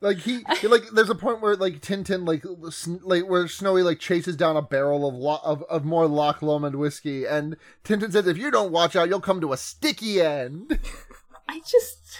Like 0.00 0.18
he, 0.18 0.44
like 0.68 0.90
there's 0.92 1.10
a 1.10 1.14
point 1.14 1.40
where 1.40 1.56
like 1.56 1.80
Tintin, 1.80 2.26
like 2.26 2.44
sn- 2.72 3.00
like 3.02 3.28
where 3.28 3.48
Snowy 3.48 3.82
like 3.82 3.98
chases 3.98 4.36
down 4.36 4.56
a 4.56 4.62
barrel 4.62 5.08
of 5.08 5.14
lo- 5.14 5.40
of 5.42 5.62
of 5.64 5.84
more 5.84 6.06
Loch 6.06 6.40
Lomond 6.42 6.76
whiskey, 6.76 7.24
and 7.26 7.56
Tintin 7.84 8.12
says, 8.12 8.26
"If 8.26 8.38
you 8.38 8.50
don't 8.50 8.70
watch 8.72 8.94
out, 8.94 9.08
you'll 9.08 9.20
come 9.20 9.40
to 9.40 9.52
a 9.52 9.56
sticky 9.56 10.20
end." 10.20 10.78
I 11.48 11.60
just 11.60 12.16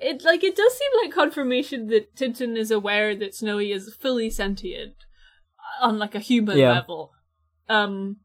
it 0.00 0.22
like 0.24 0.42
it 0.42 0.56
does 0.56 0.72
seem 0.76 0.90
like 1.04 1.12
confirmation 1.12 1.86
that 1.88 2.14
Tintin 2.16 2.56
is 2.56 2.70
aware 2.70 3.14
that 3.16 3.34
Snowy 3.34 3.72
is 3.72 3.94
fully 3.94 4.30
sentient 4.30 4.94
on 5.80 5.98
like 5.98 6.14
a 6.14 6.20
human 6.20 6.58
Yeah. 6.58 6.72
level. 6.72 7.12
Um 7.68 8.16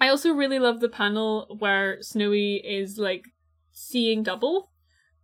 I 0.00 0.08
also 0.08 0.32
really 0.32 0.58
love 0.58 0.80
the 0.80 0.88
panel 0.88 1.56
where 1.58 2.02
Snowy 2.02 2.56
is 2.56 2.98
like 2.98 3.24
seeing 3.72 4.22
double 4.22 4.70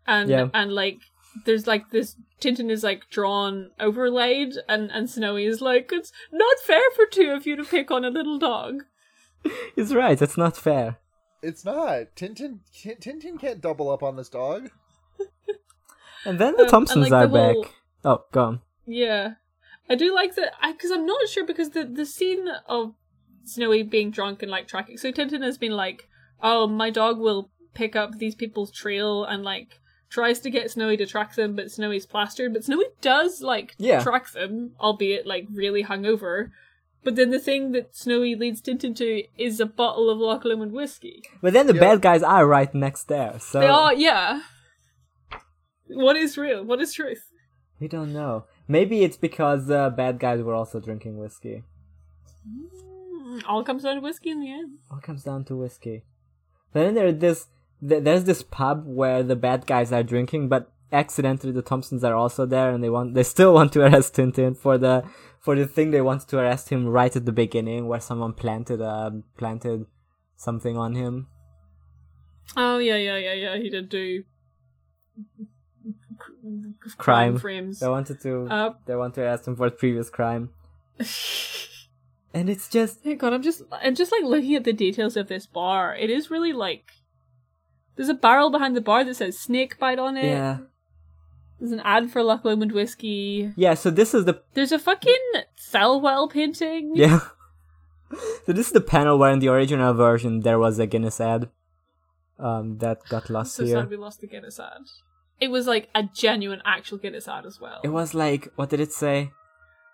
and 0.07 0.29
Yeah. 0.31 0.49
and 0.55 0.73
like 0.73 0.99
there's 1.45 1.67
like 1.67 1.91
this 1.91 2.17
Tintin 2.41 2.71
is 2.71 2.83
like 2.83 3.09
drawn 3.11 3.71
overlaid, 3.81 4.55
and 4.69 4.91
and 4.91 5.09
Snowy 5.09 5.45
is 5.47 5.61
like, 5.61 5.91
it's 5.93 6.13
not 6.33 6.59
fair 6.65 6.83
for 6.95 7.07
two 7.07 7.31
of 7.31 7.47
you 7.47 7.57
to 7.57 7.65
pick 7.65 7.91
on 7.91 8.05
a 8.05 8.11
little 8.11 8.39
dog. 8.39 8.83
He's 9.77 9.95
right. 9.95 10.21
It's 10.21 10.37
not 10.37 10.57
fair. 10.57 10.99
It's 11.43 11.65
not. 11.65 12.15
Tintin 12.17 12.61
Tin- 12.73 12.97
Tintin 13.01 13.41
can't 13.41 13.61
double 13.61 13.91
up 13.91 14.03
on 14.03 14.17
this 14.17 14.29
dog. 14.29 14.71
And 16.25 16.39
then 16.39 16.53
the 16.53 16.59
Um, 16.59 16.65
and, 16.67 16.71
Thompsons 16.71 17.11
like, 17.11 17.13
are 17.13 17.27
the 17.27 17.39
whole- 17.53 17.63
back. 17.63 17.73
Oh, 18.05 18.25
go 18.31 18.45
on. 18.45 18.61
Yeah, 18.87 19.35
I 19.89 19.97
do 19.97 20.15
like 20.15 20.35
that 20.37 20.53
because 20.73 20.91
I'm 20.93 21.05
not 21.07 21.29
sure 21.29 21.45
because 21.45 21.71
the 21.71 21.85
the 21.85 22.07
scene 22.07 22.47
of 22.69 22.95
Snowy 23.45 23.83
being 23.83 24.11
drunk 24.13 24.41
and 24.43 24.51
like 24.51 24.69
tracking. 24.69 24.97
So 24.99 25.11
Tintin 25.11 25.43
has 25.43 25.59
been 25.59 25.73
like, 25.73 26.09
"Oh, 26.41 26.67
my 26.69 26.91
dog 26.91 27.19
will 27.19 27.51
pick 27.75 27.97
up 27.97 28.19
these 28.19 28.35
people's 28.37 28.71
trail 28.71 29.25
and 29.25 29.43
like 29.43 29.81
tries 30.13 30.39
to 30.41 30.51
get 30.51 30.71
Snowy 30.71 30.97
to 30.99 31.07
track 31.07 31.35
them, 31.35 31.57
but 31.57 31.71
Snowy's 31.71 32.05
plastered. 32.07 32.53
But 32.53 32.65
Snowy 32.65 32.85
does 33.01 33.41
like 33.41 33.75
Yeah. 33.79 34.03
track 34.03 34.31
them, 34.33 34.73
albeit 34.79 35.27
like 35.27 35.47
really 35.53 35.83
hungover. 35.85 36.51
But 37.03 37.17
then 37.17 37.31
the 37.31 37.39
thing 37.41 37.73
that 37.73 37.97
Snowy 37.97 38.35
leads 38.37 38.61
Tintin 38.61 38.95
to 38.97 39.25
is 39.37 39.59
a 39.59 39.67
bottle 39.67 40.11
of 40.11 40.19
Loch 40.19 40.45
Lomond 40.45 40.73
whiskey. 40.73 41.23
But 41.41 41.53
then 41.55 41.67
the 41.67 41.75
Yeah. 41.75 41.81
bad 41.81 42.03
guys 42.03 42.23
are 42.23 42.47
right 42.47 42.73
next 42.75 43.05
there, 43.09 43.39
so 43.41 43.59
They 43.61 43.67
are, 43.67 43.95
yeah. 43.95 44.43
What 45.89 46.17
is 46.17 46.39
real? 46.39 46.63
What 46.65 46.81
is 46.81 46.93
truth? 46.93 47.25
we 47.81 47.89
don't 47.89 48.13
know. 48.13 48.45
Maybe 48.69 49.03
it's 49.03 49.17
because 49.17 49.67
the 49.67 49.93
bad 49.97 50.21
guys 50.21 50.41
were 50.41 50.55
also 50.55 50.79
drinking 50.79 51.19
whiskey. 51.19 51.65
Mm, 52.49 53.43
All 53.49 53.65
comes 53.65 53.83
down 53.83 53.97
to 53.97 54.01
whiskey 54.01 54.31
in 54.31 54.41
the 54.41 54.53
end. 54.53 54.79
All 54.91 55.01
comes 55.01 55.25
down 55.25 55.45
to 55.47 55.57
whiskey. 55.57 56.05
Then 56.73 56.95
there's 56.95 57.19
this 57.19 57.49
th- 57.87 58.05
there's 58.05 58.25
this 58.25 58.43
pub 58.43 58.85
where 58.87 59.23
the 59.23 59.37
bad 59.37 59.67
guys 59.67 59.93
are 59.93 60.03
drinking, 60.03 60.49
but 60.49 60.73
accidentally 60.93 61.53
the 61.53 61.63
Thompsons 61.63 62.05
are 62.05 62.15
also 62.15 62.47
there, 62.47 62.71
and 62.71 62.83
they 62.83 62.91
want 62.91 63.15
they 63.15 63.23
still 63.23 63.53
want 63.55 63.73
to 63.73 63.81
arrest 63.87 64.15
Tintin 64.15 64.57
for 64.57 64.79
the 64.79 65.05
for 65.41 65.57
the 65.57 65.67
thing 65.67 65.91
they 65.91 66.01
wanted 66.01 66.29
to 66.29 66.39
arrest 66.39 66.69
him 66.69 66.87
right 66.87 67.15
at 67.15 67.25
the 67.27 67.33
beginning, 67.33 67.89
where 67.89 68.01
someone 68.01 68.33
planted 68.33 68.81
um 68.81 69.25
planted 69.37 69.87
something 70.37 70.77
on 70.77 70.95
him. 70.95 71.29
Oh 72.57 72.79
yeah, 72.79 72.97
yeah, 72.97 73.17
yeah, 73.17 73.35
yeah. 73.35 73.57
He 73.57 73.71
did 73.71 73.89
do 73.89 74.25
Crime. 76.99 77.39
frames. 77.39 77.81
They 77.81 77.89
wanted 77.89 78.21
to 78.23 78.47
Uh, 78.51 78.75
they 78.87 78.97
want 78.97 79.15
to 79.15 79.23
arrest 79.23 79.47
him 79.49 79.57
for 79.57 79.67
a 79.67 79.71
previous 79.71 80.11
crime, 80.11 80.51
and 82.35 82.51
it's 82.51 82.69
just 82.69 83.03
Thank 83.03 83.21
God, 83.21 83.33
I'm 83.33 83.43
just 83.43 83.63
I'm 83.71 83.95
just 83.95 84.13
like 84.13 84.25
looking 84.25 84.55
at 84.55 84.65
the 84.65 84.73
details 84.73 85.17
of 85.17 85.29
this 85.29 85.47
bar. 85.47 85.95
It 85.97 86.11
is 86.11 86.31
really 86.31 86.53
like 86.53 86.91
there's 87.97 88.09
a 88.09 88.15
barrel 88.15 88.51
behind 88.51 88.77
the 88.77 88.81
bar 88.81 89.05
that 89.05 89.15
says 89.15 89.39
snake 89.39 89.79
bite 89.79 89.99
on 89.99 90.17
it. 90.17 90.25
yeah 90.27 90.59
There's 91.61 91.73
an 91.73 91.81
ad 91.85 92.11
for 92.11 92.23
Loch 92.23 92.45
Lomond 92.45 92.73
whiskey. 92.73 93.53
yeah. 93.57 93.75
So 93.75 93.91
this 93.91 94.15
is 94.15 94.25
the 94.25 94.43
There's 94.55 94.73
a 94.73 94.79
fucking 94.79 95.25
Selwell 95.57 96.29
painting. 96.29 96.93
Yeah. 96.97 97.21
so 98.47 98.53
this 98.53 98.67
is 98.67 98.73
the 98.73 98.81
panel 98.81 99.17
where 99.19 99.31
in 99.33 99.39
the 99.39 99.49
original 99.49 99.95
version 99.95 100.41
there 100.41 100.59
was 100.59 100.79
a 100.79 100.87
Guinness 100.87 101.21
ad. 101.21 101.49
Um, 102.39 102.79
that 102.79 102.99
got 103.09 103.31
lost 103.31 103.55
So 103.55 103.65
here. 103.65 103.77
sad 103.77 103.91
we 103.91 103.97
lost 103.97 104.21
the 104.21 104.27
Guinness 104.27 104.59
ad. 104.59 104.83
It 105.41 105.49
was 105.49 105.67
like 105.67 105.89
a 105.95 106.03
genuine 106.03 106.63
actual 106.65 106.99
Guinness 106.99 107.29
ad 107.29 107.47
as 107.47 107.61
well. 107.61 107.81
It 107.85 107.91
was 107.91 108.15
like, 108.15 108.49
what 108.57 108.69
did 108.71 108.81
it 108.81 108.93
say? 108.93 109.31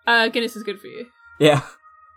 uh 0.07 0.29
Guinness 0.29 0.55
is 0.55 0.63
good 0.63 0.79
for 0.79 0.87
you. 0.87 1.05
Yeah. 1.39 1.61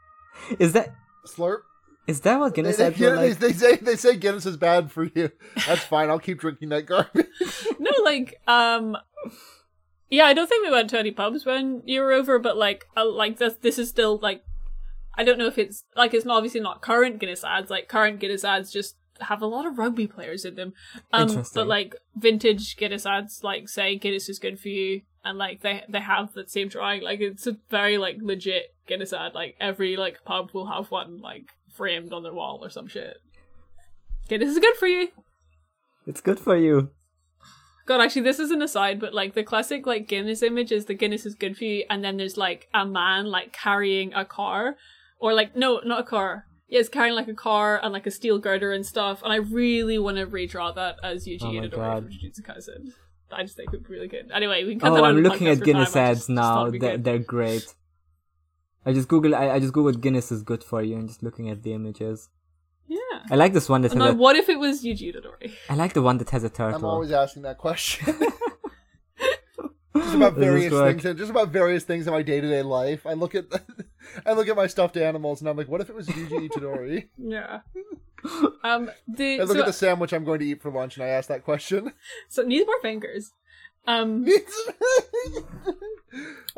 Is 0.58 0.72
that 0.72 0.94
Slurp. 1.26 1.60
Is 2.06 2.20
that 2.22 2.40
what 2.40 2.54
Guinness 2.54 2.78
they, 2.78 2.86
ads 2.86 2.98
they, 2.98 3.12
like? 3.12 3.38
they 3.38 3.52
say 3.52 3.76
they 3.76 3.96
say 3.96 4.16
Guinness 4.16 4.46
is 4.46 4.56
bad 4.56 4.90
for 4.90 5.04
you. 5.04 5.30
That's 5.66 5.84
fine. 5.84 6.10
I'll 6.10 6.18
keep 6.18 6.40
drinking 6.40 6.70
that 6.70 6.86
garbage. 6.86 7.26
no, 7.78 7.90
like, 8.04 8.40
um, 8.48 8.96
yeah, 10.10 10.24
I 10.24 10.34
don't 10.34 10.48
think 10.48 10.64
we 10.64 10.72
went 10.72 10.90
to 10.90 10.98
any 10.98 11.12
pubs 11.12 11.46
when 11.46 11.82
you 11.84 12.00
were 12.00 12.12
over, 12.12 12.38
but 12.38 12.56
like, 12.56 12.86
uh, 12.96 13.08
like 13.08 13.38
this, 13.38 13.54
this 13.60 13.78
is 13.78 13.88
still 13.88 14.18
like, 14.20 14.42
I 15.14 15.24
don't 15.24 15.38
know 15.38 15.46
if 15.46 15.58
it's 15.58 15.84
like 15.94 16.14
it's 16.14 16.24
not 16.24 16.38
obviously 16.38 16.60
not 16.60 16.82
current 16.82 17.18
Guinness 17.18 17.44
ads. 17.44 17.70
Like 17.70 17.88
current 17.88 18.18
Guinness 18.18 18.44
ads 18.44 18.72
just 18.72 18.96
have 19.20 19.42
a 19.42 19.46
lot 19.46 19.66
of 19.66 19.78
rugby 19.78 20.06
players 20.06 20.44
in 20.44 20.54
them. 20.54 20.72
Um, 21.12 21.28
Interesting. 21.28 21.60
but 21.60 21.68
like 21.68 21.94
vintage 22.16 22.76
Guinness 22.76 23.06
ads, 23.06 23.44
like 23.44 23.68
say 23.68 23.96
Guinness 23.96 24.28
is 24.28 24.38
good 24.38 24.58
for 24.58 24.68
you, 24.68 25.02
and 25.24 25.38
like 25.38 25.60
they 25.60 25.84
they 25.88 26.00
have 26.00 26.32
that 26.32 26.50
same 26.50 26.68
drawing. 26.68 27.02
Like 27.02 27.20
it's 27.20 27.46
a 27.46 27.56
very 27.70 27.98
like 27.98 28.16
legit 28.20 28.74
Guinness 28.86 29.12
ad. 29.12 29.34
Like 29.34 29.56
every 29.60 29.96
like 29.96 30.24
pub 30.24 30.50
will 30.52 30.66
have 30.66 30.90
one 30.90 31.20
like 31.20 31.52
framed 31.72 32.12
on 32.12 32.22
their 32.22 32.32
wall 32.32 32.60
or 32.62 32.70
some 32.70 32.88
shit. 32.88 33.16
Okay, 34.26 34.38
this 34.38 34.50
is 34.50 34.58
good 34.58 34.76
for 34.76 34.86
you. 34.86 35.08
It's 36.06 36.20
good 36.20 36.38
for 36.38 36.56
you. 36.56 36.90
God, 37.86 38.00
actually, 38.00 38.22
this 38.22 38.38
is 38.38 38.50
an 38.50 38.62
aside, 38.62 39.00
but 39.00 39.12
like 39.12 39.34
the 39.34 39.42
classic 39.42 39.86
like 39.86 40.06
Guinness 40.06 40.42
image 40.42 40.70
is 40.70 40.84
the 40.84 40.94
Guinness 40.94 41.26
is 41.26 41.34
good 41.34 41.56
for 41.56 41.64
you, 41.64 41.84
and 41.90 42.04
then 42.04 42.16
there's 42.16 42.36
like 42.36 42.68
a 42.72 42.86
man 42.86 43.26
like 43.26 43.52
carrying 43.52 44.14
a 44.14 44.24
car, 44.24 44.76
or 45.18 45.34
like 45.34 45.56
no, 45.56 45.80
not 45.84 46.00
a 46.00 46.04
car. 46.04 46.46
Yeah, 46.68 46.80
it's 46.80 46.88
carrying 46.88 47.14
like 47.14 47.28
a 47.28 47.34
car 47.34 47.80
and 47.82 47.92
like 47.92 48.06
a 48.06 48.10
steel 48.10 48.38
girder 48.38 48.72
and 48.72 48.86
stuff. 48.86 49.22
And 49.22 49.32
I 49.32 49.36
really 49.36 49.98
want 49.98 50.16
to 50.16 50.26
redraw 50.26 50.74
that 50.74 50.96
as 51.02 51.26
Yuji 51.26 51.42
Oh 51.42 51.68
Itadori 51.68 51.98
from 51.98 52.08
Jujutsu 52.08 52.40
Kaisen. 52.40 52.92
I 53.30 53.42
just 53.42 53.56
think 53.56 53.68
it 53.68 53.72
would 53.72 53.88
be 53.88 53.94
really 53.94 54.08
good. 54.08 54.30
Anyway, 54.32 54.64
we 54.64 54.76
can 54.76 54.82
oh, 54.82 54.84
cut 54.84 54.92
Oh, 54.92 54.94
that 54.96 55.04
out 55.04 55.10
I'm 55.10 55.22
looking 55.22 55.48
at 55.48 55.62
Guinness 55.62 55.96
ads 55.96 56.20
just- 56.20 56.28
just 56.28 56.38
thought 56.38 56.72
now. 56.72 56.78
They're, 56.78 56.98
they're 56.98 57.18
great. 57.18 57.74
I 58.84 58.92
just 58.92 59.08
googled. 59.08 59.34
I, 59.34 59.50
I 59.54 59.58
just 59.60 59.72
googled 59.72 60.00
Guinness 60.00 60.32
is 60.32 60.42
good 60.42 60.62
for 60.64 60.82
you, 60.82 60.96
and 60.96 61.08
just 61.08 61.22
looking 61.22 61.48
at 61.50 61.62
the 61.62 61.72
images. 61.72 62.28
Yeah. 62.88 62.98
I 63.30 63.36
like 63.36 63.52
this 63.52 63.68
one 63.68 63.82
that 63.82 63.92
And 63.92 64.02
has 64.02 64.14
a. 64.14 64.16
what 64.16 64.36
if 64.36 64.48
it 64.48 64.58
was 64.58 64.82
Yuji 64.84 65.14
Itadori? 65.14 65.52
I 65.70 65.74
like 65.74 65.92
the 65.92 66.02
one 66.02 66.18
that 66.18 66.30
has 66.30 66.44
a 66.44 66.50
turtle. 66.50 66.76
I'm 66.80 66.84
always 66.84 67.12
asking 67.12 67.42
that 67.42 67.58
question. 67.58 68.14
just 69.96 70.14
about 70.14 70.34
various 70.48 70.72
work? 70.72 71.00
things. 71.00 71.18
Just 71.18 71.30
about 71.30 71.48
various 71.48 71.84
things 71.84 72.06
in 72.06 72.12
my 72.12 72.22
day 72.22 72.40
to 72.40 72.48
day 72.48 72.62
life. 72.62 73.06
I 73.06 73.12
look 73.14 73.34
at, 73.34 73.44
I 74.26 74.32
look 74.32 74.48
at 74.48 74.56
my 74.56 74.66
stuffed 74.66 74.96
animals, 74.96 75.40
and 75.40 75.48
I'm 75.48 75.56
like, 75.56 75.68
what 75.68 75.80
if 75.80 75.88
it 75.88 75.94
was 75.94 76.08
Yuji 76.08 76.50
Itadori? 76.50 77.08
Yeah. 77.16 77.60
Um. 78.62 78.90
The 79.08 79.40
I 79.40 79.44
look 79.44 79.56
so, 79.56 79.60
at 79.60 79.66
the 79.66 79.72
sandwich 79.72 80.12
I'm 80.12 80.24
going 80.24 80.40
to 80.40 80.46
eat 80.46 80.62
for 80.62 80.70
lunch, 80.70 80.96
and 80.96 81.04
I 81.04 81.08
ask 81.08 81.28
that 81.28 81.44
question. 81.44 81.92
so 82.28 82.42
needs 82.42 82.66
more 82.66 82.80
fingers. 82.80 83.32
Um. 83.86 84.24
oh, 85.66 85.74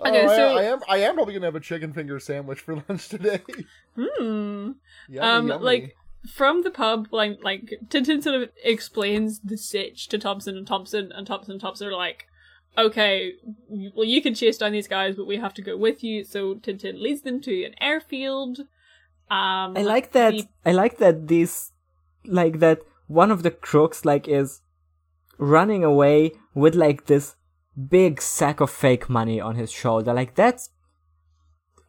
Okay, 0.06 0.24
I- 0.24 0.36
so- 0.36 0.56
I, 0.58 0.62
am. 0.64 0.80
I 0.88 0.96
am 0.98 1.14
probably 1.14 1.34
gonna 1.34 1.46
have 1.46 1.54
a 1.54 1.60
chicken 1.60 1.92
finger 1.92 2.18
sandwich 2.20 2.60
for 2.60 2.76
lunch 2.88 3.08
today. 3.08 3.40
Hmm. 3.96 4.72
Yummy, 5.08 5.18
um, 5.20 5.48
yummy. 5.48 5.64
like 5.64 5.96
from 6.34 6.62
the 6.62 6.70
pub, 6.70 7.08
like 7.12 7.38
like 7.42 7.72
Tintin 7.88 8.22
sort 8.22 8.42
of 8.42 8.50
explains 8.62 9.40
the 9.40 9.56
sitch 9.56 10.08
to 10.08 10.18
Thompson 10.18 10.56
and 10.56 10.66
Thompson, 10.66 11.12
and 11.12 11.26
Thompson 11.26 11.52
and 11.52 11.60
Thompson 11.60 11.88
are 11.88 11.92
like, 11.96 12.26
"Okay, 12.76 13.34
well 13.68 14.04
you 14.06 14.20
can 14.22 14.34
chase 14.34 14.58
down 14.58 14.72
these 14.72 14.88
guys, 14.88 15.16
but 15.16 15.26
we 15.26 15.36
have 15.36 15.54
to 15.54 15.62
go 15.62 15.76
with 15.76 16.02
you." 16.02 16.24
So 16.24 16.54
Tintin 16.56 17.00
leads 17.00 17.22
them 17.22 17.40
to 17.42 17.64
an 17.64 17.74
airfield. 17.80 18.60
Um, 19.30 19.76
I 19.76 19.82
like 19.82 20.12
that. 20.12 20.32
the- 20.32 20.48
I 20.66 20.72
like 20.72 20.98
that 20.98 21.28
these, 21.28 21.72
like 22.26 22.58
that 22.58 22.80
one 23.06 23.30
of 23.30 23.42
the 23.42 23.50
crooks 23.50 24.04
like 24.04 24.26
is 24.28 24.60
running 25.38 25.84
away 25.84 26.32
with 26.54 26.74
like 26.74 27.06
this 27.06 27.36
big 27.88 28.20
sack 28.22 28.60
of 28.60 28.70
fake 28.70 29.08
money 29.08 29.40
on 29.40 29.56
his 29.56 29.70
shoulder. 29.70 30.12
Like 30.12 30.34
that's 30.34 30.70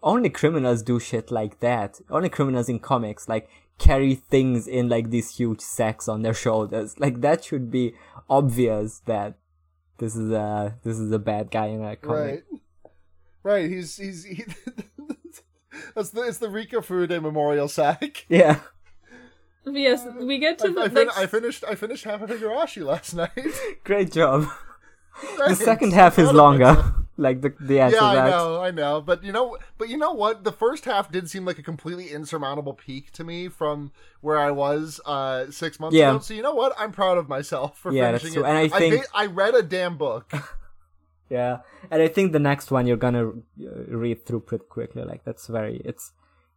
only 0.02 0.30
criminals 0.30 0.84
do 0.84 1.00
shit 1.00 1.32
like 1.32 1.60
that. 1.60 2.00
Only 2.10 2.30
criminals 2.30 2.70
in 2.70 2.80
comics 2.80 3.28
like 3.28 3.50
carry 3.78 4.16
things 4.16 4.68
in 4.68 4.88
like 4.90 5.10
these 5.10 5.36
huge 5.36 5.62
sacks 5.62 6.08
on 6.08 6.22
their 6.22 6.34
shoulders. 6.34 6.96
Like 7.00 7.22
that 7.22 7.44
should 7.44 7.72
be 7.72 7.94
obvious 8.30 9.02
that 9.06 9.38
this 9.98 10.16
is 10.16 10.32
a 10.32 10.78
this 10.84 11.00
is 11.00 11.12
a 11.12 11.20
bad 11.20 11.52
guy 11.52 11.68
in 11.68 11.84
a 11.84 11.96
comic. 11.96 12.44
right, 12.44 12.44
right. 13.44 13.70
He's 13.70 13.96
he's. 13.98 14.26
He, 14.26 14.44
that's 15.96 16.10
the 16.10 16.22
it's 16.22 16.38
the 16.40 16.50
Rika 16.50 16.78
Furude 16.78 17.22
memorial 17.22 17.68
sack. 17.68 18.26
Yeah. 18.30 18.60
Yes, 19.68 20.06
we 20.20 20.38
get 20.40 20.62
I, 20.62 20.68
to 20.68 20.74
the 20.74 20.82
I, 20.82 20.90
fin- 20.90 21.06
next- 21.08 21.18
I 21.18 21.26
finished. 21.28 21.64
I 21.68 21.76
finished 21.76 22.04
half 22.04 22.22
of 22.22 22.30
Higurashi 22.30 22.86
last 22.86 23.14
night. 23.24 23.32
Great 23.84 24.12
job. 24.12 24.48
The 25.38 25.56
second 25.56 25.94
half 25.94 26.20
is 26.20 26.30
Proud 26.30 26.36
of 26.56 26.60
myself. 26.60 26.78
longer. 26.78 26.94
like 27.18 27.40
the 27.42 27.54
the 27.60 27.80
answer 27.80 27.96
Yeah, 27.96 28.04
I 28.04 28.16
that. 28.16 28.30
know, 28.30 28.62
I 28.62 28.72
know, 28.72 29.00
but 29.02 29.24
you 29.24 29.32
know, 29.32 29.58
but 29.78 29.88
you 29.88 29.98
know 29.98 30.12
what? 30.12 30.44
The 30.44 30.52
first 30.52 30.84
half 30.84 31.10
did 31.10 31.30
seem 31.30 31.46
like 31.46 31.58
a 31.58 31.64
completely 31.64 32.10
insurmountable 32.10 32.74
peak 32.74 33.12
to 33.14 33.24
me 33.24 33.48
from 33.48 33.94
where 34.20 34.38
I 34.38 34.52
was 34.52 35.00
uh 35.06 35.50
six 35.52 35.80
months 35.80 35.96
Yeah. 35.96 36.10
ago. 36.10 36.20
So 36.20 36.34
you 36.34 36.42
know 36.42 36.54
what? 36.54 36.74
I'm 36.78 36.92
proud 36.92 37.18
of 37.18 37.30
myself 37.30 37.78
for 37.78 37.94
Yeah, 37.94 38.12
that's 38.12 38.24
finishing 38.24 38.42
true. 38.44 38.46
it. 38.46 38.50
And 38.50 38.58
I 38.58 38.68
think- 38.68 39.04
ba- 39.04 39.10
I 39.14 39.26
read 39.28 39.56
a 39.56 39.64
damn 39.64 39.98
book. 39.98 40.32
Yeah, 41.28 41.62
and 41.90 42.04
I 42.04 42.08
think 42.08 42.34
the 42.34 42.40
next 42.40 42.70
one 42.70 42.86
you're 42.86 42.98
gonna 42.98 43.30
uh, 43.30 43.34
read 43.88 44.26
through 44.28 44.42
pretty 44.42 44.66
quickly. 44.66 45.04
Like 45.04 45.24
that's 45.26 45.48
very 45.48 45.82
it's 45.84 46.12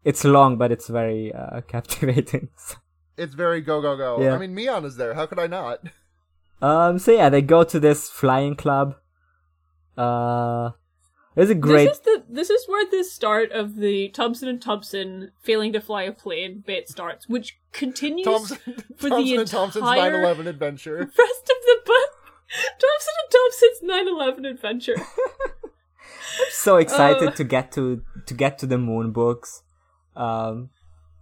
it's 0.05 0.25
long, 0.25 0.59
but 0.59 0.71
it's 0.71 0.89
very 0.89 1.33
uh, 1.33 1.63
captivating. 1.63 2.51
It's 3.19 3.35
very 3.35 3.61
go 3.61 3.81
go 3.81 3.97
go. 3.97 4.23
Yeah. 4.23 4.35
I 4.35 4.39
mean, 4.39 4.55
Mion 4.55 4.85
is 4.85 4.97
there. 4.97 5.15
How 5.15 5.27
could 5.27 5.39
I 5.39 5.47
not? 5.47 5.81
um, 6.63 6.99
so 6.99 7.13
yeah, 7.13 7.29
they 7.29 7.43
go 7.43 7.65
to 7.65 7.79
this 7.81 8.09
flying 8.09 8.55
club. 8.57 8.97
Uh, 9.97 10.71
there's 11.35 11.51
a 11.51 11.55
great 11.55 11.89
This 11.89 11.99
is 11.99 12.03
the 12.05 12.25
this 12.29 12.51
is 12.51 12.65
where 12.69 12.89
the 12.91 13.05
start 13.05 13.53
of 13.53 13.77
the 13.77 14.09
Thompson 14.09 14.49
and 14.49 14.61
Thompson 14.61 15.31
failing 15.41 15.73
to 15.73 15.81
fly 15.81 16.03
a 16.03 16.13
plane 16.13 16.63
bit 16.67 16.89
starts, 16.89 17.29
which 17.29 17.59
continues 17.73 18.25
Thompson, 18.27 18.59
for 18.97 19.09
Thompson 19.09 19.25
the 19.25 19.35
and 19.37 19.49
Thompson's 19.49 19.83
entire 19.89 20.13
9/11 20.13 20.47
adventure. 20.47 20.97
rest 21.19 21.43
of 21.43 21.57
the 21.67 21.79
book. 21.85 22.11
Thompson 22.81 23.15
and 23.23 23.31
Thompson's 23.31 24.45
9/11 24.45 24.51
adventure. 24.51 24.97
so 26.51 26.77
excited 26.77 27.29
Uh. 27.29 27.33
to 27.33 27.45
get 27.45 27.73
to 27.73 28.03
to 28.27 28.35
get 28.35 28.59
to 28.59 28.67
the 28.67 28.79
moon 28.79 29.11
books 29.13 29.63
um 30.17 30.71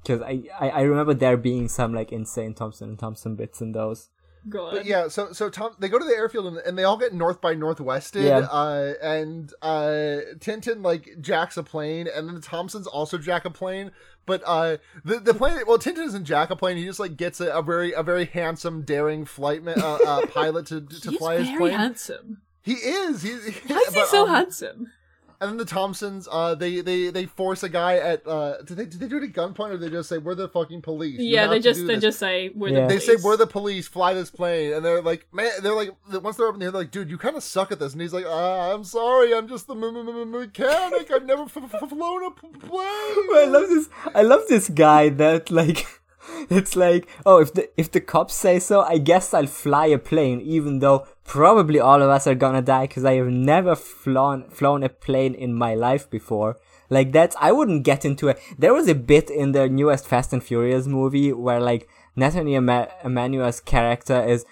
because 0.06 0.22
I, 0.22 0.42
I 0.58 0.68
i 0.70 0.80
remember 0.82 1.14
there 1.14 1.36
being 1.36 1.68
some 1.68 1.92
like 1.92 2.12
insane 2.12 2.54
thompson 2.54 2.90
and 2.90 2.98
thompson 2.98 3.34
bits 3.36 3.60
in 3.60 3.72
those 3.72 4.08
God. 4.48 4.72
But 4.74 4.86
yeah, 4.86 5.08
so 5.08 5.32
so 5.32 5.50
Tom, 5.50 5.74
they 5.78 5.88
go 5.88 5.98
to 5.98 6.04
the 6.04 6.14
airfield 6.14 6.46
and, 6.46 6.58
and 6.58 6.78
they 6.78 6.84
all 6.84 6.96
get 6.96 7.12
north 7.12 7.40
by 7.40 7.54
northwested. 7.54 8.24
Yeah. 8.24 8.46
Uh, 8.50 8.94
and 9.02 9.52
uh, 9.60 10.18
Tintin 10.38 10.84
like 10.84 11.20
jacks 11.20 11.56
a 11.56 11.62
plane, 11.62 12.06
and 12.14 12.28
then 12.28 12.36
the 12.36 12.40
Thompsons 12.40 12.86
also 12.86 13.18
jack 13.18 13.44
a 13.44 13.50
plane. 13.50 13.90
But 14.24 14.42
uh, 14.46 14.76
the 15.04 15.18
the 15.18 15.34
plane, 15.34 15.58
well, 15.66 15.78
Tintin 15.78 15.96
doesn't 15.96 16.24
jack 16.24 16.50
a 16.50 16.56
plane. 16.56 16.76
He 16.76 16.84
just 16.84 17.00
like 17.00 17.16
gets 17.16 17.40
a, 17.40 17.50
a 17.50 17.62
very 17.62 17.92
a 17.92 18.02
very 18.02 18.26
handsome, 18.26 18.82
daring 18.82 19.24
flight 19.24 19.64
ma- 19.64 19.72
uh, 19.72 19.98
uh, 20.06 20.26
pilot 20.32 20.66
to 20.66 20.80
to 20.82 21.10
He's 21.10 21.18
fly 21.18 21.38
his 21.38 21.48
very 21.48 21.58
plane. 21.58 21.72
handsome. 21.78 22.42
He 22.62 22.74
is. 22.74 23.22
He's, 23.22 23.52
Why 23.66 23.78
is 23.78 23.94
he 23.94 24.00
but, 24.00 24.08
so 24.08 24.22
um, 24.24 24.28
handsome? 24.28 24.92
And 25.40 25.50
then 25.50 25.56
the 25.58 25.64
Thompsons, 25.66 26.26
uh, 26.30 26.54
they 26.54 26.80
they 26.80 27.10
they 27.10 27.26
force 27.26 27.62
a 27.62 27.68
guy 27.68 27.96
at. 27.98 28.26
Uh, 28.26 28.62
did 28.62 28.76
they 28.78 28.86
did 28.86 29.00
they 29.00 29.08
do 29.08 29.18
it 29.18 29.24
at 29.24 29.32
gunpoint 29.32 29.68
or 29.70 29.72
did 29.72 29.80
they 29.82 29.90
just 29.90 30.08
say 30.08 30.18
we're 30.18 30.34
the 30.34 30.48
fucking 30.48 30.80
police? 30.82 31.18
You 31.20 31.26
Yeah, 31.34 31.46
they 31.48 31.60
just 31.60 31.86
they 31.86 31.94
this." 31.96 32.02
just 32.02 32.18
say 32.18 32.50
we're 32.54 32.68
Yeah. 32.68 32.74
the 32.82 32.86
Police. 32.86 33.06
They 33.06 33.16
say 33.16 33.22
we're 33.22 33.36
the 33.36 33.46
police. 33.46 33.86
Fly 33.88 34.14
this 34.14 34.30
plane, 34.30 34.72
and 34.72 34.84
they're 34.84 35.02
like, 35.02 35.26
man, 35.32 35.50
they're 35.62 35.74
like, 35.74 35.90
once 36.22 36.36
they're 36.36 36.48
up 36.48 36.54
in 36.54 36.60
the 36.60 36.66
air, 36.66 36.72
they're 36.72 36.80
like, 36.82 36.90
dude, 36.90 37.10
you 37.10 37.18
kind 37.18 37.36
of 37.36 37.42
suck 37.42 37.70
at 37.72 37.78
this. 37.78 37.92
And 37.92 38.00
he's 38.00 38.12
like, 38.14 38.24
uh, 38.24 38.74
I'm 38.74 38.84
sorry, 38.84 39.34
I'm 39.34 39.46
just 39.48 39.66
the 39.66 39.74
m- 39.74 39.84
m- 39.84 40.08
m- 40.08 40.30
mechanic. 40.30 41.10
I've 41.10 41.26
never 41.26 41.42
f- 41.42 41.56
f- 41.56 41.88
flown 41.90 42.24
a 42.24 42.30
p- 42.30 42.48
plane. 42.58 42.70
I 42.80 43.46
love 43.48 43.68
this. 43.68 43.88
I 44.14 44.22
love 44.22 44.42
this 44.48 44.68
guy 44.70 45.10
that 45.10 45.50
like, 45.50 45.86
it's 46.50 46.76
like, 46.76 47.08
oh, 47.24 47.38
if 47.40 47.52
the 47.54 47.68
if 47.76 47.90
the 47.90 48.00
cops 48.00 48.34
say 48.34 48.58
so, 48.58 48.82
I 48.82 48.98
guess 48.98 49.34
I'll 49.34 49.46
fly 49.46 49.86
a 49.86 49.98
plane, 49.98 50.40
even 50.40 50.80
though 50.80 51.06
probably 51.24 51.80
all 51.80 52.02
of 52.02 52.08
us 52.08 52.26
are 52.26 52.34
gonna 52.34 52.62
die 52.62 52.86
because 52.86 53.04
I 53.04 53.14
have 53.14 53.28
never 53.28 53.74
flown 53.74 54.48
flown 54.50 54.82
a 54.82 54.88
plane 54.88 55.34
in 55.34 55.54
my 55.54 55.74
life 55.74 56.08
before. 56.08 56.58
Like 56.88 57.12
that's 57.12 57.36
I 57.40 57.52
wouldn't 57.52 57.84
get 57.84 58.04
into 58.04 58.28
it. 58.28 58.38
There 58.58 58.74
was 58.74 58.88
a 58.88 58.94
bit 58.94 59.30
in 59.30 59.52
the 59.52 59.68
newest 59.68 60.06
Fast 60.06 60.32
and 60.32 60.42
Furious 60.42 60.86
movie 60.86 61.32
where 61.32 61.60
like 61.60 61.88
Natalie 62.14 62.54
Ema- 62.54 62.88
Emmanuel's 63.04 63.60
character 63.60 64.24
is 64.24 64.44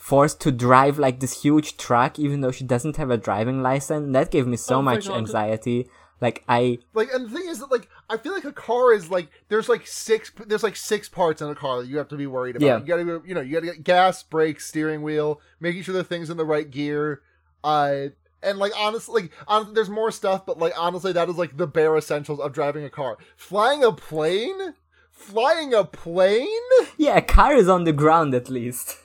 forced 0.00 0.40
to 0.40 0.52
drive 0.52 0.98
like 0.98 1.20
this 1.20 1.42
huge 1.42 1.76
truck 1.76 2.18
even 2.18 2.40
though 2.40 2.50
she 2.52 2.64
doesn't 2.64 2.96
have 2.96 3.10
a 3.10 3.16
driving 3.16 3.62
license. 3.62 4.12
That 4.12 4.30
gave 4.30 4.46
me 4.46 4.56
so 4.56 4.76
Oh 4.76 4.82
much 4.82 5.08
anxiety. 5.08 5.88
Like 6.20 6.44
I 6.48 6.78
Like, 6.94 7.12
and 7.12 7.26
the 7.28 7.38
thing 7.38 7.48
is 7.48 7.58
that, 7.58 7.70
like, 7.70 7.88
I 8.08 8.16
feel 8.16 8.32
like 8.32 8.44
a 8.44 8.52
car 8.52 8.92
is 8.92 9.10
like 9.10 9.28
there's 9.48 9.68
like 9.68 9.86
six 9.86 10.32
there's 10.46 10.62
like 10.62 10.76
six 10.76 11.08
parts 11.08 11.42
in 11.42 11.48
a 11.48 11.54
car 11.54 11.82
that 11.82 11.88
you 11.88 11.98
have 11.98 12.08
to 12.08 12.16
be 12.16 12.26
worried 12.26 12.56
about. 12.56 12.66
Yeah. 12.66 12.78
You 12.78 12.86
gotta, 12.86 13.22
you 13.26 13.34
know, 13.34 13.40
you 13.42 13.52
gotta 13.52 13.66
get 13.66 13.84
gas, 13.84 14.22
brakes, 14.22 14.66
steering 14.66 15.02
wheel, 15.02 15.40
making 15.60 15.82
sure 15.82 15.94
the 15.94 16.04
thing's 16.04 16.30
in 16.30 16.36
the 16.36 16.44
right 16.44 16.70
gear. 16.70 17.20
Uh, 17.62 18.08
and 18.42 18.58
like 18.58 18.72
honestly, 18.78 19.22
like 19.22 19.32
honestly, 19.46 19.74
there's 19.74 19.90
more 19.90 20.10
stuff, 20.10 20.46
but 20.46 20.58
like 20.58 20.72
honestly, 20.76 21.12
that 21.12 21.28
is 21.28 21.36
like 21.36 21.56
the 21.56 21.66
bare 21.66 21.96
essentials 21.96 22.40
of 22.40 22.52
driving 22.52 22.84
a 22.84 22.90
car. 22.90 23.18
Flying 23.36 23.84
a 23.84 23.92
plane, 23.92 24.74
flying 25.10 25.74
a 25.74 25.84
plane. 25.84 26.48
Yeah, 26.96 27.16
a 27.16 27.22
car 27.22 27.54
is 27.54 27.68
on 27.68 27.84
the 27.84 27.92
ground 27.92 28.34
at 28.34 28.48
least. 28.48 28.96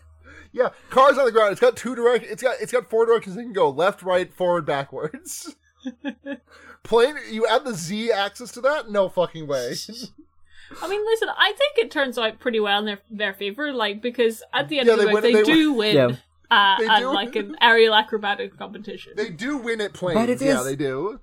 Yeah, 0.54 0.70
cars 0.90 1.18
on 1.18 1.26
the 1.26 1.32
ground. 1.32 1.54
It's 1.54 1.62
got 1.62 1.78
two 1.78 1.96
direct. 1.96 2.26
It's 2.26 2.44
got 2.44 2.56
it's 2.62 2.72
got 2.72 2.90
four 2.90 3.06
directions. 3.06 3.38
It 3.38 3.44
can 3.44 3.54
go 3.54 3.70
left, 3.70 4.04
right, 4.04 4.34
forward, 4.34 4.66
backwards. 4.66 5.56
Plane. 6.84 7.16
You 7.30 7.46
add 7.48 7.64
the 7.66 7.74
Z 7.74 8.12
axis 8.12 8.52
to 8.54 8.62
that? 8.62 8.90
No 8.90 9.08
fucking 9.10 9.48
way. 9.48 9.74
I 10.82 10.88
mean, 10.88 11.04
listen, 11.06 11.28
I 11.38 11.54
think 11.58 11.78
it 11.86 11.92
turns 11.92 12.18
out 12.18 12.40
pretty 12.40 12.60
well 12.60 12.80
in 12.80 12.86
their, 12.86 13.00
their 13.10 13.34
favor, 13.34 13.74
like 13.74 14.02
because 14.02 14.42
at 14.54 14.70
the 14.70 14.80
end 14.80 14.88
Yeah, 14.88 14.94
of 14.94 15.00
the 15.00 15.06
they 15.06 15.12
book 15.12 15.24
win- 15.24 15.34
they, 15.34 15.42
they 15.42 15.54
do 15.54 15.74
win 15.74 15.96
Yeah. 15.96 16.06
uh, 16.50 16.78
They 16.80 16.88
at 16.88 17.00
do. 17.00 17.14
like 17.14 17.36
an 17.36 17.56
aerial 17.62 17.94
acrobatic 17.94 18.58
competition. 18.58 19.14
They 19.18 19.30
do 19.30 19.58
win 19.58 19.82
at 19.82 19.94
planes. 19.94 20.18
But 20.20 20.30
it 20.30 20.42
yeah, 20.42 20.60
is- 20.60 20.66
they 20.66 20.76
do. 20.76 21.20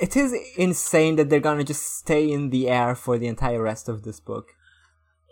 It 0.00 0.16
is 0.16 0.34
insane 0.56 1.16
that 1.16 1.28
they're 1.28 1.38
gonna 1.40 1.64
just 1.64 1.84
stay 1.98 2.30
in 2.32 2.48
the 2.48 2.68
air 2.70 2.94
for 2.94 3.18
the 3.18 3.26
entire 3.26 3.60
rest 3.62 3.90
of 3.90 4.04
this 4.04 4.20
book. 4.20 4.48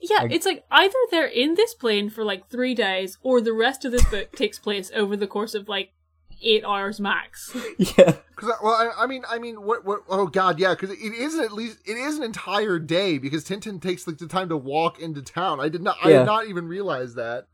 yeah, 0.02 0.20
I- 0.24 0.28
it's 0.30 0.44
like 0.44 0.64
either 0.70 0.94
they're 1.10 1.26
in 1.26 1.54
this 1.54 1.72
plane 1.72 2.10
for 2.10 2.24
like 2.24 2.50
three 2.50 2.74
days, 2.74 3.16
or 3.22 3.40
the 3.40 3.54
rest 3.54 3.86
of 3.86 3.92
this 3.92 4.04
book 4.10 4.32
takes 4.32 4.58
place 4.58 4.90
over 4.94 5.16
the 5.16 5.26
course 5.26 5.54
of 5.54 5.66
like 5.66 5.92
eight 6.42 6.64
hours 6.64 7.00
max. 7.00 7.54
Yeah. 7.78 8.16
Because 8.36 8.54
well, 8.62 8.74
I, 8.74 9.04
I 9.04 9.06
mean, 9.06 9.22
I 9.28 9.38
mean, 9.38 9.56
what, 9.62 9.84
what? 9.84 10.00
Oh 10.08 10.26
God, 10.26 10.58
yeah. 10.58 10.70
Because 10.70 10.90
it 10.90 10.98
is 10.98 11.38
at 11.38 11.52
least 11.52 11.78
it 11.84 11.96
is 11.96 12.16
an 12.16 12.22
entire 12.24 12.78
day 12.78 13.18
because 13.18 13.44
Tintin 13.44 13.80
takes 13.80 14.06
like 14.06 14.18
the 14.18 14.26
time 14.26 14.48
to 14.48 14.56
walk 14.56 14.98
into 14.98 15.20
town. 15.20 15.60
I 15.60 15.68
did 15.68 15.82
not, 15.82 15.96
I 16.02 16.08
did 16.08 16.24
not 16.24 16.46
even 16.46 16.66
realize 16.66 17.14
that. 17.16 17.48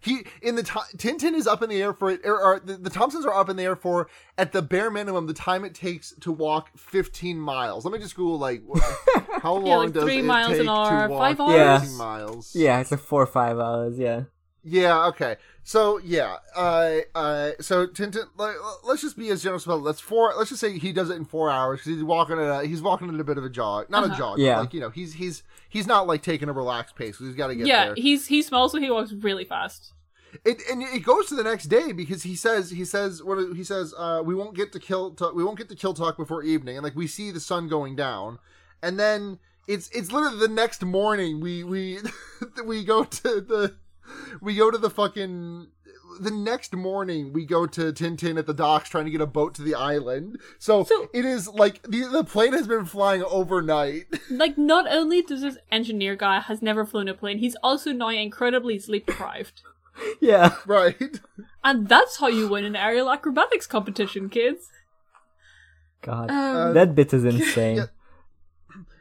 He 0.00 0.26
in 0.42 0.54
the 0.54 0.62
time 0.62 0.84
Tintin 0.96 1.34
is 1.34 1.46
up 1.46 1.62
in 1.62 1.70
the 1.70 1.80
air 1.82 1.94
for 1.94 2.10
it, 2.10 2.20
or, 2.24 2.38
or 2.38 2.60
the, 2.60 2.74
the 2.74 2.90
Thompsons 2.90 3.24
are 3.24 3.34
up 3.34 3.48
in 3.48 3.56
the 3.56 3.62
air 3.62 3.76
for 3.76 4.08
at 4.36 4.52
the 4.52 4.60
bare 4.60 4.90
minimum 4.90 5.26
the 5.26 5.32
time 5.34 5.64
it 5.64 5.74
takes 5.74 6.12
to 6.20 6.30
walk 6.30 6.76
15 6.76 7.38
miles. 7.38 7.84
Let 7.86 7.92
me 7.92 7.98
just 7.98 8.14
Google 8.14 8.38
like 8.38 8.62
how 9.40 9.54
long 9.54 9.66
Yeah, 9.66 9.76
like 9.76 9.92
does 9.92 10.04
three 10.04 10.18
it 10.18 10.24
miles 10.24 10.52
an 10.52 10.58
take 10.58 10.68
hour, 10.68 11.06
to 11.06 11.12
walk 11.12 11.20
five 11.20 11.40
hours? 11.40 11.80
15 11.80 11.96
miles? 11.98 12.54
Yeah, 12.54 12.80
it's 12.80 12.90
like 12.90 13.00
four 13.00 13.22
or 13.22 13.26
five 13.26 13.58
hours, 13.58 13.98
yeah. 13.98 14.24
Yeah. 14.62 15.06
Okay. 15.08 15.36
So 15.66 15.98
yeah. 16.04 16.36
Uh. 16.54 16.98
Uh. 17.14 17.50
So 17.60 17.86
Tintin. 17.86 18.24
Like, 18.36 18.54
let's 18.84 19.00
just 19.00 19.16
be 19.16 19.30
as 19.30 19.42
generous 19.42 19.64
about. 19.64 19.78
it. 19.78 19.82
Let's 19.84 19.98
four. 20.00 20.32
Let's 20.36 20.50
just 20.50 20.60
say 20.60 20.78
he 20.78 20.92
does 20.92 21.08
it 21.10 21.14
in 21.16 21.24
four 21.24 21.50
hours 21.50 21.80
because 21.80 21.94
he's 21.96 22.04
walking 22.04 22.38
at 22.38 22.44
a. 22.62 22.66
He's 22.66 22.82
walking 22.82 23.08
at 23.12 23.18
a 23.18 23.24
bit 23.24 23.38
of 23.38 23.44
a 23.44 23.48
jog. 23.50 23.88
Not 23.88 24.04
Uh-huh. 24.04 24.14
a 24.14 24.16
jog. 24.18 24.38
Yeah. 24.38 24.56
But 24.56 24.60
like 24.60 24.74
you 24.74 24.80
know, 24.80 24.90
he's 24.90 25.14
he's 25.14 25.42
he's 25.68 25.86
not 25.86 26.06
like 26.06 26.22
taking 26.22 26.48
a 26.48 26.52
relaxed 26.52 26.96
pace. 26.96 27.18
He's 27.18 27.34
got 27.34 27.46
to 27.48 27.54
get 27.56 27.66
yeah, 27.66 27.86
there. 27.86 27.94
he's 27.96 28.26
he's 28.26 28.46
small, 28.46 28.68
so 28.68 28.78
he 28.78 28.90
walks 28.90 29.12
really 29.12 29.44
fast. 29.46 29.92
It 30.44 30.60
and 30.70 30.82
it 30.82 31.04
goes 31.04 31.26
to 31.28 31.34
the 31.36 31.44
next 31.44 31.66
day 31.66 31.92
because 31.92 32.24
he 32.24 32.36
says 32.36 32.70
he 32.70 32.84
says 32.84 33.22
what 33.22 33.38
he 33.56 33.64
says. 33.64 33.94
Uh. 33.96 34.20
We 34.24 34.34
won't 34.34 34.54
get 34.54 34.70
to 34.72 34.78
kill. 34.78 35.12
Talk, 35.12 35.34
we 35.34 35.44
won't 35.44 35.56
get 35.56 35.70
to 35.70 35.76
kill 35.76 35.94
talk 35.94 36.16
before 36.18 36.42
evening, 36.42 36.76
and 36.76 36.84
like 36.84 36.94
we 36.96 37.06
see 37.06 37.30
the 37.30 37.40
sun 37.40 37.68
going 37.68 37.96
down, 37.96 38.38
and 38.82 38.98
then 39.00 39.38
it's 39.66 39.88
it's 39.94 40.12
literally 40.12 40.40
the 40.40 40.48
next 40.48 40.82
morning. 40.84 41.40
We 41.40 41.64
we 41.64 42.00
we 42.66 42.84
go 42.84 43.04
to 43.04 43.40
the 43.40 43.76
we 44.40 44.54
go 44.54 44.70
to 44.70 44.78
the 44.78 44.90
fucking 44.90 45.68
the 46.20 46.30
next 46.30 46.72
morning 46.74 47.32
we 47.32 47.44
go 47.44 47.66
to 47.66 47.92
Tintin 47.92 48.38
at 48.38 48.46
the 48.46 48.54
docks 48.54 48.88
trying 48.88 49.04
to 49.06 49.10
get 49.10 49.20
a 49.20 49.26
boat 49.26 49.54
to 49.56 49.62
the 49.62 49.74
island. 49.74 50.38
So, 50.58 50.84
So- 50.84 51.08
it 51.12 51.24
is 51.24 51.48
like 51.48 51.82
the 51.82 52.04
the 52.04 52.24
plane 52.24 52.52
has 52.52 52.66
been 52.68 52.84
flying 52.84 53.22
overnight. 53.24 54.06
Like, 54.30 54.56
not 54.58 54.86
only 54.90 55.22
does 55.22 55.42
this 55.42 55.58
engineer 55.72 56.14
guy 56.16 56.40
has 56.40 56.62
never 56.62 56.84
flown 56.86 57.08
a 57.08 57.14
plane, 57.14 57.38
he's 57.38 57.56
also 57.62 57.92
now 57.92 58.08
incredibly 58.10 58.78
sleep 58.78 59.06
deprived. 59.06 59.62
Yeah. 60.20 60.56
right. 60.66 61.20
And 61.62 61.88
that's 61.88 62.18
how 62.18 62.26
you 62.28 62.48
win 62.48 62.64
an 62.64 62.74
aerial 62.76 63.10
acrobatics 63.10 63.66
competition, 63.66 64.28
kids. 64.28 64.68
God. 66.02 66.30
Um, 66.30 66.74
that 66.74 66.94
bit 66.94 67.12
is 67.14 67.24
insane. 67.24 67.76
yeah. 67.76 67.86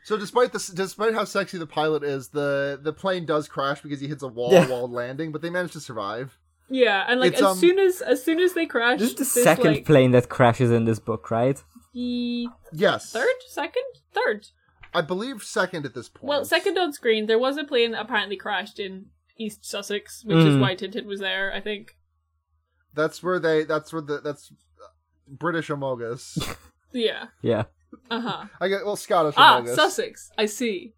So 0.03 0.17
despite 0.17 0.51
this 0.53 0.67
despite 0.67 1.13
how 1.13 1.23
sexy 1.23 1.57
the 1.57 1.67
pilot 1.67 2.03
is, 2.03 2.29
the 2.29 2.79
the 2.81 2.93
plane 2.93 3.25
does 3.25 3.47
crash 3.47 3.81
because 3.81 3.99
he 4.01 4.07
hits 4.07 4.23
a 4.23 4.27
wall 4.27 4.51
Yeah. 4.51 4.67
while 4.67 4.89
landing, 4.89 5.31
but 5.31 5.41
they 5.41 5.49
manage 5.49 5.73
to 5.73 5.79
survive. 5.79 6.37
yeah, 6.69 7.05
and 7.07 7.19
like 7.19 7.33
It's, 7.33 7.41
as 7.41 7.47
um, 7.47 7.57
soon 7.57 7.79
as 7.79 8.01
as 8.01 8.23
soon 8.23 8.39
as 8.39 8.53
they 8.53 8.65
crash, 8.65 8.99
This 8.99 9.09
is 9.11 9.15
the 9.15 9.23
this, 9.23 9.43
second 9.43 9.73
like, 9.73 9.85
plane 9.85 10.11
that 10.11 10.29
crashes 10.29 10.71
in 10.71 10.85
this 10.85 10.99
book, 10.99 11.29
right? 11.31 11.61
the 11.93 12.47
Yes. 12.71 13.11
third, 13.11 13.37
second, 13.49 13.83
third. 14.13 14.47
I 14.95 15.01
believe 15.01 15.41
second 15.43 15.85
at 15.85 15.93
this 15.93 16.09
point. 16.09 16.27
Well, 16.29 16.43
second 16.45 16.77
on 16.77 16.91
screen, 16.93 17.25
there 17.27 17.39
was 17.39 17.57
a 17.57 17.63
plane 17.63 17.93
apparently 17.95 18.35
crashed 18.37 18.79
in 18.79 19.07
East 19.37 19.65
Sussex, 19.65 20.23
which 20.25 20.37
is 20.37 20.55
Mm. 20.55 20.61
why 20.61 20.75
Tintin 20.75 21.05
was 21.05 21.19
there. 21.19 21.51
I 21.53 21.61
think. 21.61 21.95
That's 22.93 23.23
where 23.23 23.39
they 23.39 23.63
that's 23.63 23.91
where 23.93 24.01
the 24.01 24.19
that's 24.21 24.51
British 25.27 25.69
Amogus. 25.69 26.37
Yeah. 26.95 27.27
Yeah. 27.41 27.63
Uh 28.13 28.21
huh. 28.21 28.45
I 28.61 28.67
get 28.67 28.85
well 28.85 28.95
Scottish 28.95 29.35
ah, 29.37 29.61
Amogus. 29.61 29.75
Sussex. 29.75 30.31
I 30.37 30.45
see. 30.45 30.93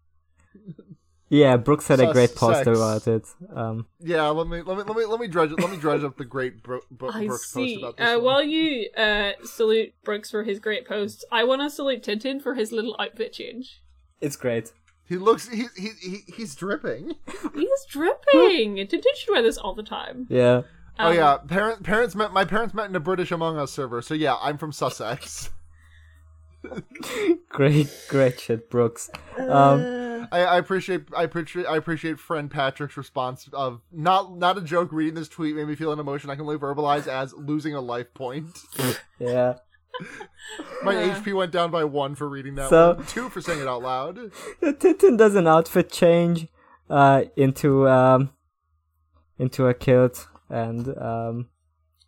Yeah, 1.28 1.56
Brooks 1.56 1.88
had 1.88 1.98
a 1.98 2.12
great 2.12 2.36
poster 2.36 2.76
sex. 2.76 2.78
about 2.78 3.08
it. 3.08 3.24
Um, 3.56 3.86
Yeah, 3.98 4.28
let 4.28 4.46
me 4.46 4.62
let 4.62 4.76
me 4.78 4.84
let 4.84 4.96
me 4.96 5.04
let 5.06 5.18
me 5.18 5.26
dredge 5.26 5.50
let 5.58 5.70
me 5.70 5.76
dredge 5.76 6.04
up 6.04 6.16
the 6.16 6.24
great 6.24 6.62
Bro- 6.62 6.82
Bro- 6.90 7.10
Brooks 7.12 7.50
see. 7.52 7.74
post 7.74 7.78
about 7.82 7.96
this. 7.96 8.06
Uh, 8.08 8.14
one. 8.18 8.24
while 8.24 8.42
you 8.44 8.88
uh, 8.96 9.32
salute 9.44 9.92
Brooks 10.04 10.30
for 10.30 10.44
his 10.44 10.60
great 10.60 10.86
post, 10.86 11.24
I 11.32 11.42
want 11.42 11.62
to 11.62 11.70
salute 11.70 12.04
Tintin 12.04 12.40
for 12.40 12.54
his 12.54 12.70
little 12.70 12.94
outfit 13.00 13.32
change. 13.32 13.82
it's 14.20 14.36
great. 14.36 14.72
he 15.08 15.16
looks 15.16 15.48
he, 15.48 15.64
he 15.76 15.88
he 16.00 16.18
he's 16.32 16.54
dripping. 16.54 17.14
He's 17.54 17.84
dripping. 17.90 18.76
Tintin 18.86 19.16
should 19.16 19.32
wear 19.32 19.42
this 19.42 19.58
all 19.58 19.74
the 19.74 19.82
time. 19.82 20.28
Yeah. 20.30 20.62
oh 21.00 21.08
Um, 21.10 21.16
yeah, 21.16 21.38
parent 21.38 21.82
parents 21.82 22.14
met 22.14 22.32
my 22.32 22.44
parents 22.44 22.72
met 22.72 22.88
in 22.88 22.94
a 22.94 23.00
British 23.00 23.32
Among 23.32 23.58
Us 23.58 23.72
server. 23.72 24.00
So 24.00 24.14
yeah, 24.14 24.36
I'm 24.40 24.58
from 24.58 24.70
Sussex. 24.70 25.50
Great, 27.48 27.88
Gretchen 28.08 28.62
Brooks. 28.70 29.10
Um, 29.38 30.28
I, 30.32 30.40
I 30.44 30.58
appreciate 30.58 31.02
I 31.16 31.22
appreciate 31.22 31.66
I 31.66 31.76
appreciate 31.76 32.18
friend 32.18 32.50
Patrick's 32.50 32.96
response 32.96 33.48
of 33.52 33.80
not 33.92 34.36
not 34.36 34.58
a 34.58 34.60
joke. 34.60 34.92
Reading 34.92 35.14
this 35.14 35.28
tweet 35.28 35.54
made 35.56 35.66
me 35.68 35.74
feel 35.76 35.92
an 35.92 35.98
emotion 36.00 36.30
I 36.30 36.34
can 36.34 36.42
only 36.42 36.58
verbalize 36.58 37.06
as 37.06 37.32
losing 37.34 37.74
a 37.74 37.80
life 37.80 38.12
point. 38.14 38.58
yeah. 39.18 39.54
My 40.82 40.94
Uh. 40.96 41.14
HP 41.14 41.32
went 41.34 41.52
down 41.52 41.70
by 41.70 41.84
one 41.84 42.14
for 42.14 42.28
reading 42.28 42.54
that 42.56 42.68
So- 42.70 42.94
one, 42.94 43.06
two 43.06 43.28
for 43.30 43.40
saying 43.40 43.60
it 43.60 43.66
out 43.68 43.82
loud. 43.82 44.18
Tintin 44.62 45.16
does 45.16 45.34
an 45.34 45.46
outfit 45.46 45.90
change 45.90 46.48
uh, 46.90 47.24
into 47.36 47.88
um, 47.88 48.30
into 49.38 49.66
a 49.66 49.74
kilt, 49.74 50.26
and 50.50 50.88
um, 50.98 51.48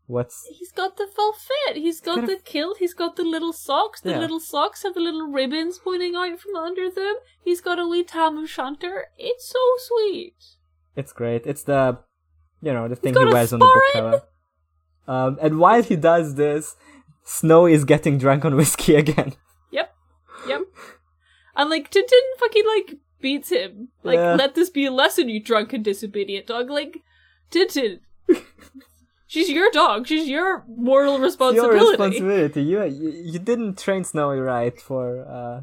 What's 0.08 0.46
He's 0.58 0.72
got 0.72 0.96
the 0.96 1.06
full 1.14 1.34
fit. 1.34 1.76
He's 1.76 2.00
got 2.00 2.26
the 2.26 2.36
kilt. 2.42 2.78
He's 2.78 2.94
got 2.94 3.16
the 3.16 3.24
little 3.24 3.52
socks. 3.52 4.00
The 4.00 4.12
Yeah. 4.12 4.20
little 4.20 4.40
socks 4.40 4.82
have 4.82 4.94
the 4.94 5.00
little 5.00 5.26
ribbons 5.28 5.78
pointing 5.78 6.14
out 6.16 6.40
from 6.40 6.56
under 6.56 6.90
them. 6.90 7.16
He's 7.44 7.60
got 7.60 7.78
a 7.78 7.86
wee 7.86 8.04
tam 8.04 8.38
o'shanter. 8.38 9.08
It's 9.18 9.46
so 9.54 9.58
sweet. 9.88 10.34
it's 10.96 11.12
great. 11.12 11.46
It's 11.46 11.62
the 11.62 11.98
you 12.62 12.72
know 12.72 12.88
the 12.88 12.96
thing 12.96 13.14
he 13.14 13.24
wears 13.24 13.52
on 13.52 13.58
the 13.60 13.66
book 13.66 13.84
cover. 13.92 14.22
Um, 15.06 15.38
and 15.42 15.58
while 15.58 15.82
he 15.82 15.94
does 15.96 16.34
this, 16.36 16.74
Snow 17.24 17.66
is 17.66 17.84
getting 17.84 18.16
drunk 18.18 18.44
on 18.46 18.56
whiskey 18.56 18.94
again. 19.02 19.34
Yep. 19.70 19.94
Yep. 20.48 20.62
and 21.56 21.68
like 21.70 21.90
Tintin 21.90 22.24
fucking 22.40 22.66
like 22.66 22.94
beats 23.20 23.50
him. 23.50 23.88
Like, 24.02 24.16
Yeah. 24.16 24.34
let 24.36 24.54
this 24.54 24.70
be 24.70 24.86
a 24.86 24.90
lesson, 24.90 25.28
you 25.28 25.38
drunken 25.42 25.82
disobedient 25.82 26.46
dog. 26.46 26.70
Like, 26.70 27.02
Tintin. 27.50 28.00
She's 29.28 29.48
your 29.50 29.70
dog. 29.70 30.06
She's 30.08 30.26
your 30.28 30.64
moral 30.66 31.18
responsibility. 31.18 31.76
your 31.78 31.90
responsibility. 31.90 32.62
You, 32.62 32.82
you 32.84 33.10
you 33.32 33.38
didn't 33.38 33.78
train 33.78 34.02
Snowy 34.04 34.40
right 34.40 34.74
for 34.88 35.06
uh 35.38 35.60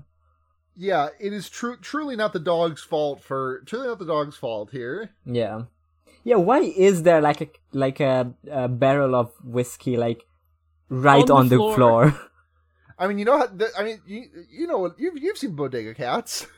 Yeah, 0.78 1.10
it 1.20 1.34
is 1.34 1.50
true. 1.50 1.76
Truly 1.82 2.16
not 2.16 2.32
the 2.34 2.40
dog's 2.54 2.84
fault 2.84 3.22
for. 3.28 3.64
Truly 3.66 3.88
not 3.88 4.00
the 4.00 4.06
dog's 4.16 4.38
fault 4.38 4.70
here. 4.72 5.12
yeah. 5.26 5.64
Yeah, 6.28 6.38
why 6.50 6.60
is 6.62 7.04
there 7.04 7.22
like 7.22 7.42
a 7.42 7.50
like 7.72 8.00
a, 8.00 8.34
a 8.50 8.68
barrel 8.68 9.14
of 9.14 9.32
whiskey 9.44 9.96
like 9.96 10.26
right 10.90 11.30
On 11.30 11.38
on 11.40 11.46
the 11.50 11.56
the, 11.58 11.58
floor. 11.58 11.76
floor? 11.76 12.04
I 12.98 13.08
mean, 13.08 13.18
you 13.20 13.26
know 13.26 13.38
how. 13.38 13.46
The, 13.48 13.70
I 13.78 13.84
mean, 13.84 14.02
you 14.08 14.22
you 14.50 14.66
know 14.68 14.92
you've 14.98 15.18
you've 15.22 15.38
seen 15.38 15.56
bodega 15.56 15.94
cats. 15.94 16.48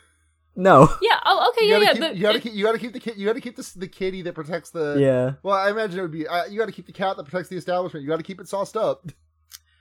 no. 0.58 0.90
Yeah. 1.02 1.20
Oh, 1.26 1.50
okay. 1.56 1.66
You 1.68 1.78
Yeah, 1.78 1.80
gotta 1.80 1.86
yeah. 1.86 1.94
keep, 1.94 2.02
the- 2.12 2.18
you 2.18 2.22
gotta 2.24 2.38
it- 2.38 2.42
keep 2.44 2.54
you 2.54 2.64
gotta 2.66 2.80
keep 2.80 2.94
the 2.94 3.00
kid. 3.00 3.18
You 3.18 3.26
gotta 3.26 3.42
keep 3.42 3.56
the 3.56 3.72
the 3.78 3.88
kitty 3.88 4.22
that 4.24 4.34
protects 4.34 4.72
the. 4.72 4.98
Yeah. 5.00 5.34
Well, 5.44 5.56
I 5.56 5.70
imagine 5.70 6.00
it 6.00 6.02
would 6.02 6.12
be. 6.12 6.28
Uh, 6.28 6.46
you 6.48 6.60
gotta 6.60 6.72
keep 6.74 6.86
the 6.88 6.92
cat 6.94 7.16
that 7.18 7.24
protects 7.24 7.48
the 7.50 7.56
establishment. 7.58 8.04
You 8.04 8.10
gotta 8.10 8.24
keep 8.24 8.42
it 8.42 8.48
sauced 8.50 8.76
up. 8.76 9.06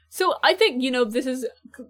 So 0.08 0.34
I 0.42 0.54
think 0.54 0.82
you 0.82 0.90
know 0.92 1.04
this 1.04 1.26
is 1.26 1.44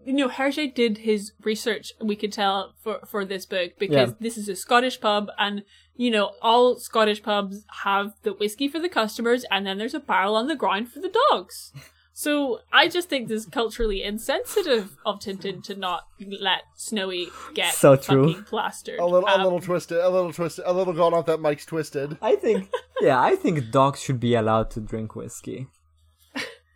you 0.05 0.15
know 0.15 0.29
Hergé 0.29 0.75
did 0.75 0.99
his 0.99 1.33
research. 1.45 1.93
We 2.03 2.17
could 2.17 2.33
tell 2.33 2.75
for 2.83 2.99
for 3.07 3.25
this 3.25 3.45
book 3.47 3.73
because 3.79 4.09
Yeah. 4.11 4.17
this 4.19 4.37
is 4.39 4.49
a 4.49 4.57
Scottish 4.57 5.01
pub, 5.01 5.29
and 5.39 5.63
you 5.95 6.11
know 6.11 6.33
all 6.43 6.77
Scottish 6.79 7.23
pubs 7.23 7.65
have 7.85 8.15
the 8.23 8.33
whiskey 8.33 8.69
for 8.69 8.81
the 8.81 8.89
customers, 8.89 9.45
and 9.51 9.65
then 9.67 9.77
there's 9.79 9.95
a 9.95 10.01
barrel 10.01 10.35
on 10.35 10.47
the 10.49 10.57
ground 10.57 10.89
for 10.91 10.99
the 10.99 11.15
dogs. 11.31 11.73
So 12.18 12.60
I 12.72 12.88
just 12.88 13.10
think 13.10 13.28
this 13.28 13.43
is 13.44 13.47
culturally 13.51 14.02
insensitive 14.02 14.97
of 15.05 15.18
Tintin 15.18 15.62
to 15.64 15.74
not 15.76 16.05
let 16.40 16.62
Snowy 16.74 17.28
get 17.52 17.74
So 17.74 17.94
true. 17.94 18.28
fucking 18.28 18.44
plastered. 18.44 18.98
A 18.98 19.05
little, 19.05 19.28
Um, 19.28 19.40
a 19.40 19.44
little 19.44 19.60
twisted, 19.60 19.98
a 19.98 20.09
little 20.09 20.32
twisted, 20.32 20.64
a 20.66 20.72
little 20.72 20.94
gone 20.94 21.12
off 21.12 21.26
that 21.26 21.40
mic's 21.43 21.66
twisted. 21.66 22.16
I 22.22 22.36
think 22.36 22.70
yeah, 23.02 23.20
I 23.20 23.36
think 23.36 23.70
dogs 23.70 24.01
should 24.01 24.18
be 24.18 24.34
allowed 24.34 24.70
to 24.70 24.80
drink 24.80 25.14
whiskey. 25.14 25.66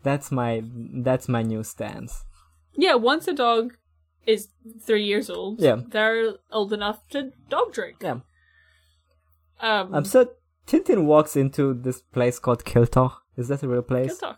That's 0.02 0.30
my 0.30 0.62
that's 1.02 1.26
my 1.26 1.40
new 1.42 1.62
stance. 1.64 2.12
yeah, 2.76 2.96
once 2.96 3.26
a 3.26 3.32
dog 3.32 3.72
is 4.26 4.48
three 4.86 5.04
years 5.04 5.30
old, 5.30 5.58
Yeah. 5.62 5.76
they're 5.88 6.34
old 6.52 6.74
enough 6.74 6.98
to 7.12 7.32
dog 7.48 7.72
drink. 7.72 7.96
Yeah. 8.02 8.18
Um, 9.60 9.94
Um 9.94 10.04
so 10.04 10.18
Tintin 10.66 11.04
walks 11.04 11.34
into 11.34 11.72
this 11.72 12.02
place 12.02 12.38
called 12.38 12.64
Kiltoch. 12.66 13.22
Is 13.38 13.48
that 13.48 13.62
a 13.62 13.68
real 13.68 13.82
place? 13.82 14.18
Kiltoch. 14.20 14.36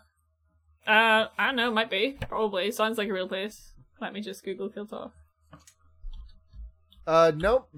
Uh, 0.85 1.27
I 1.37 1.47
don't 1.47 1.55
know, 1.55 1.71
might 1.71 1.89
be. 1.89 2.17
Probably. 2.27 2.71
Sounds 2.71 2.97
like 2.97 3.09
a 3.09 3.13
real 3.13 3.27
place. 3.27 3.71
Let 4.01 4.13
me 4.13 4.21
just 4.21 4.43
Google 4.43 4.69
Kiltoch. 4.69 5.11
Uh, 7.05 7.31
nope, 7.35 7.69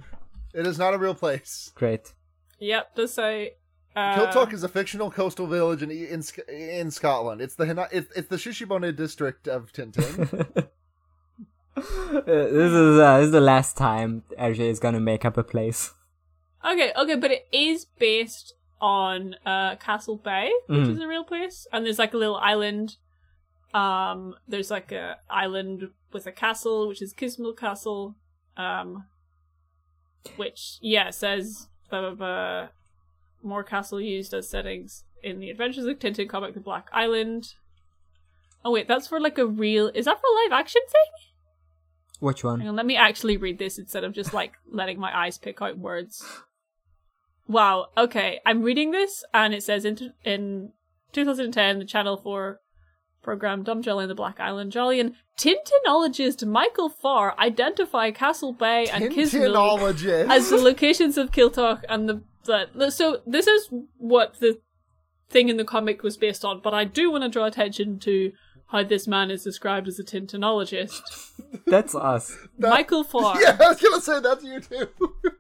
it 0.53 0.67
is 0.67 0.77
not 0.77 0.93
a 0.93 0.97
real 0.97 1.15
place. 1.15 1.71
Great. 1.75 2.13
Yep, 2.59 2.95
does 2.95 3.13
say. 3.13 3.53
Uh, 3.95 4.15
Kiltoch 4.15 4.53
is 4.53 4.63
a 4.63 4.69
fictional 4.69 5.09
coastal 5.09 5.47
village 5.47 5.81
in 5.81 5.91
in, 5.91 6.23
in 6.49 6.91
Scotland. 6.91 7.41
It's 7.41 7.55
the 7.55 7.87
it's, 7.91 8.11
it's 8.15 8.27
the 8.27 8.35
Shishibone 8.35 8.95
district 8.95 9.47
of 9.47 9.71
Tintin. 9.71 10.67
Uh, 11.77 12.21
this 12.25 12.71
is 12.71 12.99
uh, 12.99 13.17
this 13.17 13.25
is 13.25 13.31
the 13.31 13.41
last 13.41 13.75
time 13.75 14.23
Hergé 14.39 14.61
is 14.61 14.79
gonna 14.79 15.01
make 15.01 15.25
up 15.25 15.35
a 15.35 15.43
place. 15.43 15.91
Okay, 16.63 16.93
okay, 16.97 17.15
but 17.15 17.31
it 17.31 17.47
is 17.51 17.83
based 17.83 18.53
on 18.81 19.35
uh 19.45 19.75
Castle 19.77 20.17
Bay, 20.17 20.51
which 20.67 20.79
Mhm. 20.87 20.95
is 20.95 21.01
a 21.01 21.07
real 21.07 21.23
place, 21.23 21.65
and 21.71 21.85
there's 21.85 21.99
like 21.99 22.13
a 22.13 22.17
little 22.17 22.35
island. 22.37 22.97
Um, 23.73 24.35
there's 24.47 24.71
like 24.71 24.91
a 24.91 25.17
island 25.29 25.89
with 26.13 26.27
a 26.27 26.31
castle, 26.31 26.87
which 26.87 27.01
is 27.01 27.13
Kisimul 27.13 27.57
Castle. 27.57 28.15
Um, 28.57 29.05
which 30.37 30.77
yeah 30.81 31.09
says 31.09 31.67
blah 31.89 32.01
blah 32.01 32.11
blah. 32.15 32.67
More 33.43 33.63
castle 33.63 34.01
used 34.01 34.33
as 34.33 34.49
settings 34.49 35.03
in 35.21 35.39
the 35.39 35.49
Adventures 35.51 35.85
of 35.85 35.99
Tintin 35.99 36.27
comic, 36.27 36.53
The 36.55 36.59
Black 36.59 36.87
Island. 36.91 37.53
Oh 38.63 38.71
wait, 38.71 38.87
that's 38.87 39.07
for 39.07 39.19
like 39.19 39.37
a 39.37 39.45
real. 39.45 39.91
Is 39.93 40.05
that 40.05 40.19
for 40.19 40.25
a 40.27 40.43
live 40.43 40.59
action 40.59 40.81
thing? 40.89 41.27
Which 42.21 42.43
one? 42.43 42.65
on, 42.65 42.75
let 42.75 42.85
me 42.87 42.95
actually 42.95 43.37
read 43.37 43.59
this 43.59 43.77
instead 43.77 44.03
of 44.03 44.13
just 44.13 44.33
like 44.33 44.53
letting 44.71 44.99
my 44.99 45.15
eyes 45.15 45.37
pick 45.37 45.61
out 45.61 45.77
words. 45.77 46.25
Wow. 47.47 47.87
Okay, 47.97 48.39
I'm 48.45 48.61
reading 48.63 48.91
this, 48.91 49.23
and 49.33 49.53
it 49.53 49.63
says 49.63 49.85
in 49.85 50.13
in 50.23 50.71
2010, 51.13 51.79
the 51.79 51.85
Channel 51.85 52.17
4 52.17 52.59
program 53.21 53.63
Dom 53.63 53.81
Joly 53.81 54.03
and 54.03 54.11
the 54.11 54.15
Black 54.15 54.39
Island 54.39 54.71
Joly 54.71 54.99
and 54.99 55.15
Tintinologist 55.37 56.45
Michael 56.47 56.89
Farr 56.89 57.35
identify 57.39 58.11
Castle 58.11 58.53
Bay 58.53 58.87
and 58.87 59.05
Kisimul 59.05 60.29
as 60.29 60.49
the 60.49 60.57
locations 60.57 61.17
of 61.17 61.31
Kiltoch 61.31 61.83
and 61.89 62.07
the, 62.07 62.21
the 62.45 62.91
so 62.91 63.21
this 63.25 63.47
is 63.47 63.67
what 63.97 64.39
the 64.39 64.59
thing 65.29 65.49
in 65.49 65.57
the 65.57 65.65
comic 65.65 66.03
was 66.03 66.17
based 66.17 66.45
on. 66.45 66.61
But 66.61 66.73
I 66.73 66.85
do 66.85 67.11
want 67.11 67.23
to 67.23 67.29
draw 67.29 67.45
attention 67.45 67.99
to 68.01 68.31
how 68.67 68.83
this 68.83 69.07
man 69.07 69.31
is 69.31 69.43
described 69.43 69.87
as 69.87 69.99
a 69.99 70.03
Tintinologist. 70.03 71.01
That's 71.65 71.95
us. 71.95 72.37
That- 72.59 72.69
Michael 72.69 73.03
Farr. 73.03 73.35
Yeah, 73.41 73.57
I 73.59 73.69
was 73.69 73.81
gonna 73.81 74.01
say 74.01 74.19
that's 74.19 74.43
you 74.43 74.59
too. 74.59 74.87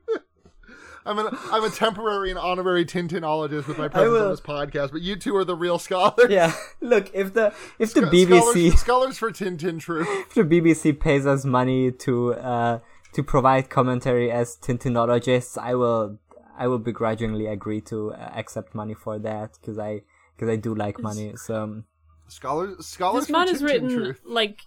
I'm 1.05 1.19
an 1.19 1.27
I'm 1.51 1.63
a 1.63 1.69
temporary 1.69 2.29
and 2.31 2.39
honorary 2.39 2.85
Tintinologist 2.85 3.67
with 3.67 3.77
my 3.77 3.87
presence 3.87 4.21
on 4.21 4.29
this 4.29 4.41
podcast, 4.41 4.91
but 4.91 5.01
you 5.01 5.15
two 5.15 5.35
are 5.35 5.45
the 5.45 5.55
real 5.55 5.77
scholars. 5.77 6.29
Yeah. 6.29 6.53
Look, 6.81 7.11
if 7.13 7.33
the 7.33 7.53
if 7.77 7.93
the 7.93 8.01
Scho- 8.01 8.09
BBC 8.09 8.71
scholars, 8.71 8.79
scholars 8.85 9.17
for 9.17 9.31
Tintin 9.31 9.79
Truth. 9.79 10.07
if 10.11 10.33
the 10.33 10.41
BBC 10.43 10.99
pays 10.99 11.25
us 11.25 11.45
money 11.45 11.91
to 11.91 12.33
uh 12.33 12.79
to 13.13 13.23
provide 13.23 13.69
commentary 13.69 14.31
as 14.31 14.57
Tintinologists, 14.57 15.57
I 15.57 15.75
will 15.75 16.17
I 16.57 16.67
will 16.67 16.79
begrudgingly 16.79 17.47
agree 17.47 17.81
to 17.81 18.13
uh, 18.13 18.31
accept 18.35 18.73
money 18.73 18.93
for 18.93 19.19
that 19.19 19.57
because 19.59 19.77
I 19.77 20.01
because 20.35 20.49
I 20.49 20.55
do 20.55 20.73
like 20.73 20.99
money. 20.99 21.33
So 21.35 21.83
Scholars 22.27 22.85
scholars 22.87 23.25
This 23.25 23.31
man 23.31 23.47
for 23.47 23.53
has 23.53 23.61
Tintin 23.61 23.65
written 23.67 23.89
Truth. 23.89 24.21
like 24.25 24.61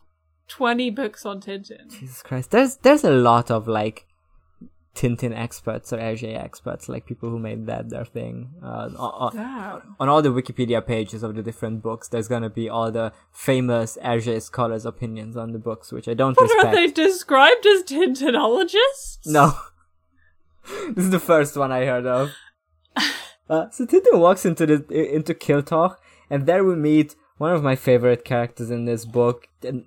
20 0.46 0.90
books 0.90 1.26
on 1.26 1.40
Tintin. 1.40 1.90
Jesus 1.90 2.22
Christ, 2.22 2.52
there's 2.52 2.76
there's 2.76 3.04
a 3.04 3.10
lot 3.10 3.50
of 3.50 3.66
like 3.66 4.06
Tintin 4.98 5.32
experts 5.32 5.92
or 5.92 5.98
Hergé 5.98 6.36
experts, 6.36 6.88
like 6.88 7.06
people 7.06 7.30
who 7.30 7.38
made 7.38 7.66
that 7.66 7.88
their 7.88 8.04
thing. 8.04 8.50
Uh, 8.62 8.88
on, 8.98 9.36
Damn. 9.36 9.94
on 10.00 10.08
all 10.08 10.22
the 10.22 10.30
Wikipedia 10.30 10.84
pages 10.84 11.22
of 11.22 11.36
the 11.36 11.42
different 11.42 11.82
books, 11.82 12.08
there's 12.08 12.26
gonna 12.26 12.50
be 12.50 12.68
all 12.68 12.90
the 12.90 13.12
famous 13.32 13.96
Hergé 14.02 14.42
scholars' 14.42 14.84
opinions 14.84 15.36
on 15.36 15.52
the 15.52 15.58
books, 15.60 15.92
which 15.92 16.08
I 16.08 16.14
don't 16.14 16.36
What 16.36 16.50
are 16.50 16.54
respect. 16.54 16.74
they 16.74 16.86
described 17.04 17.64
as 17.66 17.84
Tintinologists? 17.84 19.18
No. 19.26 19.52
this 20.94 21.04
is 21.04 21.10
the 21.10 21.20
first 21.20 21.56
one 21.56 21.70
I 21.72 21.84
heard 21.84 22.06
of. 22.06 22.30
Uh, 23.50 23.70
so 23.70 23.86
Tintin 23.86 24.18
walks 24.20 24.44
into 24.44 24.66
the 24.66 25.14
into 25.16 25.32
Kiltoch, 25.32 25.96
and 26.28 26.44
there 26.44 26.62
we 26.62 26.74
meet 26.76 27.16
one 27.38 27.54
of 27.54 27.62
my 27.62 27.76
favorite 27.76 28.22
characters 28.22 28.70
in 28.70 28.84
this 28.84 29.06
book, 29.06 29.48
and 29.62 29.86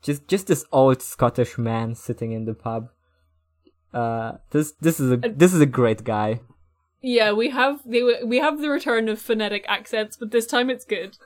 just 0.00 0.26
just 0.28 0.46
this 0.46 0.64
old 0.72 1.02
Scottish 1.02 1.58
man 1.58 1.94
sitting 1.94 2.32
in 2.32 2.46
the 2.46 2.54
pub. 2.54 2.88
Uh, 3.94 4.38
this 4.50 4.72
this 4.80 4.98
is 4.98 5.12
a 5.12 5.16
this 5.16 5.54
is 5.54 5.60
a 5.60 5.66
great 5.66 6.04
guy. 6.04 6.40
Yeah, 7.00 7.32
we 7.32 7.50
have 7.50 7.80
the 7.86 8.20
we 8.24 8.38
have 8.38 8.60
the 8.60 8.68
return 8.68 9.08
of 9.08 9.20
phonetic 9.20 9.64
accents, 9.68 10.16
but 10.16 10.30
this 10.30 10.46
time 10.46 10.68
it's 10.68 10.84
good. 10.84 11.16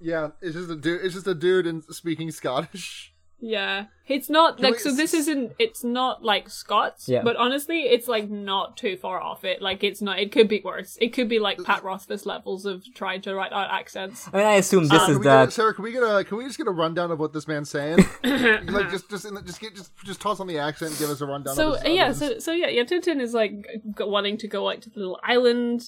Yeah, 0.00 0.30
it's 0.40 0.54
just 0.54 0.70
a 0.70 0.76
dude. 0.76 1.04
It's 1.04 1.14
just 1.14 1.26
a 1.26 1.34
dude 1.34 1.66
in 1.66 1.82
speaking 1.90 2.30
Scottish. 2.30 3.09
Yeah, 3.42 3.86
it's 4.06 4.28
not 4.28 4.60
like 4.60 4.74
we- 4.74 4.78
so. 4.80 4.94
This 4.94 5.14
isn't. 5.14 5.52
It's 5.58 5.82
not 5.82 6.22
like 6.22 6.50
Scots, 6.50 7.08
Yeah. 7.08 7.22
but 7.22 7.36
honestly, 7.36 7.84
it's 7.84 8.06
like 8.06 8.28
not 8.28 8.76
too 8.76 8.98
far 8.98 9.18
off 9.18 9.44
it. 9.44 9.62
Like 9.62 9.82
it's 9.82 10.02
not. 10.02 10.18
It 10.18 10.30
could 10.30 10.46
be 10.46 10.60
worse. 10.62 10.98
It 11.00 11.14
could 11.14 11.28
be 11.28 11.38
like 11.38 11.62
Pat 11.64 11.82
Rothfuss 11.82 12.26
levels 12.26 12.66
of 12.66 12.84
trying 12.94 13.22
to 13.22 13.34
write 13.34 13.52
out 13.52 13.70
accents. 13.70 14.28
I 14.32 14.36
mean, 14.36 14.46
I 14.46 14.54
assume 14.56 14.88
this 14.88 14.92
Uh, 14.92 14.94
is 14.96 15.06
can 15.06 15.18
we 15.18 15.24
get, 15.24 15.44
the 15.46 15.50
Sarah, 15.52 15.74
can 15.74 15.84
we 15.84 15.92
get 15.92 16.02
a 16.02 16.22
can 16.24 16.36
we 16.36 16.44
just 16.44 16.58
get 16.58 16.66
a 16.66 16.70
rundown 16.70 17.10
of 17.10 17.18
what 17.18 17.32
this 17.32 17.48
man's 17.48 17.70
saying? 17.70 17.98
like 18.24 18.90
just 18.90 19.08
just 19.08 19.24
in 19.24 19.34
the, 19.34 19.42
just 19.42 19.58
get 19.60 19.74
just 19.74 19.90
just 20.04 20.20
toss 20.20 20.38
on 20.38 20.46
the 20.46 20.58
accent 20.58 20.90
and 20.90 20.98
give 21.00 21.08
us 21.08 21.22
a 21.22 21.26
rundown. 21.26 21.54
So 21.54 21.74
of 21.74 21.82
his, 21.82 21.94
yeah, 21.96 22.10
of 22.10 22.18
his- 22.18 22.18
so 22.18 22.38
so 22.40 22.52
yeah, 22.52 22.68
yeah. 22.68 22.82
Tintin 22.84 23.20
is 23.22 23.32
like 23.32 23.52
g- 23.52 24.04
wanting 24.04 24.36
to 24.38 24.48
go 24.48 24.68
out 24.68 24.82
to 24.82 24.90
the 24.90 24.98
little 24.98 25.20
island, 25.24 25.82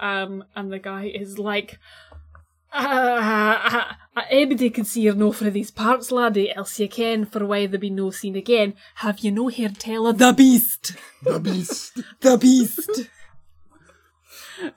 um, 0.00 0.42
and 0.56 0.72
the 0.72 0.78
guy 0.80 1.04
is 1.06 1.38
like, 1.38 1.78
uh, 2.76 3.84
"Everybody 4.30 4.70
can 4.70 4.84
see 4.84 5.02
you're 5.02 5.14
no 5.14 5.32
for 5.32 5.50
these 5.50 5.70
parts, 5.70 6.10
laddie. 6.12 6.54
Else 6.54 6.78
you 6.80 6.88
can, 6.88 7.24
for 7.24 7.44
why 7.46 7.66
they 7.66 7.76
be 7.78 7.90
no 7.90 8.10
seen 8.10 8.36
again. 8.36 8.74
Have 8.96 9.20
you 9.20 9.30
no 9.32 9.48
heard 9.48 9.78
tell 9.78 10.06
of 10.06 10.18
the 10.18 10.32
beast? 10.32 10.94
the 11.22 11.38
beast. 11.40 12.00
The 12.20 12.36
beast." 12.38 12.90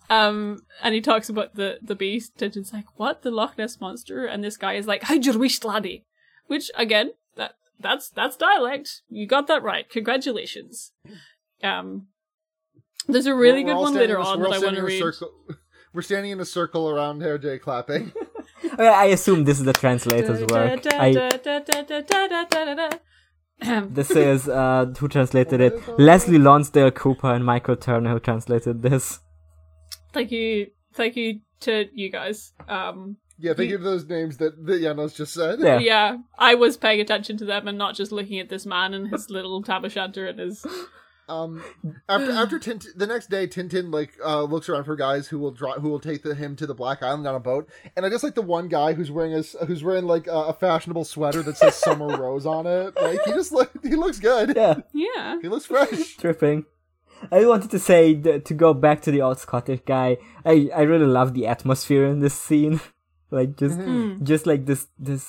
Um, 0.09 0.59
and 0.83 0.93
he 0.93 1.01
talks 1.01 1.29
about 1.29 1.55
the 1.55 1.77
the 1.81 1.95
beast. 1.95 2.37
Tintin's 2.37 2.73
like, 2.73 2.85
"What? 2.97 3.21
The 3.21 3.31
Loch 3.31 3.57
Ness 3.57 3.79
monster?" 3.79 4.25
And 4.25 4.43
this 4.43 4.57
guy 4.57 4.73
is 4.73 4.87
like, 4.87 5.03
"How'd 5.03 5.25
you 5.25 5.37
wish, 5.39 5.63
laddie?" 5.63 6.05
Which 6.47 6.69
again, 6.75 7.11
that 7.37 7.53
that's 7.79 8.09
that's 8.09 8.35
dialect. 8.35 9.01
You 9.07 9.25
got 9.25 9.47
that 9.47 9.63
right. 9.63 9.89
Congratulations. 9.89 10.91
Um, 11.63 12.07
there's 13.07 13.25
a 13.25 13.33
really 13.35 13.63
We're- 13.63 13.75
we're 13.75 13.79
good 13.79 13.81
one 13.83 13.93
later 13.95 14.19
on 14.19 14.41
that 14.41 14.51
I 14.53 14.59
want 14.59 14.75
to 14.75 14.83
read. 14.83 14.99
circle- 14.99 15.31
We're 15.93 16.01
standing 16.03 16.31
in 16.31 16.39
a 16.39 16.45
circle 16.45 16.89
around 16.89 17.21
Hergé 17.21 17.59
clapping. 17.59 18.11
I 18.77 18.85
I 18.85 19.05
assume 19.05 19.43
this 19.43 19.59
is 19.59 19.65
the 19.65 19.73
translator's 19.73 20.41
work. 20.41 20.85
I, 20.93 21.11
this 23.89 24.11
is 24.11 24.47
uh, 24.47 24.85
who 24.97 25.07
translated 25.07 25.59
it. 25.61 25.99
Leslie 25.99 26.37
Lonsdale 26.37 26.91
Cooper 26.91 27.33
and 27.33 27.45
Michael 27.45 27.75
Turner 27.75 28.11
who 28.13 28.19
translated 28.19 28.81
this. 28.81 29.19
thank 30.13 30.31
you, 30.31 30.67
thank 30.93 31.15
you 31.15 31.41
to 31.61 31.85
you 31.93 32.09
guys. 32.11 32.53
Um, 32.67 33.17
yeah, 33.37 33.53
think 33.53 33.71
of 33.71 33.81
those 33.81 34.05
names 34.05 34.37
that, 34.37 34.65
that 34.65 34.81
Janos 34.81 35.13
just 35.13 35.33
said. 35.33 35.59
Yeah. 35.59 35.79
yeah, 35.79 36.17
I 36.37 36.55
was 36.55 36.75
paying 36.75 36.99
attention 36.99 37.37
to 37.37 37.45
them 37.45 37.67
and 37.67 37.77
not 37.77 37.95
just 37.95 38.11
looking 38.11 38.39
at 38.39 38.49
this 38.49 38.65
man 38.65 38.93
and 38.93 39.09
his 39.09 39.29
little 39.29 39.63
tam 39.63 39.85
o' 39.85 39.87
and 39.87 40.39
his. 40.39 40.65
Um, 41.29 41.63
after 42.09 42.31
after 42.31 42.59
Tintin, 42.59 42.87
the 42.95 43.07
next 43.07 43.29
day, 43.29 43.47
Tintin 43.47 43.93
like 43.93 44.13
uh 44.25 44.41
looks 44.43 44.67
around 44.67 44.83
for 44.85 44.95
guys 44.95 45.27
who 45.27 45.39
will 45.39 45.51
draw 45.51 45.73
who 45.79 45.89
will 45.89 45.99
take 45.99 46.23
the, 46.23 46.33
him 46.35 46.55
to 46.57 46.65
the 46.67 46.73
Black 46.75 47.01
Island 47.03 47.27
on 47.27 47.35
a 47.35 47.39
boat, 47.39 47.69
and 47.95 48.05
I 48.05 48.09
just 48.09 48.23
like 48.23 48.35
the 48.35 48.41
one 48.41 48.67
guy 48.67 48.93
who's 48.93 49.11
wearing 49.11 49.33
a 49.33 49.39
s- 49.39 49.55
who's 49.67 49.83
wearing 49.83 50.05
like 50.05 50.27
a, 50.27 50.31
a 50.31 50.53
fashionable 50.53 51.05
sweater 51.05 51.41
that 51.43 51.57
says 51.57 51.75
Summer 51.75 52.07
Rose 52.17 52.45
on 52.45 52.65
it. 52.67 52.95
Like 52.99 53.23
he 53.25 53.31
just 53.31 53.51
like 53.51 53.69
he 53.83 53.95
looks 53.95 54.19
good. 54.19 54.53
Yeah, 54.55 54.75
Yeah, 54.93 55.37
He 55.41 55.47
looks 55.47 55.65
fresh. 55.67 56.15
tripping. 56.17 56.65
I 57.31 57.45
wanted 57.45 57.69
to 57.71 57.79
say 57.79 58.15
th- 58.15 58.45
to 58.45 58.53
go 58.53 58.73
back 58.73 59.01
to 59.01 59.11
the 59.11 59.21
old 59.21 59.39
Scottish 59.39 59.81
guy. 59.85 60.17
I 60.45 60.69
I 60.75 60.81
really 60.83 61.05
love 61.05 61.33
the 61.33 61.47
atmosphere 61.47 62.05
in 62.05 62.19
this 62.19 62.33
scene, 62.33 62.79
like 63.29 63.57
just 63.57 63.77
Hmm. 63.77 64.23
just 64.23 64.47
like 64.47 64.65
this 64.65 64.87
this 64.97 65.27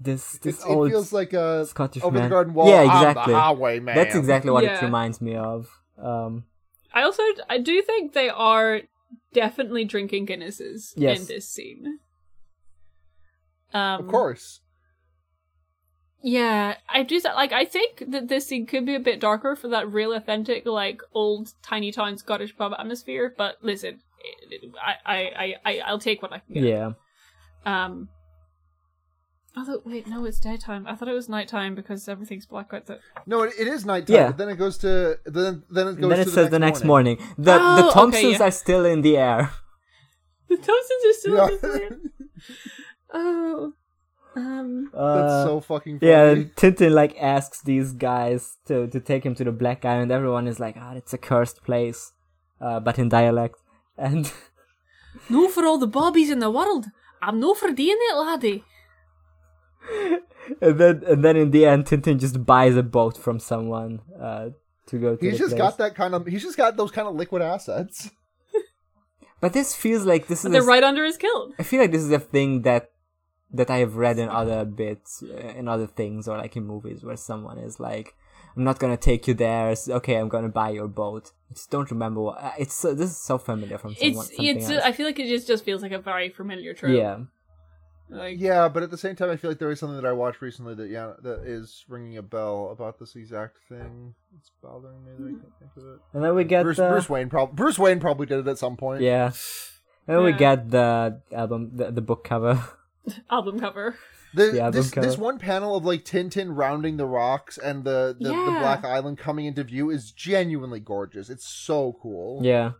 this 0.00 0.32
this 0.38 0.56
It's, 0.56 0.64
it 0.64 0.68
old 0.68 0.90
feels 0.90 1.12
like 1.12 1.32
a 1.34 1.66
Scottish 1.66 2.02
over 2.02 2.14
man. 2.14 2.24
the 2.24 2.28
garden 2.30 2.54
wall. 2.54 2.68
Yeah, 2.68 2.80
I'm 2.90 3.08
exactly. 3.08 3.32
the 3.34 3.38
highwayman. 3.40 3.94
That's 3.94 4.14
exactly 4.14 4.50
what 4.50 4.64
it 4.64 4.80
reminds 4.82 5.20
me 5.20 5.36
of. 5.36 5.68
Um, 6.02 6.44
I 6.92 7.02
also 7.02 7.22
I 7.48 7.58
do 7.58 7.82
think 7.82 8.14
they 8.14 8.28
are 8.30 8.80
definitely 9.32 9.84
drinking 9.84 10.26
Guinnesses 10.26 10.92
Yes. 10.96 11.20
in 11.20 11.26
this 11.26 11.48
scene. 11.48 11.98
Um, 13.72 14.00
Of 14.00 14.08
course. 14.08 14.60
Yeah, 16.22 16.76
I 16.88 17.02
do 17.02 17.18
that. 17.20 17.34
Like, 17.34 17.52
I 17.52 17.64
think 17.64 18.04
that 18.08 18.28
this 18.28 18.46
scene 18.46 18.66
could 18.66 18.84
be 18.84 18.94
a 18.94 19.00
bit 19.00 19.20
darker 19.20 19.56
for 19.56 19.68
that 19.68 19.90
real, 19.90 20.12
authentic, 20.12 20.66
like 20.66 21.00
old 21.14 21.52
tiny 21.62 21.92
town 21.92 22.18
Scottish 22.18 22.54
pub 22.56 22.72
atmosphere. 22.78 23.34
But 23.36 23.56
listen, 23.62 24.00
I, 24.84 24.94
I, 25.06 25.16
I, 25.16 25.54
I 25.64 25.78
I'll 25.86 25.98
take 25.98 26.20
what 26.20 26.32
I 26.32 26.40
can 26.40 26.54
get. 26.54 26.64
yeah. 26.64 26.90
Um. 27.64 28.08
Although, 29.60 29.82
wait, 29.84 30.06
no, 30.06 30.24
it's 30.24 30.40
daytime. 30.40 30.86
I 30.86 30.94
thought 30.96 31.08
it 31.08 31.12
was 31.12 31.28
nighttime 31.28 31.74
because 31.74 32.08
everything's 32.08 32.46
black 32.46 32.72
out. 32.72 32.86
There. 32.86 33.00
No, 33.26 33.42
it, 33.42 33.52
it 33.58 33.66
is 33.68 33.84
nighttime. 33.84 34.16
Yeah. 34.16 34.26
But 34.28 34.38
then 34.38 34.48
it 34.48 34.56
goes 34.56 34.78
to 34.78 35.18
then 35.26 35.62
then 35.70 35.88
it 35.88 36.00
goes 36.00 36.10
then 36.10 36.20
it 36.20 36.24
to 36.24 36.30
says 36.30 36.48
the 36.50 36.58
next, 36.58 36.84
morning. 36.84 37.18
The 37.36 37.54
Oh, 37.60 37.76
the 37.76 37.84
okay, 37.84 37.94
Thompsons 37.94 38.38
yeah. 38.38 38.46
are 38.46 38.50
still 38.50 38.84
in 38.86 39.02
the 39.02 39.16
air. 39.18 39.50
The 40.48 40.56
Thompsons 40.56 41.02
are 41.10 41.12
still 41.20 41.36
Yeah. 41.36 41.48
in 41.48 41.60
this 41.60 42.58
Oh. 43.12 43.72
Um. 44.36 44.90
Uh, 44.94 45.16
That's 45.16 45.44
so 45.48 45.60
fucking 45.60 45.98
funny. 45.98 46.10
yeah, 46.12 46.34
Tintin 46.56 46.92
like 46.92 47.14
asks 47.20 47.62
these 47.62 47.92
guys 47.92 48.56
to 48.68 48.86
to 48.86 48.98
take 49.00 49.26
him 49.26 49.34
to 49.34 49.44
the 49.44 49.52
Black 49.52 49.84
Island. 49.84 50.10
Everyone 50.12 50.46
is 50.46 50.58
like, 50.60 50.76
"Ah, 50.78 50.94
it's 50.94 51.12
a 51.12 51.18
cursed 51.18 51.64
place," 51.64 52.12
uh, 52.60 52.78
but 52.80 52.98
in 52.98 53.08
dialect. 53.08 53.56
And 53.98 54.32
No 55.28 55.48
for 55.48 55.66
all 55.66 55.78
the 55.78 55.88
bobbies 56.00 56.30
in 56.30 56.38
the 56.38 56.50
world. 56.58 56.86
I'm 57.20 57.40
no 57.40 57.54
for 57.54 57.70
doing 57.72 57.98
it, 58.08 58.16
laddie. 58.16 58.64
And 60.60 60.78
then 60.78 61.02
and 61.06 61.24
then 61.24 61.36
in 61.36 61.50
the 61.50 61.66
end, 61.66 61.86
Tintin 61.86 62.18
just 62.18 62.44
buys 62.44 62.76
a 62.76 62.82
boat 62.82 63.16
from 63.16 63.38
someone 63.38 64.00
uh, 64.20 64.50
to 64.86 64.98
go 64.98 65.16
to. 65.16 65.24
He's 65.24 65.34
the 65.34 65.38
just 65.38 65.50
place. 65.50 65.58
got 65.58 65.78
that 65.78 65.94
kind 65.94 66.14
of. 66.14 66.26
He's 66.26 66.42
just 66.42 66.56
got 66.56 66.76
those 66.76 66.90
kind 66.90 67.08
of 67.08 67.14
liquid 67.14 67.42
assets. 67.42 68.10
But 69.40 69.54
this 69.54 69.74
feels 69.74 70.04
like 70.04 70.26
this 70.26 70.44
is. 70.44 70.52
They're 70.52 70.62
a- 70.62 70.66
right 70.66 70.84
under 70.84 71.04
his 71.04 71.16
kilt. 71.16 71.54
I 71.58 71.62
feel 71.62 71.80
like 71.80 71.92
this 71.92 72.02
is 72.02 72.10
a 72.12 72.18
thing 72.18 72.62
that 72.62 72.90
that 73.52 73.70
I 73.70 73.78
have 73.78 73.96
read 73.96 74.18
in 74.18 74.28
other 74.28 74.64
bits, 74.64 75.22
uh, 75.22 75.54
in 75.56 75.66
other 75.66 75.86
things, 75.86 76.28
or 76.28 76.36
like 76.36 76.56
in 76.56 76.66
movies, 76.66 77.02
where 77.02 77.16
someone 77.16 77.58
is 77.58 77.80
like, 77.80 78.14
"I'm 78.54 78.64
not 78.64 78.78
gonna 78.78 78.98
take 78.98 79.26
you 79.26 79.32
there. 79.34 79.70
It's, 79.70 79.88
okay, 79.88 80.16
I'm 80.16 80.28
gonna 80.28 80.50
buy 80.50 80.70
your 80.70 80.88
boat." 80.88 81.32
I 81.50 81.54
just 81.54 81.70
don't 81.70 81.90
remember 81.90 82.20
what. 82.20 82.38
Uh, 82.38 82.52
it's 82.58 82.74
so, 82.74 82.92
this 82.92 83.10
is 83.10 83.16
so 83.16 83.38
familiar 83.38 83.78
from 83.78 83.94
someone. 83.94 84.26
It's 84.26 84.38
it's. 84.38 84.70
else. 84.70 84.84
I 84.84 84.92
feel 84.92 85.06
like 85.06 85.18
it 85.18 85.28
just 85.28 85.46
just 85.48 85.64
feels 85.64 85.80
like 85.82 85.92
a 85.92 85.98
very 85.98 86.28
familiar 86.28 86.74
trope. 86.74 86.92
yeah. 86.94 87.20
Like, 88.10 88.40
Yeah, 88.40 88.68
but 88.68 88.82
at 88.82 88.90
the 88.90 88.98
same 88.98 89.16
time, 89.16 89.30
I 89.30 89.36
feel 89.36 89.50
like 89.50 89.58
there 89.58 89.70
is 89.70 89.78
something 89.80 89.96
that 90.00 90.06
I 90.06 90.12
watched 90.12 90.42
recently 90.42 90.74
that 90.74 90.88
yeah 90.90 91.12
that 91.22 91.40
is 91.44 91.84
ringing 91.88 92.16
a 92.16 92.22
bell 92.22 92.70
about 92.70 92.98
this 92.98 93.16
exact 93.16 93.58
thing. 93.68 94.14
It's 94.36 94.50
bothering 94.62 95.04
me 95.04 95.10
that 95.18 95.24
I 95.24 95.30
can't 95.30 95.58
think 95.58 95.70
of 95.76 95.94
it. 95.94 96.00
And 96.12 96.24
then 96.24 96.34
we 96.34 96.44
get 96.44 96.62
Bruce, 96.62 96.76
the 96.76 96.88
Bruce 96.88 97.08
Wayne 97.08 97.28
probably 97.28 97.54
Bruce 97.54 97.78
Wayne 97.78 98.00
probably 98.00 98.26
did 98.26 98.40
it 98.40 98.48
at 98.48 98.58
some 98.58 98.76
point. 98.76 99.02
yeah. 99.02 99.32
And 100.06 100.16
then 100.16 100.24
we 100.24 100.32
get 100.32 100.70
the 100.70 101.20
album, 101.30 101.70
the, 101.74 101.92
the 101.92 102.00
book 102.00 102.24
cover. 102.24 102.64
album 103.30 103.60
cover. 103.60 103.96
The, 104.34 104.52
The 104.52 104.60
album 104.60 104.82
this 104.82 104.90
this 104.90 105.18
one 105.18 105.38
panel 105.38 105.76
of 105.76 105.84
like 105.84 106.04
Tintin 106.04 106.56
rounding 106.56 106.96
the 106.96 107.06
rocks 107.06 107.58
and 107.58 107.84
the 107.84 108.16
the, 108.18 108.28
the 108.28 108.56
Black 108.60 108.84
Island 108.84 109.18
coming 109.18 109.46
into 109.46 109.64
view 109.64 109.90
is 109.90 110.12
genuinely 110.12 110.80
gorgeous. 110.80 111.30
It's 111.30 111.46
so 111.46 111.96
cool. 112.00 112.40
yeah. 112.44 112.72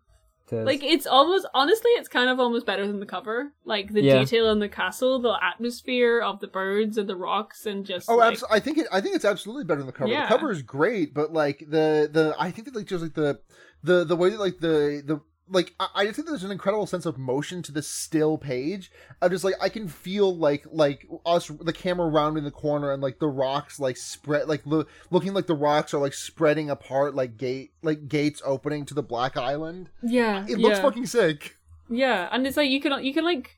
It 0.53 0.57
is. 0.57 0.67
Like 0.67 0.83
it's 0.83 1.07
almost 1.07 1.47
honestly, 1.55 1.91
it's 1.93 2.09
kind 2.09 2.29
of 2.31 2.41
almost 2.41 2.67
better 2.67 2.87
than 2.87 3.01
the 3.01 3.07
cover. 3.07 3.53
Like 3.65 3.93
the 3.93 4.03
Yeah. 4.03 4.19
detail 4.21 4.51
in 4.51 4.59
the 4.59 4.69
castle, 4.69 5.19
the 5.21 5.37
atmosphere 5.43 6.21
of 6.21 6.41
the 6.41 6.49
birds 6.49 6.99
and 6.99 7.09
the 7.09 7.17
rocks, 7.17 7.67
and 7.67 7.85
just 7.85 8.09
Oh, 8.11 8.17
like, 8.17 8.39
abso- 8.39 8.45
I 8.51 8.61
think 8.61 8.79
it. 8.79 8.87
I 8.93 9.01
think 9.01 9.15
it's 9.17 9.25
absolutely 9.25 9.65
better 9.65 9.81
than 9.81 9.87
the 9.87 9.93
cover. 9.93 10.11
Yeah. 10.11 10.23
The 10.29 10.35
cover 10.37 10.51
is 10.51 10.63
great, 10.63 11.15
but 11.15 11.33
like 11.33 11.61
the 11.61 12.09
the 12.13 12.35
I 12.39 12.51
think 12.51 12.67
that 12.67 12.75
like 12.77 12.87
just 12.87 13.03
like 13.03 13.15
the 13.15 13.41
the 13.83 14.05
the 14.05 14.17
way 14.17 14.31
that 14.31 14.41
like 14.41 14.59
the 14.59 15.03
the 15.05 15.21
like 15.51 15.75
I, 15.81 15.89
I 15.95 16.05
just 16.05 16.17
think 16.17 16.29
there's 16.29 16.45
an 16.45 16.51
incredible 16.53 16.87
sense 16.87 17.05
of 17.07 17.19
motion 17.19 17.63
to 17.65 17.73
the 17.73 17.83
still 17.83 18.39
page. 18.39 18.91
I'm 19.21 19.31
just 19.31 19.45
like 19.45 19.55
I 19.61 19.69
can 19.69 19.89
feel 19.89 20.35
like 20.37 20.65
like 20.71 21.07
us 21.27 21.49
the 21.49 21.73
camera 21.73 22.09
rounding 22.09 22.45
the 22.45 22.51
corner 22.51 22.93
and 22.93 23.03
like 23.03 23.19
the 23.19 23.29
rocks 23.29 23.79
like 23.81 23.97
spread 23.97 24.49
like 24.49 24.63
lo- 24.65 24.87
looking 25.11 25.35
like 25.35 25.47
the 25.47 25.55
rocks 25.55 25.93
are 25.93 25.99
like 25.99 26.15
spreading 26.15 26.71
apart 26.71 27.15
like 27.15 27.37
gate 27.37 27.73
like 27.83 28.09
gates 28.09 28.41
opening 28.45 28.85
to 28.87 28.95
the 28.95 29.03
Black 29.03 29.37
Island. 29.37 29.91
yeah, 30.03 30.45
It 30.49 30.59
looks 30.59 30.77
yeah. 30.79 30.83
fucking 30.83 31.07
sick. 31.07 31.57
Yeah, 31.89 32.29
and 32.31 32.47
it's 32.47 32.57
like 32.57 32.71
you 32.71 32.81
can 32.81 33.05
you 33.05 33.13
can 33.13 33.25
like. 33.25 33.57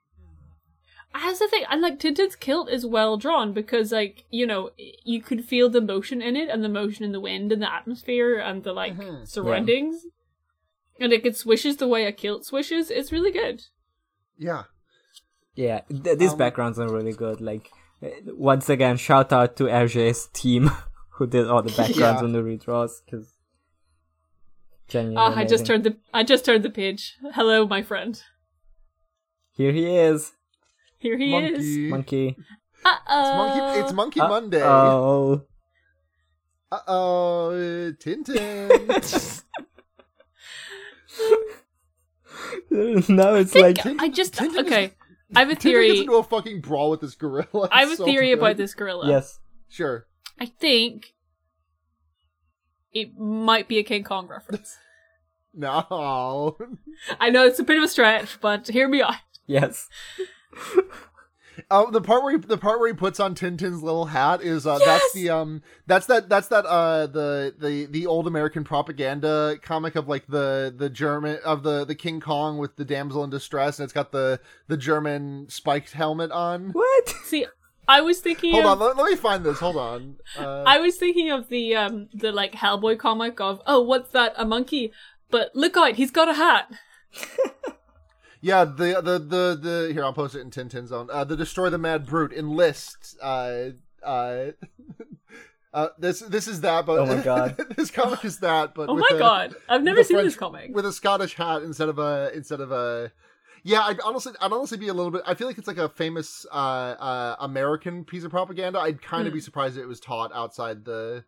That's 1.15 1.41
the 1.41 1.49
thing, 1.49 1.65
and 1.69 1.83
like 1.83 1.99
Tintin's 1.99 2.35
kilt 2.37 2.71
is 2.71 2.87
well 2.87 3.19
drawn 3.19 3.53
because 3.53 3.93
like 3.93 4.25
you 4.31 4.47
know 4.47 4.71
you 5.05 5.21
could 5.21 5.45
feel 5.45 5.69
the 5.69 5.83
motion 5.83 6.23
in 6.23 6.37
it 6.37 6.49
and 6.49 6.65
the 6.65 6.71
motion 6.71 7.05
in 7.05 7.13
the 7.13 7.21
wind 7.21 7.53
and 7.53 7.61
the 7.61 7.71
atmosphere 7.71 8.39
and 8.39 8.65
the 8.65 8.73
like 8.73 8.97
Mhm. 8.97 9.29
surroundings, 9.29 10.07
and 11.03 11.13
like 11.13 11.27
it 11.27 11.37
swishes 11.37 11.77
the 11.77 11.89
way 11.89 12.07
a 12.07 12.13
kilt 12.13 12.47
swishes. 12.47 12.91
It's 12.91 13.13
really 13.13 13.33
good. 13.33 13.63
Yeah. 14.39 14.63
yeah, 15.55 15.81
th- 16.05 16.19
these 16.19 16.33
Um, 16.33 16.39
backgrounds 16.39 16.79
are 16.79 16.89
really 16.89 17.13
good. 17.13 17.41
Like 17.41 17.69
uh, 18.03 18.09
once 18.51 18.69
again, 18.71 18.97
shout 18.97 19.33
out 19.33 19.57
to 19.57 19.65
Hergé's 19.65 20.29
team 20.33 20.71
who 21.17 21.27
did 21.27 21.47
all 21.49 21.63
the 21.63 21.71
backgrounds 21.77 22.21
Yeah. 22.21 22.27
on 22.27 22.33
the 22.33 22.41
redraws 22.43 22.93
because. 23.05 23.29
Genuinely 24.89 25.23
Ah, 25.23 25.39
I 25.41 25.45
just 25.45 25.65
turned 25.65 25.85
the 25.85 25.97
I 26.13 26.23
just 26.25 26.45
turned 26.45 26.65
the 26.65 26.71
page. 26.71 27.17
Hello, 27.35 27.67
my 27.67 27.83
friend. 27.83 28.21
Here 29.59 29.73
he 29.73 29.87
is, 29.97 30.33
Here 30.99 31.17
he 31.17 31.35
is. 31.37 31.91
Monkey. 31.91 32.35
monkey. 32.35 32.37
Uh 32.85 32.97
It's 33.21 33.37
monkey. 33.41 33.81
It's 33.81 33.93
Monkey 33.93 34.21
Uh, 34.21 34.29
Monday. 34.29 34.63
Oh, 34.65 35.43
Uh 36.73 36.81
oh, 36.89 37.93
Tintin. 38.03 39.43
now 43.09 43.35
it's 43.35 43.55
like 43.55 43.79
I 43.85 44.09
just 44.09 44.35
Tintin 44.35 44.51
is- 44.51 44.57
okay. 44.67 44.93
I 45.35 45.39
have 45.41 45.49
a 45.51 45.53
Tintin 45.53 45.55
gets 45.55 45.63
theory. 45.63 45.99
into 46.01 46.15
a 46.15 46.23
fucking 46.23 46.61
brawl 46.61 46.91
with 46.91 47.01
this 47.01 47.15
gorilla. 47.15 47.69
I 47.73 47.81
have 47.85 47.93
a 47.93 47.97
so 47.97 48.05
theory 48.05 48.29
good. 48.29 48.39
about 48.39 48.57
this 48.59 48.75
gorilla. 48.75 49.09
yes. 49.09 49.39
Sure. 49.69 50.07
I 50.39 50.47
think 50.47 51.15
it 52.93 53.17
might 53.17 53.69
be 53.69 53.79
a 53.79 53.83
King 53.83 54.05
Kong 54.05 54.27
reference. 54.29 54.77
No. 55.55 56.57
I 57.21 57.29
know 57.29 57.45
it's 57.45 57.59
a 57.59 57.63
bit 57.63 57.77
of 57.77 57.83
a 57.83 57.89
stretch, 57.89 58.41
but 58.41 58.69
hear 58.69 58.89
me 58.89 59.03
out. 59.03 59.17
Yes. 59.47 59.87
Uh, 61.71 61.91
the 61.91 62.01
part 62.01 62.23
where 62.23 62.33
he, 62.33 62.39
the 62.39 62.59
part 62.59 62.81
where 62.81 62.89
he 62.89 62.95
puts 62.95 63.21
on 63.21 63.35
Tintin's 63.35 63.83
little 63.83 64.07
hat 64.07 64.43
is 64.43 64.67
uh, 64.67 64.79
that's 64.79 65.13
the 65.13 65.31
um 65.31 65.63
that's 65.87 66.07
that 66.07 66.29
that's 66.29 66.49
that 66.49 66.65
uh 66.65 67.07
the 67.07 67.55
the 67.59 67.87
the 67.87 68.07
old 68.07 68.27
American 68.27 68.65
propaganda 68.65 69.57
comic 69.63 69.97
of 69.97 70.09
like 70.09 70.27
the 70.27 70.75
the 70.77 70.91
German 70.91 71.39
of 71.45 71.63
the 71.63 71.85
the 71.85 71.95
King 71.95 72.21
Kong 72.21 72.59
with 72.59 72.77
the 72.77 72.85
damsel 72.85 73.25
in 73.25 73.31
distress 73.31 73.79
and 73.79 73.85
it's 73.85 73.93
got 73.93 74.13
the 74.13 74.41
the 74.69 74.77
German 74.77 75.47
spiked 75.49 75.93
helmet 75.93 76.31
on. 76.31 76.71
What? 76.71 77.09
See, 77.25 77.47
I 77.89 78.01
was 78.01 78.21
thinking 78.21 78.53
Hold 78.53 78.65
of 78.65 78.81
on, 78.83 78.89
let, 78.89 78.97
let 78.97 79.11
me 79.11 79.17
find 79.17 79.45
this. 79.45 79.59
Hold 79.59 79.77
on. 79.77 80.17
Uh, 80.39 80.65
I 80.67 80.79
was 80.79 80.97
thinking 80.97 81.31
of 81.31 81.49
the 81.49 81.77
um 81.77 82.09
the 82.13 82.33
like 82.33 82.53
Hellboy 82.53 82.99
comic 82.99 83.41
of 83.41 83.61
oh 83.67 83.81
what's 83.81 84.11
that 84.13 84.35
a 84.37 84.45
monkey 84.45 84.93
but 85.33 85.57
look 85.57 85.77
out, 85.77 85.95
he's 85.95 86.13
got 86.13 86.29
a 86.29 86.35
hat. 86.35 86.71
Yeah, 88.43 88.65
the 88.65 89.01
the 89.01 89.19
the 89.19 89.59
the 89.61 89.91
here 89.93 90.05
I'll 90.05 90.13
post 90.13 90.35
it 90.35 90.41
in 90.41 90.51
Tintin 90.51 90.87
Zone. 90.89 91.09
Uh, 91.11 91.23
the 91.25 91.37
destroy 91.37 91.71
the 91.71 91.79
mad 91.79 92.07
brute 92.07 92.33
enlist. 92.33 93.17
Uh, 93.23 93.71
uh, 94.05 94.47
uh, 95.73 95.89
this 95.99 96.21
this 96.21 96.47
is 96.49 96.61
that, 96.63 96.85
but 96.85 96.99
Oh 96.99 97.07
my 97.07 97.23
God. 97.23 97.57
this 97.77 97.91
comic 97.91 98.25
is 98.25 98.41
that, 98.41 98.75
but 98.75 98.89
Oh 98.89 98.97
my 98.97 99.09
a- 99.13 99.19
god, 99.19 99.55
I've 99.69 99.83
never 99.83 100.03
seen 100.05 100.17
French- 100.17 100.27
this 100.27 100.37
comic. 100.37 100.75
with 100.75 100.85
a 100.85 100.93
Scottish 100.93 101.35
hat 101.37 101.63
instead 101.63 101.89
of 101.89 101.99
a 101.99 102.31
instead 102.35 102.61
of 102.61 102.73
a. 102.73 103.13
Yeah, 103.65 103.83
I'd 103.83 104.01
honestly, 104.01 104.33
I'd 104.41 104.53
honestly 104.53 104.77
be 104.77 104.89
a 104.89 104.93
little 104.95 105.13
bit. 105.13 105.23
I 105.25 105.35
feel 105.35 105.47
like 105.47 105.57
it's 105.57 105.69
like 105.69 105.79
a 105.79 105.89
famous 105.89 106.45
uh, 106.53 106.57
uh, 106.57 107.37
American 107.39 108.05
piece 108.05 108.25
of 108.25 108.33
propaganda. 108.33 108.81
I'd 108.81 109.01
kind 109.01 109.29
of 109.29 109.33
Hmm. 109.33 109.37
be 109.37 109.41
surprised 109.41 109.77
if 109.77 109.85
it 109.85 109.87
was 109.87 110.01
taught 110.01 110.33
outside 110.35 110.85
the. 110.85 111.25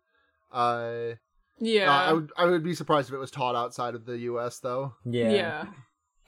Uh, 0.51 1.13
Yeah. 1.59 1.89
uh, 1.89 2.09
I 2.09 2.13
would, 2.13 2.31
I 2.37 2.45
would 2.45 2.63
be 2.63 2.75
surprised 2.75 3.07
if 3.07 3.15
it 3.15 3.19
was 3.19 3.31
taught 3.31 3.55
outside 3.55 3.95
of 3.95 4.05
the 4.05 4.17
U.S. 4.19 4.59
though. 4.59 4.95
Yeah. 5.05 5.29
Yeah. 5.31 5.65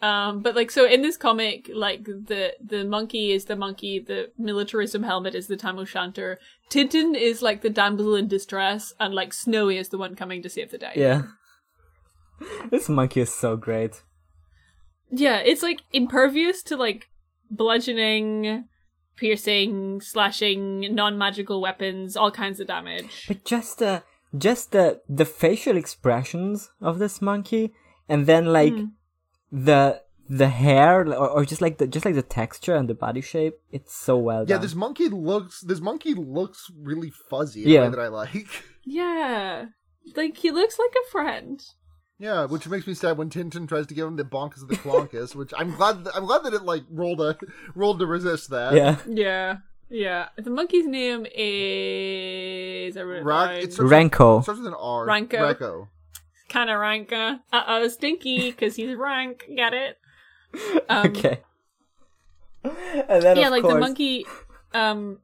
Um, 0.01 0.41
but 0.41 0.55
like 0.55 0.69
so 0.69 0.85
in 0.85 1.01
this 1.01 1.17
comic, 1.17 1.69
like 1.73 2.05
the 2.05 2.53
the 2.63 2.85
monkey 2.85 3.31
is 3.31 3.45
the 3.45 3.55
monkey, 3.55 3.99
the 3.99 4.31
militarism 4.37 5.03
helmet 5.03 5.33
is 5.33 5.47
the 5.47 5.57
tam 5.57 5.79
o'shanter. 5.79 6.39
Tintin 6.69 7.15
is 7.15 7.41
like 7.41 7.61
the 7.61 7.69
damsel 7.69 8.15
in 8.15 8.27
distress, 8.27 8.93
and 8.99 9.15
like 9.15 9.33
Snowy 9.33 9.77
is 9.77 9.89
the 9.89 9.97
one 9.97 10.15
coming 10.15 10.41
to 10.43 10.49
save 10.49 10.71
the 10.71 10.77
day. 10.77 10.93
Yeah. 10.95 11.23
This 12.69 12.87
monkey 12.87 13.21
is 13.21 13.33
so 13.33 13.57
great. 13.57 14.03
Yeah, 15.09 15.37
it's 15.37 15.63
like 15.63 15.81
impervious 15.91 16.61
to 16.63 16.77
like 16.77 17.09
bludgeoning, 17.49 18.65
piercing, 19.15 20.01
slashing, 20.01 20.93
non 20.93 21.17
magical 21.17 21.59
weapons, 21.61 22.15
all 22.15 22.29
kinds 22.29 22.59
of 22.59 22.67
damage. 22.67 23.25
But 23.27 23.43
just 23.43 23.79
the 23.79 24.03
just 24.37 24.71
the 24.71 25.01
the 25.09 25.25
facial 25.25 25.77
expressions 25.77 26.69
of 26.79 26.99
this 26.99 27.21
monkey, 27.21 27.73
and 28.07 28.27
then 28.27 28.45
like 28.45 28.73
Hmm. 28.73 28.85
The 29.51 30.01
the 30.29 30.49
hair, 30.49 31.07
or, 31.07 31.29
or 31.29 31.45
just 31.45 31.61
like 31.61 31.77
the 31.77 31.87
just 31.87 32.05
like 32.05 32.15
the 32.15 32.21
texture 32.21 32.75
and 32.75 32.89
the 32.89 32.93
body 32.93 33.21
shape, 33.21 33.55
it's 33.71 33.95
so 33.95 34.17
well 34.17 34.39
done. 34.39 34.47
Yeah, 34.49 34.55
done. 34.55 34.61
this 34.63 34.75
monkey 34.75 35.07
looks. 35.09 35.61
This 35.61 35.79
monkey 35.79 36.13
looks 36.13 36.69
really 36.81 37.11
fuzzy. 37.29 37.63
In 37.63 37.69
Yeah. 37.69 37.79
a 37.79 37.83
way 37.83 37.89
that 37.91 37.99
I 38.01 38.07
like. 38.09 38.47
Yeah. 38.89 39.65
Like 40.15 40.37
he 40.37 40.51
looks 40.51 40.77
like 40.79 40.93
a 41.05 41.09
friend. 41.11 41.61
Yeah, 42.19 42.45
which 42.45 42.67
makes 42.67 42.87
me 42.87 42.93
sad 42.93 43.17
when 43.17 43.29
Tintin 43.29 43.67
tries 43.67 43.85
to 43.87 43.93
give 43.93 44.07
him 44.07 44.15
the 44.15 44.23
bonkus 44.23 44.63
of 44.63 44.69
the 44.69 44.75
clonkus, 44.77 45.35
which 45.35 45.53
I'm 45.55 45.75
glad. 45.75 46.03
That, 46.05 46.15
I'm 46.15 46.25
glad 46.25 46.43
that 46.45 46.53
it 46.53 46.63
like 46.63 46.83
rolled 46.89 47.21
a 47.21 47.37
rolled 47.75 47.99
to 47.99 48.05
resist 48.07 48.49
that. 48.49 48.73
yeah. 48.73 48.97
Yeah. 49.07 49.57
Yeah. 49.89 50.29
The 50.37 50.49
monkey's 50.49 50.87
name 50.87 51.25
is 51.35 52.97
I 52.97 53.01
wrote 53.03 53.17
it 53.19 53.23
Ra- 53.23 53.45
down. 53.47 53.55
it 53.57 53.73
starts, 53.73 53.91
Ranko. 53.91 54.39
it 54.39 54.43
starts 54.43 54.59
with 54.59 54.67
an 54.67 54.73
R. 54.79 55.05
Ranko. 55.05 55.29
Ranko. 55.55 55.87
Kind 56.49 56.69
of 56.69 56.79
ranka. 56.79 57.41
Uh 57.51 57.63
oh, 57.67 57.87
stinky, 57.87 58.51
because 58.51 58.75
he's 58.75 58.95
rank. 58.95 59.45
Get 59.55 59.73
it? 59.73 59.97
Um, 60.89 61.07
okay. 61.07 61.41
And 62.63 63.23
then 63.23 63.37
yeah, 63.37 63.47
of 63.47 63.51
like 63.51 63.61
course, 63.61 63.73
the 63.73 63.79
monkey, 63.79 64.25
um, 64.73 65.19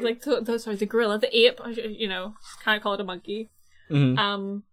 like 0.00 0.22
the, 0.22 0.58
sorry, 0.58 0.76
the 0.76 0.86
gorilla, 0.86 1.18
the 1.18 1.36
ape. 1.36 1.60
You 1.76 2.08
know, 2.08 2.34
kind 2.62 2.76
of 2.76 2.82
call 2.82 2.94
it 2.94 3.00
a 3.00 3.04
monkey. 3.04 3.50
Mhm. 3.90 4.18
Um, 4.18 4.64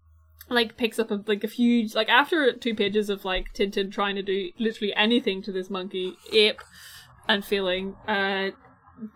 like 0.50 0.78
picks 0.78 1.00
up 1.00 1.12
a, 1.12 1.24
like 1.28 1.44
a 1.44 1.48
huge 1.48 1.96
like 1.96 2.10
after 2.10 2.52
two 2.54 2.76
pages 2.76 3.10
of 3.10 3.24
like 3.26 3.54
Tintin 3.54 3.92
trying 3.92 4.16
to 4.16 4.22
do 4.22 4.50
literally 4.60 4.94
anything 4.96 5.42
to 5.44 5.52
this 5.52 5.70
monkey 5.70 6.18
ape 6.34 6.62
and 7.28 7.44
failing. 7.46 7.96
Uh, 8.08 8.52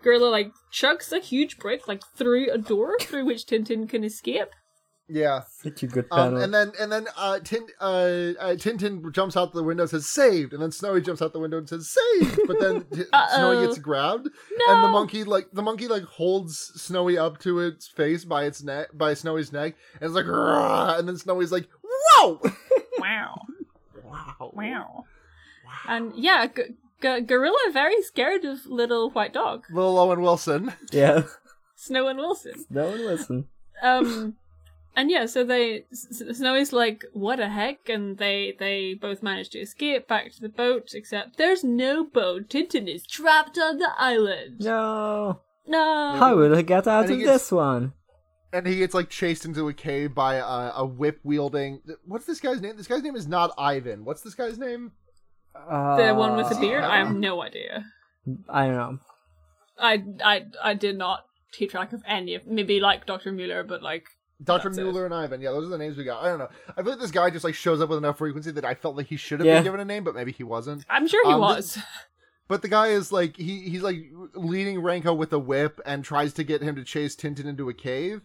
gorilla 0.02 0.28
like 0.28 0.52
chucks 0.70 1.12
a 1.12 1.20
huge 1.20 1.58
brick 1.58 1.86
like 1.86 2.02
through 2.16 2.50
a 2.50 2.58
door 2.58 2.96
through 3.00 3.24
which 3.24 3.46
Tintin 3.46 3.88
can 3.88 4.02
escape. 4.04 4.48
Yeah. 5.08 5.42
Such 5.62 5.84
a 5.84 5.86
good 5.86 6.06
Um, 6.10 6.36
and 6.36 6.52
then 6.52 6.72
and 6.80 6.90
then 6.90 7.06
uh, 7.16 7.38
Tin, 7.38 7.66
uh, 7.80 7.84
uh, 7.84 8.54
Tintin 8.56 9.12
jumps 9.12 9.36
out 9.36 9.52
the 9.52 9.62
window 9.62 9.84
and 9.84 9.90
says 9.90 10.06
saved, 10.06 10.52
and 10.52 10.60
then 10.60 10.72
Snowy 10.72 11.00
jumps 11.00 11.22
out 11.22 11.32
the 11.32 11.38
window 11.38 11.58
and 11.58 11.68
says 11.68 11.88
saved, 11.88 12.40
but 12.48 12.58
then 12.58 12.84
T- 12.92 13.04
Snowy 13.36 13.66
gets 13.66 13.78
grabbed, 13.78 14.26
and 14.68 14.84
the 14.84 14.88
monkey 14.88 15.22
like 15.22 15.48
the 15.52 15.62
monkey 15.62 15.86
like 15.86 16.02
holds 16.02 16.58
Snowy 16.82 17.16
up 17.16 17.38
to 17.40 17.60
its 17.60 17.86
face 17.86 18.24
by 18.24 18.44
its 18.46 18.62
neck 18.64 18.88
by 18.94 19.14
Snowy's 19.14 19.52
neck, 19.52 19.74
and 20.00 20.02
it's 20.04 20.14
like 20.14 20.26
"Rah!" 20.26 20.96
and 20.98 21.06
then 21.08 21.16
Snowy's 21.16 21.52
like 21.52 21.68
whoa, 21.82 22.40
Wow. 22.98 23.42
wow, 24.04 24.50
Wow. 24.52 25.04
And 25.88 26.12
yeah, 26.16 26.46
g- 26.48 26.74
g- 27.00 27.20
gorilla 27.20 27.70
very 27.72 28.02
scared 28.02 28.44
of 28.44 28.66
little 28.66 29.10
white 29.10 29.32
dog, 29.32 29.66
little 29.70 29.98
Owen 29.98 30.20
Wilson. 30.20 30.72
yeah. 30.90 31.22
Snow 31.76 32.08
and 32.08 32.18
Wilson. 32.18 32.64
No 32.70 32.88
one 32.88 33.06
listen. 33.06 33.48
Um, 33.82 34.36
and 34.96 35.10
yeah, 35.10 35.26
so 35.26 35.44
they 35.44 35.84
S- 35.92 36.22
S- 36.22 36.38
Snowy's 36.38 36.72
like, 36.72 37.04
"What 37.12 37.36
the 37.36 37.48
heck?" 37.48 37.88
And 37.88 38.18
they 38.18 38.56
they 38.58 38.94
both 38.94 39.22
manage 39.22 39.50
to 39.50 39.58
escape 39.60 40.08
back 40.08 40.32
to 40.32 40.40
the 40.40 40.48
boat. 40.48 40.92
Except 40.94 41.36
there's 41.36 41.62
no 41.62 42.04
boat. 42.04 42.48
Tintin 42.48 42.88
is 42.92 43.06
trapped 43.06 43.58
on 43.58 43.78
the 43.78 43.90
island. 43.98 44.60
No. 44.60 45.40
No. 45.68 46.14
How 46.16 46.36
will 46.36 46.56
he 46.56 46.62
get 46.62 46.86
out 46.86 47.04
And 47.04 47.12
of 47.12 47.18
gets- 47.18 47.30
this 47.30 47.52
one? 47.52 47.92
And 48.52 48.66
he 48.66 48.76
gets 48.76 48.94
like 48.94 49.10
chased 49.10 49.44
into 49.44 49.68
a 49.68 49.74
cave 49.74 50.14
by 50.14 50.36
a, 50.36 50.72
a 50.76 50.86
whip 50.86 51.20
wielding. 51.24 51.82
What's 52.06 52.24
this 52.24 52.40
guy's 52.40 52.60
name? 52.62 52.76
This 52.76 52.86
guy's 52.86 53.02
name 53.02 53.16
is 53.16 53.26
not 53.26 53.50
Ivan. 53.58 54.04
What's 54.04 54.22
this 54.22 54.34
guy's 54.34 54.56
name? 54.58 54.92
The 55.54 56.14
one 56.16 56.36
with 56.36 56.48
the 56.48 56.56
Uh, 56.56 56.60
beard? 56.60 56.84
I 56.84 56.98
have 56.98 57.14
no 57.14 57.42
idea. 57.42 57.84
I 58.48 58.66
don't 58.66 58.76
know. 58.76 58.98
I 59.78 60.04
I 60.24 60.46
I 60.62 60.74
did 60.74 60.96
not 60.96 61.24
keep 61.52 61.70
track 61.70 61.92
of 61.92 62.02
any 62.06 62.34
of 62.34 62.46
maybe 62.46 62.80
like 62.80 63.04
Doctor 63.06 63.32
Müller, 63.32 63.66
but 63.66 63.82
like 63.82 64.04
Dr. 64.42 64.68
That's 64.68 64.78
it. 64.78 64.84
Müller 64.84 65.04
and 65.06 65.14
Ivan. 65.14 65.40
Yeah, 65.40 65.50
those 65.50 65.66
are 65.66 65.70
the 65.70 65.78
names 65.78 65.96
we 65.96 66.04
got. 66.04 66.22
I 66.22 66.28
don't 66.28 66.38
know. 66.38 66.48
I 66.76 66.82
feel 66.82 66.92
like 66.92 67.00
this 67.00 67.10
guy 67.10 67.30
just 67.30 67.44
like 67.44 67.54
shows 67.54 67.80
up 67.80 67.88
with 67.88 67.98
enough 67.98 68.18
frequency 68.18 68.50
that 68.50 68.64
I 68.64 68.74
felt 68.74 68.96
like 68.96 69.06
he 69.06 69.16
should 69.16 69.40
have 69.40 69.46
Yeah. 69.46 69.54
been 69.56 69.64
given 69.64 69.80
a 69.80 69.84
name, 69.84 70.04
but 70.04 70.14
maybe 70.14 70.32
he 70.32 70.42
wasn't. 70.44 70.84
I'm 70.90 71.08
sure 71.08 71.24
he 71.26 71.32
Um, 71.32 71.40
was. 71.40 71.78
But 72.48 72.62
the 72.62 72.68
guy 72.68 72.88
is 72.88 73.10
like 73.10 73.36
he 73.36 73.62
he's 73.68 73.82
like 73.82 74.04
leading 74.34 74.76
Ranko 74.80 75.16
with 75.16 75.32
a 75.32 75.38
whip 75.38 75.80
and 75.84 76.04
tries 76.04 76.32
to 76.34 76.44
get 76.44 76.62
him 76.62 76.76
to 76.76 76.84
chase 76.84 77.16
Tintin 77.16 77.46
into 77.46 77.68
a 77.68 77.74
cave. 77.74 78.20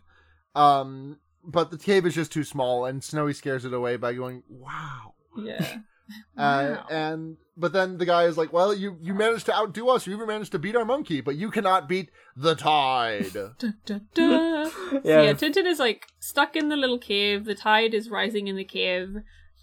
Um 0.53 1.17
but 1.43 1.71
the 1.71 1.77
cave 1.79 2.05
is 2.05 2.13
just 2.13 2.31
too 2.31 2.43
small 2.43 2.85
and 2.85 3.03
Snowy 3.03 3.33
scares 3.33 3.65
it 3.65 3.73
away 3.73 3.97
by 3.97 4.13
going, 4.13 4.43
"Wow." 4.47 5.15
yeah. 5.37 5.77
Uh, 6.37 6.75
Wow. 6.77 6.85
and 6.91 7.37
but 7.61 7.71
then 7.71 7.97
the 7.97 8.05
guy 8.05 8.23
is 8.25 8.37
like, 8.37 8.51
"Well, 8.51 8.73
you 8.73 8.97
you 8.99 9.13
managed 9.13 9.45
to 9.45 9.55
outdo 9.55 9.87
us. 9.89 10.05
You 10.05 10.13
even 10.15 10.27
managed 10.27 10.51
to 10.51 10.59
beat 10.59 10.75
our 10.75 10.83
monkey, 10.83 11.21
but 11.21 11.35
you 11.35 11.49
cannot 11.51 11.87
beat 11.87 12.09
the 12.35 12.55
tide." 12.55 13.31
Dun, 13.33 13.75
dun, 13.85 14.07
dun. 14.13 14.71
So, 14.71 15.01
Yeah. 15.03 15.21
yeah, 15.21 15.33
Tintin 15.33 15.65
is 15.65 15.79
like 15.79 16.07
stuck 16.19 16.55
in 16.55 16.67
the 16.69 16.75
little 16.75 16.99
cave. 16.99 17.45
The 17.45 17.55
tide 17.55 17.93
is 17.93 18.09
rising 18.09 18.47
in 18.47 18.55
the 18.57 18.65
cave. 18.65 19.15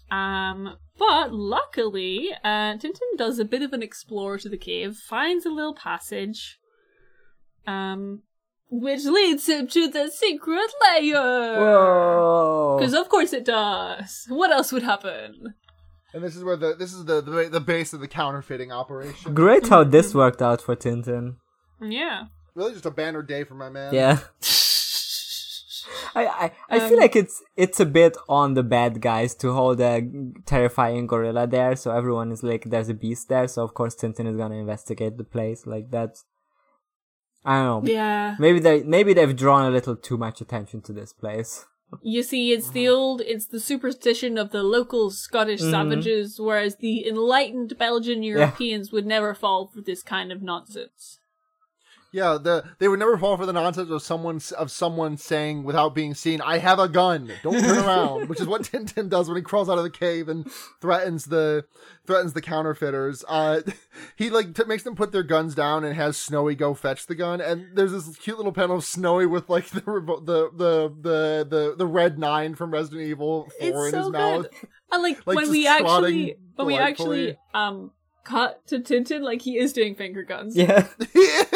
Um, 0.09 0.77
but 0.97 1.31
luckily, 1.31 2.29
uh, 2.43 2.73
Tintin 2.77 3.11
does 3.17 3.37
a 3.37 3.45
bit 3.45 3.61
of 3.61 3.73
an 3.73 3.83
explore 3.83 4.37
to 4.39 4.49
the 4.49 4.57
cave, 4.57 4.95
finds 4.97 5.45
a 5.45 5.49
little 5.51 5.75
passage, 5.75 6.59
um, 7.67 8.23
which 8.71 9.05
leads 9.05 9.47
him 9.47 9.67
to 9.67 9.87
the 9.87 10.09
secret 10.09 10.71
layer. 10.81 11.13
Whoa. 11.59 12.77
Because 12.79 12.93
of 12.95 13.07
course 13.09 13.33
it 13.33 13.45
does. 13.45 14.25
What 14.29 14.51
else 14.51 14.71
would 14.71 14.83
happen? 14.83 15.53
And 16.13 16.23
this 16.23 16.35
is 16.35 16.43
where 16.43 16.57
the 16.57 16.75
this 16.75 16.93
is 16.93 17.05
the 17.05 17.21
the, 17.21 17.49
the 17.49 17.59
base 17.59 17.93
of 17.93 17.99
the 17.99 18.07
counterfeiting 18.07 18.71
operation. 18.71 19.33
Great 19.33 19.67
how 19.67 19.83
this 19.83 20.13
worked 20.13 20.41
out 20.41 20.61
for 20.61 20.75
Tintin. 20.75 21.35
Yeah. 21.81 22.25
Really, 22.55 22.73
just 22.73 22.85
a 22.85 22.91
banner 22.91 23.21
day 23.21 23.43
for 23.43 23.55
my 23.55 23.69
man. 23.69 23.93
Yeah. 23.93 24.19
I 26.15 26.25
I, 26.25 26.51
I 26.69 26.79
feel 26.79 26.97
Um, 26.97 26.99
like 26.99 27.15
it's 27.15 27.41
it's 27.55 27.79
a 27.79 27.85
bit 27.85 28.17
on 28.27 28.55
the 28.55 28.63
bad 28.63 28.99
guys 29.01 29.35
to 29.35 29.53
hold 29.53 29.79
a 29.79 30.01
terrifying 30.45 31.07
gorilla 31.07 31.47
there, 31.47 31.75
so 31.75 31.91
everyone 31.91 32.31
is 32.31 32.43
like, 32.43 32.65
there's 32.65 32.89
a 32.89 32.93
beast 32.93 33.29
there, 33.29 33.47
so 33.47 33.63
of 33.63 33.73
course 33.73 33.95
Tintin 33.95 34.27
is 34.27 34.35
gonna 34.35 34.55
investigate 34.55 35.17
the 35.17 35.23
place. 35.23 35.65
Like 35.67 35.91
that's, 35.91 36.25
I 37.45 37.61
don't 37.61 37.85
know. 37.85 37.91
Yeah. 37.91 38.35
Maybe 38.39 38.59
they 38.59 38.83
maybe 38.83 39.13
they've 39.13 39.35
drawn 39.35 39.65
a 39.65 39.69
little 39.71 39.95
too 39.95 40.17
much 40.17 40.41
attention 40.41 40.81
to 40.81 40.93
this 40.93 41.13
place. 41.13 41.65
You 42.01 42.23
see, 42.23 42.51
it's 42.53 42.69
the 42.69 42.87
old, 42.87 43.21
it's 43.21 43.47
the 43.47 43.59
superstition 43.59 44.37
of 44.37 44.51
the 44.51 44.63
local 44.63 45.09
Scottish 45.09 45.61
Mhm. 45.61 45.71
savages, 45.71 46.39
whereas 46.39 46.77
the 46.77 47.07
enlightened 47.07 47.77
Belgian 47.77 48.23
Europeans 48.23 48.91
would 48.91 49.05
never 49.05 49.33
fall 49.33 49.67
for 49.67 49.81
this 49.81 50.03
kind 50.03 50.31
of 50.31 50.41
nonsense. 50.41 51.19
Yeah, 52.11 52.37
the 52.41 52.63
they 52.79 52.87
would 52.87 52.99
never 52.99 53.17
fall 53.17 53.37
for 53.37 53.45
the 53.45 53.53
nonsense 53.53 53.89
of 53.91 54.01
someone 54.01 54.41
of 54.57 54.71
someone 54.71 55.15
saying 55.17 55.63
without 55.63 55.93
being 55.93 56.13
seen, 56.15 56.41
"I 56.41 56.57
have 56.57 56.79
a 56.79 56.89
gun. 56.89 57.31
Don't 57.43 57.59
turn 57.59 57.77
around," 57.85 58.29
which 58.29 58.39
is 58.41 58.47
what 58.47 58.63
Tintin 58.71 59.09
does 59.09 59.27
when 59.27 59.37
he 59.37 59.43
crawls 59.43 59.69
out 59.69 59.77
of 59.77 59.83
the 59.83 59.89
cave 59.91 60.27
and 60.27 60.49
threatens 60.81 61.25
the 61.25 61.65
threatens 62.07 62.33
the 62.33 62.41
counterfeiters. 62.41 63.23
Uh, 63.27 63.61
he 64.15 64.29
like 64.31 64.55
t- 64.55 64.63
makes 64.65 64.81
them 64.83 64.95
put 64.95 65.11
their 65.11 65.21
guns 65.23 65.53
down 65.53 65.83
and 65.83 65.95
has 65.95 66.17
Snowy 66.17 66.55
go 66.55 66.73
fetch 66.73 67.05
the 67.05 67.13
gun. 67.15 67.41
And 67.41 67.67
there's 67.75 67.91
this 67.91 68.15
cute 68.17 68.37
little 68.37 68.53
panel 68.53 68.77
of 68.77 68.83
Snowy 68.85 69.27
with 69.27 69.47
like 69.49 69.67
the 69.69 69.81
revo- 69.81 70.25
the 70.25 70.49
the 70.55 70.89
the 71.01 71.47
the 71.47 71.75
the 71.77 71.85
red 71.87 72.17
nine 72.17 72.55
from 72.55 72.71
Resident 72.71 73.03
Evil 73.07 73.49
Four 73.59 73.67
It's 73.67 73.77
in 73.87 73.91
so 73.91 73.97
his 73.97 74.05
good. 74.07 74.13
mouth. 74.13 74.45
And 74.91 75.03
like, 75.03 75.27
Like, 75.27 75.35
when 75.35 75.51
we 75.51 75.67
actually, 75.67 76.37
when 76.55 76.65
we 76.65 76.75
actually, 76.75 77.37
um, 77.53 77.91
cut 78.29 78.65
to 78.67 78.79
Tintin, 78.79 79.21
like 79.21 79.41
he 79.41 79.57
is 79.57 79.73
doing 79.73 79.95
finger 79.95 80.23
guns. 80.23 80.55
Yeah. 80.55 80.87
He 81.13 81.19
is. 81.19 81.47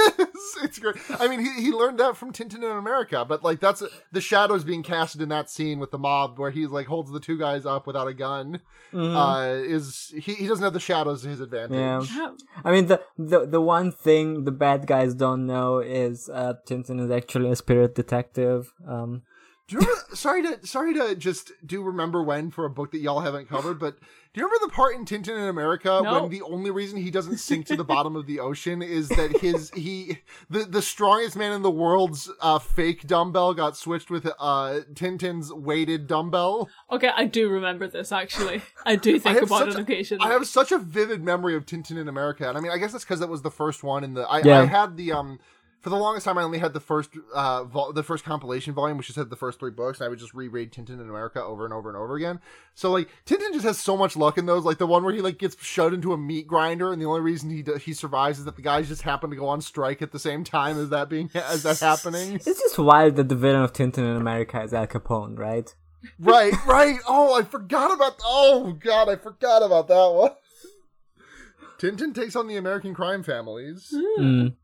It's 0.63 0.79
great. 0.79 0.95
I 1.19 1.27
mean, 1.27 1.39
he, 1.39 1.61
he 1.61 1.71
learned 1.71 1.99
that 1.99 2.17
from 2.17 2.33
Tintin 2.33 2.57
in 2.57 2.63
America, 2.63 3.25
but 3.27 3.43
like 3.43 3.59
that's 3.59 3.81
the 4.11 4.21
shadows 4.21 4.63
being 4.63 4.83
casted 4.83 5.21
in 5.21 5.29
that 5.29 5.49
scene 5.49 5.79
with 5.79 5.91
the 5.91 5.97
mob 5.97 6.37
where 6.37 6.51
he 6.51 6.67
like 6.67 6.87
holds 6.87 7.11
the 7.11 7.19
two 7.19 7.37
guys 7.37 7.65
up 7.65 7.87
without 7.87 8.07
a 8.07 8.13
gun. 8.13 8.59
Mhm. 8.91 9.15
Uh, 9.15 9.63
is 9.63 10.13
he, 10.15 10.33
he 10.33 10.47
doesn't 10.47 10.63
have 10.63 10.73
the 10.73 10.79
shadows 10.79 11.21
to 11.23 11.29
his 11.29 11.39
advantage. 11.39 11.77
Yeah. 11.77 12.01
Yeah. 12.15 12.31
I 12.63 12.71
mean, 12.71 12.87
the, 12.87 13.01
the 13.17 13.45
the 13.45 13.61
one 13.61 13.91
thing 13.91 14.43
the 14.43 14.51
bad 14.51 14.85
guys 14.85 15.13
don't 15.15 15.45
know 15.45 15.79
is 15.79 16.29
uh, 16.29 16.55
Tintin 16.67 16.99
is 16.99 17.11
actually 17.11 17.49
a 17.49 17.55
spirit 17.55 17.95
detective. 17.95 18.73
Um, 18.87 19.21
Do 19.69 19.75
you 19.75 19.79
remember? 19.79 20.01
sorry 20.15 20.41
to 20.43 20.67
sorry 20.67 20.93
to 20.93 21.15
just 21.15 21.51
do 21.65 21.81
remember 21.81 22.21
when 22.21 22.51
for 22.51 22.65
a 22.65 22.69
book 22.69 22.91
that 22.91 22.99
y'all 22.99 23.21
haven't 23.21 23.47
covered, 23.47 23.79
but 23.79 23.97
do 24.33 24.41
you 24.41 24.45
remember 24.45 24.65
the 24.67 24.71
part 24.73 24.95
in 24.95 25.05
Tintin 25.05 25.37
in 25.37 25.47
America 25.47 26.01
No. 26.03 26.21
when 26.23 26.29
the 26.29 26.41
only 26.41 26.69
reason 26.69 26.97
he 27.01 27.09
doesn't 27.09 27.37
sink 27.37 27.67
to 27.67 27.77
the 27.77 27.83
bottom 27.85 28.17
of 28.17 28.27
the 28.27 28.41
ocean 28.41 28.81
is 28.81 29.07
that 29.09 29.37
his 29.39 29.71
he 29.71 30.19
the 30.49 30.65
the 30.65 30.81
strongest 30.81 31.37
man 31.37 31.53
in 31.53 31.61
the 31.61 31.71
world's 31.71 32.29
uh, 32.41 32.59
fake 32.59 33.07
dumbbell 33.07 33.53
got 33.53 33.77
switched 33.77 34.09
with 34.09 34.25
uh 34.37 34.81
Tintin's 34.95 35.51
weighted 35.53 36.07
dumbbell. 36.07 36.67
Okay, 36.91 37.09
I 37.15 37.23
do 37.25 37.47
remember 37.49 37.87
this 37.87 38.11
actually. 38.11 38.61
I 38.85 38.97
do 38.97 39.17
think 39.17 39.35
have 39.39 39.47
about 39.47 39.59
such 39.59 39.67
it 39.69 39.75
a- 39.77 39.81
occasionally. 39.81 40.25
I 40.29 40.33
have 40.33 40.45
such 40.45 40.73
a 40.73 40.77
vivid 40.77 41.23
memory 41.23 41.55
of 41.55 41.65
Tintin 41.65 41.97
in 41.97 42.09
America, 42.09 42.49
and 42.49 42.57
I 42.57 42.61
mean, 42.61 42.71
I 42.73 42.77
guess 42.77 42.91
that's 42.91 43.05
because 43.05 43.21
that 43.21 43.29
was 43.29 43.43
the 43.43 43.51
first 43.51 43.81
one 43.81 44.03
in 44.03 44.13
the. 44.13 44.23
I, 44.29 44.39
Yeah. 44.43 44.59
I 44.59 44.65
had 44.65 44.97
the 44.97 45.13
um. 45.13 45.39
For 45.83 45.89
the 45.89 45.97
longest 45.97 46.23
time, 46.23 46.37
I 46.37 46.43
only 46.43 46.59
had 46.59 46.71
the 46.71 46.79
first, 46.79 47.09
uh, 47.35 47.65
vol- 47.65 47.91
the 47.91 48.03
first 48.03 48.23
compilation 48.23 48.73
volume, 48.73 48.97
which 48.97 49.07
just 49.07 49.19
had 49.19 49.29
the 49.29 49.35
first 49.35 49.59
three 49.59 49.69
books, 49.69 49.99
and 49.99 50.05
I 50.05 50.09
would 50.09 50.17
just 50.17 50.33
reread 50.33 50.71
Tintin 50.71 50.91
in 51.01 51.09
America 51.09 51.43
over 51.43 51.65
and 51.65 51.73
over 51.73 51.89
and 51.89 51.97
over 51.97 52.15
again. 52.15 52.39
So, 52.73 52.89
like, 52.89 53.09
Tintin 53.25 53.51
just 53.51 53.65
has 53.65 53.79
so 53.79 53.97
much 53.97 54.15
luck 54.15 54.37
in 54.37 54.45
those. 54.45 54.63
Like 54.63 54.77
the 54.77 54.87
one 54.87 55.03
where 55.03 55.13
he 55.13 55.19
like 55.19 55.37
gets 55.39 55.61
shoved 55.61 55.93
into 55.93 56.13
a 56.13 56.17
meat 56.17 56.47
grinder, 56.47 56.93
and 56.93 57.01
the 57.01 57.05
only 57.05 57.19
reason 57.19 57.49
he 57.49 57.63
do- 57.63 57.75
he 57.75 57.93
survives 57.93 58.39
is 58.39 58.45
that 58.45 58.55
the 58.55 58.61
guys 58.61 58.87
just 58.87 59.01
happen 59.01 59.29
to 59.29 59.35
go 59.35 59.49
on 59.49 59.59
strike 59.59 60.01
at 60.01 60.13
the 60.13 60.19
same 60.19 60.45
time 60.45 60.79
as 60.79 60.87
that 60.87 61.09
being 61.09 61.29
as 61.35 61.63
that 61.63 61.79
happening. 61.81 62.35
it's 62.45 62.45
just 62.45 62.79
wild 62.79 63.17
that 63.17 63.27
the 63.27 63.35
villain 63.35 63.61
of 63.61 63.73
Tintin 63.73 63.97
in 63.97 64.15
America 64.15 64.61
is 64.63 64.73
Al 64.73 64.87
Capone, 64.87 65.37
right? 65.37 65.75
right, 66.17 66.53
right. 66.65 66.95
Oh, 67.09 67.37
I 67.37 67.43
forgot 67.43 67.93
about. 67.93 68.13
Oh 68.23 68.71
God, 68.71 69.09
I 69.09 69.17
forgot 69.17 69.61
about 69.61 69.89
that 69.89 70.13
one. 70.13 70.31
Tintin 71.77 72.15
takes 72.15 72.37
on 72.37 72.47
the 72.47 72.55
American 72.55 72.93
crime 72.93 73.21
families. 73.23 73.93
Mm. 74.17 74.55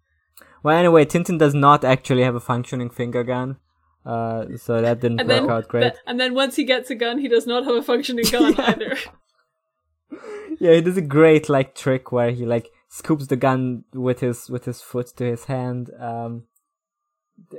Well, 0.63 0.77
anyway, 0.77 1.05
Tintin 1.05 1.37
does 1.39 1.53
not 1.53 1.83
actually 1.85 2.23
have 2.23 2.35
a 2.35 2.39
functioning 2.39 2.89
finger 2.89 3.23
gun, 3.23 3.57
uh, 4.05 4.45
so 4.57 4.81
that 4.81 4.99
didn't 4.99 5.19
and 5.21 5.29
work 5.29 5.41
then, 5.41 5.49
out 5.51 5.67
great. 5.67 5.93
and 6.05 6.19
then 6.19 6.33
once 6.33 6.55
he 6.57 6.63
gets 6.65 6.89
a 6.89 6.95
gun, 6.95 7.19
he 7.19 7.27
does 7.27 7.47
not 7.47 7.63
have 7.65 7.75
a 7.75 7.81
functioning 7.83 8.25
gun 8.31 8.53
Yeah. 8.57 8.65
either. 8.67 8.97
Yeah, 10.59 10.73
he 10.73 10.81
does 10.81 10.97
a 10.97 11.01
great 11.01 11.47
like 11.47 11.73
trick 11.75 12.11
where 12.11 12.31
he 12.31 12.45
like 12.45 12.67
scoops 12.89 13.27
the 13.27 13.35
gun 13.37 13.85
with 13.93 14.19
his 14.19 14.49
with 14.49 14.65
his 14.65 14.81
foot 14.81 15.07
to 15.17 15.23
his 15.23 15.45
hand, 15.45 15.91
um, 15.99 16.43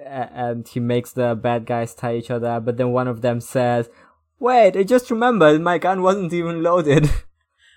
and 0.05 0.69
he 0.69 0.81
makes 0.81 1.13
the 1.13 1.35
bad 1.35 1.65
guys 1.65 1.95
tie 1.95 2.17
each 2.17 2.31
other. 2.31 2.49
up, 2.49 2.65
But 2.67 2.77
then 2.77 2.91
one 2.91 3.09
of 3.09 3.23
them 3.23 3.41
says, 3.41 3.89
"Wait, 4.39 4.77
I 4.77 4.83
just 4.83 5.11
remembered 5.11 5.63
my 5.63 5.79
gun 5.79 6.03
wasn't 6.03 6.33
even 6.33 6.63
loaded." 6.63 7.09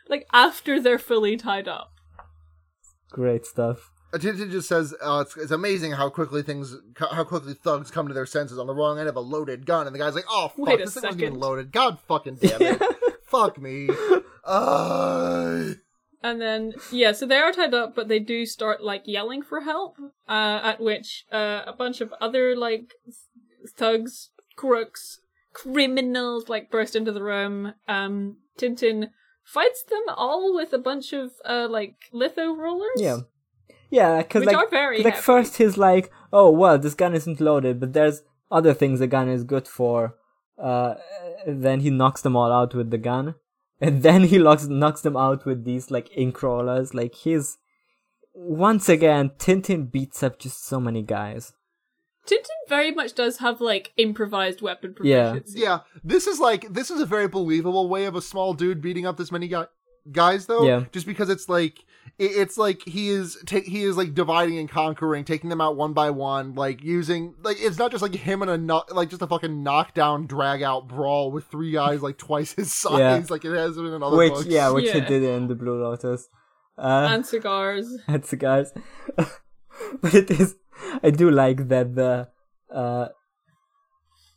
Like 0.10 0.28
after 0.34 0.82
they're 0.82 1.00
fully 1.00 1.38
tied 1.38 1.68
up. 1.70 1.94
great 3.10 3.46
stuff. 3.46 3.90
Tintin 4.20 4.52
just 4.52 4.68
says 4.68 4.94
uh, 5.02 5.24
it's, 5.26 5.36
it's 5.38 5.52
amazing 5.52 5.94
how 5.94 6.10
quickly 6.10 6.44
things, 6.44 6.76
how 6.98 7.24
quickly 7.24 7.54
thugs 7.54 7.90
come 7.92 8.08
to 8.08 8.14
their 8.14 8.26
senses 8.26 8.60
on 8.60 8.68
the 8.68 8.74
wrong 8.74 9.00
end 9.00 9.10
of 9.10 9.16
a 9.16 9.20
loaded 9.20 9.66
gun, 9.66 9.88
and 9.88 9.96
the 9.96 10.00
guy's 10.00 10.16
like, 10.16 10.26
"Oh 10.30 10.50
fuck, 10.50 10.58
Wait 10.58 10.82
a 10.82 10.86
this 10.86 10.94
thing 10.94 11.04
wasn't 11.04 11.22
even 11.24 11.40
loaded. 11.40 11.72
God 11.72 12.00
fucking 12.08 12.36
damn 12.36 12.62
it, 12.62 12.82
fuck 13.26 13.60
me." 13.60 13.90
Uh, 14.46 15.74
And 16.22 16.40
then 16.40 16.74
yeah, 16.92 17.12
so 17.12 17.26
they 17.26 17.38
are 17.38 17.52
tied 17.52 17.74
up, 17.74 17.96
but 17.96 18.08
they 18.08 18.20
do 18.20 18.46
start 18.46 18.84
like 18.84 19.04
yelling 19.06 19.42
for 19.42 19.62
help. 19.62 19.98
Uh, 20.28 20.60
at 20.64 20.80
which 20.80 21.26
uh, 21.32 21.64
a 21.66 21.74
bunch 21.74 22.00
of 22.02 22.14
other 22.22 22.56
like 22.56 22.94
thugs, 23.76 24.30
crooks, 24.56 25.20
criminals 25.54 26.50
like 26.50 26.70
burst 26.72 26.96
into 26.96 27.12
the 27.12 27.24
room. 27.24 27.74
Um, 27.88 28.38
Tintin 28.58 29.10
fights 29.44 29.84
them 29.84 30.04
all 30.08 30.54
with 30.56 30.72
a 30.72 30.78
bunch 30.78 31.12
of 31.14 31.32
uh 31.46 31.68
like 31.70 31.96
litho 32.14 32.56
rollers. 32.56 32.98
Yeah, 32.98 33.18
yeah, 34.00 34.18
because 34.24 34.46
like 34.46 34.56
are 34.58 34.70
very 34.70 35.04
like 35.04 35.14
heavy. 35.16 35.24
first 35.32 35.58
he's 35.58 35.78
like, 35.78 36.12
"Oh 36.32 36.50
well, 36.62 36.78
this 36.78 36.94
gun 37.02 37.14
isn't 37.14 37.40
loaded," 37.40 37.80
but 37.80 37.94
there's 37.94 38.24
other 38.52 38.74
things 38.74 39.00
the 39.00 39.08
gun 39.08 39.30
is 39.30 39.44
good 39.44 39.68
for. 39.68 40.16
Uh, 40.58 40.96
then 41.48 41.80
he 41.82 41.90
knocks 41.90 42.22
them 42.22 42.36
all 42.36 42.52
out 42.52 42.74
with 42.76 42.90
the 42.92 42.98
gun, 42.98 43.36
and 43.82 44.04
then 44.04 44.24
he 44.32 44.38
knocks 44.38 44.66
knocks 44.68 45.02
them 45.02 45.18
out 45.18 45.46
with 45.46 45.64
these 45.66 45.90
like 45.92 46.10
ink 46.24 46.42
rollers. 46.44 46.94
Like 46.94 47.16
he's 47.16 47.58
once 48.34 48.90
again, 48.90 49.32
Tintin 49.38 49.92
beats 49.92 50.24
up 50.24 50.40
just 50.40 50.66
so 50.66 50.80
many 50.80 51.02
guys. 51.02 51.54
Tintin 52.26 52.70
very 52.70 52.92
much 52.92 53.14
does 53.16 53.38
have 53.38 53.60
like 53.62 53.92
improvised 53.98 54.62
weapon 54.62 54.96
Yeah. 55.04 55.32
proficiency. 55.32 55.60
yeah, 55.60 55.66
yeah, 55.66 55.80
this 56.04 56.26
is 56.28 56.40
like 56.40 56.72
this 56.74 56.90
is 56.90 57.02
a 57.02 57.06
very 57.06 57.28
believable 57.28 57.90
way 57.90 58.06
of 58.06 58.16
a 58.16 58.22
small 58.22 58.54
dude 58.54 58.82
beating 58.82 59.06
up 59.06 59.18
this 59.18 59.32
many 59.32 59.48
guy- 59.50 59.68
guys, 60.12 60.46
though. 60.46 60.64
Yeah. 60.66 60.86
just 60.92 61.06
because 61.06 61.30
it's 61.30 61.50
like 61.50 61.80
it, 61.80 61.86
it's 62.20 62.58
like 62.58 62.82
he 62.84 63.10
is 63.10 63.38
ta- 63.46 63.62
he 63.66 63.84
is 63.84 63.98
like 63.98 64.14
dividing 64.14 64.58
and 64.60 64.70
conquering, 64.70 65.26
taking 65.26 65.50
them 65.50 65.60
out 65.62 65.76
one 65.76 65.94
by 65.94 66.10
one, 66.12 66.54
like 66.56 66.84
using 66.84 67.34
like 67.44 67.58
it's 67.60 67.78
not 67.78 67.92
just 67.92 68.02
like 68.04 68.14
him 68.14 68.42
and 68.42 68.52
a 68.52 68.58
no- 68.58 68.84
like 68.92 69.10
just 69.10 69.22
a 69.22 69.28
fucking 69.28 69.64
knockdown 69.64 70.28
drag 70.28 70.62
out 70.62 70.88
brawl 70.88 71.32
with 71.32 71.46
three 71.46 71.72
guys 71.72 72.02
like 72.04 72.18
twice 72.18 72.54
his 72.54 72.72
size, 72.84 73.00
Yeah. 73.00 73.24
like 73.30 73.44
it 73.46 73.56
has 73.56 73.76
been 73.76 73.88
in 73.94 74.04
other 74.04 74.16
which 74.18 74.34
books. 74.34 74.46
yeah, 74.46 74.70
which 74.70 74.92
he 74.92 74.98
Yeah. 75.00 75.06
did 75.08 75.24
in 75.24 75.48
the 75.48 75.56
Blue 75.56 75.82
Lotus. 75.82 76.28
Uh, 76.78 77.08
And 77.12 77.26
cigars. 77.26 77.98
and 78.08 78.26
cigars. 78.26 78.72
but 79.18 80.14
it 80.14 80.30
is 80.32 80.56
I 81.04 81.10
do 81.10 81.32
like 81.32 81.68
that 81.70 81.96
the 81.96 82.30
uh 82.74 83.08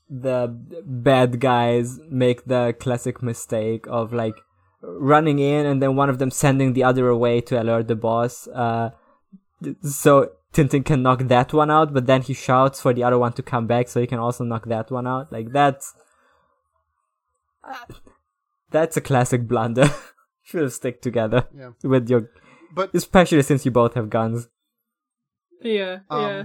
the 0.08 0.48
bad 0.86 1.40
guys 1.40 1.98
make 2.08 2.44
the 2.44 2.74
classic 2.78 3.22
mistake 3.22 3.86
of 3.88 4.12
like 4.12 4.34
running 4.82 5.38
in 5.38 5.66
and 5.66 5.82
then 5.82 5.96
one 5.96 6.08
of 6.10 6.18
them 6.18 6.30
sending 6.30 6.72
the 6.74 6.84
other 6.84 7.08
away 7.08 7.40
to 7.40 7.60
alert 7.60 7.88
the 7.88 7.96
boss. 7.96 8.46
Uh 8.48 8.90
so 9.82 10.30
Tintin 10.52 10.84
can 10.84 11.02
knock 11.02 11.20
that 11.24 11.52
one 11.52 11.70
out, 11.70 11.92
but 11.92 12.06
then 12.06 12.22
he 12.22 12.32
shouts 12.34 12.80
for 12.80 12.92
the 12.94 13.02
other 13.04 13.18
one 13.18 13.32
to 13.34 13.42
come 13.42 13.66
back 13.66 13.88
so 13.88 14.00
he 14.00 14.06
can 14.06 14.18
also 14.18 14.44
knock 14.44 14.64
that 14.66 14.90
one 14.90 15.06
out. 15.06 15.32
Like 15.32 15.52
that's 15.52 15.94
uh, 17.64 17.94
that's 18.70 18.96
a 18.96 19.00
classic 19.00 19.46
blunder. 19.48 19.88
Should 20.42 20.62
have 20.62 20.72
stick 20.72 21.02
together 21.02 21.46
Yeah. 21.56 21.70
with 21.82 22.08
your 22.08 22.30
But 22.74 22.94
especially 22.94 23.42
since 23.42 23.64
you 23.64 23.70
both 23.70 23.94
have 23.94 24.10
guns. 24.10 24.48
Yeah, 25.62 26.00
Um, 26.10 26.22
yeah. 26.22 26.44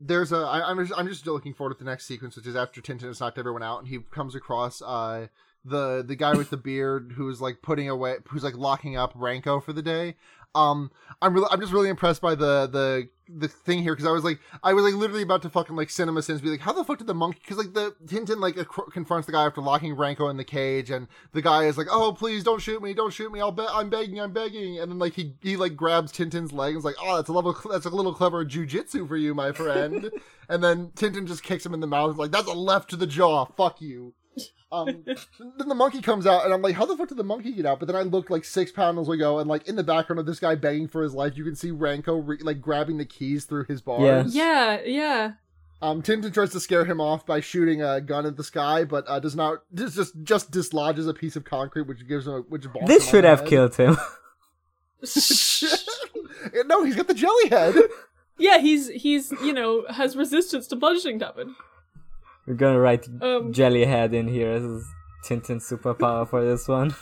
there's 0.00 0.30
a 0.32 0.36
I, 0.36 0.70
I'm 0.70 0.78
just, 0.78 0.98
I'm 0.98 1.08
just 1.08 1.26
looking 1.26 1.54
forward 1.54 1.74
to 1.78 1.78
the 1.84 1.90
next 1.90 2.06
sequence, 2.06 2.36
which 2.36 2.46
is 2.46 2.54
after 2.54 2.80
Tintin 2.80 3.02
has 3.08 3.20
knocked 3.20 3.38
everyone 3.38 3.62
out, 3.62 3.78
and 3.80 3.88
he 3.88 3.98
comes 3.98 4.34
across 4.34 4.80
uh 4.82 5.26
the 5.64 6.02
the 6.06 6.16
guy 6.16 6.34
with 6.34 6.50
the 6.50 6.56
beard 6.56 7.12
who's 7.16 7.40
like 7.40 7.62
putting 7.62 7.88
away, 7.88 8.16
who's 8.28 8.44
like 8.44 8.56
locking 8.56 8.96
up 8.96 9.14
Ranko 9.14 9.62
for 9.62 9.72
the 9.72 9.82
day. 9.82 10.16
Um, 10.54 10.90
I'm 11.22 11.32
really, 11.32 11.46
I'm 11.50 11.60
just 11.60 11.72
really 11.72 11.88
impressed 11.88 12.20
by 12.20 12.34
the 12.34 12.66
the 12.66 13.08
the 13.34 13.48
thing 13.48 13.82
here 13.82 13.94
because 13.94 14.06
I 14.06 14.10
was 14.10 14.24
like, 14.24 14.38
I 14.62 14.74
was 14.74 14.84
like 14.84 14.94
literally 14.94 15.22
about 15.22 15.40
to 15.42 15.50
fucking 15.50 15.76
like 15.76 15.88
CinemaSins 15.88 16.42
be 16.42 16.50
like, 16.50 16.60
how 16.60 16.72
the 16.72 16.84
fuck 16.84 16.98
did 16.98 17.06
the 17.06 17.14
monkey? 17.14 17.40
Because 17.42 17.56
like 17.56 17.72
the 17.72 17.94
Tintin 18.04 18.38
like 18.38 18.56
confronts 18.92 19.26
the 19.26 19.32
guy 19.32 19.46
after 19.46 19.62
locking 19.62 19.96
Ranko 19.96 20.30
in 20.30 20.36
the 20.36 20.44
cage, 20.44 20.90
and 20.90 21.08
the 21.32 21.40
guy 21.40 21.64
is 21.64 21.78
like, 21.78 21.86
oh 21.90 22.12
please 22.12 22.44
don't 22.44 22.60
shoot 22.60 22.82
me, 22.82 22.92
don't 22.92 23.12
shoot 23.12 23.32
me, 23.32 23.40
I'll 23.40 23.52
bet 23.52 23.68
I'm 23.70 23.88
begging, 23.88 24.20
I'm 24.20 24.32
begging, 24.32 24.78
and 24.78 24.90
then 24.90 24.98
like 24.98 25.14
he 25.14 25.34
he 25.40 25.56
like 25.56 25.74
grabs 25.76 26.12
Tintin's 26.12 26.52
leg 26.52 26.70
and 26.70 26.78
is 26.78 26.84
like, 26.84 26.96
oh 27.00 27.16
that's 27.16 27.28
a 27.28 27.32
level 27.32 27.56
that's 27.70 27.86
a 27.86 27.90
little 27.90 28.12
clever 28.12 28.44
jujitsu 28.44 29.08
for 29.08 29.16
you, 29.16 29.34
my 29.34 29.52
friend, 29.52 30.10
and 30.48 30.62
then 30.62 30.88
Tintin 30.96 31.26
just 31.26 31.42
kicks 31.42 31.64
him 31.64 31.72
in 31.72 31.80
the 31.80 31.86
mouth 31.86 32.16
like 32.16 32.30
that's 32.30 32.48
a 32.48 32.52
left 32.52 32.90
to 32.90 32.96
the 32.96 33.06
jaw, 33.06 33.46
fuck 33.46 33.80
you. 33.80 34.12
Um, 34.72 34.86
then 35.06 35.68
the 35.68 35.74
monkey 35.74 36.00
comes 36.00 36.26
out, 36.26 36.44
and 36.44 36.52
I'm 36.54 36.62
like, 36.62 36.74
how 36.74 36.86
the 36.86 36.96
fuck 36.96 37.08
did 37.08 37.18
the 37.18 37.24
monkey 37.24 37.52
get 37.52 37.66
out? 37.66 37.78
But 37.78 37.86
then 37.86 37.96
I 37.96 38.02
looked 38.02 38.30
like 38.30 38.44
six 38.44 38.72
panels 38.72 39.08
ago, 39.08 39.38
and 39.38 39.48
like 39.48 39.68
in 39.68 39.76
the 39.76 39.84
background 39.84 40.18
of 40.18 40.26
this 40.26 40.40
guy 40.40 40.54
begging 40.54 40.88
for 40.88 41.02
his 41.02 41.12
life, 41.14 41.36
you 41.36 41.44
can 41.44 41.54
see 41.54 41.70
Ranko 41.70 42.26
re- 42.26 42.38
like 42.40 42.60
grabbing 42.60 42.96
the 42.96 43.04
keys 43.04 43.44
through 43.44 43.64
his 43.64 43.82
bars. 43.82 44.34
Yeah, 44.34 44.80
yeah. 44.84 45.32
Um, 45.82 46.00
Tintin 46.00 46.32
tries 46.32 46.50
to 46.52 46.60
scare 46.60 46.84
him 46.84 47.00
off 47.00 47.26
by 47.26 47.40
shooting 47.40 47.82
a 47.82 48.00
gun 48.00 48.24
at 48.24 48.36
the 48.36 48.44
sky, 48.44 48.84
but 48.84 49.04
uh, 49.08 49.18
does 49.20 49.34
not. 49.34 49.58
Just 49.74 49.96
just 49.96 50.14
just 50.22 50.50
dislodges 50.52 51.06
a 51.08 51.12
piece 51.14 51.34
of 51.36 51.44
concrete, 51.44 51.82
which 51.88 52.06
gives 52.08 52.26
him 52.26 52.34
a, 52.34 52.40
which 52.42 52.62
bonks 52.62 52.86
This 52.86 53.04
him 53.04 53.10
should 53.10 53.24
the 53.24 53.28
have 53.28 53.40
head. 53.40 53.48
killed 53.48 53.74
him. 53.74 53.96
no, 56.66 56.84
he's 56.84 56.94
got 56.96 57.08
the 57.08 57.14
jelly 57.14 57.48
head. 57.48 57.74
yeah, 58.38 58.58
he's 58.58 58.88
he's 58.90 59.32
you 59.42 59.52
know 59.52 59.84
has 59.90 60.16
resistance 60.16 60.66
to 60.68 60.76
bludgeoning 60.76 61.18
damage. 61.18 61.48
We're 62.46 62.54
gonna 62.54 62.80
write 62.80 63.08
Um, 63.20 63.52
Jellyhead 63.52 64.14
in 64.14 64.28
here 64.28 64.50
as 64.52 64.84
Tintin's 65.24 65.68
superpower 65.68 66.28
for 66.28 66.44
this 66.44 66.66
one. 66.68 66.94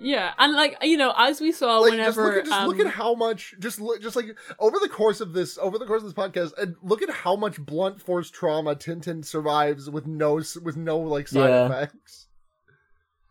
Yeah, 0.00 0.32
and 0.38 0.52
like 0.54 0.76
you 0.82 0.96
know, 0.96 1.12
as 1.16 1.40
we 1.40 1.50
saw 1.50 1.78
Like, 1.80 1.94
just 1.94 2.16
whenever 2.16 2.22
look 2.24 2.36
at 2.38 2.44
just 2.46 2.60
um, 2.60 2.68
look 2.68 2.78
at 2.80 2.86
how 2.86 3.14
much 3.14 3.54
just 3.58 3.80
look 3.80 4.00
just 4.00 4.14
like 4.16 4.26
over 4.60 4.78
the 4.80 4.88
course 4.88 5.20
of 5.20 5.32
this 5.32 5.58
over 5.58 5.76
the 5.78 5.86
course 5.86 6.02
of 6.04 6.14
this 6.14 6.24
podcast 6.24 6.52
and 6.56 6.76
look 6.82 7.02
at 7.02 7.10
how 7.10 7.34
much 7.34 7.60
blunt 7.60 8.00
force 8.00 8.30
trauma 8.30 8.76
Tintin 8.76 9.24
survives 9.24 9.90
with 9.90 10.06
no 10.06 10.34
with 10.62 10.76
no 10.76 10.98
like 10.98 11.26
side 11.28 11.48
Yeah. 11.50 11.66
effects. 11.66 12.26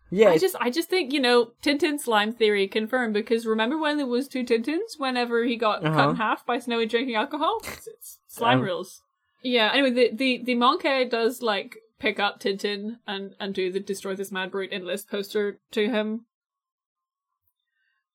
Yeah, 0.10 0.30
I 0.30 0.38
just 0.38 0.56
I 0.60 0.70
just 0.70 0.90
think, 0.90 1.12
you 1.12 1.20
know, 1.20 1.52
Tintin 1.62 2.00
slime 2.00 2.32
theory 2.34 2.68
confirmed 2.70 3.14
because 3.14 3.46
remember 3.46 3.78
when 3.78 3.98
there 3.98 4.06
was 4.08 4.28
two 4.30 4.44
Tintins 4.46 4.98
whenever 4.98 5.44
he 5.44 5.58
got 5.58 5.82
cut 5.84 5.92
Uh-huh. 5.94 6.10
in 6.12 6.16
half 6.16 6.46
by 6.46 6.60
Snowy 6.60 6.86
drinking 6.86 7.16
alcohol? 7.16 7.60
It's, 7.66 7.88
it's 7.88 8.20
slime 8.28 8.60
Um, 8.60 8.64
rules. 8.66 9.02
Yeah, 9.48 9.72
anyway, 9.72 9.92
the 9.92 10.10
the 10.14 10.44
the 10.44 10.56
monkey 10.56 11.06
does 11.06 11.42
like 11.42 11.78
pick 12.00 12.20
up 12.20 12.42
Tintin 12.42 12.98
and 13.08 13.34
and 13.40 13.54
do 13.54 13.72
the 13.72 13.80
destroy 13.80 14.14
this 14.14 14.30
mad 14.30 14.52
brute 14.52 14.74
enlist 14.74 15.10
poster 15.10 15.62
to 15.72 15.88
him. 15.88 16.26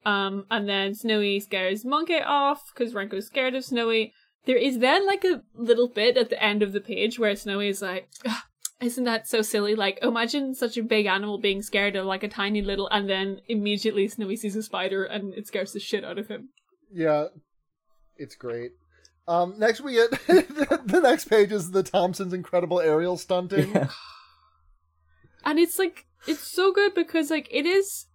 Um 0.04 0.44
and 0.50 0.68
then 0.68 0.94
Snowy 0.94 1.40
scares 1.40 1.86
Monkey 1.86 2.20
off 2.20 2.70
because 2.74 2.92
Ranko's 2.92 3.28
scared 3.28 3.54
of 3.54 3.64
Snowy. 3.64 4.12
There 4.44 4.58
is 4.58 4.80
then 4.80 5.06
like 5.06 5.24
a 5.24 5.42
little 5.54 5.88
bit 5.88 6.18
at 6.18 6.28
the 6.28 6.42
end 6.42 6.62
of 6.62 6.72
the 6.72 6.82
page 6.82 7.18
where 7.18 7.34
Snowy 7.34 7.68
is 7.68 7.80
like, 7.80 8.10
isn't 8.82 9.04
that 9.04 9.26
so 9.26 9.40
silly? 9.40 9.74
Like, 9.74 10.00
imagine 10.02 10.54
such 10.54 10.76
a 10.76 10.82
big 10.82 11.06
animal 11.06 11.38
being 11.38 11.62
scared 11.62 11.96
of 11.96 12.04
like 12.04 12.24
a 12.24 12.28
tiny 12.28 12.60
little, 12.60 12.88
and 12.88 13.08
then 13.08 13.40
immediately 13.48 14.06
Snowy 14.08 14.36
sees 14.36 14.56
a 14.56 14.62
spider 14.62 15.04
and 15.04 15.32
it 15.34 15.46
scares 15.46 15.72
the 15.72 15.80
shit 15.80 16.04
out 16.04 16.18
of 16.18 16.28
him. 16.28 16.50
Yeah, 16.92 17.28
it's 18.16 18.34
great. 18.34 18.72
Um, 19.28 19.54
next 19.58 19.80
we 19.80 19.92
get 19.94 20.10
the 20.26 21.00
next 21.02 21.26
page 21.26 21.52
is 21.52 21.70
the 21.70 21.82
Thompsons' 21.82 22.32
incredible 22.32 22.80
aerial 22.80 23.16
stunting. 23.16 23.70
yeah. 23.72 23.88
And 25.44 25.58
it's 25.58 25.78
like, 25.78 26.06
it's 26.26 26.40
so 26.40 26.72
good 26.72 26.94
because 26.94 27.30
like 27.30 27.48
it 27.50 27.66
is 27.66 28.06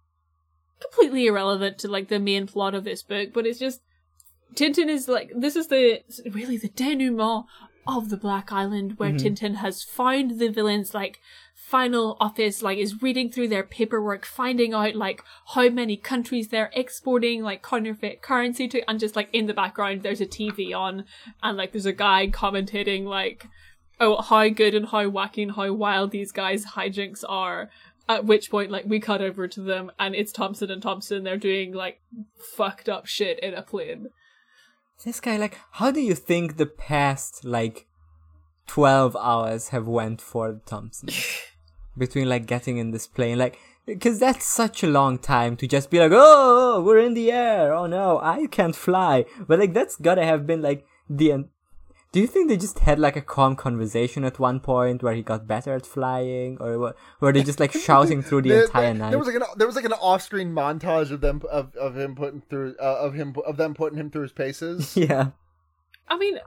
completely 0.80 1.26
irrelevant 1.26 1.78
to 1.78 1.88
like 1.88 2.08
the 2.08 2.18
main 2.18 2.46
plot 2.46 2.74
of 2.74 2.84
this 2.84 3.02
book, 3.02 3.30
but 3.32 3.46
it's 3.46 3.58
just 3.58 3.80
Tintin 4.54 4.88
is 4.88 5.08
like 5.08 5.30
this 5.36 5.56
is 5.56 5.66
the 5.68 6.00
really 6.30 6.56
the 6.56 6.68
denouement 6.70 7.44
of 7.86 8.08
the 8.10 8.16
Black 8.16 8.52
Island 8.52 8.94
where 8.98 9.10
Mhm. 9.12 9.18
Tintin 9.20 9.54
has 9.56 9.82
found 9.82 10.38
the 10.38 10.48
villains 10.48 10.94
like 10.94 11.18
final 11.68 12.16
office 12.18 12.62
like 12.62 12.78
is 12.78 13.02
reading 13.02 13.30
through 13.30 13.46
their 13.48 13.62
paperwork 13.62 14.24
finding 14.24 14.72
out 14.72 14.94
like 14.94 15.22
how 15.54 15.68
many 15.68 15.98
countries 15.98 16.48
they're 16.48 16.70
exporting 16.72 17.42
like 17.42 17.62
counterfeit 17.62 18.22
currency 18.22 18.66
to 18.66 18.80
and 18.88 18.98
just 18.98 19.14
like 19.14 19.28
in 19.34 19.46
the 19.46 19.52
background 19.52 20.02
there's 20.02 20.22
a 20.22 20.26
TV 20.26 20.74
on 20.74 21.04
and 21.42 21.58
like 21.58 21.72
there's 21.72 21.84
a 21.84 21.92
guy 21.92 22.26
commentating 22.26 23.04
like 23.04 23.46
oh 24.00 24.20
how 24.22 24.48
good 24.48 24.74
and 24.74 24.86
how 24.86 25.04
wacky 25.10 25.42
and 25.42 25.52
how 25.52 25.72
wild 25.72 26.10
these 26.10 26.32
guys 26.32 26.64
hijinks 26.64 27.24
are. 27.28 27.70
At 28.08 28.24
which 28.24 28.50
point 28.50 28.70
like 28.70 28.86
we 28.86 29.00
cut 29.00 29.20
over 29.20 29.46
to 29.46 29.60
them 29.60 29.90
and 29.98 30.14
it's 30.14 30.32
Thompson 30.32 30.70
and 30.70 30.80
Thompson. 30.80 31.24
They're 31.24 31.36
doing 31.36 31.74
like 31.74 32.00
fucked 32.56 32.88
up 32.88 33.04
shit 33.04 33.38
in 33.40 33.52
a 33.52 33.60
plane. 33.60 34.08
This 35.04 35.20
guy, 35.20 35.36
like, 35.36 35.58
how 35.72 35.90
do 35.92 36.00
you 36.00 36.14
think 36.14 36.56
the 36.56 36.66
past 36.66 37.44
like 37.44 37.86
twelve 38.66 39.14
hours 39.14 39.68
have 39.68 39.86
went 39.86 40.22
for 40.22 40.52
the 40.52 40.60
Thompsons 40.60 41.42
between 41.98 42.28
like 42.28 42.46
getting 42.46 42.78
in 42.78 42.90
this 42.92 43.06
plane, 43.06 43.38
like, 43.38 43.58
because 43.86 44.18
that's 44.18 44.46
such 44.46 44.82
a 44.82 44.86
long 44.86 45.18
time 45.18 45.56
to 45.56 45.66
just 45.66 45.90
be 45.90 45.98
like, 45.98 46.12
oh, 46.14 46.82
we're 46.84 46.98
in 46.98 47.14
the 47.14 47.30
air. 47.32 47.74
Oh 47.74 47.86
no, 47.86 48.18
I 48.20 48.46
can't 48.46 48.76
fly. 48.76 49.24
But 49.46 49.58
like, 49.58 49.72
that's 49.74 49.96
gotta 49.96 50.24
have 50.24 50.46
been 50.46 50.62
like 50.62 50.86
the. 51.08 51.32
En- 51.32 51.48
do 52.10 52.20
you 52.20 52.26
think 52.26 52.48
they 52.48 52.56
just 52.56 52.78
had 52.78 52.98
like 52.98 53.16
a 53.16 53.20
calm 53.20 53.54
conversation 53.54 54.24
at 54.24 54.38
one 54.38 54.60
point 54.60 55.02
where 55.02 55.12
he 55.14 55.22
got 55.22 55.46
better 55.46 55.74
at 55.74 55.84
flying, 55.84 56.56
or 56.58 56.78
what? 56.78 56.96
Were 57.20 57.32
they 57.32 57.42
just 57.42 57.60
like 57.60 57.72
shouting 57.86 58.22
through 58.22 58.42
the 58.42 58.48
There- 58.48 58.64
entire 58.64 58.82
there, 58.82 58.94
night? 58.94 59.10
there 59.10 59.18
was 59.18 59.28
like 59.28 59.36
an 59.36 59.42
there 59.56 59.66
was 59.66 59.76
like 59.76 59.84
an 59.84 59.92
off-screen 59.92 60.52
montage 60.52 61.10
of 61.10 61.20
them 61.20 61.42
of, 61.50 61.74
of 61.76 61.96
him 61.96 62.14
putting 62.14 62.40
through 62.48 62.76
uh, 62.80 62.96
of 63.00 63.12
him 63.14 63.34
of 63.46 63.58
them 63.58 63.74
putting 63.74 63.98
him 63.98 64.10
through 64.10 64.22
his 64.22 64.32
paces. 64.32 64.96
yeah. 64.96 65.30
I 66.08 66.16
mean, 66.16 66.38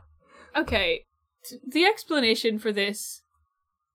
okay, 0.56 1.06
the 1.68 1.86
explanation 1.86 2.58
for 2.58 2.72
this, 2.72 3.21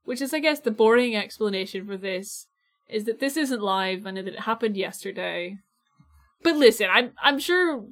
which 0.06 0.22
is, 0.22 0.32
I 0.32 0.38
guess, 0.38 0.60
the 0.60 0.70
boring 0.70 1.14
explanation 1.14 1.86
for 1.86 1.96
this, 1.98 2.46
is 2.88 3.04
that 3.04 3.20
this 3.20 3.36
isn't 3.36 3.60
live 3.60 4.06
and 4.06 4.16
that 4.16 4.26
it 4.28 4.40
happened 4.40 4.76
yesterday. 4.76 5.58
But 6.42 6.56
listen, 6.56 6.88
I'm 6.90 7.10
I'm 7.22 7.38
sure 7.38 7.84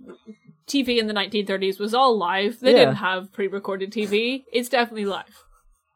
TV 0.67 0.99
in 0.99 1.07
the 1.09 1.15
1930s 1.15 1.79
was 1.79 1.93
all 1.93 2.17
live. 2.17 2.61
They 2.61 2.73
Yeah. 2.73 2.79
didn't 2.81 2.97
have 2.97 3.33
pre-recorded 3.33 3.93
TV. 3.93 4.45
It's 4.53 4.69
definitely 4.69 5.05
live. 5.05 5.45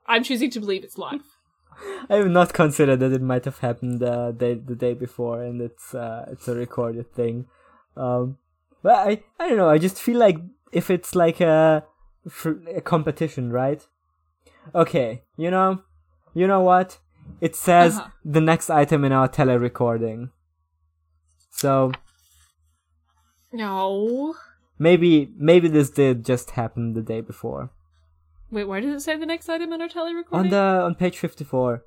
I'm 0.06 0.22
choosing 0.24 0.50
to 0.50 0.60
believe 0.60 0.84
it's 0.84 0.98
live. 0.98 1.22
I 2.10 2.16
have 2.16 2.28
not 2.30 2.52
considered 2.52 2.98
that 3.00 3.12
it 3.12 3.22
might 3.22 3.44
have 3.44 3.58
happened 3.58 4.02
uh, 4.02 4.32
day, 4.32 4.54
the 4.54 4.74
day 4.74 4.94
before, 4.94 5.42
and 5.42 5.60
it's 5.62 5.94
uh, 5.94 6.26
it's 6.32 6.48
a 6.48 6.54
recorded 6.54 7.12
thing. 7.14 7.46
Um, 7.96 8.38
but 8.82 8.94
I 9.08 9.22
I 9.38 9.48
don't 9.48 9.58
know. 9.58 9.70
I 9.70 9.78
just 9.78 9.98
feel 10.00 10.18
like 10.18 10.38
if 10.72 10.90
it's 10.90 11.14
like 11.14 11.40
a 11.40 11.84
a 12.74 12.80
competition, 12.80 13.52
right? 13.52 13.86
Okay, 14.74 15.22
you 15.36 15.50
know, 15.50 15.82
you 16.38 16.46
know 16.46 16.60
what? 16.72 16.98
It 17.40 17.54
says 17.56 17.96
Uh-huh. 17.96 18.10
the 18.36 18.40
next 18.50 18.70
item 18.70 19.04
in 19.04 19.12
our 19.12 19.28
tele 19.28 19.56
recording. 19.68 20.30
So 21.50 21.92
No. 23.52 24.34
maybe 24.78 25.12
maybe 25.50 25.68
this 25.68 25.90
did 25.90 26.24
just 26.24 26.50
happen 26.60 26.92
the 26.94 27.02
day 27.02 27.20
before 27.32 27.70
Wait, 28.50 28.64
where 28.70 28.80
does 28.80 28.94
it 28.94 29.04
say 29.04 29.14
the 29.16 29.26
next 29.34 29.48
item 29.48 29.72
in 29.74 29.82
our 29.82 29.88
tele 29.88 30.14
recording? 30.14 30.46
on 30.46 30.50
the 30.56 30.64
on 30.86 30.94
page 30.94 31.18
fifty 31.18 31.44
four. 31.44 31.84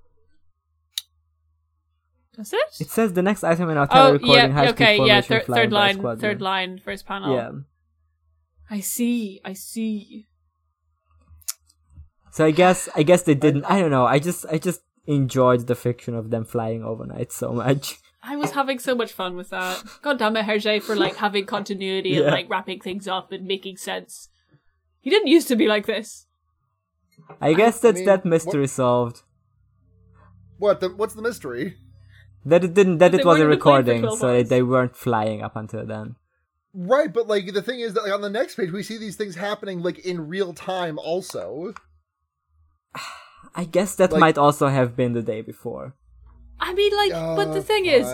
Does 2.36 2.54
it? 2.54 2.70
It 2.80 2.90
says 2.90 3.14
the 3.14 3.22
next 3.30 3.44
item 3.44 3.70
in 3.70 3.78
our 3.78 3.88
tele 3.88 4.14
recording 4.14 4.36
oh, 4.36 4.38
yeah, 4.48 4.48
high 4.58 4.70
okay, 4.70 4.96
yeah, 5.06 5.22
thir- 5.22 5.42
third 5.42 5.72
line, 5.74 5.98
third 6.18 6.42
line, 6.42 6.80
first 6.80 7.06
panel. 7.06 7.36
Yeah. 7.36 7.52
I 8.70 8.80
see, 8.80 9.42
I 9.44 9.54
see. 9.54 10.28
So 12.32 12.46
I 12.46 12.52
guess 12.52 12.90
I 12.96 13.04
guess 13.04 13.24
they 13.24 13.36
didn't. 13.36 13.66
I 13.66 13.80
don't 13.80 13.92
know. 13.92 14.06
I 14.06 14.20
just 14.20 14.46
I 14.50 14.58
just 14.58 14.82
enjoyed 15.06 15.68
the 15.68 15.76
fiction 15.76 16.16
of 16.16 16.30
them 16.30 16.46
flying 16.46 16.84
overnight 16.84 17.32
so 17.32 17.52
much. 17.52 17.98
I 18.24 18.36
was 18.36 18.52
having 18.52 18.78
so 18.78 18.94
much 18.94 19.12
fun 19.12 19.36
with 19.36 19.50
that. 19.50 19.84
God 20.02 20.20
damn 20.20 20.38
it, 20.38 20.46
Hergé, 20.46 20.82
for 20.82 20.96
like 20.96 21.16
having 21.16 21.46
continuity 21.46 22.18
and 22.18 22.28
like 22.28 22.50
wrapping 22.50 22.80
things 22.80 23.08
up 23.08 23.32
and 23.32 23.48
making 23.48 23.78
sense. 23.78 24.30
He 25.00 25.10
didn't 25.10 25.28
used 25.28 25.48
to 25.48 25.56
be 25.56 25.68
like 25.68 25.88
this. 25.88 26.28
I 27.42 27.54
guess 27.54 27.80
that's 27.80 27.98
mean, 27.98 28.06
that 28.06 28.24
mystery 28.24 28.68
solved. 28.68 29.24
What 30.60 30.80
the 30.80 30.90
what's 30.90 31.16
the 31.16 31.24
mystery? 31.24 31.78
That 32.46 32.64
it 32.64 32.74
didn't. 32.74 33.00
That 33.00 33.12
They 33.12 33.20
it 33.20 33.26
was 33.26 33.40
a 33.40 33.42
weren't 33.42 33.54
in 33.54 33.60
the 33.60 33.64
plane 33.64 33.84
for 33.84 33.92
recording, 33.92 34.18
so 34.18 34.28
they, 34.32 34.44
they 34.44 34.62
weren't 34.62 34.96
flying 34.96 35.42
up 35.42 35.56
until 35.56 35.86
then. 35.86 36.16
Right, 36.74 37.12
but 37.12 37.28
like 37.28 37.52
the 37.52 37.62
thing 37.62 37.80
is 37.80 37.96
that 37.96 38.04
like 38.04 38.14
on 38.14 38.22
the 38.22 38.30
next 38.30 38.56
page 38.56 38.72
we 38.72 38.84
see 38.84 38.98
these 38.98 39.16
things 39.16 39.36
happening 39.36 39.82
like 39.82 40.00
in 40.00 40.28
real 40.28 40.54
time 40.54 41.00
also. 41.00 41.74
I 43.56 43.66
guess 43.66 43.96
that 43.96 44.12
Like- 44.12 44.20
might 44.20 44.38
also 44.38 44.68
have 44.68 44.96
been 44.96 45.14
the 45.14 45.22
day 45.22 45.42
before. 45.42 45.96
I 46.60 46.74
mean, 46.74 46.96
like, 46.96 47.12
but 47.12 47.54
the 47.54 47.62
thing 47.64 47.88
is, 47.88 48.06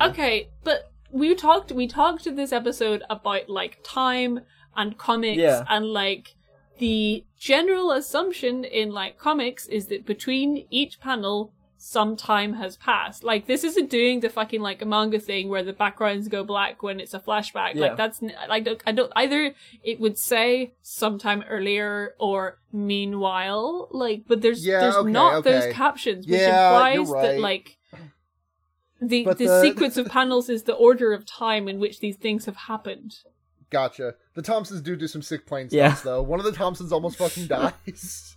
okay, 0.00 0.48
but 0.62 0.92
we 1.10 1.34
talked, 1.34 1.72
we 1.72 1.88
talked 1.88 2.26
in 2.26 2.36
this 2.36 2.52
episode 2.52 3.02
about 3.10 3.48
like 3.48 3.78
time 3.82 4.40
and 4.76 4.96
comics 4.96 5.38
Yeah. 5.38 5.64
and 5.68 5.86
like 5.86 6.36
the 6.78 7.24
general 7.36 7.90
assumption 7.90 8.62
in 8.64 8.90
like 8.90 9.18
comics 9.18 9.66
is 9.66 9.86
that 9.88 10.04
between 10.06 10.66
each 10.70 11.00
panel 11.00 11.52
some 11.88 12.16
time 12.16 12.54
has 12.54 12.76
passed. 12.76 13.22
Like 13.22 13.46
this 13.46 13.62
isn't 13.62 13.88
doing 13.90 14.18
the 14.18 14.28
fucking 14.28 14.60
like 14.60 14.84
manga 14.84 15.20
thing 15.20 15.48
where 15.48 15.62
the 15.62 15.72
backgrounds 15.72 16.26
go 16.26 16.42
black 16.42 16.82
when 16.82 16.98
it's 16.98 17.14
a 17.14 17.20
flashback. 17.20 17.74
Yeah. 17.74 17.82
Like 17.82 17.96
that's 17.96 18.20
like 18.48 18.82
I 18.86 18.92
don't 18.92 19.12
either 19.14 19.54
it 19.84 20.00
would 20.00 20.18
say 20.18 20.74
sometime 20.82 21.44
earlier 21.48 22.14
or 22.18 22.58
meanwhile 22.72 23.88
like 23.92 24.24
but 24.26 24.42
there's 24.42 24.66
Yeah, 24.66 24.80
there's 24.80 24.96
okay, 24.96 25.10
not 25.12 25.34
okay. 25.36 25.52
those 25.52 25.72
captions 25.74 26.26
which 26.26 26.40
Yeah, 26.40 26.92
you're 26.92 27.02
implies 27.02 27.22
that 27.22 27.40
like 27.40 27.76
the 29.00 29.24
But 29.24 29.38
the, 29.38 29.46
the- 29.46 29.60
sequence 29.62 29.96
of 29.96 30.06
panels 30.18 30.48
is 30.48 30.64
the 30.64 30.74
order 30.74 31.12
of 31.12 31.24
time 31.24 31.68
in 31.68 31.78
which 31.78 32.00
these 32.00 32.16
things 32.16 32.46
have 32.46 32.56
happened. 32.56 33.14
Gotcha. 33.70 34.14
The 34.34 34.42
Thompsons 34.42 34.80
do 34.80 34.96
do 34.96 35.06
some 35.08 35.22
sick 35.22 35.46
plane 35.46 35.68
Yeah. 35.70 35.96
though. 36.04 36.22
One 36.22 36.38
of 36.40 36.44
the 36.46 36.52
Thompsons 36.52 36.92
almost 36.92 37.16
fucking 37.18 37.46
dies. 37.56 38.35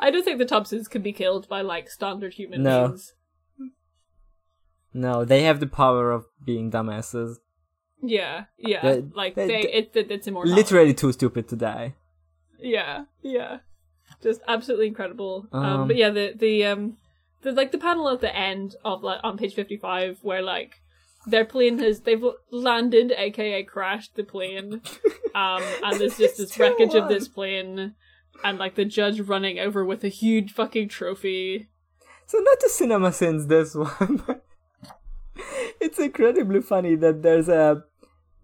I 0.00 0.10
don't 0.10 0.24
think 0.24 0.38
the 0.38 0.44
Thompsons 0.44 0.88
can 0.88 1.02
be 1.02 1.12
killed 1.12 1.48
by 1.48 1.60
like 1.60 1.90
standard 1.90 2.34
human 2.34 2.62
No. 2.62 2.88
beings. 2.88 3.14
No, 4.94 5.24
they 5.24 5.42
have 5.42 5.60
the 5.60 5.66
power 5.66 6.10
of 6.10 6.24
being 6.44 6.70
dumbasses. 6.70 7.36
Yeah, 8.02 8.44
yeah. 8.58 8.82
The- 8.82 9.10
like 9.14 9.34
the- 9.34 9.46
they, 9.46 9.62
the- 9.62 9.78
it, 9.78 9.90
it, 9.94 10.10
it's 10.10 10.26
immortal. 10.26 10.54
Literally 10.54 10.94
too 10.94 11.12
stupid 11.12 11.48
to 11.48 11.56
die. 11.56 11.94
Yeah, 12.58 13.04
yeah. 13.22 13.58
Just 14.22 14.40
absolutely 14.48 14.86
incredible. 14.86 15.46
Um, 15.52 15.64
Um, 15.64 15.86
but 15.88 15.96
yeah, 15.96 16.10
the 16.10 16.32
the 16.34 16.64
um 16.64 16.96
the 17.42 17.52
like 17.52 17.72
the 17.72 17.78
panel 17.78 18.08
at 18.08 18.20
the 18.20 18.34
end 18.34 18.76
of 18.84 19.02
like 19.02 19.20
on 19.22 19.36
page 19.36 19.54
fifty 19.54 19.76
five 19.76 20.18
where 20.22 20.40
like 20.42 20.80
their 21.26 21.44
plane 21.44 21.78
has 21.80 22.00
they've 22.00 22.24
landed, 22.50 23.12
aka 23.16 23.62
crashed 23.64 24.14
the 24.14 24.24
plane, 24.24 24.80
um, 25.34 25.62
and 25.84 26.00
there's 26.00 26.16
just 26.24 26.38
this 26.38 26.58
wreckage 26.58 26.94
of 26.94 27.08
this 27.08 27.28
plane, 27.28 27.94
and 28.44 28.58
like 28.58 28.74
the 28.74 28.84
judge 28.84 29.20
running 29.20 29.58
over 29.58 29.84
with 29.84 30.04
a 30.04 30.08
huge 30.08 30.52
fucking 30.52 30.88
trophy. 30.88 31.68
So 32.26 32.38
not 32.38 32.58
a 32.62 32.68
CinemaSins 32.68 33.48
this 33.48 33.74
one, 33.74 34.24
it's 35.80 35.98
incredibly 35.98 36.60
funny 36.60 36.96
that 36.96 37.22
there's 37.22 37.48
a 37.48 37.84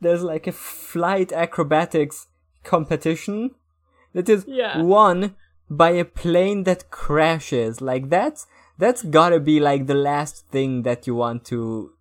there's 0.00 0.22
like 0.22 0.46
a 0.46 0.52
flight 0.52 1.32
acrobatics 1.32 2.26
competition 2.64 3.52
that 4.14 4.28
is 4.28 4.44
Yeah. 4.46 4.82
won 4.82 5.34
by 5.70 5.90
a 5.90 6.04
plane 6.04 6.64
that 6.64 6.90
crashes. 6.90 7.80
Like 7.80 8.08
that's 8.10 8.46
that's 8.78 9.02
gotta 9.02 9.40
be 9.40 9.60
like 9.60 9.86
the 9.86 9.94
last 9.94 10.46
thing 10.48 10.82
that 10.82 11.06
you 11.06 11.14
want 11.14 11.44
to 11.46 11.92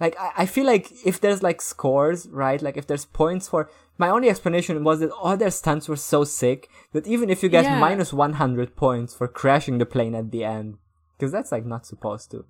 like 0.00 0.14
I, 0.18 0.32
I 0.38 0.46
feel 0.46 0.66
like 0.66 0.90
if 1.04 1.20
there's 1.20 1.42
like 1.42 1.60
scores 1.60 2.28
right 2.28 2.60
like 2.60 2.76
if 2.76 2.86
there's 2.86 3.04
points 3.04 3.48
for 3.48 3.70
my 3.98 4.08
only 4.10 4.28
explanation 4.28 4.84
was 4.84 5.00
that 5.00 5.10
all 5.10 5.36
their 5.36 5.50
stunts 5.50 5.88
were 5.88 5.96
so 5.96 6.24
sick 6.24 6.68
that 6.92 7.06
even 7.06 7.30
if 7.30 7.42
you 7.42 7.48
get 7.48 7.64
Yeah. 7.64 7.78
minus 7.78 8.12
100 8.12 8.76
points 8.76 9.14
for 9.14 9.26
crashing 9.28 9.78
the 9.78 9.86
plane 9.86 10.14
at 10.14 10.30
the 10.30 10.44
end 10.44 10.76
because 11.18 11.32
that's 11.32 11.50
like 11.52 11.64
not 11.64 11.86
supposed 11.86 12.30
to 12.32 12.44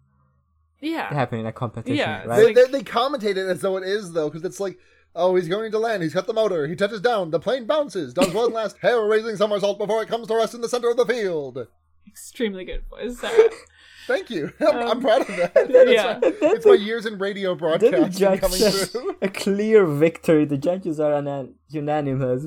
Yeah. 0.81 1.09
happen 1.12 1.39
in 1.39 1.47
a 1.47 1.52
competition 1.52 1.97
Yeah, 1.97 2.24
right 2.24 2.36
They, 2.36 2.44
like- 2.47 2.55
they, 2.56 2.78
they 2.78 2.82
commentate 2.82 3.36
it 3.36 3.48
as 3.48 3.60
though 3.60 3.77
it 3.77 3.85
is 3.85 4.12
though, 4.12 4.28
because 4.28 4.44
it's 4.44 4.60
like, 4.60 4.78
oh, 5.14 5.35
he's 5.35 5.48
going 5.48 5.70
to 5.70 5.78
land. 5.78 6.02
He's 6.02 6.12
cut 6.12 6.27
the 6.27 6.35
motor. 6.35 6.66
He 6.66 6.77
touches 6.77 7.01
down. 7.01 7.31
The 7.31 7.40
plane 7.40 7.64
bounces. 7.66 8.12
Does 8.12 8.35
one 8.35 8.52
last 8.52 8.77
hair-raising 8.82 9.36
somersault 9.36 9.78
before 9.78 10.02
it 10.02 10.09
comes 10.10 10.27
to 10.28 10.35
rest 10.36 10.52
in 10.55 10.60
the 10.60 10.68
center 10.68 10.90
of 10.90 10.98
the 10.98 11.06
field. 11.06 11.66
Extremely 12.06 12.64
good 12.66 12.85
voice. 12.90 13.18
Sarah. 13.18 13.48
Thank 14.07 14.31
you. 14.31 14.53
I'm, 14.61 14.77
I'm 14.77 14.89
Um, 14.89 15.01
proud 15.01 15.23
of 15.23 15.37
that. 15.37 15.53
yeah. 15.89 16.19
It's, 16.23 16.41
my, 16.41 16.49
it's 16.51 16.66
my 16.66 16.74
years 16.74 17.07
in 17.07 17.19
radio 17.19 17.55
then 17.55 17.81
the 17.81 17.91
broadcasting 17.91 18.39
coming 18.39 18.59
through. 18.61 19.16
a 19.23 19.28
clear 19.28 19.85
victory 19.87 20.45
the 20.45 20.57
judges 20.59 21.01
are 21.01 21.12
unan- 21.12 21.55
unanimous 21.69 22.45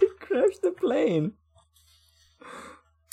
they 0.00 0.06
crashed 0.20 0.62
the 0.62 0.72
plane 0.72 1.32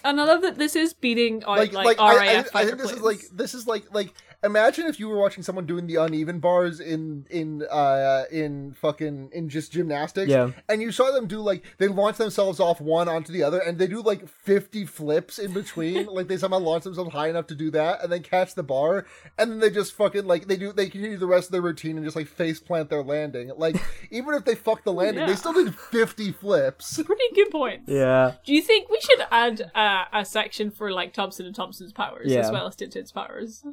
And 0.04 0.22
I 0.22 0.26
love 0.26 0.42
that 0.44 0.58
this 0.58 0.76
is 0.76 0.94
beating 0.94 1.44
out 1.46 1.58
like, 1.58 1.74
like, 1.74 1.86
like, 1.86 2.00
I, 2.00 2.04
I, 2.06 2.30
I 2.30 2.34
think 2.44 2.48
fighter 2.52 2.76
this 2.76 2.92
is 2.92 3.02
like 3.02 3.22
this 3.34 3.54
is 3.56 3.66
like 3.68 3.86
like 3.94 4.14
imagine 4.46 4.86
if 4.88 5.00
you 5.00 5.10
were 5.10 5.18
watching 5.18 5.44
someone 5.44 5.66
doing 5.66 5.88
the 5.88 5.96
uneven 5.96 6.40
bars 6.40 6.80
in 6.80 7.26
in 7.30 7.64
uh 7.72 8.24
in 8.32 8.74
fucking 8.74 9.30
in 9.34 9.50
just 9.50 9.72
gymnastics 9.72 10.30
Yeah. 10.30 10.52
and 10.70 10.82
you 10.82 10.92
saw 10.92 11.12
them 11.12 11.28
do 11.28 11.40
like 11.40 11.64
they 11.78 11.88
launch 11.88 12.18
themselves 12.18 12.60
off 12.60 12.80
one 12.80 13.08
onto 13.10 13.34
the 13.34 13.44
other 13.44 13.60
and 13.60 13.78
they 13.80 13.88
do 13.88 14.02
like 14.02 14.28
50 14.30 14.86
flips 14.86 15.40
in 15.40 15.54
between 15.54 16.06
like 16.18 16.28
they 16.28 16.38
somehow 16.38 16.60
launch 16.60 16.84
themselves 16.84 17.12
high 17.12 17.28
enough 17.30 17.48
to 17.48 17.56
do 17.56 17.72
that 17.72 18.04
and 18.04 18.12
then 18.12 18.22
catch 18.24 18.56
the 18.56 18.64
bar 18.64 19.06
and 19.38 19.52
then 19.52 19.60
they 19.60 19.70
just 19.70 19.94
fucking 19.94 20.26
like 20.26 20.48
they 20.48 20.56
do 20.58 20.72
they 20.72 20.90
continue 20.90 21.18
the 21.18 21.26
rest 21.28 21.48
of 21.48 21.52
their 21.52 21.62
routine 21.62 21.98
and 21.98 22.06
just 22.06 22.16
like 22.16 22.28
face 22.28 22.60
plant 22.60 22.90
their 22.90 23.04
landing 23.04 23.52
like 23.58 23.76
even 24.12 24.34
if 24.36 24.46
they 24.46 24.56
fuck 24.56 24.84
the 24.84 24.94
landing 24.94 25.22
Yeah. 25.22 25.28
they 25.28 25.36
still 25.36 25.54
did 25.54 25.74
50 25.76 26.32
flips 26.34 27.02
Pretty 27.06 27.24
good 27.34 27.52
points. 27.52 27.86
yeah 27.92 28.34
Do 28.46 28.54
you 28.54 28.62
think 28.62 28.90
we 28.90 29.00
should 29.02 29.20
add 29.32 29.72
uh, 29.74 30.06
a 30.14 30.24
section 30.26 30.72
for 30.72 30.92
like 30.92 31.14
Thompson 31.14 31.46
and 31.46 31.56
Thompson's 31.56 31.94
powers 31.94 32.32
Yeah. 32.32 32.40
as 32.42 32.52
well 32.52 32.68
as 32.68 32.76
Tintin's 32.76 33.12
powers? 33.12 33.64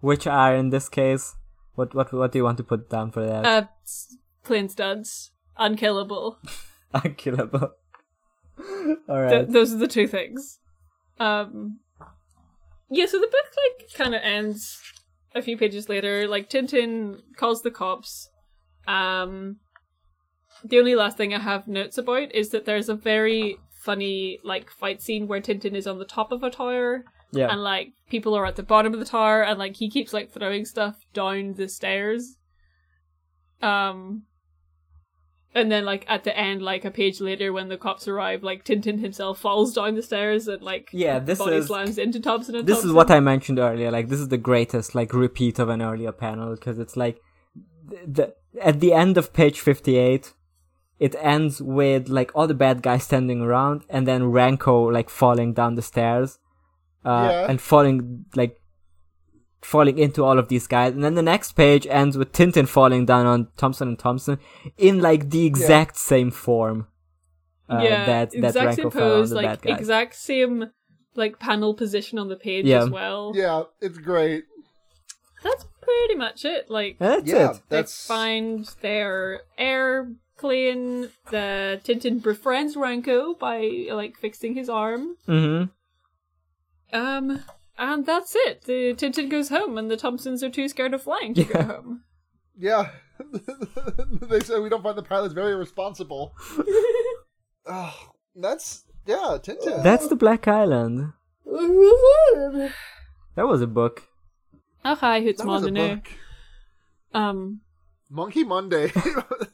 Which 0.00 0.26
are 0.26 0.54
in 0.54 0.70
this 0.70 0.88
case 0.88 1.34
what 1.74 1.94
what 1.94 2.12
what 2.12 2.32
do 2.32 2.38
you 2.38 2.44
want 2.44 2.56
to 2.58 2.64
put 2.64 2.88
down 2.90 3.10
for 3.10 3.24
that 3.24 3.44
Uh, 3.44 3.66
plain 4.44 4.68
studs, 4.68 5.30
unkillable. 5.56 6.38
unkillable 6.94 7.72
All 9.08 9.20
right, 9.20 9.30
Th- 9.30 9.48
those 9.48 9.72
are 9.72 9.78
the 9.78 9.88
two 9.88 10.06
things. 10.06 10.58
Um, 11.18 11.80
yeah, 12.90 13.06
so 13.06 13.18
the 13.18 13.26
book 13.26 13.48
like 13.56 13.88
kind 13.94 14.14
of 14.14 14.20
ends 14.22 14.78
a 15.34 15.40
few 15.42 15.56
pages 15.56 15.88
later. 15.88 16.26
Like 16.28 16.50
Tintin 16.50 17.20
calls 17.36 17.62
the 17.62 17.70
cops. 17.70 18.28
Um, 18.86 19.56
the 20.64 20.78
only 20.78 20.94
last 20.94 21.16
thing 21.16 21.32
I 21.32 21.38
have 21.38 21.68
notes 21.68 21.96
about 21.96 22.34
is 22.34 22.50
that 22.50 22.64
there's 22.66 22.88
a 22.88 22.94
very 22.94 23.56
funny 23.70 24.38
like 24.44 24.70
fight 24.70 25.00
scene 25.00 25.26
where 25.26 25.40
Tintin 25.40 25.74
is 25.74 25.86
on 25.86 25.98
the 25.98 26.04
top 26.04 26.32
of 26.32 26.42
a 26.42 26.50
tower 26.50 27.04
yeah. 27.32 27.48
And 27.50 27.62
like 27.62 27.92
people 28.08 28.34
are 28.34 28.46
at 28.46 28.56
the 28.56 28.62
bottom 28.62 28.92
of 28.92 28.98
the 29.00 29.06
tower 29.06 29.42
and 29.42 29.58
like 29.58 29.76
he 29.76 29.88
keeps 29.90 30.12
like 30.12 30.30
throwing 30.32 30.64
stuff 30.64 30.96
down 31.12 31.54
the 31.54 31.68
stairs. 31.68 32.36
Um 33.62 34.22
and 35.54 35.70
then 35.70 35.84
like 35.84 36.04
at 36.08 36.24
the 36.24 36.36
end 36.36 36.62
like 36.62 36.84
a 36.84 36.90
page 36.90 37.20
later 37.20 37.52
when 37.52 37.68
the 37.68 37.76
cops 37.76 38.06
arrive 38.06 38.42
like 38.42 38.64
tintin 38.64 39.00
himself 39.00 39.38
falls 39.40 39.74
down 39.74 39.94
the 39.96 40.02
stairs 40.02 40.46
and 40.46 40.62
like 40.62 40.88
Yeah, 40.92 41.18
this 41.18 41.38
body 41.38 41.56
is- 41.56 41.66
slams 41.66 41.98
into 41.98 42.20
thompson 42.20 42.54
and 42.54 42.66
this 42.66 42.84
is 42.84 42.92
what 42.92 43.10
I 43.10 43.20
mentioned 43.20 43.58
earlier. 43.58 43.90
Like 43.90 44.08
this 44.08 44.20
is 44.20 44.28
the 44.28 44.38
greatest 44.38 44.94
like 44.94 45.12
repeat 45.12 45.58
of 45.58 45.68
an 45.68 45.82
earlier 45.82 46.12
panel 46.12 46.54
because 46.54 46.78
it's 46.78 46.96
like 46.96 47.18
the, 47.86 47.98
the 48.06 48.34
at 48.62 48.80
the 48.80 48.92
end 48.92 49.18
of 49.18 49.32
page 49.32 49.60
fifty 49.60 49.96
eight, 49.96 50.32
it 50.98 51.14
ends 51.20 51.60
with 51.60 52.08
like 52.08 52.30
all 52.34 52.46
the 52.46 52.54
bad 52.54 52.82
guys 52.82 53.04
standing 53.04 53.40
around 53.42 53.82
and 53.88 54.06
then 54.06 54.22
Ranko 54.22 54.92
like 54.92 55.10
falling 55.10 55.52
down 55.52 55.74
the 55.74 55.82
stairs, 55.82 56.38
uh, 57.04 57.28
Yeah. 57.30 57.46
and 57.48 57.60
falling 57.60 58.24
like 58.34 58.56
falling 59.62 59.98
into 59.98 60.24
all 60.24 60.38
of 60.38 60.48
these 60.48 60.66
guys, 60.66 60.94
and 60.94 61.04
then 61.04 61.14
the 61.14 61.22
next 61.22 61.52
page 61.52 61.86
ends 61.88 62.16
with 62.16 62.32
Tintin 62.32 62.66
falling 62.66 63.04
down 63.06 63.26
on 63.26 63.48
Thompson 63.56 63.88
and 63.88 63.98
Thompson 63.98 64.38
in 64.78 65.00
like 65.00 65.30
the 65.30 65.44
exact 65.46 65.96
same 65.98 66.30
form. 66.30 66.86
Uh, 67.68 67.80
yeah 67.82 68.06
that 68.06 68.30
that 68.32 68.48
exact 68.48 68.74
same 68.76 68.84
Ranko 68.86 68.92
fell 68.92 69.08
pose 69.18 69.32
like 69.32 69.64
exact 69.64 70.14
same 70.16 70.70
like 71.14 71.38
panel 71.38 71.72
position 71.74 72.18
on 72.18 72.28
the 72.28 72.34
page 72.34 72.64
Yeah. 72.66 72.82
as 72.82 72.90
well 72.90 73.32
yeah 73.34 73.62
it's 73.80 73.96
great 73.98 74.42
that's 75.44 75.64
pretty 75.80 76.16
much 76.16 76.44
it 76.44 76.68
like 76.68 76.98
That's 76.98 77.24
yeah 77.28 77.50
it. 77.52 77.60
They 77.68 77.76
that's 77.76 78.06
find 78.06 78.66
their 78.80 79.42
airplane. 79.56 81.10
The 81.30 81.80
Tintin 81.84 82.22
befriends 82.22 82.74
Ranko 82.76 83.38
by 83.38 83.88
like 83.94 84.16
fixing 84.16 84.54
his 84.54 84.68
arm. 84.68 85.16
Mm-hmm. 85.28 85.70
Um, 86.92 87.42
and 87.78 88.04
that's 88.06 88.34
it. 88.34 88.62
The 88.64 88.94
Tintin 88.94 89.28
goes 89.30 89.48
home, 89.48 89.78
and 89.78 89.90
the 89.90 89.96
Thompsons 89.96 90.42
are 90.42 90.50
too 90.50 90.68
scared 90.68 90.94
of 90.94 91.02
flying 91.02 91.34
to 91.34 91.44
go 91.44 91.58
Yeah. 91.58 91.64
home. 91.66 92.02
Yeah. 92.58 92.90
they 94.22 94.40
say 94.40 94.58
we 94.60 94.68
don't 94.68 94.82
find 94.82 94.96
the 94.96 95.02
pilots 95.02 95.34
very 95.34 95.54
responsible. 95.54 96.34
oh, 97.66 98.10
that's 98.36 98.84
yeah, 99.06 99.38
Tintin. 99.42 99.82
That's 99.82 100.08
the 100.08 100.16
Black 100.16 100.46
Island. 100.48 101.12
That 101.44 102.72
was 103.46 103.62
a 103.62 103.66
book. 103.66 104.04
Oh 104.84 104.94
hi, 104.94 105.20
who's 105.20 105.36
that 105.36 105.46
Monday. 105.46 106.02
Um, 107.12 107.60
Monkey 108.08 108.44
Monday. 108.44 108.92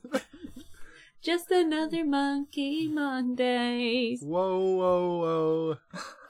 just 1.26 1.50
another 1.50 2.04
Monkey 2.04 2.88
Mondays. 2.88 4.20
whoa, 4.22 4.58
whoa, 4.58 5.18
whoa. 5.18 5.76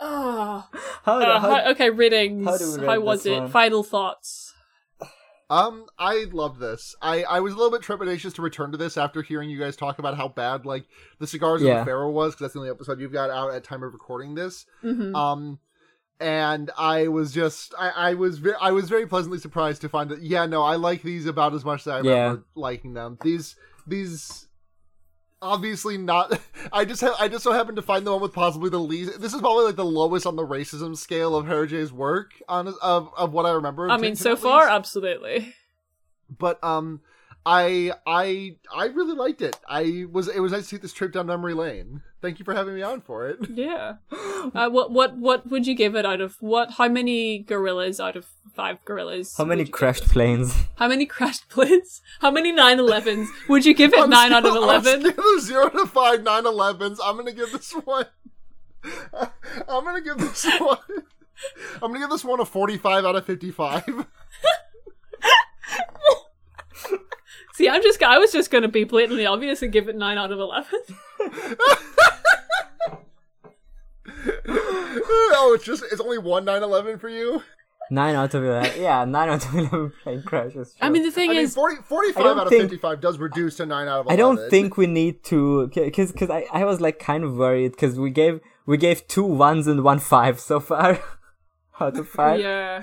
Oh, 0.01 0.69
How, 1.05 1.21
Uh, 1.21 1.39
how- 1.41 1.71
okay, 1.73 1.91
readings. 1.91 2.45
how 2.47 2.53
How, 2.53 2.59
do 2.59 2.81
we 2.81 2.87
rate 2.87 2.99
was 3.03 3.23
this 3.25 3.37
it? 3.37 3.41
one? 3.41 3.51
Final 3.51 3.83
thoughts. 3.83 4.55
Um, 5.49 5.85
I 5.99 6.25
loved 6.33 6.59
this. 6.59 6.97
I, 7.01 7.23
I 7.23 7.39
was 7.41 7.53
a 7.53 7.57
little 7.57 7.71
bit 7.71 7.83
trepidatious 7.87 8.35
to 8.35 8.43
return 8.43 8.73
to 8.73 8.79
this 8.79 8.97
after 8.97 9.23
hearing 9.23 9.49
you 9.49 9.61
guys 9.61 9.77
talk 9.77 9.99
about 10.01 10.17
how 10.17 10.27
bad 10.29 10.67
like 10.67 10.87
the 11.21 11.27
cigars 11.27 11.63
Yeah. 11.63 11.75
of 11.75 11.79
the 11.81 11.85
Pharaoh 11.91 12.11
was, 12.11 12.33
because 12.33 12.47
that's 12.47 12.55
the 12.55 12.59
only 12.61 12.71
episode 12.71 12.99
you've 12.99 13.13
got 13.13 13.31
out 13.31 13.53
at 13.55 13.63
time 13.63 13.83
of 13.85 13.93
recording 13.93 14.35
this. 14.35 14.67
hmm 14.81 15.15
Um, 15.15 15.61
and 16.19 16.71
I 16.79 17.09
was 17.09 17.31
just 17.33 17.75
I, 17.79 17.91
I 17.91 18.15
was 18.15 18.39
ve- 18.39 18.55
I 18.61 18.73
was 18.73 18.89
very 18.89 19.07
pleasantly 19.07 19.39
surprised 19.39 19.83
to 19.83 19.89
find 19.91 20.09
that 20.11 20.23
yeah 20.23 20.47
no 20.47 20.63
I 20.63 20.77
like 20.77 21.03
these 21.03 21.27
about 21.27 21.53
as 21.55 21.63
much 21.63 21.83
as 21.83 21.89
I 21.89 22.01
Yeah. 22.01 22.11
remember 22.23 22.45
liking 22.55 22.95
them. 22.95 23.19
These 23.23 23.55
these 23.87 24.46
obviously 25.47 25.97
not. 25.99 26.39
I 26.73 26.85
just 26.85 27.01
ha- 27.01 27.17
I 27.19 27.29
just 27.29 27.45
so 27.45 27.53
happened 27.53 27.77
to 27.77 27.83
find 27.83 28.07
the 28.07 28.13
one 28.13 28.21
with 28.21 28.33
possibly 28.33 28.71
the 28.71 28.81
least. 28.81 29.21
This 29.21 29.33
is 29.33 29.41
probably 29.41 29.65
like 29.65 29.77
the 29.77 29.85
lowest 29.85 30.27
on 30.27 30.37
the 30.37 30.47
racism 30.47 30.97
scale 30.97 31.37
of 31.37 31.47
Hergé's 31.47 31.93
work 31.93 32.33
on 32.49 32.75
of 32.83 33.11
of 33.17 33.33
what 33.33 33.47
I 33.47 33.53
remember. 33.53 33.91
I 33.91 33.97
mean, 33.97 34.13
Tintin, 34.13 34.19
so 34.19 34.37
far, 34.37 34.69
absolutely. 34.69 35.55
but 36.29 36.63
um. 36.63 37.01
I 37.49 37.93
I 38.05 38.57
I 38.75 38.87
really 38.87 39.15
liked 39.15 39.41
it. 39.41 39.57
I 39.69 40.07
was 40.11 40.27
it 40.27 40.41
was 40.41 40.51
nice 40.51 40.65
to 40.65 40.71
take 40.71 40.83
this 40.83 40.93
trip 40.93 41.13
down 41.13 41.29
memory 41.29 41.55
lane. 41.55 42.03
Thank 42.27 42.41
you 42.41 42.45
for 42.45 42.55
having 42.55 42.75
me 42.75 42.83
on 42.83 43.03
for 43.03 43.29
it. 43.29 43.39
Yeah. 43.55 43.95
Uh, 44.53 44.69
what 44.69 44.91
what 44.91 45.17
what 45.17 45.49
would 45.49 45.65
you 45.65 45.77
give 45.77 45.95
it 45.95 46.05
out 46.05 46.21
of 46.21 46.35
what? 46.41 46.73
How 46.73 46.89
many 46.89 47.39
gorillas 47.39 48.01
out 48.01 48.17
of 48.17 48.27
five 48.53 48.85
gorillas? 48.85 49.37
How 49.39 49.45
many 49.45 49.61
would 49.61 49.69
you 49.69 49.73
give 49.73 49.79
crashed 49.79 50.09
planes? 50.09 50.53
How 50.75 50.89
many 50.89 51.07
crashed 51.07 51.49
planes? 51.49 52.03
How 52.21 52.33
many 52.33 52.53
911s? 52.53 53.29
Would 53.49 53.65
you 53.65 53.75
give 53.75 53.93
it 53.93 54.01
On 54.03 54.11
nine 54.11 54.33
a 54.33 54.37
out 54.37 54.45
of 54.45 54.51
scale- 54.51 54.65
on 54.65 54.69
a 54.69 54.73
eleven? 54.73 55.41
zero 55.41 55.69
to 55.69 55.87
five 55.87 56.21
911s, 56.23 56.99
I'm 57.05 57.17
gonna 57.17 57.31
give 57.33 57.53
this 57.53 57.71
one. 57.73 58.07
I'm 59.69 59.85
gonna 59.85 60.01
give 60.01 60.19
this 60.19 60.45
one. 60.59 60.79
I'm 61.81 61.93
gonna 61.93 62.01
give 62.01 62.11
this 62.11 62.25
one 62.25 62.41
a 62.41 62.45
45 62.45 63.05
out 63.05 63.15
of 63.15 63.25
55. 63.25 64.05
See, 67.55 67.69
I'm 67.71 67.83
just 67.83 68.03
I 68.03 68.19
was 68.19 68.33
just 68.33 68.51
gonna 68.51 68.69
be 68.69 68.85
blatantly 68.85 69.25
obvious 69.25 69.63
and 69.63 69.73
give 69.73 69.89
it 69.89 69.97
nine 69.97 70.19
out 70.19 70.31
of 70.31 70.39
eleven. 70.39 70.79
oh, 74.49 75.53
it's 75.55 75.65
just 75.65 75.85
it's 75.91 76.01
only 76.01 76.19
one 76.19 76.45
911 76.45 76.99
for 76.99 77.09
you. 77.09 77.43
Nine 77.89 78.17
out 78.17 78.35
of 78.35 78.43
eleven. 78.45 78.83
Yeah, 78.83 79.05
nine 79.05 79.29
out 79.29 79.47
of 79.47 79.55
eleven 79.55 79.93
plane 80.03 80.23
crashes. 80.25 80.75
I 80.81 80.91
mean, 80.91 81.05
the 81.05 81.13
thing 81.13 81.31
I 81.31 81.35
mean, 81.35 81.43
is, 81.43 81.55
40, 81.55 81.83
45 81.83 82.27
out 82.27 82.39
of 82.39 82.49
think- 82.49 82.63
55 82.63 83.01
does 83.01 83.19
reduce 83.19 83.57
to 83.59 83.67
9 83.67 83.87
out 83.87 84.01
of 84.01 84.07
11. 84.07 84.13
I 84.13 84.17
don't 84.17 84.51
think 84.51 84.77
we 84.77 84.89
need 84.89 85.23
to, 85.25 85.69
because 85.69 86.11
because 86.11 86.29
I, 86.31 86.47
I 86.53 86.65
was 86.65 86.81
like 86.81 86.99
kind 86.99 87.23
of 87.23 87.37
worried 87.37 87.73
because 87.73 87.97
we 87.99 88.11
gave 88.11 88.41
we 88.67 88.77
gave 88.77 89.07
two 89.07 89.23
ones 89.23 89.69
and 89.69 89.85
one 89.85 90.01
five 90.01 90.41
so 90.41 90.59
far 90.59 90.99
out 91.81 91.97
of 91.97 92.09
five. 92.09 92.41
yeah. 92.41 92.83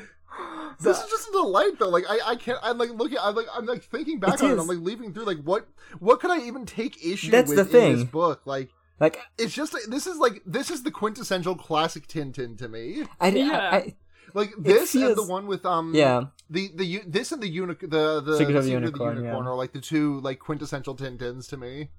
This 0.80 0.98
is 1.04 1.10
just 1.10 1.30
a 1.30 1.32
delight, 1.34 1.78
though. 1.80 1.90
Like 1.90 2.06
I, 2.10 2.20
I 2.26 2.36
can't. 2.38 2.60
I'm 2.64 2.78
like 2.78 2.90
looking. 2.92 3.18
I'm 3.22 3.36
like, 3.36 3.46
I'm 3.54 3.66
like 3.66 3.84
thinking 3.84 4.20
back 4.20 4.36
It 4.36 4.42
on 4.44 4.52
it. 4.52 4.54
is. 4.54 4.60
I'm 4.62 4.68
like 4.68 4.80
leaving 4.80 5.14
through 5.14 5.26
like 5.26 5.42
what, 5.44 5.68
what 6.00 6.20
could 6.22 6.32
I 6.32 6.40
even 6.48 6.66
take 6.66 7.06
issue 7.06 7.30
That's 7.30 7.50
with 7.54 7.58
the 7.72 7.78
in 7.78 7.92
this 7.92 8.02
thing. 8.04 8.10
book? 8.10 8.42
Like, 8.46 8.70
Like 9.00 9.20
it's 9.38 9.54
just 9.54 9.76
this 9.90 10.08
is 10.08 10.18
like 10.18 10.42
this 10.46 10.70
is 10.70 10.84
the 10.84 10.92
quintessential 10.92 11.56
classic 11.56 12.08
Tintin 12.08 12.58
to 12.58 12.68
me. 12.68 13.04
I, 13.20 13.28
Yeah. 13.30 13.70
I, 13.72 13.78
I 13.78 13.96
Like 14.34 14.52
this 14.58 14.96
and 14.96 15.16
the 15.16 15.24
one 15.24 15.48
with 15.48 15.66
um 15.66 15.94
Yeah, 15.94 16.26
the 16.50 16.72
the 16.76 17.02
this 17.08 17.32
and 17.32 17.42
the 17.42 17.50
unic 17.60 17.80
the 17.82 18.22
the 18.22 18.38
Secret 18.38 18.56
of 18.56 18.64
the 18.64 18.70
Secret 18.70 18.84
Unicorn, 18.84 19.24
yeah. 19.24 19.36
are 19.36 19.56
like 19.56 19.74
the 19.74 19.82
two 19.82 20.20
like 20.22 20.40
quintessential 20.40 20.96
Tintins 20.96 21.48
to 21.50 21.58
me. 21.58 21.90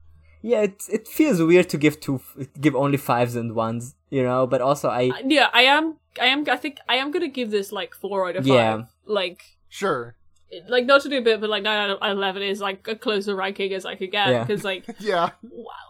yeah. 0.42 0.62
It 0.62 0.82
it 0.90 1.08
feels 1.08 1.40
weird 1.40 1.68
to 1.70 1.78
give 1.78 2.00
two, 2.00 2.20
give 2.60 2.74
only 2.74 2.98
fives 2.98 3.34
and 3.36 3.54
ones, 3.54 3.94
you 4.10 4.22
know. 4.22 4.46
But 4.46 4.60
also, 4.60 4.88
I 4.88 5.12
Yeah, 5.26 5.48
I 5.52 5.62
am. 5.62 5.96
I 6.20 6.26
am. 6.26 6.44
I 6.48 6.56
think 6.56 6.78
I 6.88 6.96
am 6.96 7.10
gonna 7.10 7.28
give 7.28 7.50
this 7.50 7.72
like 7.72 7.94
four 7.94 8.28
out 8.28 8.36
of 8.36 8.44
five. 8.46 8.54
Yeah. 8.54 8.82
Like, 9.04 9.40
Sure. 9.68 10.14
Like 10.68 10.86
not 10.86 11.02
to 11.02 11.09
do 11.09 11.18
a 11.18 11.22
bit, 11.22 11.40
but 11.40 11.51
like 11.51 11.62
nine 11.62 11.90
out 11.90 11.97
of 12.02 12.10
eleven 12.16 12.43
is 12.43 12.60
like 12.60 12.86
a 12.89 12.94
closer 12.94 13.35
ranking 13.35 13.72
as 13.72 13.85
I 13.85 13.94
could 13.94 14.10
get 14.12 14.28
Yeah. 14.28 14.44
because 14.44 14.64
like 14.64 14.85
Yeah. 15.01 15.31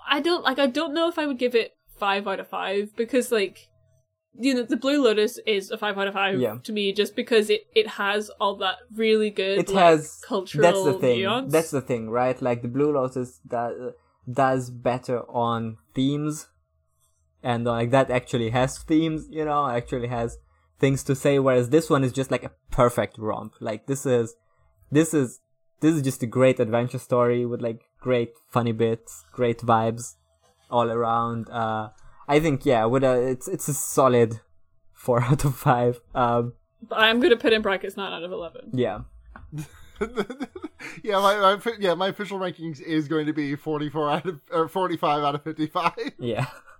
I 0.09 0.21
don't 0.21 0.43
like. 0.45 0.59
I 0.59 0.67
don't 0.67 0.95
know 0.95 1.09
if 1.09 1.19
I 1.19 1.27
would 1.27 1.39
give 1.39 1.55
it 1.55 1.73
five 1.99 2.27
out 2.27 2.41
of 2.41 2.49
five 2.49 2.95
because 2.97 3.31
like. 3.33 3.69
You 4.37 4.53
know, 4.53 4.63
the 4.65 4.77
Blue 4.77 5.01
Lotus 5.01 5.39
is 5.47 5.71
a 5.71 5.79
five 5.79 5.97
out 5.97 6.09
of 6.09 6.15
five 6.15 6.41
Yeah. 6.41 6.57
to 6.65 6.73
me, 6.73 6.93
just 6.93 7.15
because 7.15 7.49
it, 7.51 7.69
it 7.73 7.87
has 7.87 8.31
all 8.41 8.57
that 8.57 8.79
really 8.93 9.31
good 9.31 9.59
it 9.61 9.69
like, 9.69 9.85
has 9.85 10.21
cultural 10.27 10.63
that's 10.65 10.83
the 10.85 10.95
thing 10.95 11.21
nuance. 11.21 11.53
that's 11.53 11.71
the 11.71 11.81
thing 11.81 12.11
right 12.11 12.43
like 12.43 12.61
the 12.63 12.67
blue 12.67 12.93
lotus 12.93 13.39
does, 13.47 13.93
does 14.29 14.71
better 14.71 15.21
on 15.31 15.77
themes 15.95 16.49
and 17.45 17.69
uh, 17.69 17.71
like 17.71 17.91
that 17.93 18.11
actually 18.11 18.51
has 18.51 18.77
themes 18.79 19.29
you 19.31 19.45
know 19.45 19.69
actually 19.69 20.09
has 20.09 20.37
things 20.81 21.05
to 21.05 21.15
say 21.15 21.39
whereas 21.39 21.71
this 21.71 21.89
one 21.89 22.03
is 22.03 22.11
just 22.13 22.33
like 22.33 22.43
a 22.43 22.51
perfect 22.73 23.17
romp 23.19 23.55
like 23.61 23.87
this 23.87 24.05
is 24.05 24.35
this 24.95 25.13
is 25.13 25.41
this 25.81 25.95
is 25.95 26.03
just 26.03 26.23
a 26.23 26.27
great 26.27 26.59
adventure 26.61 26.99
story 26.99 27.45
with 27.45 27.61
like 27.61 27.81
great 28.01 28.33
funny 28.49 28.73
bits 28.73 29.25
great 29.33 29.59
vibes 29.59 30.15
all 30.71 30.91
around 30.91 31.49
uh 31.51 31.89
i 32.29 32.39
think 32.41 32.65
yeah 32.65 32.85
with 32.85 33.05
a 33.05 33.15
it's 33.33 33.49
it's 33.49 33.69
a 33.69 33.75
solid 33.75 34.41
four 34.93 35.21
out 35.31 35.45
of 35.45 35.55
five 35.57 36.01
um 36.15 36.53
I'm 36.93 37.19
gonna 37.21 37.37
put 37.37 37.53
in 37.55 37.63
brackets 37.63 37.97
nine 37.97 38.13
out 38.13 38.23
of 38.23 38.33
eleven. 38.33 38.71
yeah 38.73 39.01
yeah, 41.03 41.21
my, 41.21 41.35
my 41.57 41.59
yeah 41.79 41.95
my 41.95 42.09
official 42.09 42.39
rankings 42.39 42.81
is 42.81 43.09
going 43.09 43.27
to 43.27 43.33
be 43.33 43.57
forty 43.57 43.89
four 43.89 44.11
out 44.11 44.27
of 44.27 44.41
or 44.51 44.69
forty 44.69 44.97
five 44.97 45.23
out 45.25 45.35
of 45.35 45.43
fifty 45.43 45.67
five. 45.67 45.95
yeah 46.19 46.47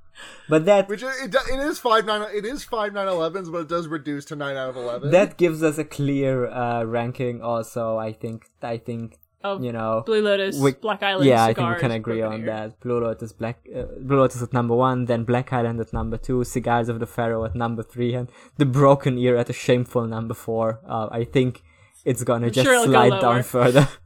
but 0.49 0.65
that 0.67 0.89
Which 0.89 1.03
it, 1.03 1.09
it, 1.25 1.35
it 1.53 1.59
is 1.61 1.79
five 1.79 2.05
nine 2.07 2.23
it 2.35 2.45
is 2.45 2.65
five 2.65 2.93
nine 2.93 3.09
elevens, 3.09 3.49
but 3.51 3.59
it 3.59 3.69
does 3.69 3.87
reduce 3.89 4.25
to 4.27 4.37
nine 4.37 4.57
out 4.57 4.71
of 4.71 4.77
eleven. 4.77 5.11
that 5.11 5.37
gives 5.37 5.63
us 5.63 5.79
a 5.79 5.85
clear 5.85 6.47
uh, 6.49 6.85
ranking 6.85 7.43
also 7.43 7.97
i 7.99 8.13
think 8.13 8.47
i 8.63 8.77
think 8.79 9.19
Of 9.45 9.63
you 9.63 9.73
know 9.73 10.03
Blue 10.07 10.23
Lotus, 10.23 10.59
we- 10.59 10.73
Black 10.73 11.03
Island, 11.03 11.27
yeah 11.27 11.45
i 11.45 11.53
think 11.53 11.69
we 11.75 11.81
can 11.81 11.91
agree 11.91 12.23
on 12.23 12.41
Broken 12.43 12.47
that. 12.47 12.81
Blue 12.81 12.99
lotus 13.07 13.33
black 13.33 13.59
uh, 13.79 13.83
blue 14.01 14.19
lotus 14.23 14.41
at 14.43 14.53
number 14.53 14.75
one 14.75 15.05
then 15.11 15.25
black 15.25 15.53
island 15.53 15.79
at 15.81 15.93
number 15.93 16.17
two 16.17 16.45
cigars 16.45 16.89
of 16.89 16.97
the 17.03 17.07
pharaoh 17.17 17.45
at 17.45 17.55
number 17.55 17.83
three 17.83 18.15
and 18.15 18.27
the 18.57 18.65
broken 18.81 19.19
ear 19.19 19.37
at 19.37 19.51
a 19.51 19.53
shameful 19.53 20.07
number 20.07 20.35
four. 20.47 20.81
Uh, 20.89 21.09
i 21.21 21.25
think 21.25 21.63
it's 22.11 22.23
gonna 22.25 22.51
just 22.51 22.65
sure 22.67 22.75
it'll 22.75 22.87
go 22.87 22.93
slide 23.09 23.21
down 23.21 23.43
further. 23.43 23.87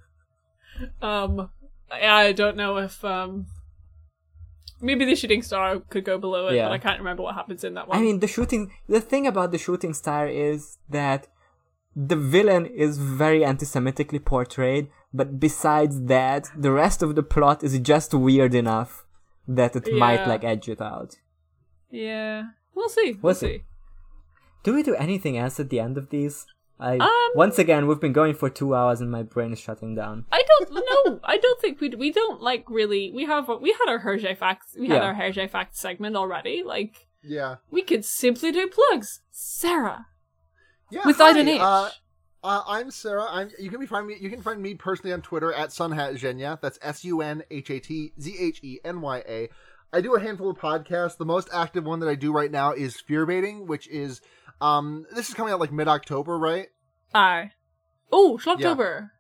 Um, 1.03 1.51
I 1.91 2.27
I 2.29 2.33
don't 2.33 2.57
know 2.57 2.77
if 2.79 3.05
um, 3.05 3.47
maybe 4.81 5.05
the 5.05 5.15
shooting 5.17 5.43
star 5.43 5.81
could 5.91 6.05
go 6.05 6.19
below 6.19 6.49
it, 6.49 6.55
Yeah. 6.55 6.67
but 6.67 6.73
I 6.73 6.79
can't 6.79 6.99
remember 6.99 7.23
what 7.23 7.35
happens 7.35 7.65
in 7.65 7.75
that 7.75 7.89
one. 7.89 7.97
i 7.99 8.01
mean 8.01 8.21
the 8.21 8.29
shooting 8.29 8.71
the 8.89 9.01
thing 9.01 9.27
about 9.27 9.51
the 9.53 9.59
shooting 9.59 9.93
star 9.95 10.27
is 10.29 10.79
that 10.89 11.27
the 12.11 12.17
villain 12.17 12.65
is 12.67 12.99
very 12.99 13.45
anti-semitically 13.45 14.21
portrayed 14.21 14.89
but 15.13 15.41
besides 15.41 15.95
that 16.05 16.43
the 16.57 16.71
rest 16.71 17.03
of 17.03 17.15
the 17.17 17.23
plot 17.35 17.59
is 17.65 17.79
just 17.93 18.15
weird 18.15 18.55
enough 18.55 19.05
that 19.49 19.75
it 19.75 19.87
might 19.95 20.25
like 20.27 20.45
edge 20.45 20.69
it 20.69 20.81
out 20.81 21.17
yeah, 21.91 22.43
we'll 22.75 22.91
see. 22.91 23.13
We'll, 23.13 23.21
We'll 23.23 23.35
see. 23.35 23.47
see. 23.59 23.63
do 24.65 24.75
we 24.75 24.83
do 24.83 24.95
anything 24.95 25.39
else 25.39 25.59
at 25.59 25.71
the 25.71 25.81
end 25.81 25.97
of 25.97 26.11
these 26.11 26.47
i 26.81 26.97
Um, 26.97 27.31
once 27.35 27.59
again 27.59 27.87
we've 27.87 28.01
been 28.01 28.13
going 28.13 28.35
for 28.35 28.49
two 28.49 28.75
hours 28.75 29.01
and 29.01 29.11
my 29.11 29.23
brain 29.23 29.53
is 29.53 29.59
shutting 29.59 29.95
down 29.95 30.25
I 30.31 30.43
don't 30.49 30.73
know. 30.75 31.21
I 31.25 31.37
don't 31.37 31.61
think 31.61 31.81
we 31.81 31.89
we 31.91 32.13
don't 32.13 32.41
like 32.43 32.65
really. 32.69 33.13
We 33.13 33.25
have 33.25 33.49
we 33.61 33.73
had 33.73 33.89
our 33.89 34.01
Hergé 34.01 34.37
facts. 34.37 34.77
We 34.79 34.89
had 34.89 35.03
Yeah. 35.03 35.09
our 35.09 35.15
Hergé 35.15 35.49
facts 35.51 35.81
segment 35.81 36.17
already. 36.17 36.63
Like 36.65 37.09
yeah. 37.23 37.57
we 37.71 37.83
could 37.83 38.05
simply 38.05 38.53
do 38.53 38.69
plugs. 38.69 39.21
Sarah, 39.31 40.07
Yeah. 40.91 41.03
without 41.07 41.35
hi, 41.35 41.41
an 41.41 41.49
H. 41.49 41.61
Uh, 41.61 41.91
uh, 42.45 42.63
I'm 42.67 42.91
Sarah. 42.91 43.27
I'm. 43.29 43.51
You 43.59 43.71
can 43.71 43.81
be 43.81 43.87
find 43.87 44.07
me. 44.07 44.17
You 44.21 44.31
can 44.31 44.43
find 44.43 44.63
me 44.63 44.75
personally 44.75 45.13
on 45.13 45.23
Twitter 45.23 45.53
at 45.53 45.71
sunhatzhenya. 45.71 46.61
That's 46.61 46.79
S 46.83 47.05
U 47.05 47.21
N 47.23 47.43
H 47.51 47.71
A 47.71 47.81
T 47.81 48.13
Z 48.21 48.37
H 48.39 48.61
E 48.63 48.79
N 48.85 49.01
Y 49.01 49.23
A. 49.29 49.49
I 49.93 50.01
do 50.01 50.15
a 50.15 50.21
handful 50.21 50.51
of 50.51 50.57
podcasts. 50.59 51.17
The 51.17 51.25
most 51.25 51.49
active 51.53 51.85
one 51.85 52.01
that 52.01 52.09
I 52.09 52.15
do 52.15 52.31
right 52.33 52.51
now 52.51 52.73
is 52.73 53.01
Fear 53.01 53.27
Baiting, 53.27 53.67
which 53.67 53.89
is 53.89 54.21
um 54.61 55.07
this 55.15 55.29
is 55.29 55.35
coming 55.35 55.53
out 55.53 55.61
like 55.61 55.73
mid 55.73 55.89
October, 55.89 56.39
right? 56.39 56.69
Aye. 57.15 57.53
Oh, 58.13 58.39
Schlocktober. 58.43 59.11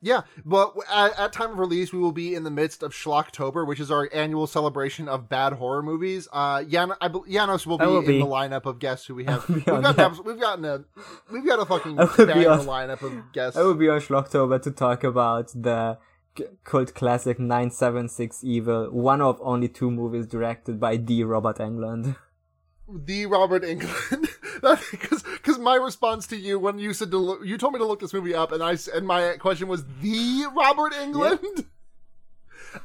Yeah, 0.00 0.20
but 0.44 0.74
at, 0.88 1.18
at 1.18 1.32
time 1.32 1.50
of 1.50 1.58
release, 1.58 1.92
we 1.92 1.98
will 1.98 2.12
be 2.12 2.32
in 2.36 2.44
the 2.44 2.52
midst 2.52 2.84
of 2.84 2.92
Schlocktober, 2.92 3.66
which 3.66 3.80
is 3.80 3.90
our 3.90 4.08
annual 4.12 4.46
celebration 4.46 5.08
of 5.08 5.28
bad 5.28 5.54
horror 5.54 5.82
movies. 5.82 6.28
Uh, 6.32 6.62
Jan- 6.62 6.92
I, 7.00 7.08
bel- 7.08 7.24
Janos 7.28 7.66
will 7.66 7.78
be, 7.78 7.84
I 7.84 7.88
will 7.88 8.08
in 8.08 8.20
the 8.20 8.26
lineup 8.26 8.64
of 8.64 8.78
guests 8.78 9.06
who 9.06 9.16
we 9.16 9.24
have. 9.24 9.48
We've 9.48 9.64
got, 9.64 9.96
that. 9.96 10.24
we've 10.24 10.38
gotten 10.38 10.64
a, 10.64 10.84
we've 11.32 11.44
got 11.44 11.58
a 11.58 11.64
fucking 11.66 11.98
I 11.98 12.04
be 12.32 12.46
on- 12.46 12.60
lineup 12.60 13.02
of 13.02 13.12
guests. 13.32 13.58
i 13.58 13.62
will 13.62 13.74
be 13.74 13.88
on 13.88 14.00
schlocktober 14.00 14.62
to 14.62 14.70
talk 14.70 15.02
about 15.02 15.48
the 15.52 15.98
c- 16.38 16.44
cult 16.62 16.94
classic 16.94 17.40
976 17.40 18.44
evil 18.44 18.90
one 18.92 19.20
of 19.20 19.40
only 19.42 19.66
two 19.68 19.90
movies 19.90 20.26
directed 20.28 20.78
by 20.78 20.96
d 20.96 21.24
robert 21.24 21.58
englund 21.58 22.14
the 22.90 23.26
Robert 23.26 23.64
Englund. 23.64 24.28
Because 24.90 25.22
because 25.22 25.58
my 25.58 25.74
response 25.74 26.26
to 26.28 26.36
you 26.36 26.58
when 26.58 26.78
you 26.78 26.92
said 26.92 27.10
to 27.10 27.18
look, 27.18 27.44
you 27.44 27.58
told 27.58 27.72
me 27.72 27.78
to 27.78 27.86
look 27.86 28.00
this 28.00 28.12
movie 28.12 28.34
up, 28.34 28.52
and 28.52 28.62
I 28.62 28.76
and 28.94 29.06
my 29.06 29.36
question 29.38 29.68
was 29.68 29.84
the 30.00 30.46
Robert 30.54 30.92
Englund. 30.92 31.66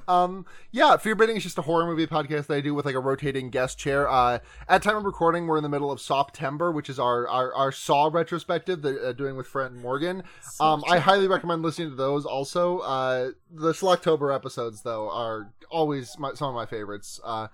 Um, 0.08 0.46
yeah, 0.72 0.98
Fear 0.98 1.16
Baiting 1.16 1.38
is 1.38 1.44
just 1.44 1.58
a 1.58 1.62
horror 1.62 1.86
movie 1.86 2.08
podcast 2.08 2.48
that 2.48 2.56
I 2.56 2.62
do 2.62 2.74
with 2.74 2.86
like 2.86 2.96
a 2.96 3.00
rotating 3.00 3.50
guest 3.50 3.78
chair. 3.78 4.10
Uh, 4.10 4.40
at 4.68 4.82
time 4.82 4.96
of 4.96 5.04
recording, 5.06 5.48
we're 5.48 5.58
in 5.58 5.64
the 5.64 5.70
middle 5.70 5.92
of 5.92 6.02
September, 6.02 6.72
which 6.72 6.90
is 6.90 7.00
our 7.00 7.28
our, 7.28 7.54
our 7.54 7.72
Saw 7.72 8.10
retrospective 8.12 8.82
that 8.82 9.06
uh, 9.06 9.14
doing 9.14 9.36
with 9.36 9.48
Friend 9.48 9.76
Morgan. 9.76 10.24
Um, 10.60 10.84
I 10.90 11.00
highly 11.00 11.28
recommend 11.28 11.62
listening 11.62 11.90
to 11.90 11.96
those. 11.96 12.26
Also, 12.26 12.80
uh, 12.80 13.32
the 13.52 13.74
Schlocktober 13.74 14.34
episodes 14.34 14.82
though 14.82 15.10
are 15.10 15.52
always 15.70 16.18
my, 16.18 16.34
some 16.34 16.50
of 16.50 16.56
my 16.56 16.66
favorites. 16.66 17.20
Uh, 17.24 17.48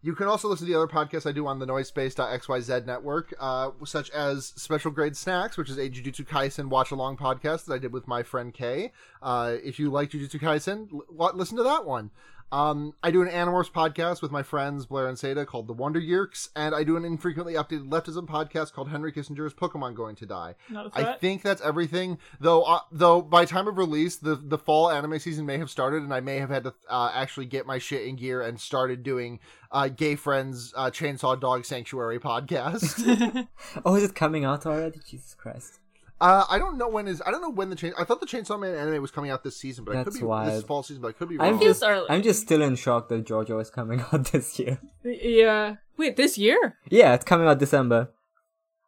you 0.00 0.14
can 0.14 0.26
also 0.28 0.48
listen 0.48 0.66
to 0.66 0.72
the 0.72 0.78
other 0.78 0.86
podcasts 0.86 1.28
I 1.28 1.32
do 1.32 1.46
on 1.46 1.58
the 1.58 1.66
Noisepace.xyz 1.66 2.86
network, 2.86 3.34
uh, 3.40 3.70
such 3.84 4.10
as 4.10 4.46
Special 4.56 4.90
Grade 4.90 5.16
Snacks, 5.16 5.56
which 5.56 5.68
is 5.68 5.76
a 5.76 5.90
Jujutsu 5.90 6.26
Kaisen 6.26 6.68
watch 6.68 6.90
along 6.92 7.16
podcast 7.16 7.64
that 7.64 7.74
I 7.74 7.78
did 7.78 7.92
with 7.92 8.06
my 8.06 8.22
friend 8.22 8.54
Kay. 8.54 8.92
Uh, 9.20 9.56
if 9.62 9.78
you 9.78 9.90
like 9.90 10.10
Jujutsu 10.10 10.40
Kaisen, 10.40 10.88
l- 10.92 11.32
listen 11.34 11.56
to 11.56 11.64
that 11.64 11.84
one. 11.84 12.10
Um, 12.50 12.94
I 13.02 13.10
do 13.10 13.20
an 13.20 13.28
Animorphs 13.28 13.70
podcast 13.70 14.22
with 14.22 14.30
my 14.30 14.42
friends 14.42 14.86
Blair 14.86 15.06
and 15.06 15.18
Seda 15.18 15.46
called 15.46 15.66
The 15.66 15.74
Wonder 15.74 16.00
Yearks, 16.00 16.48
and 16.56 16.74
I 16.74 16.82
do 16.82 16.96
an 16.96 17.04
infrequently 17.04 17.54
updated 17.54 17.88
leftism 17.88 18.26
podcast 18.26 18.72
called 18.72 18.88
Henry 18.88 19.12
Kissinger's 19.12 19.52
Pokemon 19.52 19.94
Going 19.94 20.16
to 20.16 20.26
Die. 20.26 20.54
Not 20.70 20.86
a 20.86 20.90
I 20.94 21.02
threat. 21.02 21.20
think 21.20 21.42
that's 21.42 21.60
everything. 21.60 22.18
Though, 22.40 22.62
uh, 22.62 22.80
though 22.90 23.20
by 23.20 23.44
time 23.44 23.68
of 23.68 23.76
release, 23.76 24.16
the 24.16 24.36
the 24.36 24.58
fall 24.58 24.90
anime 24.90 25.18
season 25.18 25.44
may 25.44 25.58
have 25.58 25.70
started, 25.70 26.02
and 26.02 26.14
I 26.14 26.20
may 26.20 26.38
have 26.38 26.48
had 26.50 26.64
to 26.64 26.74
uh, 26.88 27.10
actually 27.14 27.46
get 27.46 27.66
my 27.66 27.78
shit 27.78 28.06
in 28.06 28.16
gear 28.16 28.40
and 28.40 28.58
started 28.58 29.02
doing 29.02 29.40
uh, 29.70 29.88
Gay 29.88 30.14
Friends 30.14 30.72
uh, 30.76 30.90
Chainsaw 30.90 31.38
Dog 31.38 31.64
Sanctuary 31.66 32.18
podcast. 32.20 33.46
oh 33.84 33.94
is 33.94 34.04
it 34.04 34.14
coming 34.14 34.44
out 34.44 34.64
already 34.66 35.00
jesus 35.06 35.34
christ 35.34 35.80
uh, 36.20 36.44
I 36.48 36.58
don't 36.58 36.78
know 36.78 36.88
when 36.88 37.06
is. 37.08 37.22
I 37.24 37.30
don't 37.30 37.40
know 37.40 37.50
when 37.50 37.70
the 37.70 37.76
chain. 37.76 37.92
I 37.98 38.04
thought 38.04 38.20
the 38.20 38.26
Chainsaw 38.26 38.58
Man 38.58 38.74
anime 38.74 39.00
was 39.00 39.10
coming 39.10 39.30
out 39.30 39.44
this 39.44 39.56
season, 39.56 39.84
but 39.84 39.92
I 39.92 40.04
could 40.04 40.14
That's 40.14 40.20
be 40.20 40.50
this 40.50 40.64
fall 40.64 40.82
season. 40.82 41.02
But 41.02 41.08
I 41.08 41.12
could 41.12 41.28
be 41.28 41.36
wrong. 41.36 41.54
i'm 41.54 41.60
just 41.60 41.82
i'm 41.84 42.22
just 42.22 42.42
still 42.42 42.62
in 42.62 42.74
shock 42.74 43.08
that 43.08 43.24
jojo 43.24 43.60
is 43.60 43.70
coming 43.70 44.00
out 44.12 44.26
this 44.32 44.58
year 44.58 44.78
yeah. 45.04 45.76
Wait, 45.96 46.16
this 46.16 46.36
year? 46.38 46.76
yeah 46.90 47.14
it's 47.14 47.24
coming 47.24 47.46
out 47.46 47.58
december 47.58 48.10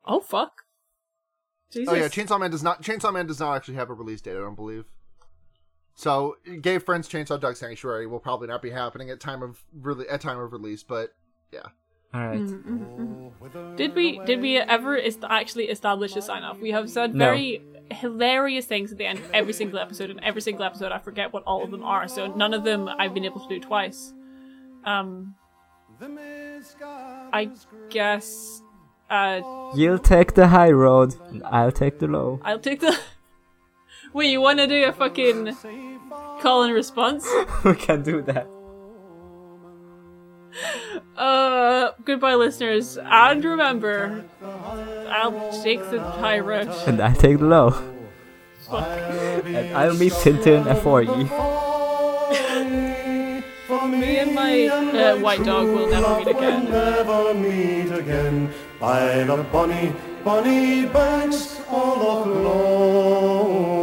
Oh 0.04 0.20
fuck. 0.20 0.62
Jesus. 1.70 1.92
Oh 1.92 1.96
yeah, 1.96 2.08
Chainsaw 2.08 2.40
Man 2.40 2.50
does 2.50 2.62
not. 2.62 2.82
Chainsaw 2.82 3.12
Man 3.12 3.26
does 3.26 3.38
not 3.38 3.54
actually 3.54 3.74
have 3.74 3.90
a 3.90 3.94
release 3.94 4.20
date. 4.20 4.32
I 4.32 4.40
don't 4.40 4.56
believe. 4.56 4.86
So, 5.94 6.36
Gay 6.60 6.78
Friends 6.78 7.08
Chainsaw 7.08 7.38
Dog 7.38 7.56
Sanctuary 7.56 8.06
will 8.06 8.18
probably 8.18 8.48
not 8.48 8.62
be 8.62 8.70
happening 8.70 9.10
at 9.10 9.20
time 9.20 9.42
of 9.42 9.62
really 9.72 10.08
at 10.08 10.20
time 10.20 10.38
of 10.40 10.52
release, 10.52 10.82
but 10.82 11.10
yeah. 11.52 11.68
All 12.12 12.26
right 12.26 12.40
Mm-hmm. 12.40 13.76
Did 13.76 13.94
we 13.94 14.18
did 14.24 14.40
we 14.40 14.58
ever 14.58 14.94
is 14.96 15.18
actually 15.28 15.66
establish 15.70 16.14
a 16.16 16.22
sign 16.22 16.42
off? 16.42 16.58
We 16.60 16.70
have 16.72 16.90
said 16.90 17.14
No. 17.14 17.24
very 17.26 17.62
hilarious 17.90 18.66
things 18.66 18.92
at 18.92 18.98
the 18.98 19.06
end 19.06 19.18
of 19.18 19.30
every 19.32 19.52
single 19.52 19.78
episode, 19.78 20.10
and 20.10 20.20
every 20.22 20.42
single 20.42 20.64
episode 20.64 20.92
I 20.92 20.98
forget 20.98 21.32
what 21.32 21.42
all 21.44 21.64
of 21.64 21.70
them 21.70 21.82
are. 21.82 22.06
So 22.08 22.26
none 22.28 22.52
of 22.54 22.64
them 22.64 22.88
I've 22.88 23.14
been 23.14 23.24
able 23.24 23.40
to 23.40 23.48
do 23.48 23.60
twice. 23.60 24.12
Um, 24.84 25.34
I 27.32 27.50
guess 27.90 28.62
uh, 29.10 29.40
you'll 29.74 29.98
take 29.98 30.34
the 30.34 30.48
high 30.48 30.70
road 30.70 31.14
and 31.28 31.42
i'll 31.44 31.72
take 31.72 31.98
the 31.98 32.06
low 32.06 32.40
I'll 32.44 32.58
take 32.60 32.80
the. 32.80 32.98
Wait, 34.12 34.30
you 34.30 34.40
want 34.40 34.58
to 34.58 34.66
do 34.66 34.84
a 34.86 34.92
fucking 34.92 35.54
call 36.40 36.62
and 36.64 36.72
response? 36.74 37.28
we 37.64 37.74
can 37.74 38.02
do 38.02 38.22
that 38.22 38.48
Uh, 41.16 41.92
goodbye, 42.04 42.34
listeners, 42.34 42.98
and 43.02 43.44
remember, 43.44 44.24
I'll 45.08 45.62
take 45.62 45.80
the 45.90 46.00
high 46.00 46.38
road. 46.38 46.68
And 46.86 47.00
I 47.00 47.12
take 47.12 47.38
the 47.38 47.44
low. 47.44 47.74
And 48.72 49.76
I'll 49.76 49.94
meet 49.94 50.12
Tintin 50.12 50.66
at 50.66 50.82
4E. 50.82 51.60
Me 53.70 54.18
and 54.18 54.34
my 54.34 54.66
uh, 54.66 55.16
white 55.18 55.44
dog 55.44 55.66
will 55.66 55.88
never 55.88 56.18
meet 56.18 56.28
again. 56.28 56.70
never 56.70 57.34
meet 57.34 57.92
again 57.92 58.52
by 58.78 59.24
the 59.24 59.36
bonny, 59.52 59.92
bonny 60.24 60.86
banks 60.86 61.60
of 61.68 62.26
Loch 62.26 63.79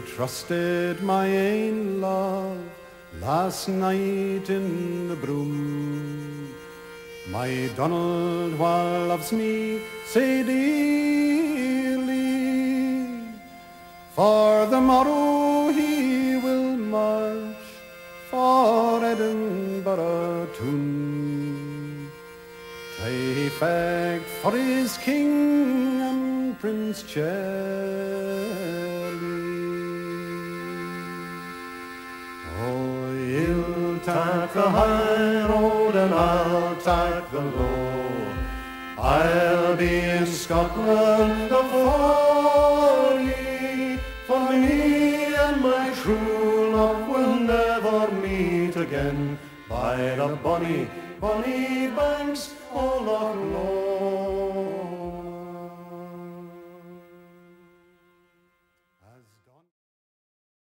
Trusted 0.00 1.02
my 1.02 1.26
ain 1.26 2.00
love 2.00 2.58
last 3.20 3.68
night 3.68 4.50
in 4.50 5.08
the 5.08 5.14
broom. 5.14 6.52
My 7.30 7.70
Donald 7.76 8.58
while 8.58 9.06
loves 9.06 9.30
me 9.32 9.82
say 10.06 10.42
dearly. 10.42 11.84
For 14.14 14.66
the 14.66 14.80
morrow 14.80 15.70
he 15.70 16.36
will 16.36 16.76
march 16.76 17.66
for 18.30 19.04
Edinburgh 19.04 20.48
toon. 20.58 22.10
Tay 22.98 23.48
fag 23.60 24.22
for 24.42 24.52
his 24.52 24.96
king 24.98 26.00
and 26.00 26.58
Prince 26.58 27.02
Charlie. 27.04 28.93
Take 34.04 34.52
the 34.52 34.68
high 34.68 35.48
road 35.48 35.96
and 35.96 36.12
I'll 36.12 36.76
take 36.76 37.30
the 37.30 37.40
low. 37.40 38.34
I'll 38.98 39.76
be 39.76 40.00
in 40.00 40.26
Scotland 40.26 41.48
before 41.48 43.18
ye. 43.18 43.98
For 44.26 44.50
me 44.50 45.34
and 45.34 45.62
my 45.62 45.90
true 46.02 46.70
love 46.76 47.08
will 47.08 47.36
never 47.36 48.10
meet 48.10 48.76
again 48.76 49.38
by 49.70 49.96
the 49.96 50.38
bonny, 50.42 50.86
bonny 51.18 51.86
banks 51.88 52.52
of 52.74 53.06
Loch 53.06 53.36
Lomond. 53.36 53.83